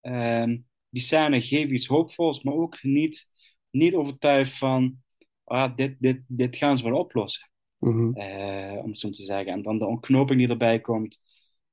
ehm, 0.02 0.58
die 0.90 1.02
scène 1.02 1.42
geeft 1.42 1.72
iets 1.72 1.88
hoopvols, 1.88 2.44
maar 2.44 2.54
ook 2.54 2.84
niet, 2.84 3.28
niet 3.72 3.96
overtuigd 3.96 4.58
van 4.58 4.98
ah, 5.44 5.76
dit, 5.76 5.96
dit, 6.00 6.22
dit 6.28 6.56
gaan 6.56 6.78
ze 6.78 6.84
wel 6.84 7.00
oplossen. 7.00 7.52
Mhm. 7.78 8.14
Eh, 8.14 8.84
om 8.84 8.90
het 8.90 9.00
zo 9.00 9.10
te 9.10 9.24
zeggen. 9.24 9.54
En 9.54 9.62
dan 9.62 9.78
de 9.80 9.86
ontknoping 9.86 10.40
die 10.40 10.50
erbij 10.50 10.80
komt, 10.80 11.20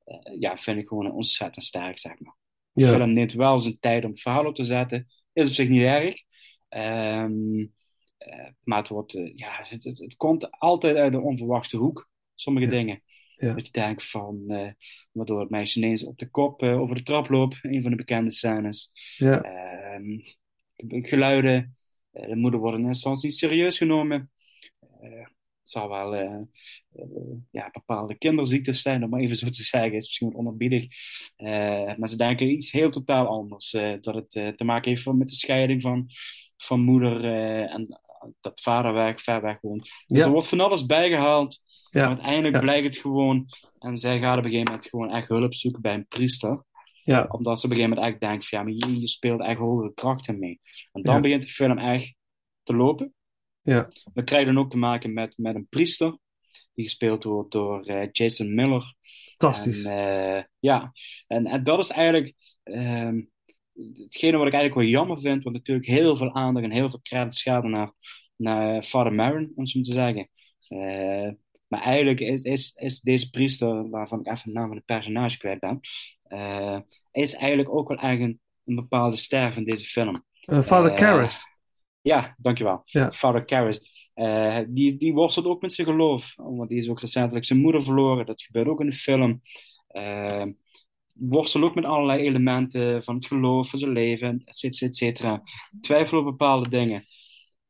eh, 0.04 0.40
ja, 0.40 0.56
vind 0.56 0.78
ik 0.78 0.88
gewoon 0.88 1.12
ontzettend 1.12 1.64
sterk, 1.64 1.98
zeg 1.98 2.18
maar. 2.18 2.36
De 2.72 2.82
Ja. 2.82 2.88
film 2.88 3.10
neemt 3.12 3.32
wel 3.32 3.58
zijn 3.58 3.78
tijd 3.80 4.04
om 4.04 4.10
het 4.10 4.20
verhaal 4.20 4.46
op 4.46 4.54
te 4.54 4.64
zetten. 4.64 5.06
Is 5.32 5.48
op 5.48 5.54
zich 5.54 5.68
niet 5.68 5.82
erg. 5.82 6.22
Eh, 6.68 7.26
maar 8.62 8.78
het, 8.78 8.88
wordt, 8.88 9.14
eh, 9.14 9.34
ja, 9.34 9.56
het, 9.68 9.84
het, 9.84 9.98
het 9.98 10.16
komt 10.16 10.50
altijd 10.50 10.96
uit 10.96 11.12
de 11.12 11.20
onverwachte 11.20 11.76
hoek. 11.76 12.10
Sommige 12.34 12.66
dingen. 12.66 13.02
Ja. 13.36 13.52
Dat 13.54 13.66
je 13.66 13.72
denkt 13.72 14.10
van, 14.10 14.44
eh, 14.48 14.70
waardoor 15.12 15.40
het 15.40 15.50
meisje 15.50 15.78
ineens 15.78 16.04
op 16.04 16.18
de 16.18 16.30
kop 16.30 16.62
eh, 16.62 16.80
over 16.80 16.96
de 16.96 17.02
trap 17.02 17.28
loopt. 17.28 17.58
Een 17.62 17.82
van 17.82 17.90
de 17.90 17.96
bekende 17.96 18.30
scènes. 18.30 18.90
Ja. 19.16 19.40
Ehm, 19.42 20.18
geluiden. 21.04 21.76
Eh, 22.12 22.28
de 22.28 22.36
moeder 22.36 22.60
wordt 22.60 22.78
in 22.78 22.86
eerste 22.86 23.08
instantie 23.08 23.26
niet 23.28 23.36
serieus 23.38 23.78
genomen. 23.78 24.30
Eh, 25.00 25.10
het 25.58 25.74
zal 25.74 25.88
wel 25.88 26.14
eh, 26.14 26.34
eh, 26.92 27.04
ja, 27.50 27.68
bepaalde 27.72 28.14
kinderziektes 28.18 28.82
zijn, 28.82 29.04
om 29.04 29.10
maar 29.10 29.20
even 29.20 29.36
zo 29.36 29.48
te 29.48 29.62
zeggen. 29.62 29.92
is 29.96 30.06
misschien 30.06 30.26
wat 30.28 30.36
onherbiedig. 30.36 30.86
Eh, 31.36 31.96
maar 31.96 32.08
ze 32.08 32.16
denken 32.16 32.50
iets 32.50 32.72
heel 32.72 32.90
totaal 32.90 33.26
anders. 33.26 33.74
eh, 33.74 33.94
dat 34.00 34.14
het 34.14 34.34
eh, 34.34 34.48
te 34.48 34.64
maken 34.64 34.90
heeft 34.90 35.06
met 35.06 35.28
de 35.28 35.34
scheiding 35.34 35.82
van, 35.82 36.06
van 36.56 36.80
moeder 36.80 37.24
eh, 37.24 37.74
en 37.74 38.00
dat 38.40 38.60
vader 38.60 38.92
weg, 38.92 39.22
ver 39.22 39.42
weg 39.42 39.58
woont. 39.60 39.82
Dus 40.06 40.18
Ja. 40.18 40.24
er 40.24 40.30
wordt 40.30 40.46
van 40.46 40.60
alles 40.60 40.86
bijgehaald. 40.86 41.64
Ja. 41.90 42.00
Maar 42.00 42.08
uiteindelijk 42.08 42.54
Ja. 42.54 42.60
blijkt 42.60 42.86
het 42.86 42.96
gewoon. 42.96 43.46
En 43.78 43.96
zij 43.96 44.18
gaat 44.18 44.38
op 44.38 44.44
een 44.44 44.50
gegeven 44.50 44.72
moment 44.72 44.88
gewoon 44.90 45.10
echt 45.10 45.28
hulp 45.28 45.54
zoeken 45.54 45.82
bij 45.82 45.94
een 45.94 46.06
priester. 46.06 46.64
Ja. 47.04 47.26
Omdat 47.30 47.60
ze 47.60 47.66
op 47.66 47.70
een 47.72 47.76
gegeven 47.76 47.96
moment 47.98 48.12
echt 48.14 48.30
denkt: 48.30 48.48
van, 48.48 48.58
ja, 48.58 48.64
maar 48.64 48.72
je, 48.90 49.00
je 49.00 49.06
speelt 49.08 49.40
echt 49.40 49.58
hogere 49.58 49.94
krachten 49.94 50.38
mee. 50.38 50.60
En 50.92 51.02
dan 51.02 51.22
begint 51.22 51.42
de 51.42 51.48
film 51.48 51.78
echt 51.78 52.14
te 52.62 52.74
lopen. 52.76 53.14
Ja. 53.62 53.88
We 54.14 54.24
krijgen 54.24 54.54
dan 54.54 54.64
ook 54.64 54.70
te 54.70 54.78
maken 54.78 55.12
met, 55.12 55.34
met 55.36 55.54
een 55.54 55.66
priester. 55.68 56.18
Die 56.74 56.84
gespeeld 56.84 57.24
wordt 57.24 57.52
door 57.52 57.80
eh, 57.82 58.08
Jason 58.12 58.54
Miller. 58.54 58.94
Fantastisch. 59.38 59.84
En, 59.84 60.36
eh, 60.36 60.42
ja, 60.58 60.92
en, 61.26 61.46
en 61.46 61.64
dat 61.64 61.78
is 61.78 61.90
eigenlijk 61.90 62.34
ehm, 62.62 63.20
hetgene 63.94 64.36
wat 64.36 64.46
ik 64.46 64.52
eigenlijk 64.52 64.74
wel 64.74 64.98
jammer 65.00 65.20
vind. 65.20 65.42
Want 65.42 65.56
natuurlijk 65.56 65.86
heel 65.86 66.16
veel 66.16 66.34
aandacht 66.34 66.64
en 66.64 66.72
heel 66.72 66.90
veel 66.90 67.00
credits 67.02 67.42
gaat 67.42 67.64
naar, 67.64 67.92
naar 68.36 68.82
Father 68.82 69.12
Maron, 69.12 69.52
om 69.54 69.66
zo 69.66 69.80
te 69.80 69.92
zeggen. 69.92 70.28
Eh, 70.68 71.30
maar 71.66 71.80
eigenlijk 71.80 72.20
is, 72.20 72.42
is, 72.42 72.72
is 72.76 73.00
deze 73.00 73.30
priester, 73.30 73.90
waarvan 73.90 74.20
ik 74.20 74.26
even 74.26 74.52
de 74.52 74.58
naam 74.58 74.66
van 74.66 74.76
het 74.76 74.84
personage 74.84 75.38
kwijt 75.38 75.60
ben, 75.60 75.80
eh, 76.22 76.78
is 77.12 77.34
eigenlijk 77.34 77.74
ook 77.74 77.88
wel 77.88 77.98
echt 77.98 78.20
een, 78.20 78.40
een 78.64 78.74
bepaalde 78.74 79.16
ster 79.16 79.54
van 79.54 79.64
deze 79.64 79.84
film. 79.84 80.24
Eh, 80.40 80.62
Father 80.62 80.90
Eh, 80.90 80.96
Karras. 80.96 81.44
Ja, 82.00 82.34
dankjewel. 82.38 82.82
Ja. 82.84 83.12
Father 83.12 83.44
Karras. 83.44 84.10
Eh, 84.14 84.58
die, 84.68 84.96
die 84.96 85.12
worstelt 85.12 85.46
ook 85.46 85.60
met 85.60 85.72
zijn 85.72 85.86
geloof. 85.86 86.34
Want 86.36 86.68
die 86.68 86.78
is 86.78 86.88
ook 86.88 87.00
recentelijk 87.00 87.44
zijn 87.46 87.58
moeder 87.58 87.82
verloren. 87.82 88.26
Dat 88.26 88.42
gebeurt 88.42 88.68
ook 88.68 88.80
in 88.80 88.86
de 88.86 88.92
film. 88.92 89.40
Worstelt 91.18 91.64
ook 91.64 91.74
met 91.74 91.84
allerlei 91.84 92.22
elementen 92.22 93.02
van 93.02 93.14
het 93.14 93.26
geloof, 93.26 93.68
van 93.68 93.78
zijn 93.78 93.93
leven, 93.93 94.43
et 94.44 94.56
cetera, 94.56 94.86
et 94.86 94.97
cetera. 94.97 95.43
Twijfel 95.80 96.18
op 96.18 96.24
bepaalde 96.24 96.68
dingen. 96.68 97.05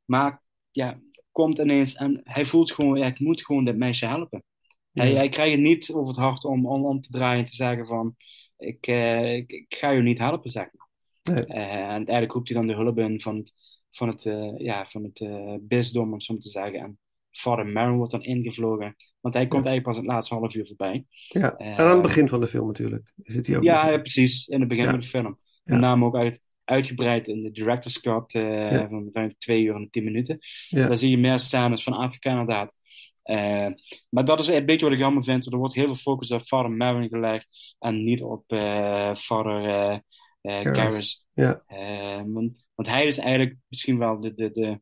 Maar 0.04 0.42
ja, 0.70 1.00
komt 1.32 1.58
ineens 1.58 1.94
en 1.94 2.20
hij 2.24 2.44
voelt 2.44 2.72
gewoon, 2.72 2.98
ja, 2.98 3.06
ik 3.06 3.18
moet 3.18 3.44
gewoon 3.44 3.64
dit 3.64 3.76
meisje 3.76 4.06
helpen. 4.06 4.44
Hij, 4.92 5.10
Ja. 5.10 5.16
hij 5.16 5.28
krijgt 5.28 5.52
het 5.52 5.60
niet 5.60 5.92
over 5.92 6.08
het 6.08 6.16
hart 6.16 6.44
om, 6.44 6.66
om, 6.66 6.84
om 6.84 7.00
te 7.00 7.10
draaien 7.10 7.38
en 7.38 7.50
te 7.50 7.54
zeggen 7.54 7.86
van, 7.86 8.16
ik, 8.56 8.86
eh, 8.86 9.36
ik, 9.36 9.50
ik 9.50 9.74
ga 9.78 9.90
je 9.90 10.02
niet 10.02 10.18
helpen, 10.18 10.50
zeg 10.50 10.68
maar. 10.72 10.88
Nee. 11.36 11.46
Eh, 11.46 11.72
en 11.72 11.88
uiteindelijk 11.88 12.32
roept 12.32 12.48
hij 12.48 12.56
dan 12.56 12.66
de 12.66 12.74
hulp 12.74 12.98
in 12.98 13.20
van 13.20 13.36
het, 13.36 13.54
van 13.90 14.08
het, 14.08 14.26
eh, 14.26 14.58
ja, 14.58 14.86
van 14.86 15.04
het 15.12 15.28
bisdom, 15.68 16.12
om 16.12 16.20
zo 16.20 16.36
te 16.38 16.48
zeggen. 16.48 16.80
En 16.80 16.98
Father 17.30 17.66
Maron 17.66 17.96
wordt 17.96 18.12
dan 18.12 18.22
ingevlogen, 18.22 18.96
want 19.26 19.34
hij 19.34 19.46
komt 19.46 19.66
eigenlijk 19.66 19.82
pas 19.82 19.96
het 19.96 20.14
laatste 20.14 20.34
half 20.34 20.54
uur 20.54 20.66
voorbij. 20.66 21.04
Ja. 21.28 21.56
Eh, 21.56 21.66
en 21.66 21.84
aan 21.84 21.90
het 21.90 22.02
begin 22.02 22.28
van 22.28 22.40
de 22.40 22.46
film 22.46 22.66
natuurlijk. 22.66 23.12
Zit 23.16 23.46
hij 23.46 23.56
ook 23.56 23.62
ja, 23.62 23.98
precies. 23.98 24.46
In 24.46 24.60
het 24.60 24.68
begin 24.68 24.84
van 24.84 25.00
de 25.00 25.06
film. 25.06 25.38
Met 25.64 25.80
name 25.80 26.04
ook 26.04 26.16
uit, 26.16 26.42
uitgebreid 26.64 27.28
in 27.28 27.42
de 27.42 27.50
director's 27.50 28.00
cut 28.00 28.34
eh, 28.34 28.88
van 28.88 29.10
ruim 29.12 29.34
twee 29.38 29.64
uur 29.64 29.74
en 29.74 29.88
tien 29.90 30.04
minuten. 30.04 30.38
Daar 30.68 30.96
zie 30.96 31.10
je 31.10 31.18
meer 31.18 31.38
scènes 31.38 31.82
van 31.82 31.92
Afrika 31.92 32.30
inderdaad. 32.30 32.74
Eh, 33.22 33.68
maar 34.08 34.24
dat 34.24 34.40
is 34.40 34.48
een 34.48 34.66
beetje 34.66 34.86
wat 34.86 34.94
ik 34.94 35.00
jammer 35.00 35.24
vind. 35.24 35.46
Er 35.46 35.58
wordt 35.58 35.74
heel 35.74 35.84
veel 35.84 35.94
focus 35.94 36.30
op 36.30 36.40
Father 36.40 36.70
Maron 36.70 37.08
gelegd 37.08 37.76
en 37.78 38.04
niet 38.04 38.22
op 38.22 38.44
eh 38.46 39.14
Father 39.14 39.64
eh 39.64 39.98
eh, 40.46 40.62
Karras. 40.62 40.74
Karras. 40.74 41.26
Ja. 41.32 41.62
Eh, 41.66 42.22
want, 42.26 42.64
want 42.74 42.88
hij 42.88 43.06
is 43.06 43.18
eigenlijk 43.18 43.56
misschien 43.68 43.98
wel 43.98 44.20
de, 44.20 44.34
de, 44.34 44.50
de, 44.50 44.80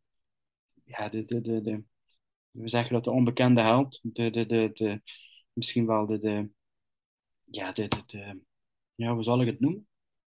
ja, 0.85 1.09
de, 1.09 1.25
de, 1.25 1.41
de, 1.41 1.61
de, 1.61 1.83
we 2.55 2.69
zeggen 2.69 2.93
dat 2.95 3.05
de 3.05 3.11
onbekende 3.11 3.61
held. 3.61 4.01
De, 4.03 4.31
de, 4.31 4.47
de, 4.47 4.71
de, 4.73 5.03
misschien 5.53 5.87
wel 5.87 6.07
de, 6.07 6.19
de, 6.19 6.49
ja, 7.51 7.73
de, 7.73 7.89
de, 7.89 8.03
de, 8.07 8.41
ja, 8.95 9.15
hoe 9.15 9.23
zal 9.23 9.41
ik 9.41 9.47
het 9.47 9.61
noemen? 9.61 9.87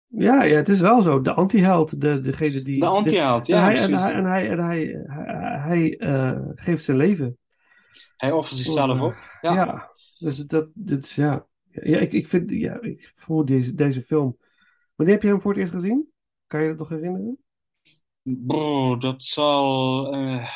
Ja, 0.08 0.44
ja, 0.44 0.56
het 0.56 0.70
is 0.70 0.80
wel 0.80 1.02
zo. 1.02 1.22
De 1.22 1.34
anti-held, 1.34 2.02
de, 2.02 2.20
degene 2.20 2.62
die... 2.62 2.80
De 2.80 2.86
anti-held, 2.86 3.48
ja, 3.48 3.58
En 3.76 3.94
hij, 3.94 4.14
en 4.14 4.26
hij, 4.26 4.50
en 4.50 4.60
hij, 4.60 4.92
en 4.92 5.06
hij, 5.08 5.60
hij, 5.60 5.98
eh, 5.98 6.40
geeft 6.56 6.84
zijn 6.84 6.98
leven. 6.98 7.38
Hij 8.18 8.32
offert 8.32 8.56
zichzelf 8.56 9.02
op. 9.02 9.16
Ja. 9.42 9.54
Ja, 9.54 9.92
dus 10.20 10.38
dat, 10.38 10.70
dat 10.74 11.10
ja. 11.10 11.48
Ja, 11.72 11.98
ik, 12.00 12.12
ik 12.12 12.28
vind, 12.28 12.52
ja, 12.52 12.82
ik 12.82 13.12
voel 13.16 13.46
deze, 13.46 13.74
deze 13.76 14.02
film. 14.02 14.38
Wanneer 14.96 15.16
heb 15.16 15.24
je 15.24 15.30
hem 15.30 15.42
voor 15.42 15.52
het 15.52 15.60
eerst 15.60 15.74
gezien? 15.74 16.12
Kan 16.48 16.62
je 16.62 16.68
dat 16.68 16.78
nog 16.78 16.90
herinneren? 16.90 17.38
Bro, 18.24 18.98
dat 18.98 19.24
zal. 19.24 20.14
eh, 20.14 20.50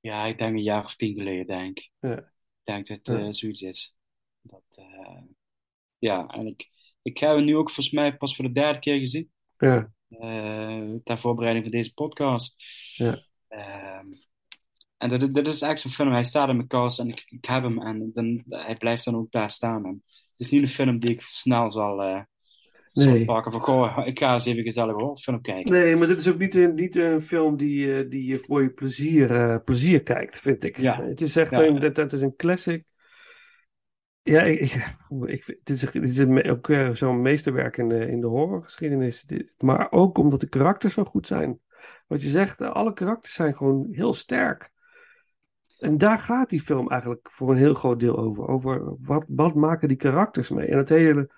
ja, 0.00 0.24
ik 0.24 0.38
denk 0.38 0.56
een 0.56 0.62
jaar 0.62 0.84
of 0.84 0.94
tien 0.96 1.14
geleden, 1.14 1.46
denk 1.46 1.78
ik. 1.78 1.90
Ja. 2.00 2.16
Ik 2.18 2.24
denk 2.64 2.86
dat 2.86 2.96
het 2.96 3.06
Ja. 3.06 3.18
eh, 3.26 3.32
zoiets 3.32 3.62
is. 3.62 3.96
Dat, 4.42 4.62
eh, 4.68 5.22
ja, 5.98 6.26
en 6.26 6.46
ik, 6.46 6.68
ik 7.02 7.18
heb 7.18 7.36
hem 7.36 7.44
nu 7.44 7.56
ook 7.56 7.70
volgens 7.70 7.94
mij 7.94 8.16
pas 8.16 8.36
voor 8.36 8.44
de 8.44 8.52
derde 8.52 8.78
keer 8.78 8.98
gezien. 8.98 9.30
Ja. 9.58 9.92
eh, 10.08 10.94
ter 11.04 11.18
voorbereiding 11.18 11.64
van 11.64 11.74
deze 11.76 11.92
podcast. 11.94 12.54
Ja. 12.94 13.24
Ehm, 13.48 14.06
en 14.96 15.08
dat, 15.08 15.34
dat 15.34 15.46
is 15.46 15.62
echt 15.62 15.80
zo'n 15.80 15.90
film. 15.90 16.12
Hij 16.12 16.24
staat 16.24 16.48
in 16.48 16.56
mijn 16.56 16.68
kast 16.68 16.98
en 16.98 17.08
ik, 17.08 17.24
ik 17.28 17.44
heb 17.44 17.62
hem 17.62 17.82
en 17.82 18.10
dan, 18.14 18.44
hij 18.48 18.76
blijft 18.76 19.04
dan 19.04 19.16
ook 19.16 19.30
daar 19.30 19.50
staan. 19.50 19.84
En 19.84 20.02
het 20.06 20.40
is 20.40 20.50
niet 20.50 20.62
een 20.62 20.68
film 20.68 20.98
die 20.98 21.10
ik 21.10 21.20
snel 21.22 21.72
zal, 21.72 21.96
zal 21.96 22.26
Nee. 23.04 23.24
pakken 23.24 23.52
van, 23.52 23.60
goh, 23.60 23.98
ik 24.06 24.18
ga 24.18 24.32
eens 24.32 24.46
even 24.46 24.62
gezellig 24.62 24.92
een 24.94 24.98
horrorfilm 25.00 25.40
kijken. 25.40 25.72
Nee, 25.72 25.96
maar 25.96 26.06
dit 26.06 26.18
is 26.20 26.28
ook 26.28 26.38
niet 26.38 26.54
een, 26.54 26.74
niet 26.74 26.96
een 26.96 27.20
film 27.20 27.56
die, 27.56 27.98
eh, 27.98 28.10
die 28.10 28.24
je 28.26 28.38
voor 28.38 28.62
je 28.62 28.70
plezier, 28.70 29.34
eh, 29.34 29.56
plezier 29.64 30.02
kijkt, 30.02 30.40
vind 30.40 30.64
ik. 30.64 30.76
Ja. 30.76 31.02
Het 31.02 31.20
is 31.20 31.36
echt 31.36 31.50
Ja. 31.50 31.64
een, 31.64 31.78
dat, 31.80 31.94
dat 31.94 32.12
is 32.12 32.20
een 32.22 32.36
classic. 32.36 32.84
Ja, 34.22 34.42
ik, 34.42 34.60
ik, 34.60 34.74
ik, 35.36 35.44
vind- 35.44 35.58
dit 35.64 35.82
is, 35.82 35.90
dit 35.90 36.08
is 36.08 36.18
een 36.18 36.50
ook 36.50 36.68
eh, 36.68 36.90
zo'n 36.90 37.22
meesterwerk 37.22 37.76
in 37.76 37.88
de, 37.88 38.06
in 38.06 38.20
de 38.20 38.26
horrorgeschiedenis. 38.26 39.22
Dit- 39.22 39.52
Maar 39.58 39.86
ook 39.90 40.18
omdat 40.18 40.40
de 40.40 40.48
karakters 40.48 40.94
zo 40.94 41.04
goed 41.04 41.26
zijn. 41.26 41.58
Wat 42.06 42.22
je 42.22 42.28
zegt, 42.28 42.60
alle 42.60 42.92
karakters 42.92 43.34
zijn 43.34 43.56
gewoon 43.56 43.88
heel 43.90 44.12
sterk. 44.12 44.70
En 45.78 45.98
daar 45.98 46.18
gaat 46.18 46.50
die 46.50 46.60
film 46.60 46.88
eigenlijk 46.90 47.30
voor 47.32 47.50
een 47.50 47.56
heel 47.56 47.74
groot 47.74 48.00
deel 48.00 48.18
over. 48.18 48.48
Over 48.48 48.94
wat, 49.04 49.24
wat 49.28 49.54
maken 49.54 49.88
die 49.88 49.96
karakters 49.96 50.48
mee? 50.50 50.66
En 50.66 50.78
het 50.78 50.88
hele. 50.88 51.30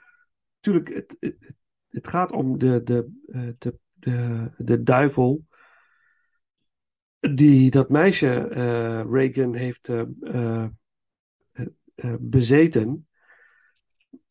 Natuurlijk, 0.61 0.95
het, 0.95 1.16
het, 1.20 1.55
het 1.89 2.09
gaat 2.09 2.32
om 2.32 2.59
de, 2.59 2.82
de, 2.82 3.11
eh, 3.27 3.49
de, 3.59 3.78
de, 3.93 4.51
de 4.57 4.82
duivel. 4.82 5.47
Die 7.35 7.70
dat 7.70 7.89
meisje 7.89 8.49
eh, 8.49 9.05
Reagan 9.11 9.55
heeft 9.55 9.89
eh, 9.89 10.66
bezeten. 12.20 13.09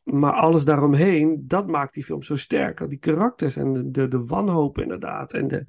Maar 0.03 0.34
alles 0.34 0.65
daaromheen, 0.65 1.43
dat 1.47 1.68
maakt 1.68 1.93
die 1.93 2.03
film 2.03 2.23
zo 2.23 2.35
sterk. 2.35 2.89
Die 2.89 2.97
karakters 2.97 3.56
en 3.56 3.73
de, 3.73 3.91
de, 3.91 4.07
de 4.07 4.26
wanhoop 4.26 4.77
inderdaad. 4.77 5.34
En 5.34 5.47
de, 5.47 5.65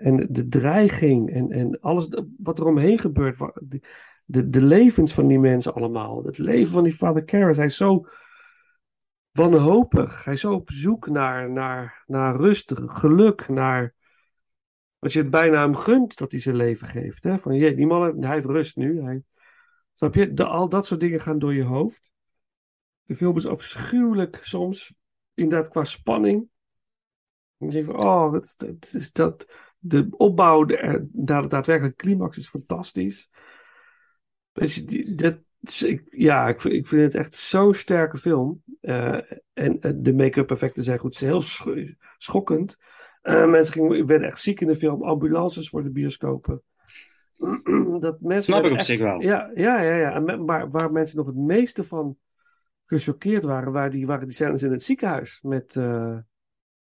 en 0.00 0.26
de 0.30 0.48
dreiging 0.48 1.30
en, 1.32 1.50
en 1.50 1.80
alles 1.80 2.08
wat 2.38 2.58
er 2.58 2.66
omheen 2.66 2.98
gebeurt. 2.98 3.38
De, 3.38 3.80
de, 4.24 4.48
de 4.48 4.64
levens 4.64 5.14
van 5.14 5.26
die 5.26 5.38
mensen 5.38 5.74
allemaal. 5.74 6.24
Het 6.24 6.38
leven 6.38 6.72
van 6.72 6.84
die 6.84 6.96
vader 6.96 7.24
Karras. 7.24 7.56
Hij 7.56 7.66
is 7.66 7.76
zo 7.76 8.06
wanhopig. 9.36 10.24
Hij 10.24 10.34
is 10.34 10.44
op 10.44 10.70
zoek 10.70 11.08
naar, 11.08 11.50
naar, 11.50 12.04
naar 12.06 12.36
rust, 12.36 12.72
geluk, 12.74 13.48
naar... 13.48 13.94
Als 14.98 15.12
je 15.12 15.20
het 15.20 15.30
bijna 15.30 15.60
hem 15.60 15.74
gunt 15.74 16.18
dat 16.18 16.30
hij 16.30 16.40
zijn 16.40 16.56
leven 16.56 16.86
geeft. 16.86 17.22
Hè? 17.22 17.38
Van, 17.38 17.56
jee, 17.56 17.74
die 17.74 17.86
man, 17.86 18.22
hij 18.22 18.34
heeft 18.34 18.46
rust 18.46 18.76
nu. 18.76 19.02
Hij, 19.02 19.22
snap 19.92 20.14
je? 20.14 20.44
Al 20.44 20.68
dat 20.68 20.86
soort 20.86 21.00
dingen 21.00 21.20
gaan 21.20 21.38
door 21.38 21.54
je 21.54 21.64
hoofd. 21.64 22.10
De 23.02 23.16
film 23.16 23.36
is 23.36 23.46
afschuwelijk 23.46 24.38
soms. 24.42 24.94
Inderdaad, 25.34 25.68
qua 25.68 25.84
spanning. 25.84 26.48
En 27.58 27.70
je 27.70 27.84
van, 27.84 27.96
oh, 27.96 28.30
wat, 28.30 28.56
is 28.92 29.12
dat... 29.12 29.46
De 29.78 30.06
opbouw 30.10 30.64
naar 30.64 31.06
de 31.12 31.46
daadwerkelijke 31.46 31.96
climax 31.96 32.36
is 32.36 32.48
fantastisch. 32.48 33.30
Die- 34.52 35.14
dat, 35.14 35.38
ik- 35.70 36.06
ja, 36.10 36.48
ik, 36.48 36.60
vind- 36.60 36.74
ik 36.74 36.86
vind 36.86 37.02
het 37.02 37.14
echt 37.14 37.34
zo'n 37.34 37.74
sterke 37.74 38.16
film. 38.18 38.62
Eh, 38.80 39.14
en 39.52 39.80
eh, 39.80 39.90
de 39.96 40.14
make-up 40.14 40.50
effecten 40.50 40.82
zijn 40.82 40.98
goed. 40.98 41.14
Is 41.14 41.20
heel 41.20 41.40
sch- 41.40 41.92
schokkend. 42.16 42.76
Eh, 43.22 43.46
mensen 43.50 43.72
gingen, 43.72 44.06
werden 44.06 44.26
echt 44.26 44.40
ziek 44.40 44.60
in 44.60 44.66
de 44.66 44.76
film. 44.76 45.02
Ambulances 45.02 45.68
voor 45.68 45.82
de 45.82 45.90
bioscopen. 45.90 46.62
dat 48.00 48.20
mensen 48.20 48.42
Snap 48.52 48.64
ik 48.64 48.70
op 48.70 48.76
echt- 48.76 48.86
zich 48.86 48.98
wel. 49.00 49.20
Ja, 49.20 49.50
ja, 49.54 49.80
ja. 49.82 49.94
ja. 49.96 50.12
En 50.14 50.44
maar 50.44 50.70
waar 50.70 50.92
mensen 50.92 51.16
nog 51.16 51.26
het 51.26 51.36
meeste 51.36 51.84
van 51.84 52.16
gechoqueerd 52.84 53.44
waren, 53.44 53.72
waren 53.72 53.90
die, 53.90 54.06
waren 54.06 54.24
die 54.26 54.34
scènes 54.34 54.62
in 54.62 54.72
het 54.72 54.82
ziekenhuis 54.82 55.38
met 55.42 55.74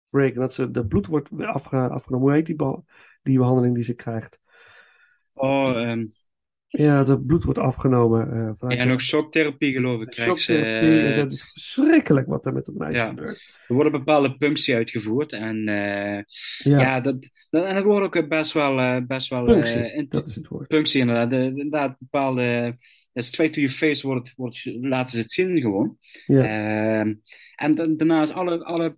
Reagan. 0.10 0.40
Dat 0.42 0.54
ze 0.54 0.72
de 0.72 0.86
bloed 0.86 1.08
wordt 1.08 1.30
afge, 1.42 1.78
afgenomen. 1.78 2.28
Hoe 2.28 2.36
heet 2.36 2.46
die, 2.46 2.56
be- 2.56 2.82
die 3.24 3.38
behandeling 3.38 3.76
die 3.76 3.84
ze 3.84 3.94
krijgt? 3.94 4.40
Oh, 5.34 5.68
ehm, 5.82 6.06
Ja, 6.72 6.98
dat 6.98 7.08
het 7.08 7.26
bloed 7.26 7.44
wordt 7.44 7.60
afgenomen. 7.60 8.32
eh 8.32 8.52
vanuit 8.58 8.80
En 8.80 8.92
ook 8.92 9.02
shocktherapie 9.02 9.72
geloof 9.74 10.02
ik 10.02 10.14
shocktherapie. 10.14 11.00
En 11.00 11.12
eh. 11.12 11.16
Het 11.18 11.32
is 11.32 11.52
verschrikkelijk 11.52 12.28
wat 12.28 12.46
er 12.46 12.54
met 12.54 12.66
dat 12.66 12.76
meisje 12.76 13.02
ja. 13.02 13.08
gebeurt. 13.08 13.58
Er 13.68 13.74
worden 13.76 13.92
bepaalde 13.92 14.38
punctie 14.38 14.76
uitgevoerd 14.76 15.32
en 15.32 15.68
eh, 15.68 16.24
Ja. 16.58 16.80
ja, 16.80 17.00
dat, 17.00 17.28
dat, 17.50 17.66
en 17.66 17.76
dat 17.76 17.84
wordt 17.84 18.16
ook 18.16 18.28
best 18.30 18.52
wel, 18.52 19.06
best 19.06 19.30
wel 19.30 19.46
Punctie, 19.46 20.08
dat 20.08 20.28
is 20.28 20.36
het 20.36 20.48
woord. 20.48 20.68
punctie 20.68 21.00
inderdaad. 21.00 21.30
De, 21.30 21.38
de- 21.38 21.46
inderdaad, 21.62 21.96
bepaalde, 22.00 22.78
straight 23.14 23.56
to 23.56 23.62
your 23.62 23.76
face 23.76 24.08
wordt, 24.08 24.34
wordt, 24.36 24.66
laten 24.82 25.16
ze 25.16 25.22
het 25.22 25.32
zien 25.32 25.62
gewoon. 25.62 25.98
Ja. 26.26 26.44
Ehm, 26.44 27.14
en 27.56 27.76
da- 27.76 27.88
daarnaast 27.88 28.34
alle, 28.34 28.64
alle 28.64 28.98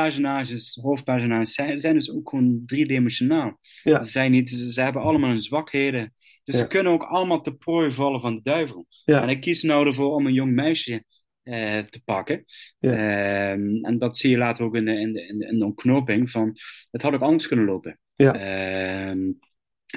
personages, 0.00 0.78
hoofdpersonages, 0.82 1.54
zijn, 1.54 1.78
zijn 1.78 1.94
dus 1.94 2.10
ook 2.10 2.28
gewoon 2.28 2.62
driedimensionaal. 2.66 3.58
Ja. 3.82 4.02
Ze, 4.02 4.10
zijn 4.10 4.30
niet, 4.30 4.50
ze, 4.50 4.72
ze 4.72 4.80
hebben 4.80 5.02
allemaal 5.02 5.28
hun 5.28 5.38
zwakheden. 5.38 6.12
Dus 6.44 6.54
Ja. 6.54 6.60
ze 6.60 6.66
kunnen 6.66 6.92
ook 6.92 7.02
allemaal 7.02 7.40
te 7.40 7.54
prooi 7.54 7.90
vallen 7.90 8.20
van 8.20 8.34
de 8.34 8.42
duivel. 8.42 8.86
Ja. 9.04 9.22
En 9.22 9.28
ik 9.28 9.40
kies 9.40 9.62
nou 9.62 9.86
ervoor 9.86 10.14
om 10.14 10.26
een 10.26 10.32
jong 10.32 10.52
meisje 10.52 11.04
eh, 11.42 11.78
te 11.78 12.02
pakken. 12.04 12.44
Ehm, 12.80 13.84
en 13.84 13.98
dat 13.98 14.18
zie 14.18 14.30
je 14.30 14.36
later 14.36 14.64
ook 14.64 14.76
in 14.76 14.84
de, 14.84 14.92
in 15.00 15.12
de, 15.12 15.26
in 15.26 15.38
de, 15.38 15.46
in 15.46 15.58
de 15.58 15.64
ontknoping 15.64 16.30
van, 16.30 16.56
het 16.90 17.02
had 17.02 17.14
ook 17.14 17.22
anders 17.22 17.48
kunnen 17.48 17.66
lopen. 17.66 17.98
Ja. 18.14 18.34
Ehm, 18.34 19.32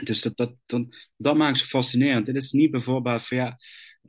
dus 0.03 0.21
dat, 0.21 0.37
dat, 0.37 0.55
dat, 0.65 0.85
dat 1.17 1.35
maakt 1.35 1.57
ze 1.57 1.65
fascinerend. 1.65 2.27
Het 2.27 2.35
is 2.35 2.51
niet 2.51 2.71
bijvoorbeeld 2.71 3.27
van 3.27 3.37
ja, 3.37 3.57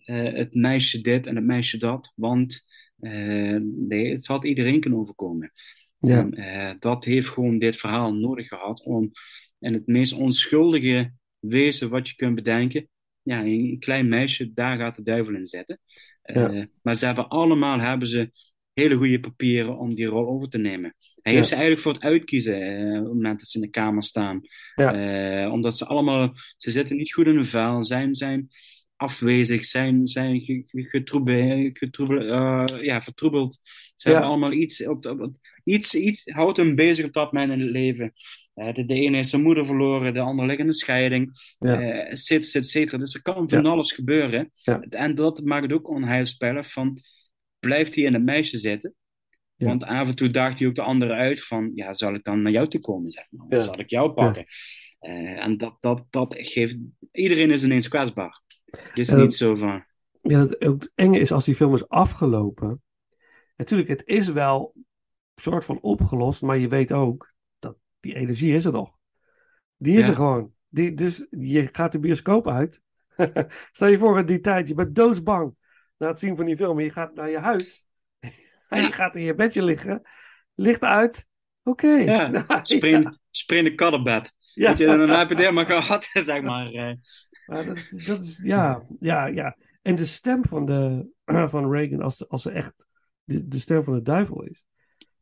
eh, 0.04 0.32
het 0.32 0.54
meisje 0.54 1.00
dit 1.00 1.26
en 1.26 1.36
het 1.36 1.44
meisje 1.44 1.78
dat, 1.78 2.12
want 2.14 2.64
eh, 3.00 3.56
nee, 3.62 4.12
het 4.12 4.26
had 4.26 4.44
iedereen 4.44 4.80
kunnen 4.80 4.98
overkomen. 4.98 5.52
Ja. 6.00 6.18
En, 6.18 6.32
eh, 6.32 6.74
dat 6.78 7.04
heeft 7.04 7.28
gewoon 7.28 7.58
dit 7.58 7.76
verhaal 7.76 8.14
nodig 8.14 8.48
gehad 8.48 8.82
om 8.84 9.10
in 9.58 9.72
het 9.72 9.86
meest 9.86 10.12
onschuldige 10.12 11.12
wezen 11.38 11.88
wat 11.88 12.08
je 12.08 12.14
kunt 12.14 12.34
bedenken, 12.34 12.88
ja, 13.22 13.42
een 13.44 13.76
klein 13.78 14.08
meisje, 14.08 14.52
daar 14.52 14.78
gaat 14.78 14.96
de 14.96 15.02
duivel 15.02 15.34
in 15.34 15.46
zitten. 15.46 15.80
Eh. 16.22 16.64
Maar 16.82 16.94
ze 16.94 17.06
hebben 17.06 17.28
allemaal 17.28 17.80
hebben 17.80 18.08
ze 18.08 18.30
hele 18.72 18.96
goede 18.96 19.20
papieren 19.20 19.78
om 19.78 19.94
die 19.94 20.06
rol 20.06 20.26
over 20.28 20.48
te 20.48 20.58
nemen. 20.58 20.94
Hij 21.22 21.32
heeft 21.32 21.48
ze 21.48 21.54
eigenlijk 21.54 21.82
voor 21.82 21.92
het 21.92 22.02
uitkiezen 22.02 22.62
eh, 22.62 22.98
op 22.98 23.04
het 23.04 23.14
moment 23.14 23.38
dat 23.38 23.48
ze 23.48 23.58
in 23.58 23.64
de 23.64 23.70
kamer 23.70 24.02
staan. 24.02 24.40
Omdat 25.52 25.76
ze 25.76 25.86
allemaal, 25.86 26.32
ze 26.56 26.70
zitten 26.70 26.96
niet 26.96 27.12
goed 27.12 27.26
in 27.26 27.34
hun 27.34 27.44
vel, 27.44 27.84
zijn, 27.84 28.14
zijn 28.14 28.48
afwezig, 28.96 29.64
zijn, 29.64 30.06
zijn 30.06 30.40
ge- 30.40 30.62
ge- 30.64 30.88
getroebe- 30.88 31.70
getroebe- 31.72 32.24
eh, 32.24 32.64
ja, 32.84 33.02
vertroebeld. 33.02 33.58
Ze 33.94 34.08
hebben 34.08 34.26
allemaal 34.28 34.52
iets, 34.52 34.86
op, 34.86 35.06
op, 35.06 35.20
op- 35.20 35.36
iets, 35.64 35.94
iets 35.94 36.22
houdt 36.24 36.56
hem 36.56 36.74
bezig 36.74 37.06
op 37.06 37.12
dat 37.12 37.32
moment 37.32 37.52
in 37.52 37.60
het 37.60 37.70
leven. 37.70 38.12
Eh, 38.54 38.74
de, 38.74 38.84
de 38.84 38.94
ene 38.94 39.16
heeft 39.16 39.28
zijn 39.28 39.42
moeder 39.42 39.66
verloren, 39.66 40.14
de 40.14 40.20
ander 40.20 40.46
ligt 40.46 40.58
in 40.58 40.66
een 40.66 40.72
scheiding, 40.72 41.30
Ja. 41.58 41.80
et 41.80 42.20
cetera, 42.20 42.58
et 42.58 42.66
cetera. 42.66 42.98
Dus 42.98 43.14
er 43.14 43.22
kan 43.22 43.48
van 43.48 43.62
Ja. 43.62 43.68
alles 43.70 43.92
gebeuren. 43.92 44.50
Ja. 44.54 44.80
En 44.80 45.14
dat 45.14 45.44
maakt 45.44 45.62
het 45.62 45.72
ook 45.72 45.88
onheilspellend 45.88 46.66
van, 46.66 46.98
blijft 47.58 47.94
hij 47.94 48.04
in 48.04 48.14
het 48.14 48.22
meisje 48.24 48.58
zitten? 48.58 48.94
Want 49.56 49.84
af 49.84 50.08
en 50.08 50.14
toe 50.14 50.30
daagt 50.30 50.58
hij 50.58 50.68
ook 50.68 50.74
de 50.74 50.82
andere 50.82 51.12
uit 51.12 51.44
van, 51.44 51.72
ja, 51.74 51.92
zal 51.92 52.14
ik 52.14 52.24
dan 52.24 52.42
naar 52.42 52.52
jou 52.52 52.68
toe 52.68 52.80
komen, 52.80 53.10
zeg 53.10 53.24
maar? 53.30 53.64
Zal 53.64 53.78
ik 53.80 53.90
jou 53.90 54.10
pakken? 54.12 54.44
Eh, 54.98 55.44
en 55.44 55.56
dat, 55.56 55.76
dat, 55.80 56.06
dat 56.10 56.34
geeft, 56.38 56.76
iedereen 57.12 57.50
is 57.50 57.64
ineens 57.64 57.88
kwetsbaar. 57.88 58.40
Het 58.70 58.98
is 58.98 59.10
niet 59.12 59.34
zo 59.34 59.56
van, 59.56 59.84
Ja, 60.22 60.46
het, 60.58 60.92
enge 60.94 61.18
is 61.18 61.32
als 61.32 61.44
die 61.44 61.54
film 61.54 61.74
is 61.74 61.88
afgelopen. 61.88 62.82
Natuurlijk, 63.56 63.88
het 63.88 64.02
is 64.06 64.28
wel 64.28 64.74
soort 65.40 65.64
van 65.64 65.80
opgelost, 65.80 66.42
maar 66.42 66.58
je 66.58 66.68
weet 66.68 66.92
ook 66.92 67.32
dat 67.58 67.76
die 68.00 68.14
energie 68.14 68.54
is 68.54 68.64
er 68.64 68.72
nog. 68.72 68.96
Die 69.76 69.96
is 69.98 70.02
Ja. 70.04 70.08
er 70.10 70.14
gewoon. 70.16 70.52
Die, 70.68 70.94
dus 70.94 71.26
je 71.30 71.68
gaat 71.72 71.92
de 71.92 71.98
bioscoop 71.98 72.48
uit. 72.48 72.80
Stel 73.72 73.88
je 73.88 73.98
voor 73.98 74.18
in 74.18 74.26
die 74.26 74.40
tijd, 74.40 74.68
je 74.68 74.74
bent 74.74 74.94
doodsbang 74.94 75.54
na 75.96 76.08
het 76.08 76.18
zien 76.18 76.36
van 76.36 76.44
die 76.46 76.56
film. 76.56 76.80
Je 76.80 76.90
gaat 76.90 77.14
naar 77.14 77.30
je 77.30 77.38
huis. 77.38 77.84
En 78.68 78.82
je 78.82 78.92
gaat 78.92 79.16
in 79.16 79.22
je 79.22 79.34
bedje 79.34 79.62
liggen. 79.62 80.02
Licht 80.54 80.82
uit. 80.82 81.26
Oké. 81.62 81.86
ja, 81.92 82.26
Nou, 82.48 82.60
spring, 82.62 83.02
ja. 83.04 83.18
spring 83.30 83.64
de 83.68 83.74
kattenbed. 83.74 84.34
Ja. 84.54 84.68
Weet 84.68 84.78
je, 84.78 84.86
dan 84.86 85.00
heb 85.08 85.28
je 85.28 85.34
het 85.34 85.38
helemaal 85.44 85.64
gehad, 85.64 86.08
zeg 86.12 86.42
maar. 86.42 86.66
eh. 86.72 86.94
Maar 87.46 87.64
dat 87.66 87.76
is, 87.76 87.90
dat 88.06 88.20
is 88.20 88.40
ja, 88.44 88.82
ja, 89.00 89.26
ja. 89.26 89.56
En 89.82 89.94
de 89.94 90.06
stem 90.06 90.44
van, 90.44 90.66
de, 90.66 91.08
van 91.48 91.70
Reagan, 91.72 92.00
als, 92.02 92.28
als 92.28 92.42
ze 92.42 92.50
echt 92.50 92.86
de, 93.24 93.48
de 93.48 93.58
stem 93.58 93.84
van 93.84 93.94
de 93.94 94.02
duivel 94.02 94.42
is, 94.42 94.64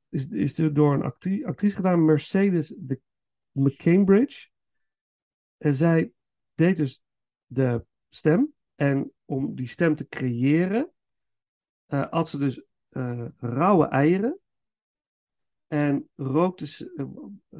is, 0.09 0.29
is 0.29 0.55
door 0.55 0.95
een 0.95 1.03
actrice, 1.03 1.75
gedaan, 1.77 2.05
Mercedes 2.05 2.75
de 2.77 3.01
McCambridge. 3.53 4.49
En 5.59 5.75
zij 5.75 6.13
deed 6.55 6.77
dus 6.77 7.03
de 7.47 7.85
stem. 8.09 8.53
En 8.75 9.13
om 9.25 9.55
die 9.55 9.67
stem 9.69 9.95
te 9.95 10.09
creëren, 10.09 10.91
eh 11.87 12.11
had 12.11 12.29
ze 12.29 12.39
dus 12.39 12.63
eh, 12.89 13.27
rauwe 13.37 13.87
eieren. 13.87 14.39
En 15.67 16.09
rookte 16.17 16.67
ze, 16.67 16.93
eh, 16.97 17.07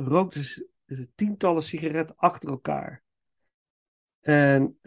rookte 0.07 0.43
ze 0.43 0.69
ze 0.87 1.09
tientallen 1.15 1.63
sigaretten 1.63 2.17
achter 2.17 2.51
elkaar. 2.51 3.03
En 4.21 4.79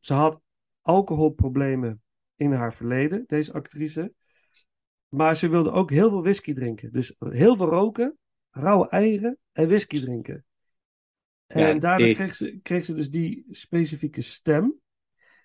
ze 0.00 0.14
had 0.14 0.40
alcoholproblemen 0.80 2.02
in 2.34 2.52
haar 2.52 2.74
verleden, 2.74 3.24
deze 3.26 3.52
actrice. 3.52 4.14
Maar 5.10 5.36
ze 5.36 5.48
wilde 5.48 5.70
ook 5.70 5.90
heel 5.90 6.08
veel 6.08 6.22
whisky 6.22 6.52
drinken. 6.52 6.92
Dus 6.92 7.14
heel 7.18 7.56
veel 7.56 7.68
roken, 7.68 8.18
rauwe 8.50 8.88
eieren 8.88 9.38
en 9.52 9.68
whisky 9.68 10.00
drinken. 10.00 10.44
En 11.46 11.60
Ja, 11.74 11.74
daardoor 11.78 12.06
die- 12.06 12.14
kreeg 12.16 12.34
ze, 12.34 12.58
kreeg 12.62 12.84
ze 12.84 12.94
dus 12.94 13.10
die 13.10 13.46
specifieke 13.50 14.20
stem. 14.20 14.80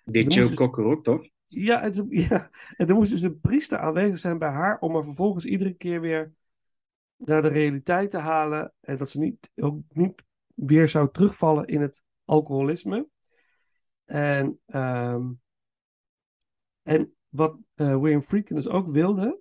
Er 0.04 0.22
Joe 0.22 0.54
Cocker 0.54 0.84
ook, 0.84 1.04
toch? 1.04 1.28
Ja, 1.46 1.90
ja, 2.08 2.50
en 2.76 2.86
er 2.88 2.94
moest 2.94 3.10
dus 3.10 3.22
een 3.22 3.40
priester 3.40 3.78
aanwezig 3.78 4.18
zijn 4.18 4.38
bij 4.38 4.48
haar 4.48 4.78
om 4.78 4.94
haar 4.94 5.04
vervolgens 5.04 5.44
iedere 5.44 5.72
keer 5.74 6.00
weer 6.00 6.32
naar 7.16 7.42
de 7.42 7.48
realiteit 7.48 8.10
te 8.10 8.18
halen. 8.18 8.72
En 8.80 8.96
dat 8.96 9.10
ze 9.10 9.18
niet, 9.18 9.50
ook 9.56 9.80
niet 9.88 10.24
weer 10.54 10.88
zou 10.88 11.10
terugvallen 11.10 11.66
in 11.66 11.80
het 11.80 12.02
alcoholisme. 12.24 13.08
En, 14.04 14.60
ehm, 14.66 15.30
en 16.82 17.14
wat 17.28 17.56
eh, 17.74 18.00
William 18.00 18.22
Friedkin 18.22 18.56
dus 18.56 18.68
ook 18.68 18.88
wilde, 18.88 19.40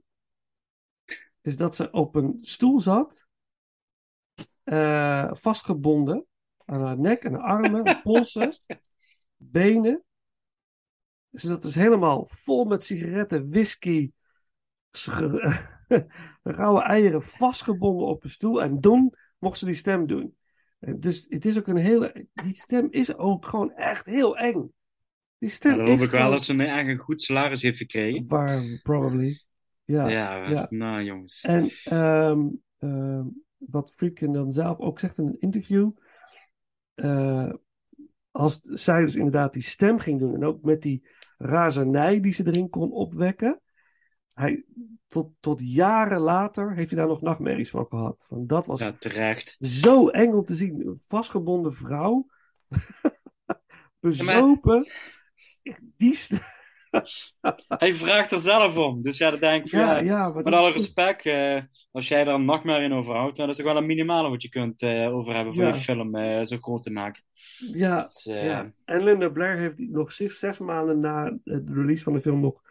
is 1.45 1.57
dat 1.57 1.75
ze 1.75 1.91
op 1.91 2.15
een 2.15 2.37
stoel 2.41 2.79
zat, 2.79 3.27
eh, 4.63 5.29
vastgebonden 5.31 6.25
aan 6.65 6.81
haar 6.81 6.99
nek 6.99 7.23
en 7.23 7.33
haar 7.33 7.41
armen, 7.41 8.01
polsen, 8.03 8.59
benen. 9.35 10.03
Zodat 11.31 11.61
dus 11.61 11.75
helemaal 11.75 12.27
vol 12.31 12.65
met 12.65 12.83
sigaretten, 12.83 13.49
whisky, 13.49 14.11
rauwe 16.43 16.81
eieren 16.81 17.23
vastgebonden 17.23 18.07
op 18.07 18.23
een 18.23 18.29
stoel. 18.29 18.61
En 18.61 18.81
dan 18.81 19.15
mocht 19.39 19.57
ze 19.57 19.65
die 19.65 19.75
stem 19.75 20.07
doen. 20.07 20.35
En 20.79 20.99
Dus 20.99 21.25
het 21.29 21.45
is 21.45 21.57
ook 21.57 21.67
een 21.67 21.77
hele. 21.77 22.27
Die 22.33 22.55
stem 22.55 22.87
is 22.89 23.15
ook 23.15 23.45
gewoon 23.45 23.71
echt 23.71 24.05
heel 24.05 24.37
eng. 24.37 24.73
Die 25.37 25.49
stem 25.49 25.71
Ja, 25.71 25.77
dan 25.77 25.87
hoop 25.87 25.99
ik 25.99 26.09
wel 26.09 26.09
gewoon 26.19 26.31
dat 26.31 26.43
ze 26.43 26.53
een, 26.53 26.59
eigenlijk 26.59 26.99
een 26.99 27.05
goed 27.05 27.21
salaris 27.21 27.61
heeft 27.61 27.77
gekregen. 27.77 28.27
waar, 28.27 28.79
probably. 28.83 29.44
Ja, 29.85 30.07
Ja, 30.07 30.49
ja. 30.49 30.67
nou 30.69 31.03
jongens. 31.03 31.41
En 31.41 31.69
ehm, 31.83 32.47
ehm, 32.77 33.23
wat 33.57 33.91
Friedkin 33.95 34.31
dan 34.33 34.51
zelf 34.51 34.79
ook 34.79 34.99
zegt 34.99 35.17
in 35.17 35.25
een 35.25 35.39
interview. 35.39 35.91
eh, 36.95 37.53
als 38.31 38.59
zij 38.61 39.01
dus 39.01 39.15
inderdaad 39.15 39.53
die 39.53 39.63
stem 39.63 39.99
ging 39.99 40.19
doen. 40.19 40.35
En 40.35 40.43
ook 40.45 40.61
met 40.61 40.81
die 40.81 41.07
razernij 41.37 42.19
die 42.19 42.33
ze 42.33 42.47
erin 42.47 42.69
kon 42.69 42.91
opwekken. 42.91 43.61
Hij, 44.33 44.65
tot, 45.07 45.31
tot 45.39 45.59
jaren 45.63 46.19
later 46.19 46.73
heeft 46.73 46.89
hij 46.89 46.99
daar 46.99 47.07
nog 47.07 47.21
nachtmerries 47.21 47.69
van 47.69 47.85
gehad. 47.87 48.25
Van 48.27 48.47
dat 48.47 48.65
was 48.65 48.79
Ja, 48.79 48.91
terecht. 48.91 49.57
zo 49.59 50.07
eng 50.09 50.33
om 50.33 50.45
te 50.45 50.55
zien. 50.55 50.87
Een 50.87 51.01
vastgebonden 51.07 51.73
vrouw. 51.73 52.27
Bezopen. 53.99 54.87
Die 55.97 56.15
st- 56.15 56.41
Hij 57.67 57.93
vraagt 57.93 58.31
er 58.31 58.39
zelf 58.39 58.77
om. 58.77 59.01
Dus 59.01 59.17
ja, 59.17 59.29
dan 59.29 59.39
denk 59.39 59.65
ik 59.65 59.71
Ja, 59.71 59.79
ja, 59.79 59.97
ja, 59.97 60.17
maar 60.25 60.33
met 60.35 60.43
dat 60.43 60.53
alle 60.53 60.71
respect, 60.71 61.25
eh, 61.25 61.61
als 61.91 62.07
jij 62.07 62.23
daar 62.23 62.33
een 62.35 62.45
nachtmerrie 62.45 62.85
in 62.85 62.93
overhoudt, 62.93 63.37
dan 63.37 63.49
is 63.49 63.57
het 63.57 63.65
ook 63.65 63.71
wel 63.73 63.81
een 63.81 63.87
minimale 63.87 64.29
wat 64.29 64.41
je 64.41 64.49
kunt 64.49 64.81
eh, 64.81 65.15
over 65.15 65.35
hebben 65.35 65.53
voor 65.53 65.63
Ja. 65.63 65.69
je 65.69 65.75
film 65.75 66.15
eh, 66.15 66.43
zo 66.45 66.57
groot 66.57 66.83
te 66.83 66.91
maken. 66.91 67.23
Ja, 67.73 68.03
Dus, 68.03 68.23
ja. 68.23 68.71
En 68.85 69.03
Linda 69.03 69.29
Blair 69.29 69.57
heeft 69.57 69.77
nog 69.77 70.11
zes, 70.11 70.39
zes 70.39 70.59
maanden 70.59 70.99
na 70.99 71.37
het 71.43 71.69
release 71.69 72.03
van 72.03 72.13
de 72.13 72.19
film 72.21 72.39
nog 72.39 72.61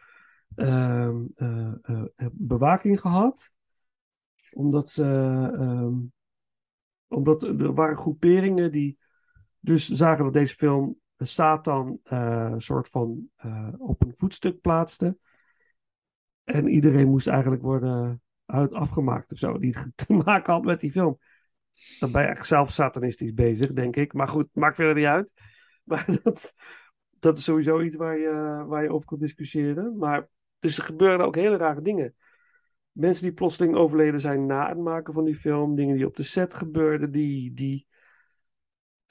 ehm, 0.57 1.17
eh, 1.37 1.73
eh, 1.85 2.27
bewaking 2.33 3.01
gehad. 3.01 3.51
Omdat 4.53 4.91
ze. 4.91 5.03
ehm, 5.59 5.93
omdat 7.09 7.43
er 7.43 7.75
waren 7.75 7.97
groeperingen 7.97 8.73
die 8.73 8.99
dus 9.61 9.89
zagen 9.89 10.25
dat 10.25 10.33
deze 10.33 10.55
film 10.55 10.97
Satan 11.27 12.01
eh, 12.03 12.49
een 12.51 12.61
soort 12.61 12.89
van 12.89 13.29
eh, 13.37 13.69
op 13.79 14.03
een 14.03 14.13
voetstuk 14.17 14.61
plaatste. 14.61 15.17
En 16.45 16.69
iedereen 16.69 17.09
moest 17.09 17.27
eigenlijk 17.27 17.63
worden 17.63 18.23
uit 18.47 18.73
afgemaakt 18.73 19.33
of 19.33 19.39
zo. 19.39 19.59
Die 19.59 19.77
te 19.95 20.13
maken 20.13 20.53
had 20.53 20.65
met 20.65 20.81
die 20.81 20.91
film. 20.91 21.19
Dan 21.99 22.13
ben 22.13 22.23
je 22.23 22.29
echt 22.29 22.47
zelf 22.47 22.71
satanistisch 22.71 23.35
bezig, 23.35 23.73
denk 23.73 23.97
ik. 23.97 24.13
Maar 24.13 24.29
goed, 24.29 24.49
maakt 24.53 24.77
verder 24.77 24.95
niet 24.95 25.05
uit. 25.05 25.33
Maar 25.85 26.19
dat, 26.23 26.55
dat 27.19 27.39
is 27.39 27.45
sowieso 27.45 27.81
iets 27.81 27.97
waar 27.97 28.19
je, 28.19 28.65
waar 28.67 28.83
je 28.83 28.93
over 28.93 29.07
kunt 29.07 29.21
discussiëren. 29.21 29.97
Maar 29.97 30.29
dus 30.59 30.77
er 30.77 30.85
gebeuren 30.85 31.27
ook 31.27 31.35
hele 31.35 31.57
rare 31.57 31.83
dingen. 31.83 32.15
Mensen 32.93 33.23
die 33.23 33.33
plotseling 33.33 33.75
overleden 33.75 34.21
zijn 34.21 34.47
na 34.47 34.69
het 34.69 34.79
maken 34.79 35.15
van 35.15 35.25
die 35.25 35.35
film. 35.35 35.75
Dingen 35.75 35.97
die 35.97 36.07
op 36.07 36.17
de 36.17 36.23
set 36.23 36.55
gebeurden, 36.55 37.11
die, 37.11 37.53
die 37.53 37.87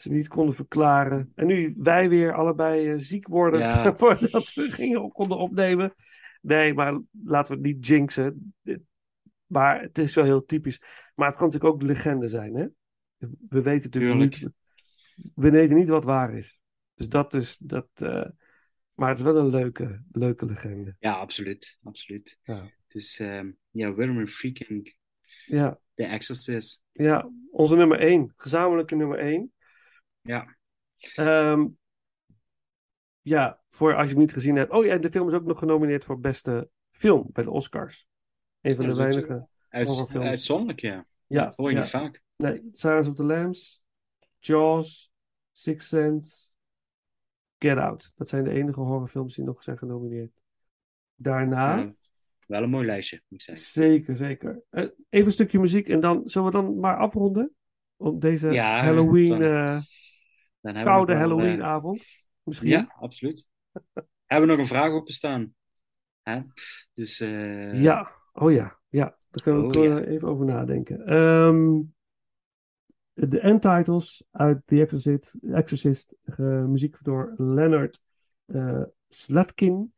ze 0.04 0.12
niet 0.12 0.28
konden 0.28 0.56
verklaren. 0.56 1.32
En 1.36 1.46
nu 1.48 1.74
wij 1.78 2.10
weer 2.10 2.34
allebei 2.34 2.90
eh, 2.90 2.94
ziek 2.98 3.28
worden 3.28 3.60
Ja. 3.60 3.96
voordat 3.98 4.54
we 4.54 4.72
gingen 4.72 5.12
konden 5.12 5.38
opnemen. 5.38 5.94
Nee, 6.42 6.74
maar 6.74 7.02
laten 7.24 7.52
we 7.52 7.62
het 7.68 7.76
niet 7.76 7.88
jinxen. 7.88 8.54
Maar 9.46 9.82
het 9.82 9.98
is 9.98 10.16
wel 10.16 10.26
heel 10.26 10.46
typisch. 10.46 10.82
Maar 11.16 11.28
het 11.28 11.38
kan 11.38 11.46
natuurlijk 11.46 11.74
ook 11.74 11.80
de 11.80 11.86
legende 11.86 12.28
zijn, 12.28 12.56
hè? 12.56 12.66
We 13.50 13.62
weten 13.62 13.90
natuurlijk 13.90 14.14
Tuurlijk. 14.14 14.42
niet. 14.42 14.52
We 15.36 15.50
weten 15.52 15.76
niet 15.76 15.88
wat 15.90 16.04
waar 16.04 16.34
is. 16.34 16.60
Dus 16.94 17.08
dat 17.10 17.34
is 17.34 17.58
dat. 17.58 17.88
eh, 17.94 18.26
maar 18.94 19.10
het 19.10 19.18
is 19.18 19.24
wel 19.24 19.38
een 19.38 19.50
leuke, 19.50 20.04
leuke 20.12 20.46
legende. 20.46 20.96
Ja, 21.00 21.14
absoluut. 21.14 21.80
absoluut. 21.84 22.38
Ja. 22.42 22.72
Dus 22.88 23.20
ehm, 23.20 23.52
ja, 23.70 23.94
Wilmer 23.94 24.28
Freaking, 24.28 24.96
Ja, 25.46 25.80
The 25.94 26.04
Exorcist. 26.04 26.84
ja, 26.92 27.30
onze 27.52 27.76
nummer 27.76 28.00
één, 28.00 28.34
gezamenlijke 28.36 28.96
nummer 28.96 29.20
één. 29.20 29.52
Ja. 30.24 30.56
Ehm, 31.16 31.68
ja, 33.22 33.62
voor 33.70 33.96
als 33.96 34.04
je 34.08 34.14
hem 34.14 34.22
niet 34.24 34.34
gezien 34.34 34.56
hebt. 34.56 34.72
Oh 34.72 34.86
ja, 34.86 34.98
de 34.98 35.12
film 35.12 35.28
is 35.28 35.34
ook 35.34 35.46
nog 35.46 35.60
genomineerd 35.60 36.04
voor 36.04 36.20
beste 36.20 36.70
film 36.92 37.30
bij 37.32 37.44
de 37.44 37.50
Oscars. 37.52 38.08
Een 38.62 38.76
van 38.76 38.86
Ja, 38.86 38.92
de 38.92 38.98
weinige 38.98 39.48
Uit, 39.70 39.88
horrorfilms. 39.88 40.26
uitzonderlijk, 40.28 40.80
ja. 40.80 41.06
Ja, 41.28 41.46
Dat 41.46 41.56
hoor 41.56 41.70
je 41.70 41.76
ja. 41.76 41.82
niet 41.82 41.90
vaak. 41.90 42.22
Nee, 42.36 42.70
Silence 42.72 43.10
of 43.10 43.16
the 43.16 43.24
Lambs, 43.24 43.82
Jaws, 44.40 45.12
Sixth 45.52 45.88
Sense, 45.88 46.48
Get 47.58 47.78
Out. 47.78 48.12
Dat 48.16 48.30
zijn 48.30 48.44
de 48.44 48.50
enige 48.52 48.80
horrorfilms 48.80 49.36
die 49.36 49.46
nog 49.46 49.64
zijn 49.64 49.78
genomineerd. 49.78 50.42
Daarna, 51.16 51.78
Ja, 51.78 51.94
wel 52.48 52.64
een 52.64 52.70
mooi 52.70 52.86
lijstje, 52.86 53.22
moet 53.28 53.40
ik 53.40 53.46
zeggen. 53.46 53.66
zeker, 53.66 54.18
zeker. 54.18 54.62
Eh, 54.70 54.84
even 55.10 55.26
een 55.28 55.32
stukje 55.32 55.60
muziek 55.60 55.88
en 55.88 56.00
dan 56.00 56.22
zullen 56.26 56.48
we 56.52 56.54
dan 56.54 56.80
maar 56.80 56.98
afronden? 56.98 57.56
Op 57.96 58.22
deze 58.22 58.50
Ja, 58.50 58.84
Halloween, 58.84 59.30
dan- 59.30 59.42
eh, 59.42 59.82
Dan 60.64 60.76
hebben 60.76 60.94
koude 60.94 61.14
eh, 61.14 61.20
Halloweenavond. 61.20 62.06
Misschien. 62.44 62.70
Ja, 62.70 62.94
absoluut. 63.00 63.48
hebben 64.26 64.50
we 64.50 64.56
nog 64.56 64.58
een 64.64 64.76
vraag 64.76 64.92
openstaan? 64.92 65.54
Hè? 66.22 66.42
Dus, 66.94 67.20
eh, 67.20 67.82
Ja, 67.82 68.12
oh 68.34 68.52
ja, 68.52 68.80
ja. 68.90 69.06
Daar 69.06 69.44
kunnen 69.44 69.68
we 69.68 69.78
Oh 69.78 69.84
ja. 69.84 69.96
we 69.96 70.08
even 70.08 70.28
over 70.28 70.46
nadenken. 70.46 71.06
Ehm, 71.06 71.82
de 73.14 73.40
endtitles 73.40 74.24
uit 74.32 74.62
The 74.66 74.82
Exorcist, 74.82 75.34
Exorcist 75.52 76.16
eh, 76.24 76.66
muziek 76.66 76.98
door 77.02 77.34
Leonard 77.38 78.02
eh, 78.46 78.82
Slatkin. 79.10 79.94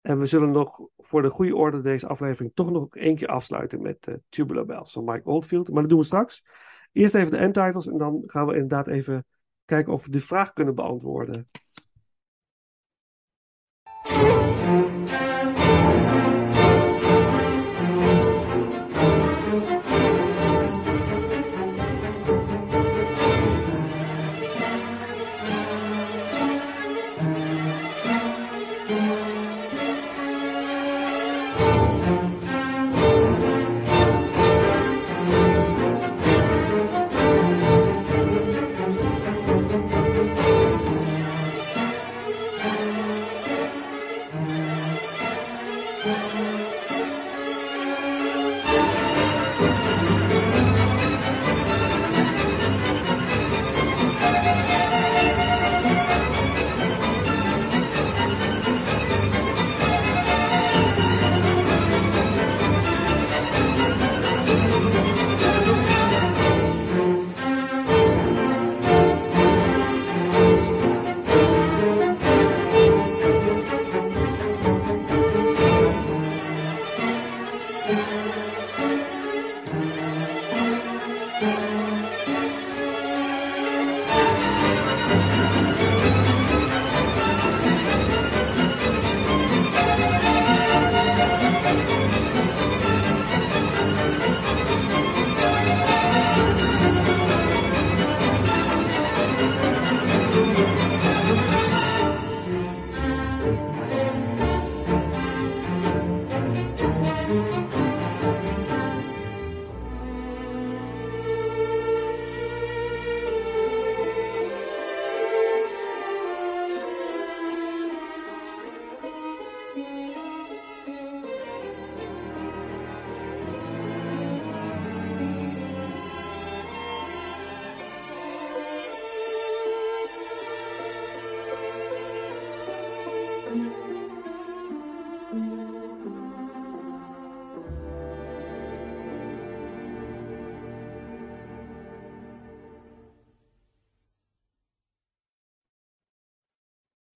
En 0.00 0.18
we 0.18 0.26
zullen 0.26 0.50
nog 0.50 0.88
voor 0.96 1.22
de 1.22 1.30
goede 1.30 1.56
orde 1.56 1.80
deze 1.80 2.06
aflevering 2.06 2.54
toch 2.54 2.70
nog 2.70 2.96
één 2.96 3.16
keer 3.16 3.28
afsluiten 3.28 3.82
met 3.82 4.06
eh, 4.06 4.14
Tubular 4.28 4.64
Bells 4.64 4.92
van 4.92 5.04
Mike 5.04 5.28
Oldfield. 5.28 5.68
Maar 5.68 5.80
dat 5.80 5.90
doen 5.90 5.98
we 5.98 6.04
straks. 6.04 6.44
Eerst 6.92 7.14
even 7.14 7.30
de 7.30 7.36
endtitles 7.36 7.86
en 7.86 7.98
dan 7.98 8.22
gaan 8.26 8.46
we 8.46 8.52
inderdaad 8.54 8.86
even 8.86 9.26
kijken 9.64 9.92
of 9.92 10.04
we 10.04 10.10
de 10.10 10.20
vraag 10.20 10.52
kunnen 10.52 10.74
beantwoorden. 10.74 11.46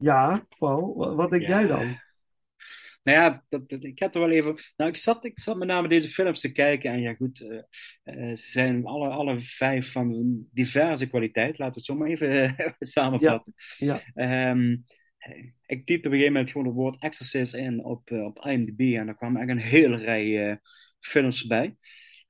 Ja, 0.08 0.46
Paul, 0.58 0.94
wa- 0.96 1.14
wat 1.14 1.30
denk 1.30 1.42
Ja. 1.42 1.48
jij 1.58 1.66
dan? 1.66 1.96
Nou 3.02 3.18
ja, 3.18 3.44
dat, 3.48 3.68
dat- 3.68 3.84
ik 3.84 3.98
had 3.98 4.14
er 4.14 4.20
wel 4.20 4.30
even. 4.30 4.54
Nou, 4.76 4.90
ik 4.90 4.96
zat, 4.96 5.24
ik 5.24 5.40
zat 5.40 5.56
met 5.56 5.68
name 5.68 5.88
deze 5.88 6.08
films 6.08 6.40
te 6.40 6.52
kijken. 6.52 6.90
En 6.92 7.00
ja, 7.00 7.14
goed. 7.14 7.40
eh, 7.40 7.58
eh, 8.30 8.36
ze 8.36 8.50
zijn 8.50 8.84
alle, 8.86 9.08
alle 9.08 9.40
vijf 9.40 9.92
van 9.92 10.38
diverse 10.52 11.06
kwaliteit. 11.06 11.58
Laten 11.58 11.74
we 11.74 11.78
het 11.78 11.84
zo 11.84 11.94
maar 11.94 12.08
even 12.08 12.56
eh, 12.56 12.70
samenvatten. 12.78 13.54
Ja, 13.76 14.00
Ehm, 14.14 14.76
ik 15.66 15.86
typte 15.86 15.94
op 16.08 16.12
een 16.14 16.18
gegeven 16.18 16.32
moment 16.32 16.50
gewoon 16.50 16.66
het 16.66 16.76
woord 16.76 16.96
Exorcist 17.02 17.54
in 17.54 17.84
op, 17.84 18.10
op 18.10 18.44
IMDb. 18.46 18.80
En 18.80 19.06
daar 19.06 19.16
kwam 19.16 19.36
eigenlijk 19.36 19.66
een 19.66 19.70
hele 19.72 19.96
rij 19.96 20.60
films 21.00 21.46
bij. 21.46 21.76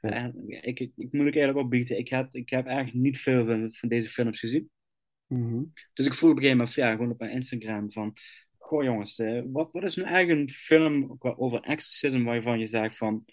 En 0.00 0.34
ik, 0.46 0.80
ik, 0.80 0.92
ik 0.96 1.12
moet 1.12 1.26
ook 1.26 1.34
eerlijk 1.34 1.58
opbieden. 1.58 1.98
Ik 1.98 2.08
heb, 2.08 2.32
ik 2.34 2.50
heb 2.50 2.66
eigenlijk 2.66 2.96
niet 2.96 3.18
veel 3.18 3.46
van, 3.46 3.72
van 3.72 3.88
deze 3.88 4.08
films 4.08 4.40
gezien. 4.40 4.70
Mhm. 5.28 5.62
Dus 5.94 6.06
ik 6.06 6.14
vroeg 6.14 6.30
op 6.30 6.36
een 6.36 6.42
gegeven 6.42 6.56
moment, 6.58 6.74
ja, 6.74 6.90
gewoon 6.92 7.10
op 7.10 7.18
mijn 7.18 7.30
Instagram 7.32 7.92
van... 7.92 8.12
Goh 8.58 8.82
jongens, 8.84 9.18
eh, 9.18 9.42
wat, 9.46 9.68
wat 9.72 9.82
is 9.84 9.96
nu 9.96 10.02
eigenlijk 10.02 10.40
een 10.40 10.54
film 10.54 11.18
qua- 11.18 11.34
over 11.36 11.60
exorcism 11.60 12.22
waarvan 12.22 12.58
je 12.58 12.66
zegt 12.66 12.96
van... 12.96 13.24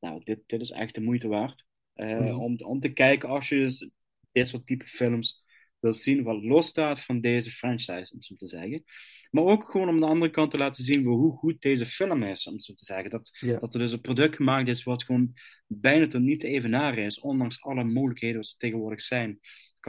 Nou, 0.00 0.20
dit, 0.24 0.40
dit 0.46 0.60
is 0.60 0.70
echt 0.70 0.94
de 0.94 1.00
moeite 1.00 1.28
waard. 1.28 1.64
eh, 1.94 2.18
Mhm. 2.18 2.34
om, 2.40 2.56
om 2.60 2.80
te 2.80 2.88
kijken 2.92 3.28
als 3.28 3.48
je 3.48 3.56
dus 3.58 3.88
dit 4.32 4.48
soort 4.48 4.66
type 4.66 4.84
films 4.86 5.44
wil 5.78 5.92
zien 5.92 6.22
wat 6.22 6.42
losstaat 6.42 7.00
van 7.04 7.20
deze 7.20 7.50
franchise, 7.50 8.12
om 8.14 8.22
zo 8.22 8.34
te 8.36 8.48
zeggen. 8.48 8.84
Maar 9.30 9.44
ook 9.44 9.70
gewoon 9.70 9.88
om 9.88 10.00
de 10.00 10.06
andere 10.06 10.30
kant 10.30 10.50
te 10.50 10.58
laten 10.58 10.84
zien 10.84 11.04
hoe 11.04 11.36
goed 11.36 11.60
deze 11.62 11.86
film 11.86 12.22
is, 12.22 12.46
om 12.46 12.60
zo 12.60 12.72
te 12.74 12.84
zeggen. 12.84 13.10
Dat, 13.10 13.38
dat 13.58 13.74
er 13.74 13.80
dus 13.80 13.92
een 13.92 14.00
product 14.00 14.36
gemaakt 14.36 14.68
is 14.68 14.82
wat 14.82 15.04
gewoon 15.04 15.32
bijna 15.66 16.06
tot 16.06 16.22
niet 16.22 16.40
te 16.40 16.48
evenaren 16.48 17.04
is, 17.04 17.20
ondanks 17.20 17.62
alle 17.62 17.84
mogelijkheden 17.84 18.36
wat 18.40 18.50
er 18.50 18.56
tegenwoordig 18.56 19.00
zijn. 19.00 19.38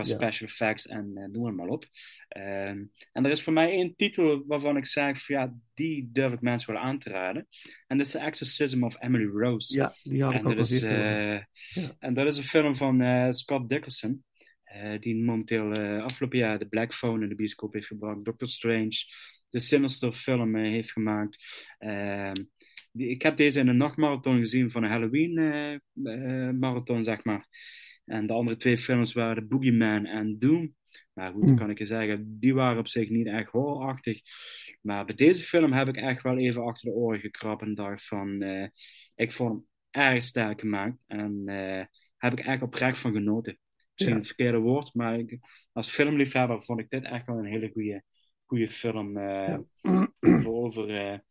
Qua 0.02 0.10
Ja. 0.10 0.16
special 0.16 0.48
effects 0.48 0.88
en 0.88 1.12
eh 1.18 1.28
noem 1.28 1.46
het 1.46 1.56
maar 1.56 1.68
op. 1.68 1.86
Ehm, 2.28 2.84
en 3.12 3.26
er 3.26 3.32
is 3.32 3.42
voor 3.42 3.54
mij 3.54 3.72
één 3.72 3.96
titel 3.96 4.44
waarvan 4.48 4.78
ik 4.78 4.86
zeg, 4.86 5.26
van, 5.26 5.36
ja, 5.36 5.54
die 5.74 6.10
durf 6.12 6.34
ik 6.34 6.42
mensen 6.42 6.74
wel 6.74 6.82
aan 6.82 7.00
te 7.00 7.10
raden. 7.10 7.48
En 7.88 7.98
dat 7.98 8.06
is 8.06 8.12
The 8.12 8.20
Exorcism 8.20 8.84
of 8.84 9.02
Emily 9.02 9.26
Rose. 9.26 9.76
Ja, 9.76 9.94
die 10.04 10.24
had 10.24 10.34
ik 10.34 10.40
en 10.40 10.46
ook 10.48 10.56
dat 10.56 10.70
is, 10.70 10.82
eh, 10.82 11.34
Ja. 11.34 11.96
En 12.00 12.14
dat 12.14 12.28
is 12.28 12.38
een 12.38 12.44
film 12.44 12.76
van 12.76 13.02
eh, 13.02 13.32
Scott 13.32 13.70
Dickerson. 13.70 14.24
die 15.00 15.24
momenteel 15.24 15.72
afgelopen 16.02 16.38
jaar 16.38 16.60
de 16.60 16.68
Black 16.68 16.94
Phone 16.94 17.24
in 17.24 17.30
de 17.30 17.36
bioscoop 17.36 17.74
heeft 17.74 17.88
gebracht. 17.88 18.24
Doctor 18.26 18.48
Strange, 18.48 18.96
de 19.50 19.60
Sinister 19.60 20.14
film 20.14 20.56
heeft 20.56 20.92
gemaakt. 20.92 21.38
Ehm, 21.78 22.34
die, 22.92 23.10
ik 23.10 23.22
heb 23.22 23.38
deze 23.38 23.60
in 23.60 23.68
een 23.68 23.78
nachtmarathon 23.78 24.40
gezien 24.40 24.72
van 24.72 24.84
een 24.84 24.90
Halloween 24.90 25.34
marathon, 26.60 27.04
zeg 27.04 27.24
maar. 27.24 27.48
En 28.10 28.28
de 28.28 28.34
andere 28.34 28.58
twee 28.58 28.78
films 28.78 29.14
waren 29.14 29.48
Boogeyman 29.48 30.06
en 30.06 30.40
Doom. 30.40 30.76
Maar 31.14 31.32
goed, 31.32 31.44
Hmm. 31.44 31.56
kan 31.56 31.70
ik 31.70 31.78
je 31.78 31.86
zeggen, 31.86 32.40
die 32.40 32.54
waren 32.54 32.80
op 32.80 32.88
zich 32.88 33.10
niet 33.10 33.28
echt 33.28 33.50
horrorachtig. 33.52 34.22
Maar 34.82 35.06
bij 35.06 35.16
deze 35.16 35.42
film 35.42 35.74
heb 35.74 35.88
ik 35.88 35.98
echt 35.98 36.22
wel 36.22 36.38
even 36.38 36.64
achter 36.64 36.90
de 36.90 36.96
oren 36.96 37.20
gekrapt 37.20 37.62
en 37.62 37.76
dacht 37.76 38.06
van... 38.06 38.42
eh, 38.42 38.68
ik 39.16 39.32
vond 39.32 39.50
hem 39.52 39.68
erg 40.04 40.24
sterk 40.24 40.60
gemaakt. 40.60 40.98
En 41.08 41.44
eh 41.46 41.84
heb 42.18 42.32
ik 42.32 42.40
echt 42.40 42.62
oprecht 42.62 43.00
van 43.00 43.14
genoten. 43.14 43.60
Misschien 43.94 44.14
Ja. 44.14 44.20
het 44.20 44.28
verkeerde 44.28 44.58
woord, 44.58 44.94
maar 44.94 45.20
ik, 45.20 45.38
als 45.72 45.90
filmliefhebber 45.90 46.62
vond 46.64 46.80
ik 46.80 46.90
dit 46.90 47.04
echt 47.04 47.26
wel 47.26 47.38
een 47.38 47.46
hele 47.46 47.70
goede, 47.74 48.04
goede 48.46 48.70
film. 48.70 49.18
eh, 49.18 49.58
Over, 50.22 50.48
over 50.48 51.22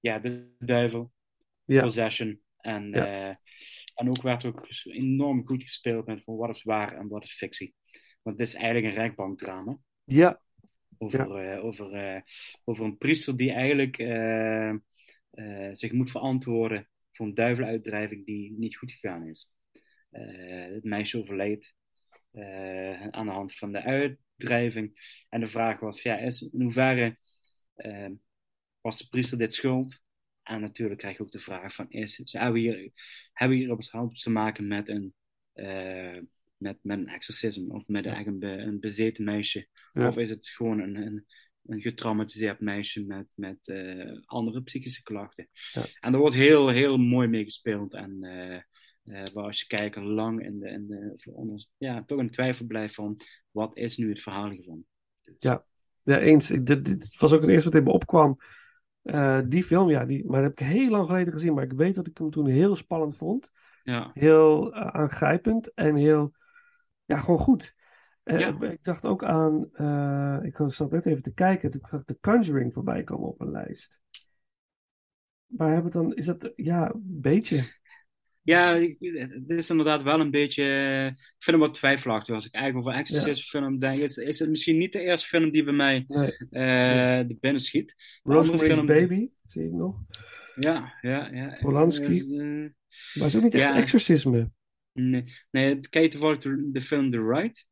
ja, 0.00 0.18
de 0.18 0.54
duivel, 0.58 1.12
Ja. 1.64 1.82
Possession. 1.82 2.40
En, 2.56 2.90
Ja. 2.90 3.38
En 3.94 4.08
ook 4.08 4.22
werd 4.22 4.44
ook 4.44 4.66
enorm 4.84 5.46
goed 5.46 5.62
gespeeld 5.62 6.06
met 6.06 6.24
van 6.24 6.36
wat 6.36 6.54
is 6.54 6.62
waar 6.62 6.96
en 6.96 7.08
wat 7.08 7.24
is 7.24 7.34
fictie. 7.34 7.74
Want 8.22 8.38
dit 8.38 8.46
is 8.46 8.54
eigenlijk 8.54 8.86
een 8.86 9.00
rechtbankdrama. 9.00 9.78
Ja. 10.04 10.42
Over, 10.98 11.36
eh, 11.36 11.64
over, 11.64 11.92
eh, 11.92 12.20
over 12.64 12.84
een 12.84 12.98
priester 12.98 13.36
die 13.36 13.52
eigenlijk 13.52 13.98
eh, 13.98 14.74
zich 15.72 15.92
moet 15.92 16.10
verantwoorden 16.10 16.88
voor 17.12 17.26
een 17.26 17.34
duiveluitdrijving 17.34 18.26
die 18.26 18.52
niet 18.58 18.76
goed 18.76 18.92
gegaan 18.92 19.26
is. 19.26 19.52
Het 20.10 20.84
meisje 20.84 21.18
overleed 21.18 21.74
aan 23.10 23.26
de 23.26 23.32
hand 23.32 23.54
van 23.54 23.72
de 23.72 23.82
uitdrijving. 23.82 25.22
En 25.28 25.40
de 25.40 25.46
vraag 25.46 25.80
was, 25.80 26.02
ja, 26.02 26.18
is, 26.18 26.42
in 26.42 26.60
hoeverre 26.60 27.16
was 28.80 28.98
de 28.98 29.08
priester 29.10 29.38
dit 29.38 29.54
schuld? 29.54 30.03
En 30.44 30.60
natuurlijk 30.60 31.00
krijg 31.00 31.16
je 31.16 31.22
ook 31.22 31.30
de 31.30 31.38
vraag 31.38 31.74
van, 31.74 31.90
is, 31.90 32.20
hebben 32.24 32.52
we 32.52 32.58
hier, 32.58 32.90
hebben 33.32 33.56
we 33.56 33.62
hier 33.62 33.72
op 33.72 33.78
het 33.78 33.90
hand 33.90 34.22
te 34.22 34.30
maken 34.30 34.66
met 34.66 34.88
een, 34.88 35.14
eh, 35.52 36.18
met, 36.56 36.78
met 36.82 36.98
een 36.98 37.08
exorcisme 37.08 37.74
of 37.74 37.86
met 37.86 38.06
een, 38.06 38.42
een 38.42 38.80
bezeten 38.80 39.24
meisje? 39.24 39.68
Ja. 39.92 40.08
Of 40.08 40.16
is 40.16 40.28
het 40.28 40.48
gewoon 40.48 40.80
een, 40.80 40.96
een, 40.96 41.26
een 41.66 41.80
getraumatiseerd 41.80 42.60
meisje 42.60 43.04
met, 43.04 43.32
met 43.36 43.68
eh, 43.68 44.18
andere 44.24 44.62
psychische 44.62 45.02
klachten? 45.02 45.48
Ja. 45.72 45.86
En 46.00 46.12
daar 46.12 46.20
wordt 46.20 46.36
heel, 46.36 46.68
heel 46.68 46.96
mooi 46.96 47.28
mee 47.28 47.44
gespeeld. 47.44 47.94
En 47.94 48.18
eh, 49.04 49.24
waar 49.32 49.44
als 49.44 49.60
je 49.60 49.66
kijker 49.66 50.02
lang 50.02 50.44
in 50.44 50.58
de, 50.58 50.68
in 50.68 50.86
de, 50.86 51.66
ja, 51.76 52.04
toch 52.04 52.18
in 52.18 52.30
twijfel 52.30 52.66
blijft 52.66 52.94
van, 52.94 53.20
wat 53.50 53.76
is 53.76 53.96
nu 53.96 54.08
het 54.08 54.22
verhaal 54.22 54.50
hiervan? 54.50 54.84
Ja, 55.38 55.64
ja 56.02 56.18
eens. 56.18 56.48
Dit, 56.48 56.84
dit 56.84 57.16
was 57.18 57.32
ook 57.32 57.40
het 57.40 57.50
eerste 57.50 57.68
wat 57.68 57.78
in 57.78 57.84
me 57.84 57.92
opkwam. 57.92 58.38
Eh, 59.04 59.40
die 59.46 59.64
film, 59.64 59.90
ja, 59.90 60.04
die, 60.04 60.24
maar 60.26 60.42
dat 60.42 60.50
heb 60.50 60.60
ik 60.60 60.74
heel 60.74 60.90
lang 60.90 61.06
geleden 61.06 61.32
gezien. 61.32 61.54
Maar 61.54 61.64
ik 61.64 61.72
weet 61.72 61.94
dat 61.94 62.06
ik 62.06 62.18
hem 62.18 62.30
toen 62.30 62.46
heel 62.46 62.76
spannend 62.76 63.16
vond. 63.16 63.50
Ja. 63.82 64.10
Heel 64.14 64.74
eh, 64.74 64.86
aangrijpend 64.86 65.74
en 65.74 65.96
heel, 65.96 66.32
ja, 67.04 67.18
gewoon 67.18 67.38
goed. 67.38 67.74
Eh, 68.22 68.38
Ja. 68.38 68.60
Ik 68.60 68.82
dacht 68.82 69.06
ook 69.06 69.24
aan, 69.24 69.62
ik 70.42 70.60
zat 70.66 70.90
net 70.90 71.06
even 71.06 71.22
te 71.22 71.34
kijken, 71.34 71.70
toen 71.70 71.80
zag 71.90 72.00
ik 72.00 72.06
The 72.06 72.18
Conjuring 72.20 72.72
voorbij 72.72 73.04
komen 73.04 73.28
op 73.28 73.40
een 73.40 73.50
lijst. 73.50 74.00
Maar 75.46 75.72
hebben 75.72 75.90
dan, 75.90 76.14
is 76.14 76.26
dat, 76.26 76.52
ja, 76.56 76.90
een 76.92 77.02
beetje. 77.20 77.64
Ja, 78.44 78.78
dit 78.78 79.44
is 79.46 79.70
inderdaad 79.70 80.02
wel 80.02 80.20
een 80.20 80.30
beetje. 80.30 80.62
eh, 80.62 81.06
Ik 81.06 81.34
vind 81.38 81.56
hem 81.56 81.58
wat 81.58 81.74
twijfelachtig. 81.74 82.34
Als 82.34 82.46
ik 82.46 82.52
eigenlijk 82.54 82.86
over 82.86 83.00
Exorcist 83.00 83.48
film 83.48 83.78
denk, 83.78 83.98
is, 83.98 84.16
is 84.16 84.38
het 84.38 84.48
misschien 84.48 84.78
niet 84.78 84.92
de 84.92 85.00
eerste 85.00 85.28
film 85.28 85.50
die 85.50 85.64
bij 85.64 85.72
mij 85.72 86.04
Nee. 86.08 86.30
eh 86.50 87.26
de 87.28 87.36
binnen 87.40 87.60
schiet. 87.60 87.94
Rosemary's 88.22 88.72
film- 88.74 88.86
Baby, 88.86 89.28
zie 89.44 89.64
ik 89.64 89.72
nog. 89.72 89.96
Ja, 90.54 90.94
ja, 91.00 91.28
ja. 91.32 91.56
Polanski. 91.60 92.18
Eh, 92.20 92.70
Maar 93.18 93.26
is 93.26 93.36
ook 93.36 93.42
niet 93.42 93.54
echt 93.54 93.62
ja. 93.64 93.76
exorcisme. 93.76 94.50
Nee, 94.92 95.24
nee, 95.50 95.80
kijk 95.80 96.10
toevallig 96.10 96.38
de, 96.38 96.68
de 96.72 96.80
film 96.80 97.10
The 97.10 97.26
Ride 97.28 97.64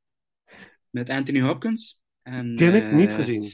met 0.90 1.08
Anthony 1.08 1.40
Hopkins. 1.40 2.02
En, 2.22 2.54
Ken 2.56 2.74
ik, 2.74 2.92
niet 2.92 3.12
gezien. 3.12 3.40
Niet 3.40 3.50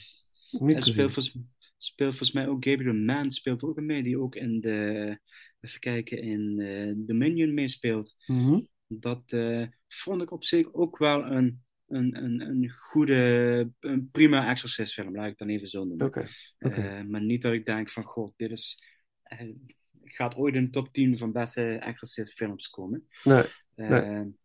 en 0.50 0.66
gezien. 0.78 0.92
speelt, 0.92 1.12
volgens, 1.12 1.38
speelt 1.78 2.10
volgens 2.16 2.32
mij 2.32 2.48
ook 2.48 2.64
Gabriel 2.64 2.94
Mann 2.94 3.30
speelt 3.30 3.62
ook 3.62 3.80
mee, 3.80 4.02
die 4.02 4.18
ook 4.18 4.34
in 4.34 4.60
de, 4.60 5.18
even 5.60 5.80
kijken, 5.80 6.18
in 6.18 6.60
eh, 6.60 6.92
Dominion 6.96 7.54
meespeelt. 7.54 8.14
Mhm. 8.26 8.60
Dat 8.86 9.32
eh, 9.32 9.66
vond 9.88 10.22
ik 10.22 10.30
op 10.30 10.44
zich 10.44 10.72
ook 10.72 10.98
wel 10.98 11.24
een, 11.24 11.62
een, 11.86 12.24
een, 12.24 12.40
een 12.40 12.70
goede, 12.70 13.70
een 13.80 14.10
prima 14.10 14.50
Exorcist 14.50 14.92
film, 14.92 15.14
laat 15.14 15.24
ik 15.24 15.28
het 15.28 15.38
dan 15.38 15.48
even 15.48 15.68
zo 15.68 15.84
noemen. 15.84 16.06
Eh, 16.58 17.02
maar 17.02 17.22
niet 17.22 17.42
dat 17.42 17.52
ik 17.52 17.64
denk 17.64 17.90
van, 17.90 18.04
god, 18.04 18.32
dit 18.36 18.50
is, 18.50 18.82
gaat 20.04 20.36
ooit 20.36 20.54
in 20.54 20.64
de 20.64 20.70
top 20.70 20.92
10 20.92 21.18
van 21.18 21.32
beste 21.32 21.62
Exorcist 21.62 22.32
films 22.32 22.70
komen. 22.70 23.08
Nee, 23.24 23.44
nee. 23.74 24.36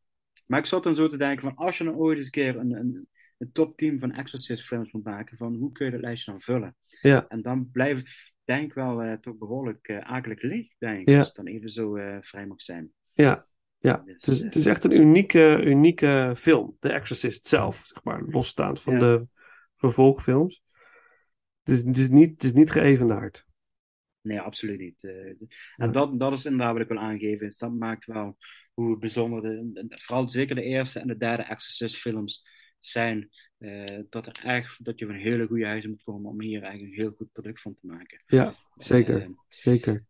Maar 0.45 0.60
ik 0.60 0.65
zat 0.65 0.84
dan 0.84 0.95
zo 0.95 1.07
te 1.07 1.18
denken 1.18 1.41
van, 1.41 1.56
als 1.56 1.77
je 1.77 1.84
dan 1.84 1.95
ooit 1.95 2.18
eens 2.18 2.26
een 2.26 2.31
keer 2.31 2.57
een, 2.57 2.72
een, 2.72 3.07
een 3.38 3.52
top 3.52 3.77
10 3.77 3.99
van 3.99 4.11
Exorcist 4.11 4.65
films 4.65 4.91
moet 4.91 5.03
maken, 5.03 5.38
van 5.38 5.56
hoe 5.56 5.72
kun 5.72 5.85
je 5.85 5.91
dat 5.91 6.02
lijstje 6.02 6.31
dan 6.31 6.41
vullen? 6.41 6.76
Ja. 7.02 7.27
En 7.27 7.41
dan 7.41 7.72
blijft, 7.72 8.32
denk 8.44 8.74
wel, 8.74 9.02
eh, 9.02 9.14
toch 9.14 9.38
behoorlijk 9.38 9.88
eh 9.88 9.98
akelig 10.11 10.41
leeg, 10.41 10.68
denk 10.78 10.99
ik, 11.02 11.10
Ja. 11.10 11.18
als 11.18 11.28
het 11.28 11.36
dan 11.36 11.48
even 11.48 11.70
zo 11.70 11.95
eh, 11.95 12.18
vrij 12.22 12.45
mag 12.45 12.61
zijn. 12.61 12.91
Ja, 13.14 13.48
ja. 13.78 14.03
Het, 14.06 14.28
is, 14.28 14.41
het 14.41 14.56
is 14.56 14.65
echt 14.65 14.84
een 14.84 14.95
unieke, 14.95 15.61
unieke 15.65 16.34
film. 16.38 16.78
The 16.80 16.91
Exorcist 16.91 17.48
zelf, 17.48 17.76
zeg 17.76 18.03
maar, 18.03 18.24
losstaand 18.24 18.82
van 18.82 18.94
Ja. 18.94 18.99
de 18.99 19.28
vervolgfilms. 19.76 20.64
Het 21.64 21.78
is, 21.78 21.84
het 21.84 21.98
is, 21.98 22.10
niet, 22.10 22.30
het 22.32 22.44
is 22.44 22.53
niet 22.53 22.72
geëvenaard. 22.72 23.45
Nee, 24.22 24.40
absoluut 24.40 24.80
niet. 24.80 25.03
En 25.76 25.91
dat, 25.91 26.20
dat 26.20 26.32
is 26.34 26.45
inderdaad 26.45 26.74
wat 26.74 26.82
ik 26.82 26.88
wil 26.88 26.98
aangeven. 26.99 27.48
Dus 27.48 27.57
dat 27.57 27.74
maakt 27.74 28.06
wel 28.06 28.38
hoe 28.74 28.98
bijzonder, 28.98 29.41
de, 29.41 29.70
de- 29.74 29.99
vooral 30.02 30.30
zeker 30.30 30.56
de 30.56 30.61
eerste 30.64 30.99
en 30.99 31.07
de 31.07 31.18
derde 31.18 31.44
Exorcist 31.44 31.98
films 31.98 32.48
zijn. 32.85 33.30
eh, 33.57 33.84
dat, 34.10 34.26
er 34.26 34.45
echt, 34.45 34.85
dat 34.85 34.99
je 34.99 35.05
van 35.05 35.15
hele 35.15 35.47
goede 35.47 35.65
huizen 35.65 35.89
moet 35.89 36.03
komen 36.03 36.30
om 36.31 36.41
hier 36.41 36.61
eigenlijk 36.64 36.93
een 36.93 36.99
heel 37.01 37.14
goed 37.18 37.31
product 37.31 37.61
van 37.61 37.73
te 37.73 37.88
maken. 37.88 38.23
Ja, 38.27 38.55
zeker. 38.76 39.22
Eh, 39.22 39.27
zeker. 39.47 40.05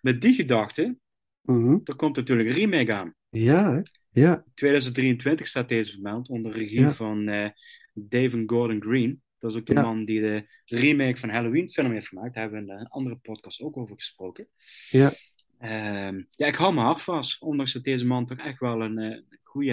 met 0.00 0.20
die 0.20 0.34
gedachte, 0.34 0.96
Mhm. 1.42 1.78
er 1.84 1.94
komt 1.96 2.16
natuurlijk 2.16 2.48
een 2.48 2.54
remake 2.54 2.92
aan. 2.92 3.14
Ja, 3.28 3.72
hè? 3.74 3.80
ja. 4.20 4.44
2023 4.54 5.46
staat 5.48 5.68
deze 5.68 5.92
vermeld 5.92 6.28
onder 6.28 6.52
regie 6.52 6.80
Ja. 6.80 6.90
van 6.92 7.28
eh 7.28 7.48
David 7.94 8.42
Gordon 8.50 8.82
Green. 8.82 9.22
Dat 9.38 9.50
is 9.50 9.56
ook 9.56 9.66
de 9.66 9.74
Ja. 9.74 9.82
man 9.82 10.04
die 10.04 10.20
de 10.20 10.46
remake 10.64 11.16
van 11.16 11.28
Halloween 11.28 11.70
film 11.70 11.92
heeft 11.92 12.08
gemaakt. 12.08 12.34
Daar 12.34 12.42
hebben 12.42 12.64
we 12.66 12.72
in 12.72 12.78
een 12.78 12.86
andere 12.88 13.16
podcast 13.16 13.60
ook 13.60 13.76
over 13.76 13.94
gesproken. 13.96 14.48
Ja, 14.90 15.12
Ehm, 15.58 16.22
ja, 16.30 16.46
ik 16.46 16.54
hou 16.54 16.74
me 16.74 16.80
hard 16.80 17.02
vast. 17.02 17.40
Ondanks 17.42 17.72
dat 17.72 17.84
deze 17.84 18.06
man 18.06 18.26
toch 18.26 18.38
echt 18.38 18.58
wel 18.58 18.82
een 18.82 19.24
goede 19.42 19.72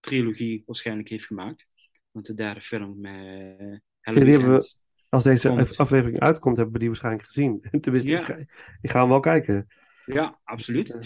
Halloween-trilogie 0.00 0.62
waarschijnlijk 0.66 1.08
heeft 1.08 1.26
gemaakt. 1.26 1.66
Want 2.10 2.26
de 2.26 2.34
derde 2.34 2.60
film, 2.60 3.04
eh 3.04 3.76
Halloween 4.00 4.46
we, 4.46 4.54
Ends, 4.54 4.80
als 5.08 5.24
deze 5.24 5.48
komt. 5.48 5.76
aflevering 5.76 6.20
uitkomt, 6.20 6.56
hebben 6.56 6.72
we 6.72 6.78
die 6.80 6.88
waarschijnlijk 6.88 7.24
gezien. 7.24 7.60
Tenminste, 7.80 8.10
Ja. 8.10 8.18
ik, 8.18 8.24
ga, 8.24 8.36
ik 8.80 8.90
ga 8.90 9.00
hem 9.00 9.08
wel 9.08 9.20
kijken. 9.20 9.66
Ja, 10.06 10.38
absoluut. 10.44 10.96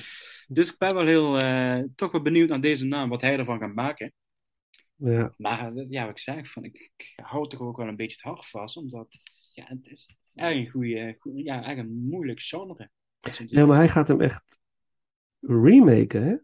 Dus 0.48 0.70
ik 0.70 0.78
ben 0.78 0.94
wel 0.94 1.06
heel, 1.06 1.38
eh, 1.38 1.82
toch 1.94 2.12
wel 2.12 2.22
benieuwd 2.22 2.48
naar 2.48 2.60
deze 2.60 2.86
naam, 2.86 3.08
wat 3.08 3.20
hij 3.20 3.38
ervan 3.38 3.58
gaat 3.58 3.74
maken. 3.74 4.12
Ja, 4.96 5.34
Maar 5.36 5.74
eh, 5.76 5.86
ja, 5.90 6.02
wat 6.02 6.10
ik 6.10 6.18
zeg, 6.18 6.50
van, 6.50 6.64
ik, 6.64 6.90
ik 6.96 7.12
hou 7.16 7.48
toch 7.48 7.60
ook 7.60 7.76
wel 7.76 7.88
een 7.88 7.96
beetje 7.96 8.16
het 8.16 8.34
hart 8.34 8.48
vast, 8.48 8.76
omdat 8.76 9.18
ja, 9.52 9.64
het 9.66 9.86
is 9.86 10.16
echt 10.34 10.54
een 10.54 10.70
goede, 10.70 11.18
ja, 11.34 11.54
eigenlijk 11.62 11.78
een 11.88 12.06
moeilijk 12.08 12.40
genre. 12.40 12.90
Ja 13.46 13.66
maar 13.66 13.76
hij 13.76 13.88
gaat 13.88 14.08
hem 14.08 14.20
echt 14.20 14.58
remaken, 15.40 16.22
hè? 16.22 16.34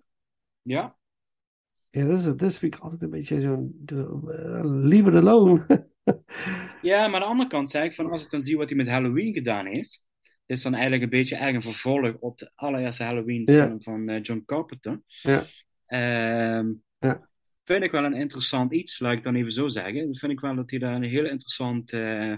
Ja, 0.63 0.97
Ja, 1.91 2.07
dat, 2.07 2.19
is, 2.19 2.25
dat 2.25 2.59
vind 2.59 2.75
ik 2.75 2.81
altijd 2.81 3.03
een 3.03 3.11
beetje 3.11 3.41
zo'n... 3.41 3.85
leave 4.89 5.09
it 5.09 5.15
alone. 5.15 5.89
Ja, 6.83 7.07
maar 7.09 7.15
aan 7.15 7.21
de 7.21 7.27
andere 7.33 7.49
kant 7.49 7.71
zei 7.71 7.85
ik 7.85 7.95
van 7.95 8.11
als 8.11 8.23
ik 8.23 8.31
dan 8.31 8.41
zie 8.41 8.57
wat 8.57 8.69
hij 8.69 8.77
met 8.79 8.89
Halloween 8.89 9.35
gedaan 9.35 9.67
heeft, 9.67 10.03
is 10.47 10.63
dan 10.63 10.73
eigenlijk 10.73 11.03
een 11.03 11.09
beetje 11.11 11.37
een 11.39 11.63
vervolg 11.63 12.17
op 12.19 12.39
de 12.39 12.51
allereerste 12.55 13.05
Halloween 13.05 13.43
Ja. 13.45 13.67
film 13.67 13.83
van 13.83 14.09
eh, 14.09 14.23
John 14.23 14.43
Carpenter. 14.47 15.03
ja, 15.07 15.45
Ehm, 15.87 16.73
ja. 16.99 17.29
Vind 17.65 17.83
ik 17.83 17.91
wel 17.91 18.05
een 18.05 18.15
interessant 18.15 18.73
iets, 18.73 18.99
laat 18.99 19.13
ik 19.13 19.23
dan 19.23 19.35
even 19.35 19.53
zo 19.53 19.69
zeggen. 19.69 20.17
Vind 20.17 20.33
ik 20.33 20.41
wel 20.41 20.55
dat 20.55 20.71
hij 20.71 20.79
daar 20.79 20.95
een 20.95 21.03
heel 21.03 21.27
interessant 21.27 21.93
eh, 21.93 22.35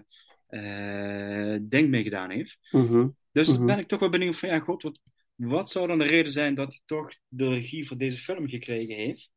ding 1.61 1.89
mee 1.89 2.03
gedaan 2.03 2.31
heeft. 2.31 2.59
Mhm, 2.71 3.09
Dus 3.33 3.57
mhm. 3.57 3.67
ben 3.67 3.79
ik 3.79 3.89
toch 3.89 4.01
wel 4.01 4.09
benieuwd 4.09 4.39
van 4.39 4.49
ja, 4.49 4.59
god, 4.59 4.83
wat, 4.83 5.01
wat 5.35 5.71
zou 5.71 5.87
dan 5.87 5.99
de 5.99 6.07
reden 6.07 6.33
zijn 6.33 6.55
dat 6.55 6.69
hij 6.69 6.81
toch 6.85 7.15
de 7.29 7.49
regie 7.49 7.87
voor 7.87 7.97
deze 7.97 8.19
film 8.19 8.49
gekregen 8.49 8.95
heeft? 8.95 9.31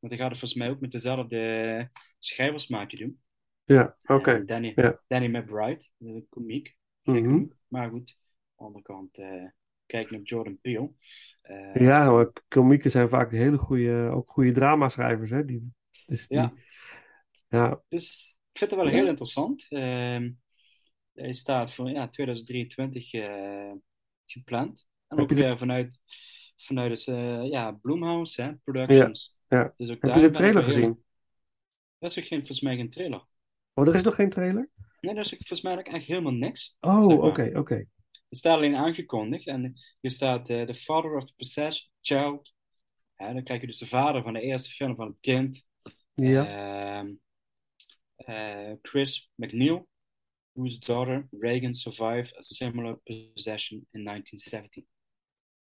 Want 0.00 0.12
hij 0.12 0.16
gaat 0.22 0.30
het 0.30 0.38
volgens 0.38 0.60
mij 0.60 0.70
ook 0.70 0.80
met 0.80 0.90
dezelfde 0.90 1.90
schrijversmaatje 2.18 2.96
doen. 2.96 3.20
Ja, 3.64 3.96
oké. 4.06 4.32
Eh, 4.32 4.46
Danny, 4.46 4.72
Ja. 4.74 5.00
Danny 5.06 5.26
McBride, 5.36 5.84
de 5.96 6.24
komiek. 6.28 6.76
Mhm. 7.02 7.44
Maar 7.68 7.90
goed, 7.90 8.16
aan 8.16 8.56
de 8.56 8.64
andere 8.64 8.84
kant, 8.84 9.18
eh, 9.18 9.44
kijk 9.86 10.10
naar 10.10 10.20
Jordan 10.20 10.58
Peele. 10.60 10.90
Eh, 11.42 11.74
Ja, 11.74 12.10
maar 12.10 12.30
komieken 12.48 12.90
zijn 12.90 13.08
vaak 13.08 13.30
hele 13.30 13.58
goede, 13.58 14.10
ook 14.12 14.30
goede 14.30 14.52
dramaschrijvers, 14.52 15.30
hè? 15.30 15.44
Die, 15.44 15.72
dus 16.06 16.28
die, 16.28 16.38
Ja. 16.38 16.52
ja. 17.48 17.82
Dus 17.88 18.36
ik 18.52 18.58
vind 18.58 18.70
het 18.70 18.80
wel 18.80 18.88
heel 18.90 19.06
interessant. 19.06 19.66
Ehm, 19.68 20.30
hij 21.12 21.32
staat 21.32 21.74
voor 21.74 21.90
ja, 21.90 22.08
2023 22.08 23.12
eh, 23.12 23.72
gepland. 24.26 24.88
En 25.08 25.18
ook 25.18 25.30
weer 25.30 25.58
vanuit, 25.58 25.98
vanuit 26.56 27.06
eh, 27.06 27.44
ja, 27.44 27.72
Blumhouse 27.72 28.42
hè, 28.42 28.54
Productions. 28.54 29.38
Ja. 29.50 29.74
Dus 29.76 29.88
Heb 29.88 30.02
je 30.02 30.20
de 30.20 30.30
trailer 30.30 30.62
heel- 30.64 30.72
gezien? 30.72 31.04
Dat 31.98 32.10
is 32.10 32.18
ook 32.18 32.24
geen, 32.24 32.38
volgens 32.38 32.60
mij 32.60 32.76
geen 32.76 32.90
trailer. 32.90 33.24
Oh, 33.74 33.88
er 33.88 33.94
is 33.94 34.02
nog 34.02 34.14
geen 34.14 34.30
trailer? 34.30 34.70
Nee, 35.00 35.14
dat 35.14 35.24
is 35.24 35.30
volgens 35.30 35.60
mij 35.60 35.76
echt 35.76 36.06
helemaal 36.06 36.32
niks. 36.32 36.76
Oh, 36.80 37.24
oké, 37.24 37.50
oké. 37.54 37.74
Het 38.28 38.38
staat 38.38 38.56
alleen 38.56 38.76
aangekondigd 38.76 39.46
en 39.46 39.80
hier 40.00 40.10
staat 40.10 40.50
eh, 40.50 40.62
The 40.62 40.74
Father 40.74 41.16
of 41.16 41.24
the 41.24 41.34
Possessed 41.36 41.88
Child. 42.00 42.54
Dan 43.16 43.42
krijg 43.44 43.60
je 43.60 43.66
dus 43.66 43.78
de 43.78 43.86
vader 43.86 44.22
van 44.22 44.32
de 44.32 44.40
eerste 44.40 44.70
film 44.70 44.94
van 44.96 45.06
het 45.06 45.16
kind. 45.20 45.66
Ja. 46.14 46.46
Ehm, 46.46 47.14
eh, 48.16 48.72
Chris 48.82 49.30
McNeil, 49.34 49.88
whose 50.52 50.78
daughter 50.78 51.26
Reagan 51.30 51.74
survived 51.74 52.36
a 52.36 52.42
similar 52.42 52.96
possession 52.96 53.86
in 53.90 54.04
1970. 54.04 54.84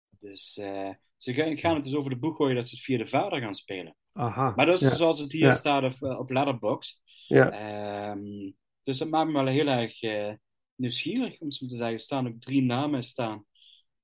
Dus 0.09 0.57
eh, 0.57 0.89
ze 1.15 1.33
gaan, 1.33 1.57
gaan 1.57 1.73
het 1.75 1.83
dus 1.83 1.95
over 1.95 2.09
de 2.09 2.17
boeg 2.17 2.35
gooien 2.35 2.55
dat 2.55 2.67
ze 2.67 2.75
het 2.75 2.83
via 2.83 2.97
de 2.97 3.05
vader 3.07 3.39
gaan 3.41 3.55
spelen. 3.55 3.95
Aha. 4.13 4.53
Maar 4.55 4.65
dat 4.65 4.81
is 4.81 4.89
ja. 4.89 4.95
zoals 4.95 5.19
het 5.19 5.31
hier 5.31 5.41
Ja. 5.45 5.51
staat 5.51 5.83
op, 5.83 6.09
eh, 6.09 6.19
op 6.19 6.29
Letterboxd. 6.29 7.01
Ja. 7.27 7.51
Ehm, 7.51 8.51
dus 8.83 8.97
dat 8.97 9.09
maakt 9.09 9.27
me 9.27 9.33
wel 9.33 9.45
heel 9.45 9.67
erg 9.67 10.01
eh, 10.01 10.33
nieuwsgierig, 10.75 11.39
om 11.39 11.51
zo 11.51 11.67
te 11.67 11.75
zeggen. 11.75 11.93
Er 11.93 11.99
staan 11.99 12.27
ook 12.27 12.39
drie 12.39 12.61
namen 12.61 13.03
staan 13.03 13.45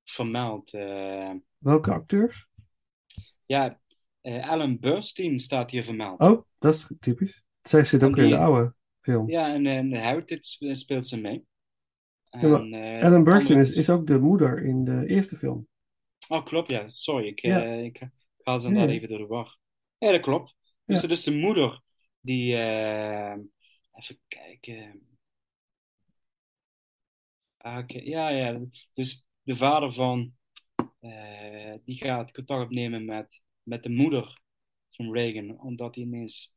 vermeld. 0.04 0.74
Eh, 0.74 1.30
Welke 1.58 1.92
acteurs? 1.92 2.46
ja, 3.46 3.80
eh, 4.20 4.48
Alan 4.50 4.78
Burstyn 4.78 5.38
staat 5.38 5.70
hier 5.70 5.84
vermeld. 5.84 6.20
Oh, 6.20 6.42
dat 6.58 6.74
is 6.74 6.94
typisch. 7.00 7.42
Zij 7.62 7.84
zit 7.84 8.02
ook 8.02 8.16
in 8.16 8.28
de 8.28 8.38
oude 8.38 8.74
film. 9.00 9.30
Ja, 9.30 9.54
en 9.54 9.66
in 9.66 9.94
Heritage 9.94 10.42
sp- 10.42 10.74
speelt 10.74 11.06
ze 11.06 11.20
mee. 11.20 11.44
Ja, 12.30 12.40
En, 12.40 12.72
eh, 12.72 13.02
Ellen 13.02 13.24
Burstyn 13.24 13.58
is 13.58 13.90
ook 13.90 14.06
de 14.06 14.18
moeder 14.18 14.64
in 14.64 14.84
de 14.84 15.06
eerste 15.06 15.36
film. 15.36 15.66
Oh, 16.32 16.44
klopt, 16.44 16.70
ja. 16.70 16.88
Sorry, 16.90 17.26
ik, 17.26 17.40
Ja. 17.40 17.62
eh, 17.64 17.84
ik 17.84 18.08
haal 18.42 18.60
ze 18.60 18.66
inderdaad 18.68 18.94
even 18.94 19.08
door 19.08 19.18
de 19.18 19.26
war. 19.26 19.58
Ja, 19.98 20.10
dat 20.10 20.20
klopt. 20.20 20.56
Dus 20.84 21.00
Ja. 21.00 21.08
dat 21.08 21.16
is 21.18 21.24
de 21.24 21.34
moeder 21.34 21.80
die... 22.20 22.56
eh, 22.56 23.36
even 23.92 24.18
kijken... 24.28 25.06
Ah. 27.56 27.84
Ja, 27.86 28.28
ja. 28.28 28.60
Dus 28.92 29.26
de 29.42 29.56
vader 29.56 29.92
van... 29.92 30.34
eh, 31.00 31.74
die 31.84 31.96
gaat 31.96 32.32
contact 32.32 32.62
opnemen 32.64 33.04
met, 33.04 33.42
met 33.62 33.82
de 33.82 33.90
moeder 33.90 34.40
van 34.90 35.12
Reagan, 35.12 35.60
omdat 35.60 35.94
hij 35.94 36.04
ineens 36.04 36.54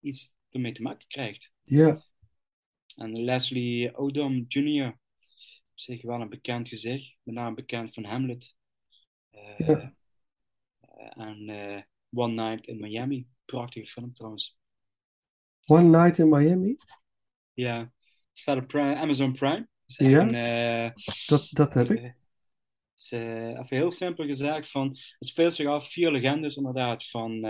iets 0.00 0.34
ermee 0.50 0.72
te 0.72 0.82
maken 0.82 1.06
krijgt. 1.08 1.52
Ja. 1.62 2.02
En 2.96 3.24
Leslie 3.24 3.96
Odom 3.96 4.44
Jr. 4.48 4.88
op 4.88 4.98
zich 5.74 6.02
wel 6.02 6.20
een 6.20 6.28
bekend 6.28 6.68
gezicht, 6.68 7.16
met 7.22 7.34
name 7.34 7.54
bekend 7.54 7.94
van 7.94 8.04
Hamlet. 8.04 8.53
Eh, 9.34 9.58
Ja. 9.68 9.94
eh, 10.80 11.26
en 11.26 11.48
eh, 11.48 11.82
One 12.12 12.32
Night 12.48 12.66
in 12.66 12.80
Miami. 12.80 13.26
Prachtige 13.44 13.86
film 13.86 14.12
trouwens. 14.12 14.58
One 15.66 15.98
Night 16.02 16.18
in 16.18 16.28
Miami? 16.28 16.76
Ja, 17.52 17.92
staat 18.32 18.56
op 18.56 18.66
Prime- 18.66 18.96
Amazon 18.96 19.32
Prime. 19.32 19.68
Ja? 19.86 20.92
Dat, 21.26 21.48
dat 21.50 21.74
heb 21.74 21.90
ik. 21.90 22.14
is, 22.96 23.12
eh, 23.12 23.48
even 23.48 23.66
heel 23.76 23.90
simpel 23.90 24.26
gezegd, 24.26 24.70
van, 24.70 24.88
het 24.88 25.26
speelt 25.28 25.54
zich 25.54 25.66
af 25.66 25.88
vier 25.90 26.10
legendes 26.10 26.56
inderdaad, 26.56 27.06
van 27.06 27.40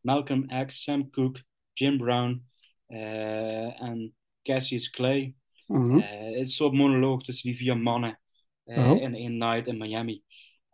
Malcolm 0.00 0.66
X, 0.66 0.82
Sam 0.82 1.10
Cooke, 1.10 1.44
Jim 1.72 1.96
Brown 1.96 2.46
en 2.86 4.14
Cassius 4.42 4.90
Clay. 4.90 5.34
Mhm. 5.66 5.98
Het 5.98 6.34
is 6.34 6.38
een 6.38 6.46
soort 6.46 6.72
monoloog 6.72 7.22
tussen 7.22 7.48
die 7.48 7.58
vier 7.58 7.78
mannen 7.78 8.20
Oh. 8.64 9.00
in 9.02 9.14
één 9.14 9.36
night 9.36 9.66
in 9.66 9.78
Miami. 9.78 10.22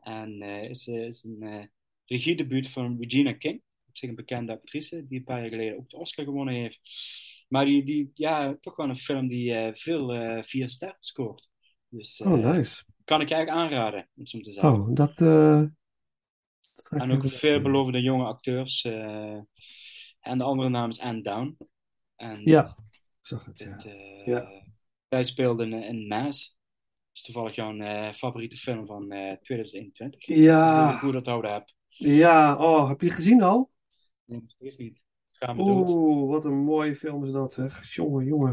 En 0.07 0.43
eh, 0.43 0.61
het 0.69 0.71
is, 0.77 0.87
eh, 0.87 1.07
is 1.07 1.25
een 1.25 1.43
eh 1.43 1.65
regiedebuut 2.09 2.71
van 2.71 2.97
Regina 3.01 3.33
King, 3.33 3.63
op 3.89 3.97
zich 3.97 4.09
een 4.09 4.15
bekende 4.15 4.53
actrice, 4.53 5.07
die 5.07 5.19
een 5.19 5.25
paar 5.25 5.41
jaar 5.41 5.49
geleden 5.51 5.79
ook 5.79 5.89
de 5.91 5.97
Oscar 5.97 6.25
gewonnen 6.25 6.55
heeft. 6.55 6.81
Maar 7.49 7.65
die, 7.65 7.85
die 7.85 8.11
ja, 8.15 8.57
toch 8.61 8.77
wel 8.77 8.89
een 8.89 8.97
film 8.97 9.29
die 9.29 9.55
eh, 9.55 9.75
veel 9.75 10.13
eh, 10.15 10.43
vier 10.43 10.71
sterren 10.71 10.97
scoort. 11.01 11.51
Dus 11.89 12.21
eh, 12.21 12.33
Oh, 12.33 12.53
nice. 12.53 12.85
kan 13.05 13.21
ik 13.21 13.29
je 13.29 13.35
eigenlijk 13.35 13.65
aanraden, 13.65 14.01
om 14.01 14.09
het 14.15 14.29
zo 14.29 14.41
te 14.41 14.53
zeggen. 14.53 14.73
Oh, 14.73 14.95
dat... 14.95 15.21
eh, 15.21 15.63
En 16.91 17.11
ook 17.13 17.29
veelbelovende 17.29 18.01
jonge 18.01 18.25
acteurs. 18.25 18.85
eh, 18.85 19.39
en 20.21 20.39
de 20.39 20.45
andere 20.45 20.69
naam 20.69 20.89
is 20.89 21.01
Anne 21.01 21.23
Down. 21.23 21.57
En 22.17 22.41
Ja, 22.45 22.77
ik 22.89 23.27
zag 23.27 23.45
het, 23.45 23.59
ja. 23.59 23.77
eh, 23.77 24.27
Ja. 24.27 24.65
Zij 25.09 25.25
speelde 25.25 25.65
in, 25.65 25.73
in 25.73 26.07
Maas. 26.07 26.56
Dat 27.17 27.27
is 27.27 27.33
toevallig 27.33 27.57
jouw 27.57 27.79
eh, 27.79 28.13
favoriete 28.13 28.57
film 28.57 28.87
van 28.87 29.11
eh 29.11 29.37
2021. 29.41 30.27
Ja. 30.27 30.85
Als 30.87 30.95
ik 30.95 31.01
goed 31.01 31.15
onthouden 31.15 31.53
heb. 31.53 31.73
Ja, 31.89 32.57
oh, 32.57 32.89
heb 32.89 33.01
je 33.01 33.11
gezien 33.11 33.43
al? 33.43 33.71
Nee, 34.25 34.41
nog 34.41 34.51
steeds 34.51 34.77
niet. 34.77 35.03
Gaan 35.31 35.57
we 35.57 35.65
dood. 35.65 35.91
Oeh, 35.91 36.31
wat 36.31 36.45
een 36.45 36.65
mooie 36.65 36.97
film 36.97 37.25
is 37.25 37.33
dat, 37.33 37.53
zeg. 37.53 37.95
Jongen, 37.95 38.25
jongen. 38.25 38.53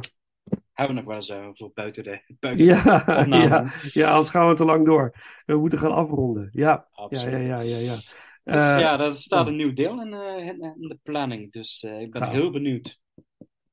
Hebben 0.72 0.96
we 0.96 1.02
nog 1.02 1.10
wel 1.10 1.16
eens 1.16 1.30
eh, 1.30 1.48
voor 1.52 1.72
buiten 1.74 2.04
de, 2.04 2.22
buiten 2.40 2.66
Ja, 2.66 3.04
de 3.24 3.38
ja, 3.38 3.72
ja, 3.92 4.12
anders 4.12 4.30
gaan 4.30 4.48
we 4.50 4.56
te 4.56 4.66
lang 4.66 4.86
door. 4.86 5.16
We 5.46 5.58
moeten 5.58 5.80
gaan 5.80 5.94
afronden. 5.94 6.50
Ja, 6.52 6.62
ja, 6.62 6.72
ja, 6.72 6.88
Absoluut. 6.92 7.48
ja, 7.48 7.60
ja. 7.60 7.78
ja. 7.78 7.96
Dus 8.44 8.56
Eh, 8.56 8.80
ja, 8.80 9.00
er 9.00 9.14
staat 9.14 9.46
oh, 9.46 9.52
een 9.52 9.56
nieuw 9.56 9.74
deel 9.74 10.02
in, 10.02 10.14
eh, 10.14 10.48
in, 10.48 10.76
de 10.88 11.00
planning. 11.04 11.52
Dus 11.52 11.84
eh, 11.84 12.02
ik 12.02 12.12
ben 12.12 12.22
Gaaf. 12.22 12.32
heel 12.32 12.52
benieuwd. 12.52 13.02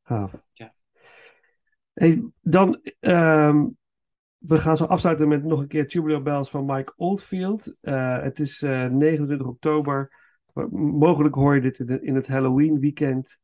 gaaf. 0.02 0.44
Ja. 0.52 0.74
Hey, 1.92 2.22
dan, 2.40 2.80
ehm, 3.00 3.66
we 4.40 4.56
gaan 4.56 4.76
zo 4.76 4.84
afsluiten 4.84 5.28
met 5.28 5.44
nog 5.44 5.60
een 5.60 5.68
keer 5.68 5.88
Tubular 5.88 6.22
Bells 6.22 6.50
van 6.50 6.64
Mike 6.64 6.92
Oldfield. 6.96 7.74
Eh, 7.80 8.22
het 8.22 8.40
is 8.40 8.62
eh, 8.62 8.86
29 8.86 9.46
oktober. 9.46 10.18
Mogelijk 10.70 11.34
hoor 11.34 11.54
je 11.54 11.60
dit 11.60 11.78
in, 11.78 12.14
het 12.14 12.26
Halloween 12.26 12.80
weekend. 12.80 13.38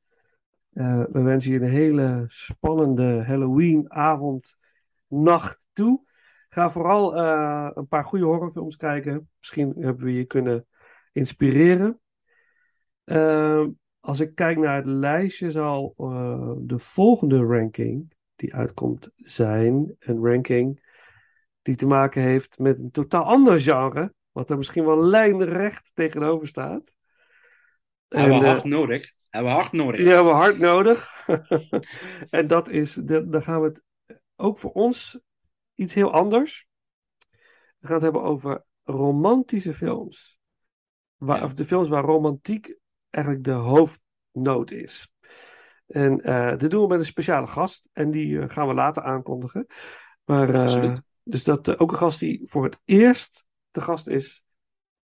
Eh, 0.72 1.02
we 1.12 1.22
wensen 1.22 1.52
je 1.52 1.60
een 1.60 1.70
hele 1.70 2.24
spannende 2.26 3.24
Halloween 3.24 3.92
avond, 3.92 4.56
nacht 5.08 5.66
toe. 5.72 6.04
Ga 6.48 6.70
vooral 6.70 7.16
eh, 7.16 7.70
een 7.74 7.88
paar 7.88 8.04
goede 8.04 8.24
horrorfilms 8.24 8.76
kijken. 8.76 9.30
Misschien 9.38 9.74
hebben 9.78 10.04
we 10.04 10.12
je 10.12 10.24
kunnen 10.24 10.66
inspireren. 11.12 12.00
Eh, 13.04 13.66
als 14.00 14.20
ik 14.20 14.34
kijk 14.34 14.58
naar 14.58 14.76
het 14.76 14.86
lijstje, 14.86 15.50
zal 15.50 15.94
eh, 15.96 16.52
de 16.58 16.78
volgende 16.78 17.38
ranking 17.38 18.12
die 18.36 18.54
uitkomt 18.54 19.10
zijn 19.16 19.96
een 19.98 20.24
ranking 20.24 20.85
die 21.66 21.74
te 21.76 21.86
maken 21.86 22.22
heeft 22.22 22.58
met 22.58 22.80
een 22.80 22.90
totaal 22.90 23.24
ander 23.24 23.60
genre, 23.60 24.14
wat 24.32 24.50
er 24.50 24.56
misschien 24.56 24.84
wel 24.84 25.04
lijnrecht 25.04 25.90
tegenover 25.94 26.46
staat. 26.46 26.92
Hebben 28.08 28.30
we 28.30 28.44
En, 28.44 28.44
eh, 28.44 28.50
hard 28.50 28.64
nodig. 28.64 29.12
Hebben 29.30 29.52
we 29.52 29.58
hard 29.58 29.72
nodig. 29.72 30.00
die 30.00 30.08
hebben 30.08 30.32
we 30.32 30.38
hard 30.38 30.58
nodig. 30.58 31.26
en 32.30 32.46
dat 32.46 32.68
is, 32.68 32.94
de- 32.94 33.28
dan 33.28 33.42
gaan 33.42 33.60
we 33.60 33.66
het 33.66 33.82
ook 34.36 34.58
voor 34.58 34.70
ons 34.72 35.20
iets 35.74 35.94
heel 35.94 36.12
anders. 36.12 36.66
We 37.78 37.86
gaan 37.86 37.94
het 37.94 38.02
hebben 38.02 38.22
over 38.22 38.64
romantische 38.82 39.74
films. 39.74 40.38
Waar, 41.16 41.38
Ja. 41.38 41.44
Of 41.44 41.54
de 41.54 41.64
films 41.64 41.88
waar 41.88 42.04
romantiek 42.04 42.76
eigenlijk 43.10 43.44
de 43.44 43.50
hoofdnoot 43.52 44.70
is. 44.70 45.10
En 45.86 46.20
eh 46.20 46.56
dit 46.56 46.70
doen 46.70 46.82
we 46.82 46.88
met 46.88 46.98
een 46.98 47.04
speciale 47.04 47.46
gast. 47.46 47.88
En 47.92 48.10
die 48.10 48.40
eh, 48.40 48.48
gaan 48.48 48.68
we 48.68 48.74
later 48.74 49.02
aankondigen. 49.02 49.66
Maar, 50.24 50.56
Absoluut. 50.56 51.00
Dus 51.28 51.44
dat 51.44 51.68
eh, 51.68 51.74
ook 51.78 51.90
een 51.92 51.98
gast 51.98 52.20
die 52.20 52.42
voor 52.44 52.64
het 52.64 52.78
eerst 52.84 53.46
te 53.70 53.80
gast 53.80 54.08
is 54.08 54.44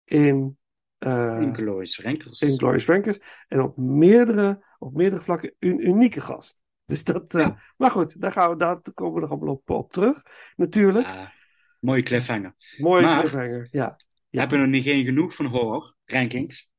in... 0.04 0.58
eh, 0.98 1.38
Inglourious 1.42 2.00
Rankers. 2.00 2.42
in 2.42 2.58
Glorious 2.58 2.86
Rankers. 2.86 3.20
En 3.48 3.62
op 3.62 3.78
meerdere, 3.78 4.66
op 4.78 4.94
meerdere 4.94 5.22
vlakken 5.22 5.54
een 5.60 5.88
unieke 5.88 6.22
gast. 6.22 6.62
Dus 6.86 7.04
dat, 7.04 7.34
eh, 7.36 7.50
Maar 7.78 7.92
goed, 7.92 8.22
daar, 8.22 8.32
gaan 8.32 8.50
we, 8.50 8.56
daar 8.56 8.82
komen 8.94 9.14
we 9.14 9.20
nog 9.20 9.30
allemaal 9.32 9.54
op, 9.54 9.70
op 9.70 9.92
terug. 9.92 10.22
Natuurlijk. 10.56 11.08
Ja, 11.08 11.32
mooie 11.80 12.04
cliffhanger. 12.04 12.56
Mooie 12.78 13.04
maar- 13.06 13.20
cliffhanger. 13.20 13.68
Ja. 13.72 13.98
ja. 14.30 14.40
Heb 14.42 14.52
je 14.52 14.58
nog 14.58 14.68
niet 14.68 14.84
geen 14.84 15.04
genoeg 15.04 15.36
van 15.36 15.46
horror 15.46 15.96
rankings? 16.06 16.70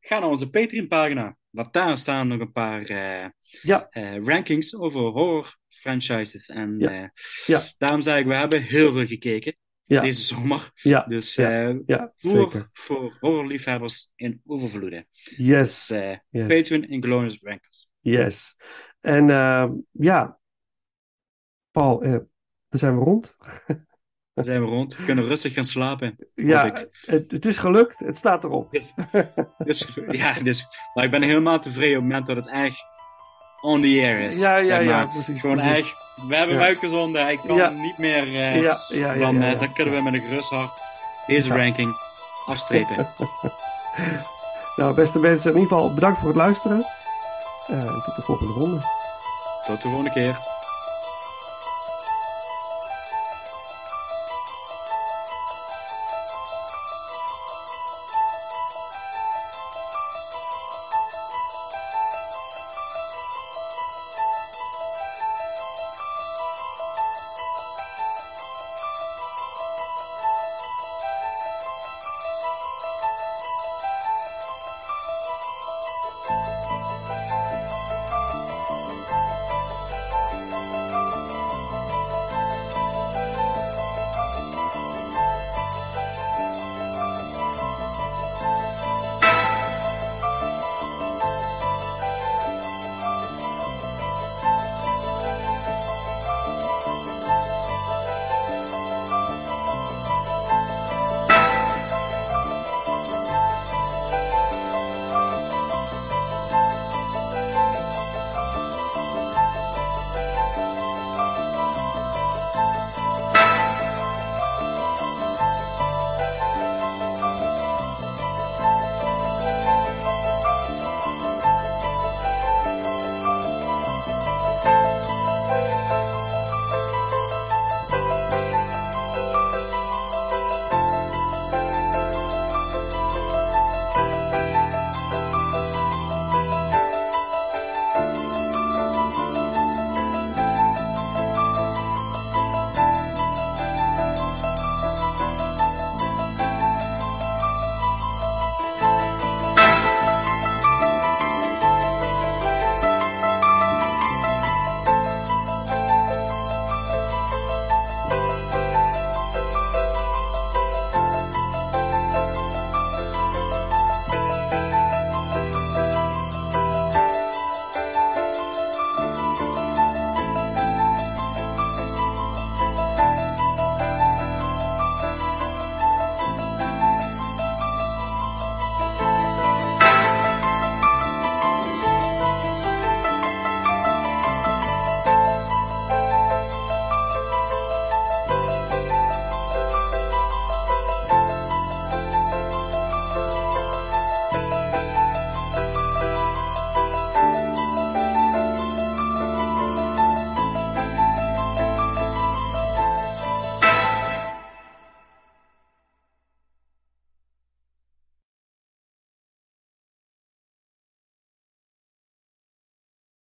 Ga 0.00 0.18
naar 0.18 0.28
onze 0.28 0.50
Patreon 0.50 0.88
pagina. 0.88 1.36
Want 1.52 1.72
daar 1.72 1.98
staan 1.98 2.28
nog 2.28 2.40
een 2.40 2.52
paar 2.52 2.82
eh, 2.84 3.28
Ja. 3.62 3.86
eh, 3.90 4.24
rankings 4.24 4.76
over 4.76 5.00
horror 5.00 5.56
franchises. 5.68 6.48
En 6.48 6.78
Ja. 6.78 6.90
eh, 7.02 7.08
Ja. 7.46 7.62
daarom 7.78 8.02
zei 8.02 8.20
ik, 8.20 8.26
we 8.26 8.34
hebben 8.34 8.62
heel 8.62 8.92
veel 8.92 9.06
gekeken. 9.06 9.56
Ja. 9.84 10.00
deze 10.02 10.22
zomer. 10.22 10.70
Ja, 10.74 11.00
Dus 11.00 11.34
ja, 11.34 11.78
ja, 11.86 12.12
voor, 12.16 12.30
zeker. 12.30 12.68
voor 12.72 13.16
horrorliefhebbers 13.20 14.12
in 14.16 14.40
overvloeden. 14.46 15.06
Yes. 15.36 15.86
Dus, 15.86 16.18
yes. 16.30 16.46
Patreon 16.46 16.84
Inglourious 16.84 17.38
Rankers. 17.42 17.88
Yes. 18.00 18.56
En 19.00 19.26
ja, 19.90 20.38
Paul, 21.70 22.00
dan 22.00 22.28
zijn 22.68 22.98
we 22.98 23.04
rond. 23.04 23.34
Dan 24.34 24.44
zijn 24.44 24.60
we 24.60 24.66
rond. 24.66 24.96
We 24.96 25.04
kunnen 25.04 25.24
rustig 25.24 25.52
gaan 25.54 25.64
slapen. 25.64 26.16
Ja, 26.34 26.64
ik. 26.64 26.88
het, 27.06 27.30
het 27.30 27.46
is 27.46 27.58
gelukt. 27.58 27.98
Het 27.98 28.16
staat 28.16 28.44
erop. 28.44 28.70
Dus, 29.58 29.88
ja, 30.10 30.32
dus, 30.42 30.66
maar 30.94 31.04
ik 31.04 31.10
ben 31.10 31.22
helemaal 31.22 31.58
tevreden 31.60 31.96
op 31.96 32.02
het 32.02 32.12
moment 32.12 32.26
dat 32.26 32.36
het 32.36 32.48
echt 32.48 32.84
on 33.60 33.80
the 33.82 33.86
air 34.04 34.18
is. 34.20 34.38
Ja, 34.38 34.56
ja, 34.56 34.66
zeg 34.66 34.84
ja, 34.84 35.06
precies, 35.06 35.40
Gewoon 35.40 35.56
precies. 35.56 35.78
echt, 35.78 35.94
we 36.28 36.34
hebben 36.36 36.54
Ja. 36.54 36.60
hem 36.60 36.70
uitgezonden. 36.70 37.22
Hij 37.22 37.38
kan 37.46 37.56
Ja. 37.56 37.68
niet 37.68 37.98
meer. 37.98 38.22
eh, 38.22 38.62
Ja, 38.62 38.76
ja, 38.88 39.12
ja, 39.12 39.18
dan, 39.18 39.40
dan 39.40 39.72
kunnen 39.72 39.94
we 39.94 40.02
met 40.02 40.14
een 40.14 40.20
gerust 40.28 40.50
hart 40.50 40.80
deze 41.26 41.48
ranking 41.48 41.94
afstrepen. 42.46 43.06
Nou, 44.76 44.94
beste 44.94 45.18
mensen, 45.18 45.50
in 45.54 45.58
ieder 45.60 45.76
geval 45.76 45.94
bedankt 45.94 46.18
voor 46.18 46.28
het 46.28 46.36
luisteren. 46.36 46.84
Eh, 47.66 48.04
tot 48.04 48.16
de 48.16 48.22
volgende 48.22 48.52
ronde. 48.52 48.80
Tot 49.66 49.82
de 49.82 49.88
volgende 49.88 50.10
keer. 50.12 50.38